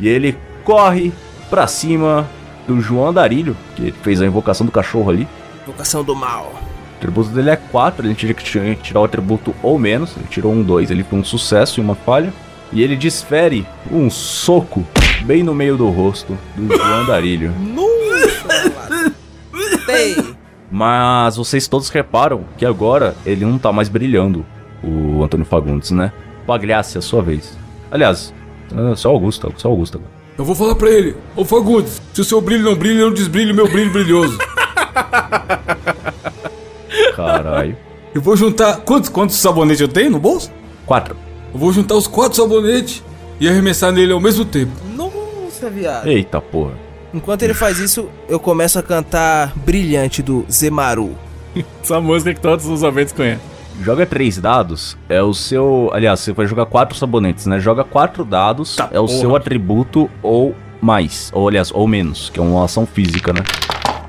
E 0.00 0.08
ele 0.08 0.36
corre 0.64 1.12
pra 1.48 1.68
cima 1.68 2.28
do 2.66 2.80
João 2.80 3.10
Andarilho, 3.10 3.56
que 3.76 3.92
fez 4.02 4.20
a 4.20 4.26
invocação 4.26 4.66
do 4.66 4.72
cachorro 4.72 5.08
ali. 5.08 5.28
Invocação 5.62 6.02
do 6.02 6.16
mal. 6.16 6.52
O 6.54 6.96
atributo 6.96 7.28
dele 7.28 7.50
é 7.50 7.56
4, 7.56 8.04
ele 8.04 8.16
tinha 8.16 8.34
que 8.34 8.42
tinha 8.42 8.74
que 8.74 8.82
tirar 8.82 9.02
o 9.02 9.04
atributo 9.04 9.54
ou 9.62 9.78
menos. 9.78 10.16
Ele 10.16 10.26
tirou 10.28 10.52
um 10.52 10.64
2, 10.64 10.90
ele 10.90 11.04
foi 11.04 11.20
um 11.20 11.24
sucesso 11.24 11.78
e 11.78 11.80
uma 11.80 11.94
falha. 11.94 12.34
E 12.72 12.82
ele 12.82 12.96
desfere 12.96 13.64
um 13.88 14.10
soco 14.10 14.84
bem 15.24 15.44
no 15.44 15.54
meio 15.54 15.76
do 15.76 15.88
rosto 15.90 16.36
do 16.56 16.76
João 16.76 17.02
Andarilho. 17.02 17.52
Nossa, 17.60 17.93
Ei, 19.96 20.16
Mas 20.70 21.36
vocês 21.36 21.68
todos 21.68 21.88
reparam 21.88 22.44
que 22.58 22.66
agora 22.66 23.14
ele 23.24 23.44
não 23.44 23.58
tá 23.58 23.72
mais 23.72 23.88
brilhando, 23.88 24.44
o 24.82 25.22
Antônio 25.22 25.46
Fagundes, 25.46 25.90
né? 25.90 26.12
Pagliassi, 26.46 26.96
é 26.96 26.98
a 26.98 27.02
sua 27.02 27.22
vez. 27.22 27.56
Aliás, 27.90 28.34
é 28.92 28.96
só 28.96 29.10
Augusto, 29.10 29.52
só 29.56 29.68
Augusto 29.68 29.98
agora. 29.98 30.12
Eu 30.36 30.44
vou 30.44 30.54
falar 30.54 30.74
pra 30.74 30.90
ele. 30.90 31.14
Ô 31.36 31.44
Fagundes, 31.44 32.02
se 32.12 32.20
o 32.20 32.24
seu 32.24 32.40
brilho 32.40 32.64
não 32.64 32.74
brilha, 32.74 33.02
eu 33.02 33.12
desbrilho 33.12 33.52
o 33.52 33.56
meu 33.56 33.68
brilho 33.68 33.92
brilhoso. 33.92 34.36
Caralho. 37.14 37.76
Eu 38.14 38.20
vou 38.20 38.36
juntar. 38.36 38.78
Quantos, 38.78 39.08
quantos 39.08 39.36
sabonetes 39.36 39.80
eu 39.80 39.88
tenho 39.88 40.10
no 40.10 40.18
bolso? 40.18 40.50
4. 40.86 41.16
Eu 41.52 41.58
vou 41.58 41.72
juntar 41.72 41.94
os 41.94 42.06
quatro 42.06 42.36
sabonetes 42.36 43.02
e 43.40 43.48
arremessar 43.48 43.92
nele 43.92 44.12
ao 44.12 44.20
mesmo 44.20 44.44
tempo. 44.44 44.72
nossa, 44.96 45.70
viado. 45.70 46.06
Eita 46.06 46.40
porra. 46.40 46.72
Enquanto 47.14 47.44
ele 47.44 47.54
faz 47.54 47.78
isso, 47.78 48.10
eu 48.28 48.40
começo 48.40 48.76
a 48.76 48.82
cantar 48.82 49.52
Brilhante 49.56 50.20
do 50.20 50.44
Zemaru. 50.50 51.14
Essa 51.80 52.00
música 52.00 52.34
que 52.34 52.40
todos 52.40 52.66
os 52.66 52.82
ouvintes 52.82 53.12
conhecem. 53.12 53.40
Joga 53.80 54.04
três 54.04 54.36
dados, 54.38 54.96
é 55.08 55.22
o 55.22 55.32
seu. 55.32 55.90
Aliás, 55.92 56.18
você 56.20 56.32
vai 56.32 56.44
jogar 56.46 56.66
quatro 56.66 56.96
sabonetes, 56.96 57.46
né? 57.46 57.60
Joga 57.60 57.84
quatro 57.84 58.24
dados, 58.24 58.74
Tá 58.76 58.88
é 58.92 58.98
o 58.98 59.06
porra. 59.06 59.18
seu 59.18 59.36
atributo 59.36 60.10
ou 60.22 60.56
mais. 60.80 61.30
Ou 61.32 61.48
aliás, 61.48 61.70
ou 61.72 61.86
menos, 61.86 62.30
que 62.30 62.40
é 62.40 62.42
uma 62.42 62.64
ação 62.64 62.84
física, 62.84 63.32
né? 63.32 63.42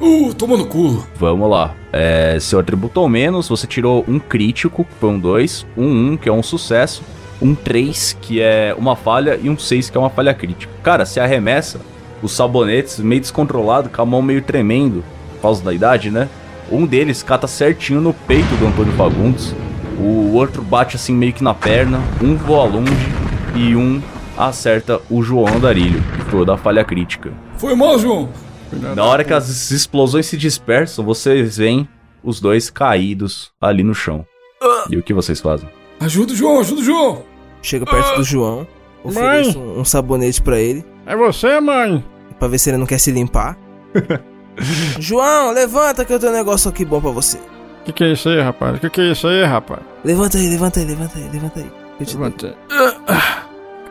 Uh, 0.01 0.34
toma 0.34 0.58
no 0.58 0.66
cu. 0.66 1.06
Vamos 1.16 1.49
lá. 1.49 1.76
É, 1.93 2.38
seu 2.39 2.60
atributo 2.60 2.99
ou 3.01 3.08
menos, 3.08 3.47
você 3.47 3.66
tirou 3.68 4.03
um 4.08 4.20
crítico, 4.20 4.84
que 4.84 4.93
foi 4.99 5.10
um 5.10 5.20
2, 5.20 5.66
um 5.78 6.12
1, 6.14 6.18
que 6.18 6.30
é 6.30 6.32
um 6.34 6.43
sucesso, 6.43 7.01
um 7.41 7.56
3, 7.56 8.18
que 8.22 8.41
é 8.41 8.76
uma 8.78 8.95
falha, 8.95 9.39
e 9.41 9.49
um 9.49 9.58
6, 9.58 9.89
que 9.89 9.97
é 9.97 9.99
uma 9.99 10.10
falha 10.10 10.34
crítica. 10.34 10.72
Cara, 10.84 11.06
você 11.06 11.20
arremessa 11.20 11.80
os 12.26 12.34
sabonetes 12.34 13.00
meio 13.00 13.22
descontrolado, 13.22 13.90
com 13.90 14.02
a 14.02 14.06
mão 14.06 14.22
meio 14.22 14.42
tremendo, 14.42 15.04
por 15.36 15.42
causa 15.42 15.64
da 15.64 15.74
idade, 15.74 16.12
né? 16.12 16.28
Um 16.72 16.86
deles 16.86 17.22
cata 17.24 17.48
certinho 17.48 18.02
no 18.02 18.14
peito 18.14 18.54
do 18.56 18.68
Antônio 18.68 18.94
Fagundes, 18.94 19.56
o 20.00 20.34
outro 20.34 20.62
bate 20.62 20.96
assim 20.96 21.14
meio 21.14 21.32
que 21.34 21.44
na 21.44 21.54
perna, 21.54 22.00
um 22.22 22.36
voa 22.36 22.66
longe 22.66 22.92
e 23.56 23.76
um 23.76 24.02
acerta 24.38 25.00
o 25.10 25.22
João 25.24 25.48
Andarilho, 25.48 26.02
que 26.02 26.22
foi 26.32 26.42
o 26.42 26.46
da 26.46 26.58
falha 26.58 26.84
crítica. 26.84 27.32
Foi 27.58 27.76
mal, 27.76 27.98
João. 27.98 28.30
Na 28.96 29.06
hora 29.06 29.24
que 29.24 29.32
as 29.32 29.72
explosões 29.72 30.26
se 30.26 30.36
dispersam, 30.36 31.06
vocês 31.06 31.58
veem 31.58 31.88
os 32.24 32.42
dois 32.42 32.70
caídos 32.70 33.52
ali 33.62 33.84
no 33.84 33.94
chão. 33.94 34.26
E 34.90 34.98
o 34.98 35.04
que 35.04 35.14
vocês 35.14 35.40
fazem? 35.40 35.70
Ajuda 36.00 36.34
o 36.34 36.36
João, 36.36 36.60
ajuda 36.60 36.82
o 36.82 36.84
João. 36.84 37.24
Chego 37.62 37.86
perto 37.86 38.18
do 38.18 38.24
João, 38.24 38.68
ofereço 39.04 39.58
um, 39.60 39.80
um 39.80 39.86
sabonete 39.86 40.42
pra 40.42 40.60
ele, 40.60 40.84
É 41.06 41.16
você, 41.16 41.60
mãe? 41.60 42.04
Pra 42.40 42.48
ver 42.48 42.58
se 42.60 42.70
ele 42.70 42.78
não 42.78 42.86
quer 42.86 43.00
se 43.00 43.12
limpar. 43.12 43.58
João, 45.00 45.52
levanta 45.52 46.06
que 46.06 46.14
eu 46.14 46.20
tenho 46.20 46.32
um 46.32 46.36
negócio 46.36 46.70
aqui 46.70 46.86
bom 46.86 47.02
pra 47.02 47.12
você. 47.12 47.40
Que 47.84 47.92
que 47.94 48.04
é 48.04 48.12
isso 48.14 48.30
aí, 48.30 48.42
rapaz? 48.42 48.80
Que 48.80 48.90
que 48.90 49.02
é 49.02 49.12
isso 49.12 49.28
aí, 49.28 49.44
rapaz? 49.44 49.82
Levanta 50.04 50.38
aí, 50.38 50.48
levanta 50.50 50.80
aí, 50.80 50.86
levanta 50.86 51.18
aí, 51.18 51.30
levanta 51.32 51.60
aí. 51.60 51.72
Eu 52.00 52.06
te 52.06 52.18
dou. 52.18 52.24
Levanta. 52.26 52.58
Ah, 53.08 53.44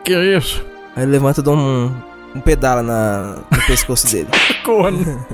Que 0.03 0.13
é 0.13 0.37
isso? 0.37 0.65
Aí 0.95 1.03
ele 1.03 1.11
levanta 1.13 1.39
e 1.39 1.43
dou 1.43 1.55
um, 1.55 1.91
um 2.35 2.39
pedala 2.41 2.81
na, 2.83 3.37
no 3.51 3.61
pescoço 3.67 4.11
dele. 4.11 4.27
Corno. 4.65 5.25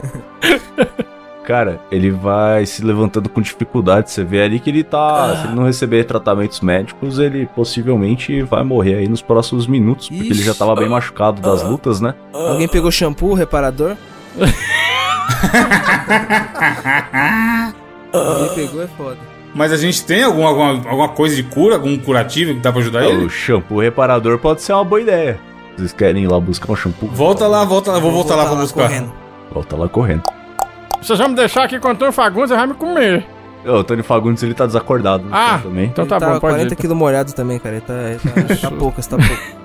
Cara, 1.46 1.80
ele 1.92 2.12
vai 2.12 2.66
se 2.66 2.84
levantando 2.84 3.28
com 3.28 3.42
dificuldade. 3.42 4.12
Você 4.12 4.24
vê 4.24 4.44
ali 4.44 4.60
que 4.60 4.70
ele 4.70 4.84
tá. 4.84 5.36
Se 5.38 5.48
ele 5.48 5.56
não 5.56 5.64
receber 5.66 6.04
tratamentos 6.04 6.62
médicos, 6.62 7.18
ele 7.20 7.48
possivelmente 7.48 8.42
vai 8.44 8.64
morrer 8.64 8.96
aí 8.96 9.08
nos 9.08 9.22
próximos 9.22 9.66
minutos. 9.66 10.08
Porque 10.08 10.28
ele 10.28 10.44
já 10.44 10.54
tava 10.54 10.76
bem 10.76 10.88
machucado 10.88 11.42
das 11.42 11.64
lutas, 11.64 12.00
né? 12.00 12.14
Alguém 12.34 12.68
pegou 12.68 12.92
shampoo, 12.92 13.34
reparador? 13.34 13.96
Alguém 18.14 18.56
pegou, 18.56 18.84
é 18.84 18.88
foda. 18.88 19.18
Mas 19.54 19.72
a 19.74 19.78
gente 19.78 20.06
tem 20.06 20.24
alguma, 20.24 20.48
alguma, 20.50 20.70
alguma 20.90 21.10
coisa 21.10 21.36
de 21.36 21.44
cura, 21.44 21.76
algum 21.76 21.98
curativo 21.98 22.54
que 22.54 22.60
dá 22.62 22.72
pra 22.72 22.82
ajudar 22.82 23.04
ele? 23.04 23.26
O 23.26 23.30
shampoo 23.30 23.80
reparador 23.82 24.38
pode 24.38 24.62
ser 24.62 24.74
uma 24.74 24.84
boa 24.84 25.02
ideia. 25.02 25.40
Vocês 25.76 25.92
querem 25.92 26.24
ir 26.24 26.28
lá 26.28 26.40
buscar 26.40 26.72
um 26.72 26.76
shampoo? 26.76 27.10
Volta 27.10 27.48
lá, 27.48 27.66
volta 27.66 27.92
lá, 27.92 28.00
vou 28.00 28.12
voltar 28.12 28.36
lá 28.36 28.46
pra 28.46 28.56
buscar. 28.56 28.88
correndo. 28.88 29.12
Volta 29.52 29.76
lá 29.76 29.90
correndo. 29.90 30.24
Vocês 31.02 31.18
vão 31.20 31.30
me 31.30 31.36
deixar 31.36 31.64
aqui 31.64 31.80
com 31.80 31.88
o 31.88 31.92
Antônio 31.92 32.14
Fagundes 32.14 32.52
e 32.52 32.56
vai 32.56 32.68
me 32.68 32.74
comer. 32.74 33.26
Ô, 33.66 33.74
O 33.80 33.84
Tony 33.84 34.04
Fagundes, 34.04 34.42
ele 34.44 34.54
tá 34.54 34.66
desacordado 34.66 35.26
Ah. 35.32 35.60
também. 35.62 35.86
Então 35.86 36.04
Ele 36.04 36.10
tá, 36.10 36.20
tá 36.20 36.26
bom, 36.28 36.40
pode 36.40 36.56
40 36.56 36.74
ir. 36.74 36.78
quilos 36.78 36.98
molhado 36.98 37.34
também, 37.34 37.60
cara. 37.60 37.76
Ele 37.76 37.86
tá, 37.86 37.94
ele 37.94 38.20
tá, 38.58 38.70
tá 38.70 38.72
poucas, 38.76 39.08
tá 39.08 39.18
pouco. 39.18 39.62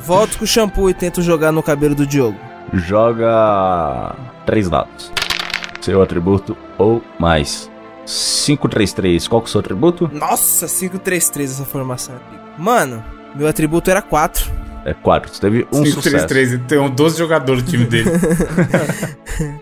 Volto 0.00 0.38
com 0.38 0.44
o 0.44 0.46
shampoo 0.46 0.90
e 0.90 0.94
tento 0.94 1.22
jogar 1.22 1.50
no 1.52 1.62
cabelo 1.62 1.94
do 1.94 2.06
Diogo. 2.06 2.38
Joga 2.72 4.14
três 4.44 4.68
dados. 4.68 5.12
Seu 5.80 6.02
atributo 6.02 6.56
ou 6.78 7.02
mais. 7.18 7.70
533, 8.04 9.26
qual 9.28 9.40
que 9.40 9.46
é 9.46 9.48
o 9.48 9.50
seu 9.52 9.60
atributo? 9.60 10.10
Nossa, 10.12 10.66
533 10.66 11.52
essa 11.52 11.64
formação. 11.64 12.14
Mano, 12.58 13.02
meu 13.34 13.48
atributo 13.48 13.90
era 13.90 14.00
4. 14.02 14.50
É 14.86 14.94
4, 14.94 15.34
você 15.34 15.40
teve 15.40 15.66
um 15.72 15.84
5, 15.84 16.00
sucesso. 16.00 16.26
3, 16.28 16.50
3, 16.50 16.52
e 16.52 16.58
tem 16.58 16.88
12 16.88 17.18
jogadores 17.18 17.64
no 17.64 17.68
time 17.68 17.84
dele. 17.84 18.08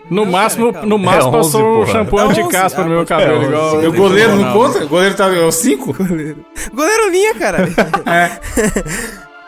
No 0.09 0.25
máximo, 0.25 0.71
cara, 0.71 0.85
no 0.85 0.97
máximo 0.97 1.35
É 1.35 1.39
11, 1.39 1.51
passou 1.51 1.61
um 1.61 1.79
porra. 1.79 1.91
shampoo 1.91 2.19
É 2.19 2.25
11, 2.27 2.41
anti-caspa 2.41 2.83
no 2.83 2.87
ah, 2.87 2.95
meu 2.95 3.05
cabelo, 3.05 3.41
é, 3.41 3.45
igual... 3.45 3.85
O 3.85 3.91
goleiro 3.91 4.35
não 4.37 4.53
conta? 4.53 4.85
O 4.85 4.87
goleiro 4.87 5.15
tá, 5.15 5.25
é 5.25 5.43
o 5.43 5.51
5? 5.51 5.95
Goleiro 6.73 7.09
linha, 7.09 7.35
cara. 7.35 7.67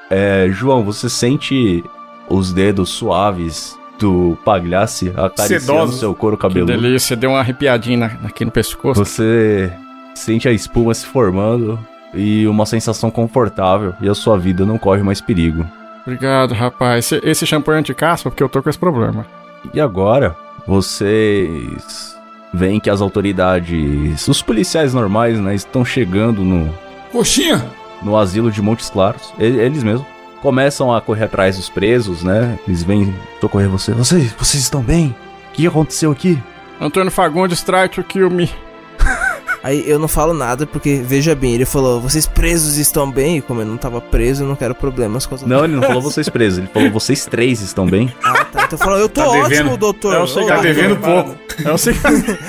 É, 0.09 0.47
João, 0.51 0.83
você 0.83 1.09
sente 1.09 1.83
os 2.29 2.53
dedos 2.53 2.89
suaves 2.89 3.77
do 3.99 4.37
Pagliassi 4.45 5.11
acariciando 5.15 5.91
seu 5.91 6.15
couro 6.15 6.37
Que 6.37 6.43
cabeludo? 6.43 6.71
delícia, 6.71 7.15
deu 7.15 7.31
uma 7.31 7.39
arrepiadinha 7.39 8.17
aqui 8.23 8.45
no 8.45 8.51
pescoço. 8.51 9.03
Você 9.03 9.71
sente 10.15 10.47
a 10.47 10.51
espuma 10.53 10.93
se 10.93 11.05
formando 11.05 11.77
e 12.13 12.47
uma 12.47 12.65
sensação 12.65 13.11
confortável 13.11 13.93
e 14.01 14.09
a 14.09 14.15
sua 14.15 14.37
vida 14.37 14.65
não 14.65 14.77
corre 14.77 15.03
mais 15.03 15.21
perigo. 15.21 15.65
Obrigado, 16.05 16.53
rapaz. 16.53 17.11
Esse, 17.11 17.27
esse 17.27 17.45
shampoo 17.45 17.73
é 17.73 17.77
anti-caspa 17.77 18.29
porque 18.29 18.41
eu 18.41 18.49
tô 18.49 18.63
com 18.63 18.69
esse 18.69 18.79
problema. 18.79 19.25
E 19.73 19.81
agora, 19.81 20.35
vocês 20.65 22.15
veem 22.53 22.79
que 22.79 22.89
as 22.89 23.01
autoridades, 23.01 24.27
os 24.27 24.41
policiais 24.41 24.93
normais, 24.93 25.39
né, 25.39 25.53
estão 25.53 25.83
chegando 25.83 26.43
no, 26.43 26.73
Coxinha! 27.11 27.65
no 28.01 28.17
asilo 28.17 28.51
de 28.51 28.61
Montes 28.61 28.89
Claros, 28.89 29.33
eles 29.37 29.83
mesmos. 29.83 30.07
Começam 30.41 30.93
a 30.93 31.01
correr 31.01 31.25
atrás 31.25 31.57
dos 31.57 31.67
presos, 31.67 32.23
né? 32.23 32.59
Eles 32.67 32.83
vêm 32.83 33.13
socorrer 33.41 33.67
você. 33.67 33.91
Vocês, 33.93 34.31
vocês 34.33 34.63
estão 34.63 34.83
bem? 34.83 35.15
O 35.49 35.53
que 35.53 35.65
aconteceu 35.65 36.11
aqui? 36.11 36.37
Antônio 36.79 37.11
Fagundes, 37.11 37.63
try 37.63 37.89
to 37.89 38.03
kill 38.03 38.29
me. 38.29 38.47
Aí 39.67 39.83
eu 39.85 39.99
não 39.99 40.07
falo 40.07 40.33
nada, 40.33 40.65
porque 40.65 41.01
veja 41.03 41.35
bem, 41.35 41.53
ele 41.53 41.65
falou, 41.65 41.99
vocês 41.99 42.25
presos 42.25 42.77
estão 42.77 43.11
bem? 43.11 43.39
E 43.39 43.41
como 43.41 43.59
eu 43.59 43.65
não 43.65 43.75
tava 43.75 43.99
preso, 43.99 44.45
eu 44.45 44.47
não 44.47 44.55
quero 44.55 44.73
problemas 44.73 45.25
com 45.25 45.35
as 45.35 45.41
Não, 45.41 45.65
ele 45.65 45.75
não 45.75 45.83
falou 45.83 46.01
vocês 46.01 46.29
presos, 46.29 46.59
ele 46.59 46.69
falou 46.73 46.89
vocês 46.89 47.25
três 47.25 47.59
estão 47.59 47.85
bem. 47.85 48.13
Ah, 48.23 48.45
tá. 48.45 48.63
Então 48.63 48.79
falou, 48.79 48.97
eu 48.97 49.09
tô 49.09 49.19
Tá 49.19 49.27
ótimo, 49.27 49.49
devendo. 49.49 49.75
doutor. 49.77 50.15
É 50.15 50.19
o 50.19 50.23
Ô, 50.23 50.27
seguinte, 50.27 50.47
Tá 50.47 50.53
doutor, 50.55 50.73
devendo 50.73 50.95
pouco. 50.95 51.35
É 51.65 51.71
o 51.73 51.77
seguinte, 51.77 52.39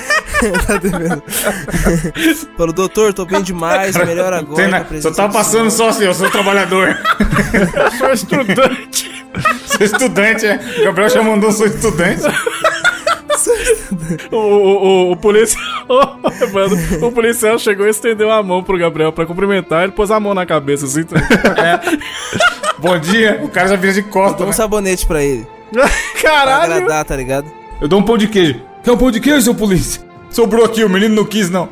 tá 0.64 0.76
devendo. 0.76 1.22
falou, 2.56 2.72
doutor, 2.72 3.12
tô 3.12 3.24
bem 3.24 3.42
demais, 3.42 3.96
melhor 3.96 4.32
agora. 4.32 4.68
Na- 4.68 4.86
Só 5.00 5.10
tá 5.10 5.26
do 5.26 5.32
passando 5.32 5.70
senhor." 5.70 5.70
só 5.72 5.88
assim, 5.88 6.04
eu 6.04 6.14
sou 6.14 6.30
trabalhador. 6.30 6.96
eu 7.74 7.90
sou 7.98 8.12
estudante. 8.12 9.26
sou 9.66 9.84
estudante, 9.84 10.46
é. 10.46 10.60
O 10.82 10.84
Gabriel 10.84 11.10
já 11.10 11.22
mandou 11.22 11.50
sou 11.50 11.66
estudante. 11.66 12.22
O, 14.30 14.36
o, 14.36 14.38
o, 14.38 15.12
o 15.12 15.16
policial. 15.16 15.62
Mano, 16.52 17.06
o 17.06 17.12
policial 17.12 17.58
chegou 17.58 17.86
e 17.86 17.90
estendeu 17.90 18.30
a 18.30 18.42
mão 18.42 18.62
pro 18.62 18.78
Gabriel 18.78 19.12
pra 19.12 19.26
cumprimentar. 19.26 19.84
Ele 19.84 19.92
pôs 19.92 20.10
a 20.10 20.18
mão 20.20 20.34
na 20.34 20.44
cabeça 20.46 20.86
assim. 20.86 21.04
tá? 21.04 21.16
Bom 22.78 22.98
dia, 22.98 23.40
o 23.42 23.48
cara 23.48 23.68
já 23.68 23.76
vira 23.76 23.92
de 23.92 24.02
Dá 24.02 24.08
costas. 24.08 24.42
um 24.42 24.46
Né? 24.46 24.52
sabonete 24.52 25.06
pra 25.06 25.22
ele. 25.22 25.46
Pra 25.72 25.88
Caralho! 26.22 26.72
agradar, 26.74 27.04
tá 27.04 27.16
ligado? 27.16 27.46
Eu 27.80 27.88
dou 27.88 28.00
um 28.00 28.02
pão 28.02 28.16
de 28.16 28.26
queijo. 28.28 28.60
Quer 28.82 28.92
um 28.92 28.96
pão 28.96 29.10
de 29.10 29.20
queijo, 29.20 29.42
seu 29.42 29.54
polícia? 29.54 30.02
Sobrou 30.30 30.64
aqui, 30.64 30.82
o 30.84 30.88
menino 30.88 31.14
não 31.14 31.24
quis, 31.24 31.50
não. 31.50 31.68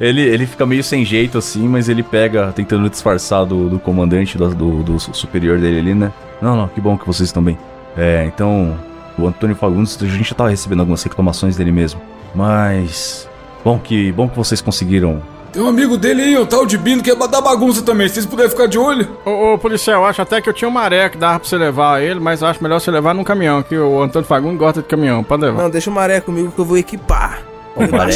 Ele, 0.00 0.20
ele 0.22 0.46
fica 0.46 0.64
meio 0.64 0.82
sem 0.84 1.04
jeito 1.04 1.36
assim, 1.38 1.66
mas 1.68 1.88
ele 1.88 2.02
pega, 2.02 2.52
tentando 2.52 2.88
disfarçar 2.88 3.44
do, 3.44 3.68
do 3.68 3.78
comandante, 3.78 4.38
do, 4.38 4.54
do, 4.54 4.82
do 4.82 4.98
superior 5.00 5.58
dele 5.58 5.78
ali, 5.80 5.94
né? 5.94 6.12
Não, 6.40 6.56
não, 6.56 6.68
que 6.68 6.80
bom 6.80 6.96
que 6.96 7.06
vocês 7.06 7.28
estão 7.28 7.42
bem. 7.42 7.58
É, 7.96 8.24
então, 8.26 8.78
o 9.18 9.26
Antônio 9.26 9.56
Fagundes, 9.56 9.98
a 10.00 10.06
gente 10.06 10.30
já 10.30 10.34
tava 10.34 10.50
recebendo 10.50 10.80
algumas 10.80 11.02
reclamações 11.02 11.56
dele 11.56 11.72
mesmo. 11.72 12.00
Mas. 12.34 13.28
Bom 13.64 13.78
que, 13.78 14.12
bom 14.12 14.28
que 14.28 14.36
vocês 14.36 14.60
conseguiram. 14.60 15.22
Tem 15.52 15.62
um 15.62 15.68
amigo 15.68 15.96
dele 15.96 16.22
aí, 16.22 16.36
o 16.36 16.44
tal 16.44 16.66
de 16.66 16.76
Bino, 16.76 17.02
que 17.02 17.10
é 17.10 17.14
dar 17.14 17.40
bagunça 17.40 17.82
também. 17.82 18.06
Se 18.08 18.14
vocês 18.14 18.26
puderem 18.26 18.50
ficar 18.50 18.66
de 18.66 18.78
olho. 18.78 19.16
Ô, 19.24 19.54
ô, 19.54 19.58
policial, 19.58 20.04
acho 20.04 20.20
até 20.20 20.40
que 20.40 20.48
eu 20.48 20.52
tinha 20.52 20.68
um 20.68 20.72
maré 20.72 21.08
que 21.08 21.16
dava 21.16 21.40
pra 21.40 21.48
você 21.48 21.56
levar 21.56 22.02
ele, 22.02 22.20
mas 22.20 22.42
eu 22.42 22.48
acho 22.48 22.62
melhor 22.62 22.78
você 22.78 22.90
levar 22.90 23.14
num 23.14 23.24
caminhão, 23.24 23.62
que 23.62 23.74
o 23.74 24.02
Antônio 24.02 24.28
Fagundes 24.28 24.58
gosta 24.58 24.82
de 24.82 24.88
caminhão. 24.88 25.24
Pode 25.24 25.42
levar. 25.42 25.62
Não, 25.62 25.70
deixa 25.70 25.88
o 25.88 25.94
maré 25.94 26.20
comigo 26.20 26.52
que 26.52 26.58
eu 26.58 26.64
vou 26.64 26.76
equipar. 26.76 27.40
O 27.74 27.90
maré, 27.90 28.12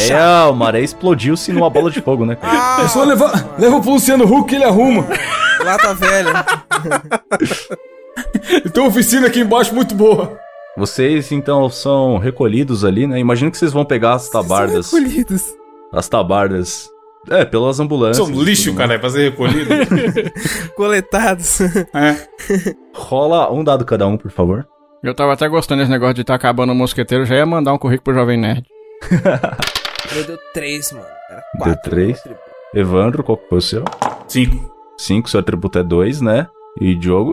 o 0.50 0.54
maré 0.54 0.80
explodiu-se 0.82 1.52
numa 1.52 1.70
bola 1.70 1.90
de 1.90 2.00
fogo, 2.00 2.26
né? 2.26 2.36
cara? 2.36 2.80
É 2.84 2.88
só 2.88 3.04
levar. 3.04 3.54
Leva 3.58 3.80
pro 3.80 3.92
Luciano 3.92 4.24
Huck 4.24 4.48
que 4.48 4.56
ele 4.56 4.64
arruma. 4.64 5.06
Lata 5.64 5.94
velha. 5.94 6.44
Tem 8.72 8.82
uma 8.82 8.88
oficina 8.88 9.26
aqui 9.26 9.40
embaixo 9.40 9.74
muito 9.74 9.94
boa. 9.94 10.38
Vocês 10.76 11.30
então 11.32 11.68
são 11.68 12.16
recolhidos 12.18 12.84
ali, 12.84 13.06
né? 13.06 13.18
Imagino 13.18 13.50
que 13.50 13.58
vocês 13.58 13.72
vão 13.72 13.84
pegar 13.84 14.14
as 14.14 14.28
tabardas. 14.28 14.86
São 14.86 15.00
recolhidos. 15.00 15.54
As 15.92 16.08
tabardas. 16.08 16.88
É, 17.28 17.44
pelas 17.44 17.78
ambulâncias. 17.80 18.26
São 18.26 18.42
lixo, 18.42 18.74
cara, 18.74 18.98
pra 18.98 19.10
ser 19.10 19.30
recolhido. 19.30 19.68
Coletados. 20.74 21.60
é. 21.60 22.26
Rola 22.94 23.52
um 23.52 23.62
dado 23.62 23.84
cada 23.84 24.06
um, 24.06 24.16
por 24.16 24.30
favor. 24.30 24.66
Eu 25.02 25.14
tava 25.14 25.32
até 25.32 25.48
gostando 25.48 25.80
desse 25.80 25.90
negócio 25.90 26.14
de 26.14 26.20
estar 26.22 26.34
acabando 26.34 26.72
o 26.72 26.74
mosqueteiro, 26.74 27.24
já 27.26 27.36
ia 27.36 27.46
mandar 27.46 27.72
um 27.74 27.78
currículo 27.78 28.04
pro 28.04 28.14
Jovem 28.14 28.38
Nerd. 28.38 28.64
Meu 30.14 30.24
deu 30.24 30.38
três, 30.54 30.92
mano. 30.92 31.04
Era 31.30 31.40
Deu 31.54 31.74
quatro. 31.74 31.90
três. 31.90 32.22
Evandro, 32.74 33.22
qual 33.22 33.36
que 33.38 33.48
foi 33.48 33.58
o 33.58 33.62
seu? 33.62 33.84
Cinco. 34.28 34.70
5, 34.98 35.30
seu 35.30 35.40
atributo 35.40 35.78
é 35.78 35.82
2, 35.82 36.20
né? 36.20 36.46
E 36.78 36.94
Diogo, 36.94 37.30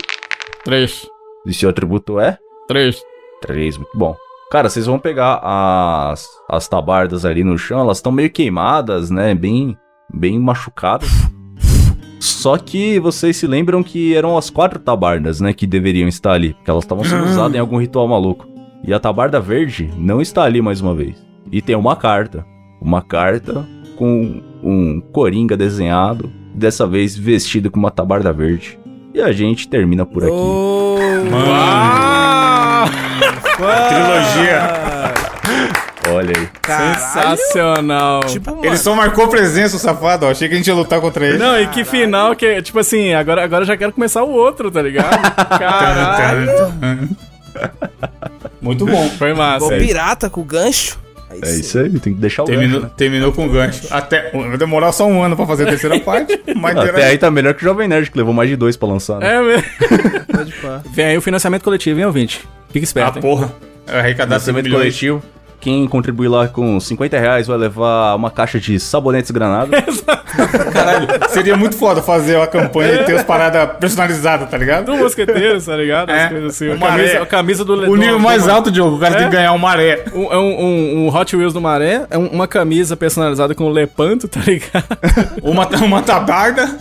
Três. 0.64 1.06
e 1.46 1.54
seu 1.54 1.70
atributo 1.70 2.18
é 2.18 2.38
Três. 2.68 3.02
3, 3.42 3.78
muito 3.78 3.98
bom. 3.98 4.16
Cara, 4.50 4.70
vocês 4.70 4.86
vão 4.86 4.98
pegar 4.98 5.42
as, 5.44 6.28
as 6.50 6.68
tabardas 6.68 7.26
ali 7.26 7.44
no 7.44 7.58
chão, 7.58 7.82
elas 7.82 7.98
estão 7.98 8.12
meio 8.12 8.30
queimadas, 8.30 9.10
né? 9.10 9.36
Bem, 9.36 9.78
bem 10.14 10.40
machucadas. 10.40 11.10
Só 12.20 12.58
que 12.58 13.00
vocês 13.00 13.36
se 13.36 13.46
lembram 13.46 13.84
que 13.84 14.16
eram 14.16 14.38
as 14.38 14.50
quatro 14.50 14.80
tabardas, 14.80 15.42
né? 15.42 15.54
Que 15.54 15.68
deveriam 15.68 16.08
estar 16.08 16.32
ali, 16.32 16.54
porque 16.54 16.72
elas 16.72 16.84
estavam 16.84 17.04
sendo 17.04 17.26
usadas 17.26 17.56
em 17.56 17.60
algum 17.60 17.78
ritual 17.78 18.08
maluco. 18.08 18.48
E 18.84 18.94
a 18.94 19.00
tabarda 19.00 19.40
verde 19.40 19.92
não 19.98 20.22
está 20.22 20.44
ali 20.44 20.62
mais 20.62 20.80
uma 20.80 20.96
vez. 20.96 21.16
E 21.52 21.62
tem 21.62 21.76
uma 21.76 21.96
carta. 21.96 22.46
Uma 22.82 23.02
carta 23.02 23.68
com 23.98 24.42
um 24.64 25.02
coringa 25.12 25.58
desenhado, 25.58 26.32
dessa 26.54 26.88
vez 26.88 27.18
vestido 27.18 27.70
com 27.70 27.80
uma 27.80 27.92
tabarda 27.92 28.32
verde. 28.32 28.80
E 29.14 29.22
a 29.22 29.32
gente 29.32 29.68
termina 29.68 30.06
por 30.06 30.24
aqui. 30.24 30.34
Ah! 31.34 32.86
Trilogia. 33.58 34.62
Olha 36.10 36.34
aí. 36.38 36.48
caralho. 36.62 37.38
Sensacional. 37.38 38.22
Tipo, 38.26 38.52
mano. 38.52 38.66
Ele 38.66 38.78
só 38.78 38.96
marcou 38.96 39.28
presença, 39.28 39.76
o 39.76 39.80
safado, 39.80 40.26
ó. 40.26 40.32
Achei 40.32 40.48
que 40.48 40.54
a 40.54 40.58
gente 40.58 40.68
ia 40.68 40.74
lutar 40.74 41.02
contra 41.02 41.26
ele. 41.28 41.38
Não, 41.38 41.60
e 41.60 41.68
que 41.68 41.84
final 41.84 42.34
que, 42.36 42.62
tipo 42.62 42.80
assim, 42.80 43.14
agora, 43.14 43.44
agora 43.44 43.64
eu 43.64 43.68
já 43.68 43.76
quero 43.76 43.92
começar 43.92 44.24
o 44.24 44.30
outro, 44.32 44.72
tá 44.72 44.82
ligado? 44.82 45.10
Caralho. 45.60 46.50
Muito 48.62 48.86
bom. 48.86 49.10
Foi 49.18 49.34
massa. 49.34 49.66
Igual 49.66 49.80
pirata 49.82 50.30
com 50.30 50.44
gancho. 50.44 50.98
Aí 51.30 51.40
É 51.44 51.46
sim. 51.48 51.60
isso 51.60 51.78
aí, 51.78 51.90
tem 52.00 52.14
que 52.14 52.22
deixar 52.22 52.44
o 52.44 52.46
Terminou, 52.46 52.80
gancho, 52.80 52.86
né? 52.86 52.92
terminou 52.96 53.32
com 53.34 53.50
gancho. 53.50 53.88
Até, 53.92 54.32
vai 54.32 54.58
demorar 54.58 54.94
só 54.94 55.06
um 55.06 55.22
ano 55.22 55.36
pra 55.36 55.46
fazer 55.46 55.64
a 55.64 55.68
terceira 55.68 56.00
parte. 56.00 56.40
Mas 56.56 56.78
Até 56.78 57.04
aí 57.06 57.18
tá 57.18 57.30
melhor 57.30 57.54
que 57.54 57.64
o 57.64 57.68
Jovem 57.68 57.86
Nerd, 57.88 58.10
que 58.10 58.18
levou 58.18 58.34
mais 58.34 58.50
de 58.50 58.56
dois 58.56 58.78
pra 58.78 58.88
lançar, 58.88 59.20
né? 59.20 59.36
É 59.36 59.42
mesmo. 59.42 59.64
Pode 60.34 60.54
pá. 60.54 60.82
Vem 60.90 61.06
aí 61.08 61.18
o 61.18 61.22
financiamento 61.22 61.64
coletivo, 61.64 62.00
hein, 62.00 62.06
ouvinte? 62.06 62.48
Fica 62.80 63.02
Ah, 63.02 63.10
esperto, 63.10 63.18
hein? 63.18 63.22
porra. 63.22 63.52
Arrecadar 63.88 64.40
5 64.40 64.58
Financiamento 64.58 64.64
milhões. 64.66 64.82
coletivo. 64.82 65.24
Quem 65.60 65.88
contribuir 65.88 66.28
lá 66.28 66.48
com 66.48 66.80
50 66.80 67.18
reais 67.18 67.48
vai 67.48 67.58
levar 67.58 68.14
uma 68.16 68.30
caixa 68.30 68.60
de 68.60 68.80
sabonetes 68.80 69.32
granada. 69.32 69.76
Caralho, 70.72 71.08
seria 71.30 71.58
muito 71.58 71.76
foda 71.76 72.00
fazer 72.00 72.36
uma 72.38 72.46
campanha 72.46 72.94
e 73.02 73.04
ter 73.06 73.16
as 73.16 73.24
paradas 73.24 73.68
personalizadas, 73.80 74.48
tá 74.52 74.56
ligado? 74.58 74.86
Do 74.86 74.96
mosqueteiro, 74.98 75.60
tá 75.60 75.76
ligado? 75.76 76.12
É. 76.12 76.28
assim. 76.46 76.68
O 76.70 76.74
A 76.74 76.78
camisa, 76.78 77.14
maré. 77.14 77.18
a 77.18 77.26
camisa 77.26 77.66
do 77.66 77.74
O 77.74 77.96
nível 77.96 78.18
do- 78.18 78.24
mais 78.24 78.44
do- 78.44 78.52
alto, 78.52 78.70
Diogo, 78.70 78.98
o 78.98 79.00
cara 79.00 79.16
É? 79.16 79.18
tem 79.18 79.30
que 79.30 79.36
ganhar 79.36 79.52
um 79.52 79.58
maré. 79.58 80.04
Um, 80.14 80.32
é 80.32 80.38
um, 80.38 80.62
um, 80.64 81.08
um 81.08 81.16
Hot 81.16 81.36
Wheels 81.36 81.54
do 81.54 81.62
Maré, 81.62 82.06
é 82.12 82.18
um- 82.20 82.28
uma 82.28 82.48
camisa 82.48 82.96
personalizada 82.96 83.56
com 83.56 83.64
o 83.64 83.72
Lepanto, 83.72 84.28
tá 84.28 84.42
ligado? 84.46 84.86
Uma, 85.42 85.68
uma 85.84 86.04
tabarda. 86.04 86.68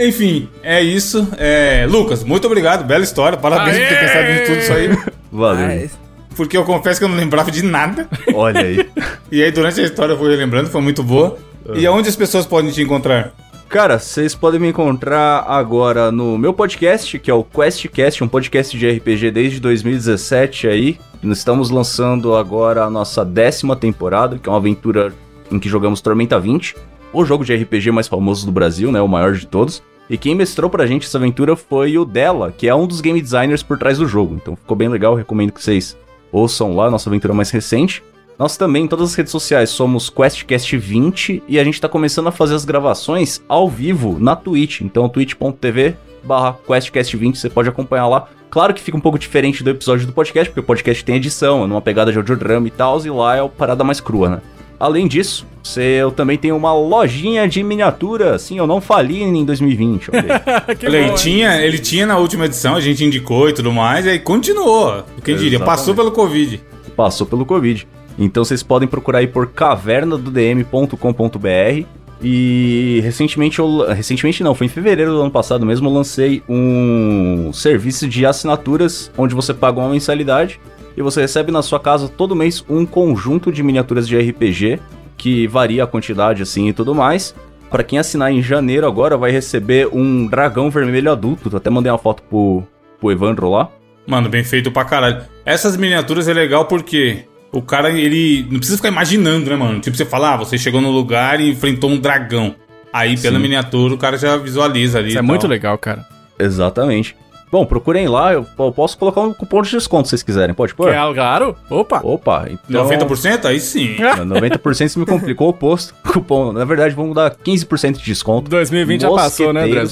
Enfim, 0.00 0.48
é 0.62 0.80
isso. 0.80 1.28
É, 1.36 1.86
Lucas, 1.88 2.24
muito 2.24 2.46
obrigado. 2.46 2.84
Bela 2.84 3.04
história. 3.04 3.36
Parabéns 3.36 3.76
por 3.76 3.86
ter 3.86 3.94
Aê! 3.94 4.06
pensado 4.06 4.30
em 4.30 4.44
tudo 4.46 4.58
isso 4.58 4.72
aí. 4.72 5.12
Valeu. 5.30 5.66
Ai, 5.66 5.90
Porque 6.34 6.56
eu 6.56 6.64
confesso 6.64 6.98
que 6.98 7.04
eu 7.04 7.08
não 7.08 7.16
lembrava 7.16 7.50
de 7.50 7.62
nada. 7.62 8.08
Olha 8.34 8.60
aí. 8.60 8.88
E 9.32 9.44
aí, 9.44 9.52
durante 9.52 9.80
a 9.80 9.84
história, 9.84 10.14
eu 10.14 10.18
fui 10.18 10.34
lembrando, 10.34 10.68
foi 10.68 10.80
muito 10.80 11.04
boa. 11.04 11.38
E 11.72 11.86
aonde 11.86 12.08
as 12.08 12.16
pessoas 12.16 12.44
podem 12.44 12.72
te 12.72 12.82
encontrar? 12.82 13.32
Cara, 13.68 13.96
vocês 13.96 14.34
podem 14.34 14.58
me 14.58 14.66
encontrar 14.66 15.44
agora 15.46 16.10
no 16.10 16.36
meu 16.36 16.52
podcast, 16.52 17.16
que 17.20 17.30
é 17.30 17.34
o 17.34 17.44
QuestCast, 17.44 18.24
um 18.24 18.26
podcast 18.26 18.76
de 18.76 18.90
RPG 18.90 19.30
desde 19.30 19.60
2017 19.60 20.66
aí. 20.66 20.98
Nós 21.22 21.38
estamos 21.38 21.70
lançando 21.70 22.34
agora 22.34 22.82
a 22.82 22.90
nossa 22.90 23.24
décima 23.24 23.76
temporada, 23.76 24.36
que 24.36 24.48
é 24.48 24.50
uma 24.50 24.58
aventura 24.58 25.12
em 25.52 25.60
que 25.60 25.68
jogamos 25.68 26.00
Tormenta 26.00 26.40
20, 26.40 26.74
o 27.12 27.24
jogo 27.24 27.44
de 27.44 27.54
RPG 27.54 27.92
mais 27.92 28.08
famoso 28.08 28.44
do 28.44 28.50
Brasil, 28.50 28.90
né, 28.90 29.00
o 29.00 29.06
maior 29.06 29.34
de 29.34 29.46
todos. 29.46 29.80
E 30.10 30.18
quem 30.18 30.34
mestrou 30.34 30.68
pra 30.68 30.88
gente 30.88 31.06
essa 31.06 31.18
aventura 31.18 31.54
foi 31.54 31.96
o 31.96 32.04
Della, 32.04 32.50
que 32.50 32.66
é 32.66 32.74
um 32.74 32.84
dos 32.84 33.00
game 33.00 33.22
designers 33.22 33.62
por 33.62 33.78
trás 33.78 33.96
do 33.96 34.08
jogo. 34.08 34.34
Então 34.34 34.56
ficou 34.56 34.76
bem 34.76 34.88
legal, 34.88 35.14
recomendo 35.14 35.52
que 35.52 35.62
vocês 35.62 35.96
ouçam 36.32 36.74
lá, 36.74 36.90
nossa 36.90 37.08
aventura 37.08 37.32
mais 37.32 37.50
recente. 37.50 38.02
Nós 38.36 38.56
também, 38.56 38.84
em 38.84 38.88
todas 38.88 39.10
as 39.10 39.14
redes 39.14 39.30
sociais, 39.30 39.70
somos 39.70 40.10
QuestCast20 40.10 41.42
e 41.46 41.60
a 41.60 41.64
gente 41.64 41.80
tá 41.80 41.88
começando 41.88 42.26
a 42.26 42.32
fazer 42.32 42.56
as 42.56 42.64
gravações 42.64 43.40
ao 43.46 43.68
vivo 43.68 44.18
na 44.18 44.34
Twitch. 44.34 44.80
Então, 44.80 45.08
twitch.tv 45.08 45.94
barra 46.24 46.56
QuestCast20, 46.66 47.36
você 47.36 47.48
pode 47.48 47.68
acompanhar 47.68 48.08
lá. 48.08 48.28
Claro 48.50 48.74
que 48.74 48.80
fica 48.80 48.96
um 48.96 49.00
pouco 49.00 49.18
diferente 49.18 49.62
do 49.62 49.70
episódio 49.70 50.06
do 50.06 50.12
podcast, 50.12 50.50
porque 50.50 50.60
o 50.60 50.64
podcast 50.64 51.04
tem 51.04 51.16
edição, 51.16 51.62
é 51.62 51.66
numa 51.66 51.80
pegada 51.80 52.10
de 52.10 52.18
audiodrama 52.18 52.66
e 52.66 52.70
tal, 52.70 53.00
e 53.04 53.10
lá 53.10 53.36
é 53.36 53.40
a 53.40 53.48
parada 53.48 53.84
mais 53.84 54.00
crua, 54.00 54.28
né? 54.28 54.40
Além 54.80 55.06
disso, 55.06 55.46
você, 55.62 55.82
eu 55.82 56.10
também 56.10 56.38
tenho 56.38 56.56
uma 56.56 56.72
lojinha 56.72 57.46
de 57.46 57.62
miniatura. 57.62 58.38
Sim, 58.38 58.56
eu 58.56 58.66
não 58.66 58.80
fali 58.80 59.22
em 59.22 59.44
2020. 59.44 60.08
ele, 60.82 61.08
bom, 61.08 61.14
tinha, 61.14 61.62
ele 61.62 61.78
tinha 61.78 62.06
na 62.06 62.16
última 62.16 62.46
edição, 62.46 62.76
a 62.76 62.80
gente 62.80 63.04
indicou 63.04 63.50
e 63.50 63.52
tudo 63.52 63.70
mais, 63.70 64.06
e 64.06 64.10
aí 64.10 64.18
continuou. 64.18 65.04
Quem 65.22 65.36
diria, 65.36 65.58
Exatamente. 65.58 65.66
passou 65.66 65.94
pelo 65.94 66.10
Covid. 66.10 66.62
Passou 66.96 67.26
pelo 67.26 67.44
Covid. 67.44 67.86
Então 68.18 68.42
vocês 68.42 68.62
podem 68.62 68.88
procurar 68.88 69.18
aí 69.18 69.26
por 69.26 69.48
cavernadodm.com.br 69.48 71.84
e 72.22 73.00
recentemente 73.02 73.58
eu. 73.58 73.86
Recentemente 73.92 74.42
não, 74.42 74.54
foi 74.54 74.66
em 74.66 74.70
fevereiro 74.70 75.12
do 75.12 75.20
ano 75.20 75.30
passado 75.30 75.66
mesmo, 75.66 75.88
eu 75.88 75.92
lancei 75.92 76.42
um 76.48 77.50
serviço 77.52 78.08
de 78.08 78.24
assinaturas 78.24 79.12
onde 79.16 79.34
você 79.34 79.52
paga 79.52 79.78
uma 79.78 79.90
mensalidade 79.90 80.58
e 81.00 81.02
você 81.02 81.22
recebe 81.22 81.50
na 81.50 81.62
sua 81.62 81.80
casa 81.80 82.08
todo 82.08 82.36
mês 82.36 82.62
um 82.68 82.84
conjunto 82.84 83.50
de 83.50 83.62
miniaturas 83.62 84.06
de 84.06 84.18
RPG 84.18 84.78
que 85.16 85.46
varia 85.46 85.84
a 85.84 85.86
quantidade 85.86 86.42
assim 86.42 86.68
e 86.68 86.72
tudo 86.72 86.94
mais. 86.94 87.34
Para 87.70 87.82
quem 87.82 87.98
assinar 87.98 88.30
em 88.30 88.42
janeiro 88.42 88.86
agora 88.86 89.16
vai 89.16 89.30
receber 89.30 89.88
um 89.92 90.26
dragão 90.26 90.70
vermelho 90.70 91.10
adulto. 91.10 91.56
Até 91.56 91.70
mandei 91.70 91.90
uma 91.90 91.98
foto 91.98 92.22
pro, 92.24 92.62
pro 92.98 93.10
Evandro 93.10 93.48
lá. 93.48 93.70
Mano, 94.06 94.28
bem 94.28 94.44
feito 94.44 94.70
pra 94.70 94.84
caralho. 94.84 95.22
Essas 95.44 95.76
miniaturas 95.76 96.28
é 96.28 96.34
legal 96.34 96.66
porque 96.66 97.24
o 97.52 97.62
cara, 97.62 97.90
ele 97.90 98.46
não 98.50 98.58
precisa 98.58 98.76
ficar 98.76 98.88
imaginando, 98.88 99.48
né, 99.48 99.56
mano? 99.56 99.80
Tipo, 99.80 99.96
você 99.96 100.04
fala, 100.04 100.34
ah, 100.34 100.36
você 100.36 100.58
chegou 100.58 100.80
no 100.80 100.90
lugar 100.90 101.40
e 101.40 101.50
enfrentou 101.50 101.90
um 101.90 101.98
dragão. 101.98 102.54
Aí, 102.92 103.16
pela 103.16 103.36
Sim. 103.36 103.42
miniatura, 103.42 103.94
o 103.94 103.98
cara 103.98 104.18
já 104.18 104.36
visualiza 104.36 104.98
ali. 104.98 105.10
Isso 105.10 105.18
é 105.18 105.22
muito 105.22 105.46
legal, 105.46 105.78
cara. 105.78 106.04
Exatamente. 106.38 107.16
Bom, 107.50 107.66
procurem 107.66 108.06
lá, 108.06 108.32
eu, 108.32 108.44
posso 108.72 108.96
colocar 108.96 109.22
um 109.22 109.34
cupom 109.34 109.60
de 109.62 109.70
desconto 109.70 110.06
se 110.06 110.10
vocês 110.10 110.22
quiserem, 110.22 110.54
pode 110.54 110.72
pôr? 110.72 110.88
É, 110.90 111.14
claro. 111.14 111.56
Opa. 111.68 112.00
Opa, 112.04 112.48
então... 112.48 112.86
90%? 112.86 113.44
Aí 113.46 113.58
sim. 113.58 113.96
90% 113.98 114.88
se 114.88 114.98
me 114.98 115.04
complicou 115.04 115.48
o 115.48 115.50
oposto. 115.50 115.92
Cupom, 116.12 116.52
na 116.52 116.64
verdade, 116.64 116.94
vamos 116.94 117.14
dar 117.14 117.34
15% 117.34 117.98
de 117.98 118.04
desconto. 118.04 118.48
2020 118.48 119.00
já 119.00 119.10
passou, 119.10 119.52
né, 119.52 119.64
André? 119.64 119.84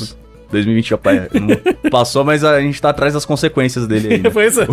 2020 0.51 0.89
já 0.89 0.99
passou, 1.91 2.25
mas 2.25 2.45
a 2.45 2.61
gente 2.61 2.81
tá 2.81 2.91
atrás 2.91 3.15
das 3.15 3.25
consequências 3.25 3.89
dele 3.89 4.15
aí. 4.15 4.31
pois 4.31 4.57
é. 4.57 4.67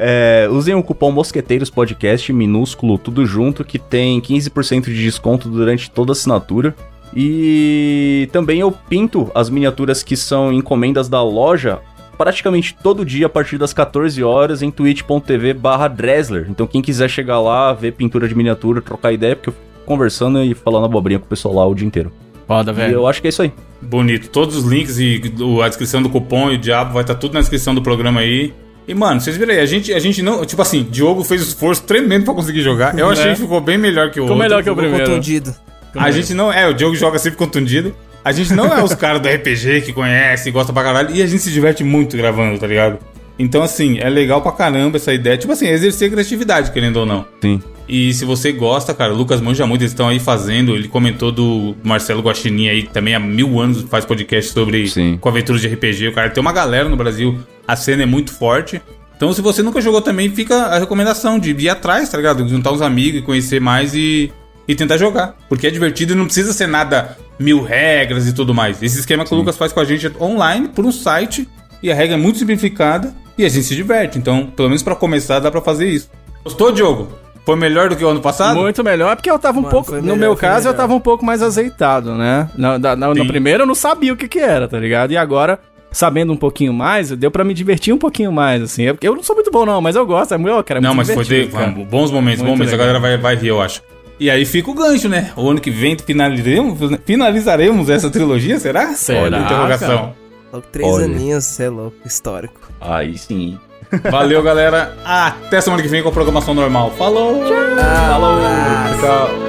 É, 0.00 0.48
usem 0.48 0.76
o 0.76 0.82
cupom 0.82 1.10
Mosqueteiros 1.10 1.70
Podcast, 1.70 2.32
minúsculo, 2.32 2.96
tudo 2.96 3.26
junto, 3.26 3.64
que 3.64 3.80
tem 3.80 4.20
15% 4.20 4.84
de 4.84 5.02
desconto 5.02 5.48
durante 5.48 5.90
toda 5.90 6.12
a 6.12 6.14
assinatura. 6.14 6.72
E 7.20 8.28
também 8.30 8.60
eu 8.60 8.70
pinto 8.70 9.28
as 9.34 9.50
miniaturas 9.50 10.04
que 10.04 10.16
são 10.16 10.52
encomendas 10.52 11.08
da 11.08 11.20
loja 11.20 11.80
praticamente 12.16 12.76
todo 12.80 13.04
dia 13.04 13.26
a 13.26 13.28
partir 13.28 13.58
das 13.58 13.72
14 13.72 14.22
horas 14.22 14.62
em 14.62 14.70
twitch.tv 14.70 15.52
barra 15.52 15.88
Dressler. 15.88 16.46
Então 16.48 16.64
quem 16.64 16.80
quiser 16.80 17.10
chegar 17.10 17.40
lá, 17.40 17.72
ver 17.72 17.94
pintura 17.94 18.28
de 18.28 18.36
miniatura, 18.36 18.80
trocar 18.80 19.12
ideia, 19.12 19.34
porque 19.34 19.48
eu 19.48 19.52
fico 19.52 19.66
conversando 19.84 20.44
e 20.44 20.54
falando 20.54 20.84
abobrinha 20.84 21.18
com 21.18 21.26
o 21.26 21.28
pessoal 21.28 21.56
lá 21.56 21.66
o 21.66 21.74
dia 21.74 21.88
inteiro. 21.88 22.12
Foda, 22.46 22.72
velho. 22.72 22.92
E 22.92 22.94
eu 22.94 23.04
acho 23.04 23.20
que 23.20 23.26
é 23.26 23.30
isso 23.30 23.42
aí. 23.42 23.52
Bonito. 23.82 24.28
Todos 24.28 24.54
os 24.54 24.62
links 24.64 25.00
e 25.00 25.20
a 25.64 25.68
descrição 25.68 26.00
do 26.00 26.08
cupom 26.08 26.52
e 26.52 26.54
o 26.54 26.58
diabo 26.58 26.92
vai 26.92 27.02
estar 27.02 27.14
tá 27.14 27.20
tudo 27.20 27.34
na 27.34 27.40
descrição 27.40 27.74
do 27.74 27.82
programa 27.82 28.20
aí. 28.20 28.54
E, 28.86 28.94
mano, 28.94 29.20
vocês 29.20 29.36
viram 29.36 29.52
aí, 29.52 29.58
a 29.58 29.66
gente, 29.66 29.92
a 29.92 29.98
gente 29.98 30.22
não. 30.22 30.46
Tipo 30.46 30.62
assim, 30.62 30.84
Diogo 30.84 31.24
fez 31.24 31.42
um 31.42 31.44
esforço 31.44 31.82
tremendo 31.82 32.24
pra 32.24 32.32
conseguir 32.32 32.62
jogar. 32.62 32.96
Eu 32.96 33.10
achei 33.10 33.32
é. 33.32 33.34
que 33.34 33.40
ficou 33.40 33.60
bem 33.60 33.76
melhor 33.76 34.10
que 34.12 34.20
o 34.20 34.22
ficou 34.22 34.36
outro. 34.36 34.36
Ficou 34.36 34.36
melhor 34.36 34.62
que 34.62 34.70
o 34.70 34.76
primeiro. 34.76 35.04
Contundido. 35.04 35.67
A 35.98 36.10
gente 36.10 36.34
não. 36.34 36.52
É, 36.52 36.66
o 36.68 36.74
Diogo 36.74 36.96
joga 36.96 37.18
sempre 37.18 37.38
contundido. 37.38 37.94
A 38.24 38.32
gente 38.32 38.52
não 38.52 38.66
é 38.72 38.82
os 38.82 38.94
caras 38.96 39.20
do 39.20 39.28
RPG 39.28 39.82
que 39.82 39.92
conhece, 39.92 40.50
gosta 40.50 40.72
pra 40.72 40.82
caralho. 40.82 41.14
E 41.14 41.22
a 41.22 41.26
gente 41.26 41.42
se 41.42 41.50
diverte 41.50 41.84
muito 41.84 42.16
gravando, 42.16 42.58
tá 42.58 42.66
ligado? 42.66 42.98
Então, 43.38 43.62
assim, 43.62 43.98
é 43.98 44.08
legal 44.10 44.42
pra 44.42 44.50
caramba 44.52 44.96
essa 44.96 45.14
ideia. 45.14 45.36
Tipo 45.36 45.52
assim, 45.52 45.68
exercer 45.68 46.10
criatividade, 46.10 46.72
querendo 46.72 46.96
ou 46.96 47.06
não. 47.06 47.24
Sim. 47.40 47.62
E 47.88 48.12
se 48.12 48.24
você 48.24 48.52
gosta, 48.52 48.92
cara, 48.92 49.14
o 49.14 49.16
Lucas 49.16 49.40
manja 49.40 49.66
muito, 49.66 49.82
eles 49.82 49.92
estão 49.92 50.08
aí 50.08 50.18
fazendo. 50.18 50.74
Ele 50.74 50.88
comentou 50.88 51.30
do 51.30 51.74
Marcelo 51.82 52.20
Guaxinim 52.20 52.68
aí, 52.68 52.82
também 52.82 53.14
há 53.14 53.20
mil 53.20 53.58
anos 53.60 53.82
faz 53.82 54.04
podcast 54.04 54.52
sobre 54.52 54.88
Sim. 54.88 55.16
com 55.18 55.28
aventuras 55.28 55.62
de 55.62 55.68
RPG. 55.68 56.08
O 56.08 56.12
cara 56.12 56.28
tem 56.28 56.40
uma 56.40 56.52
galera 56.52 56.88
no 56.88 56.96
Brasil, 56.96 57.38
a 57.66 57.76
cena 57.76 58.02
é 58.02 58.06
muito 58.06 58.32
forte. 58.32 58.82
Então, 59.16 59.32
se 59.32 59.40
você 59.40 59.62
nunca 59.62 59.80
jogou 59.80 60.02
também, 60.02 60.30
fica 60.30 60.54
a 60.66 60.78
recomendação 60.78 61.38
de 61.38 61.50
ir 61.52 61.68
atrás, 61.68 62.08
tá 62.08 62.16
ligado? 62.16 62.46
Juntar 62.48 62.72
uns 62.72 62.82
amigos 62.82 63.20
e 63.20 63.22
conhecer 63.22 63.60
mais 63.60 63.94
e, 63.94 64.30
e 64.68 64.74
tentar 64.74 64.98
jogar. 64.98 65.34
Porque 65.48 65.66
é 65.66 65.70
divertido 65.70 66.12
e 66.12 66.16
não 66.16 66.26
precisa 66.26 66.52
ser 66.52 66.68
nada 66.68 67.16
mil 67.38 67.62
regras 67.62 68.28
e 68.28 68.32
tudo 68.34 68.54
mais. 68.54 68.82
Esse 68.82 69.00
esquema 69.00 69.24
que 69.24 69.30
Sim. 69.30 69.36
o 69.36 69.38
Lucas 69.38 69.56
faz 69.56 69.72
com 69.72 69.80
a 69.80 69.84
gente 69.84 70.06
é 70.06 70.12
online, 70.22 70.68
por 70.68 70.84
um 70.84 70.92
site, 70.92 71.48
e 71.82 71.90
a 71.90 71.94
regra 71.94 72.16
é 72.16 72.18
muito 72.18 72.38
simplificada 72.38 73.14
e 73.38 73.44
a 73.44 73.48
gente 73.48 73.64
se 73.64 73.74
diverte. 73.74 74.18
Então, 74.18 74.46
pelo 74.46 74.68
menos 74.68 74.82
para 74.82 74.94
começar, 74.94 75.38
dá 75.38 75.50
para 75.50 75.62
fazer 75.62 75.88
isso. 75.88 76.10
Gostou, 76.44 76.70
Diogo? 76.70 77.08
Foi 77.46 77.56
melhor 77.56 77.88
do 77.88 77.96
que 77.96 78.04
o 78.04 78.08
ano 78.08 78.20
passado? 78.20 78.58
Muito 78.58 78.84
melhor, 78.84 79.16
porque 79.16 79.30
eu 79.30 79.38
tava 79.38 79.58
um 79.58 79.62
Mano, 79.62 79.72
pouco. 79.72 79.92
Melhor, 79.92 80.06
no 80.06 80.16
meu 80.16 80.36
caso, 80.36 80.66
melhor. 80.66 80.74
eu 80.74 80.76
tava 80.76 80.94
um 80.94 81.00
pouco 81.00 81.24
mais 81.24 81.42
azeitado, 81.42 82.14
né? 82.14 82.50
No, 82.54 82.78
no, 82.78 83.14
no 83.14 83.26
primeiro 83.26 83.62
eu 83.62 83.66
não 83.66 83.74
sabia 83.74 84.12
o 84.12 84.16
que, 84.16 84.28
que 84.28 84.38
era, 84.38 84.68
tá 84.68 84.78
ligado? 84.78 85.12
E 85.12 85.16
agora 85.16 85.58
sabendo 85.90 86.30
um 86.32 86.36
pouquinho 86.36 86.74
mais, 86.74 87.10
deu 87.10 87.30
para 87.30 87.42
me 87.44 87.54
divertir 87.54 87.94
um 87.94 87.98
pouquinho 87.98 88.30
mais, 88.30 88.62
assim. 88.62 88.82
Eu, 88.82 88.98
eu 89.00 89.14
não 89.14 89.22
sou 89.22 89.34
muito 89.34 89.50
bom, 89.50 89.64
não, 89.64 89.80
mas 89.80 89.96
eu 89.96 90.04
gosto, 90.04 90.34
é 90.34 90.36
muito, 90.36 90.62
cara. 90.62 90.78
É 90.78 90.82
não, 90.82 90.94
mas 90.94 91.10
foi 91.10 91.24
de, 91.24 91.48
bons 91.88 92.10
momentos, 92.10 92.42
bons 92.42 92.50
momentos. 92.50 92.74
A 92.74 92.76
galera 92.76 93.00
vai, 93.00 93.16
vai 93.16 93.34
rir, 93.34 93.48
eu 93.48 93.62
acho. 93.62 93.82
E 94.20 94.30
aí 94.30 94.44
fica 94.44 94.70
o 94.70 94.74
gancho, 94.74 95.08
né? 95.08 95.32
O 95.36 95.48
ano 95.48 95.60
que 95.60 95.70
vem 95.70 95.96
finalizaremos, 95.96 96.78
finalizaremos 97.04 97.88
essa 97.88 98.10
trilogia, 98.10 98.58
será? 98.58 98.92
Será? 98.94 99.20
Olha, 99.22 99.38
interrogação. 99.38 100.14
Logo 100.52 100.66
três 100.72 100.88
Olha. 100.90 101.04
aninhos, 101.04 101.44
você 101.44 101.64
é 101.64 101.68
louco, 101.68 101.96
histórico. 102.04 102.60
Aí 102.80 103.16
sim. 103.16 103.58
Valeu, 104.10 104.42
galera. 104.42 104.96
Até 105.04 105.60
semana 105.60 105.82
que 105.82 105.88
vem 105.88 106.02
com 106.02 106.08
a 106.08 106.12
programação 106.12 106.52
normal. 106.54 106.90
Falou! 106.98 107.44
Tchau! 107.44 107.76
Falou! 108.10 108.40
Tchau! 109.00 109.47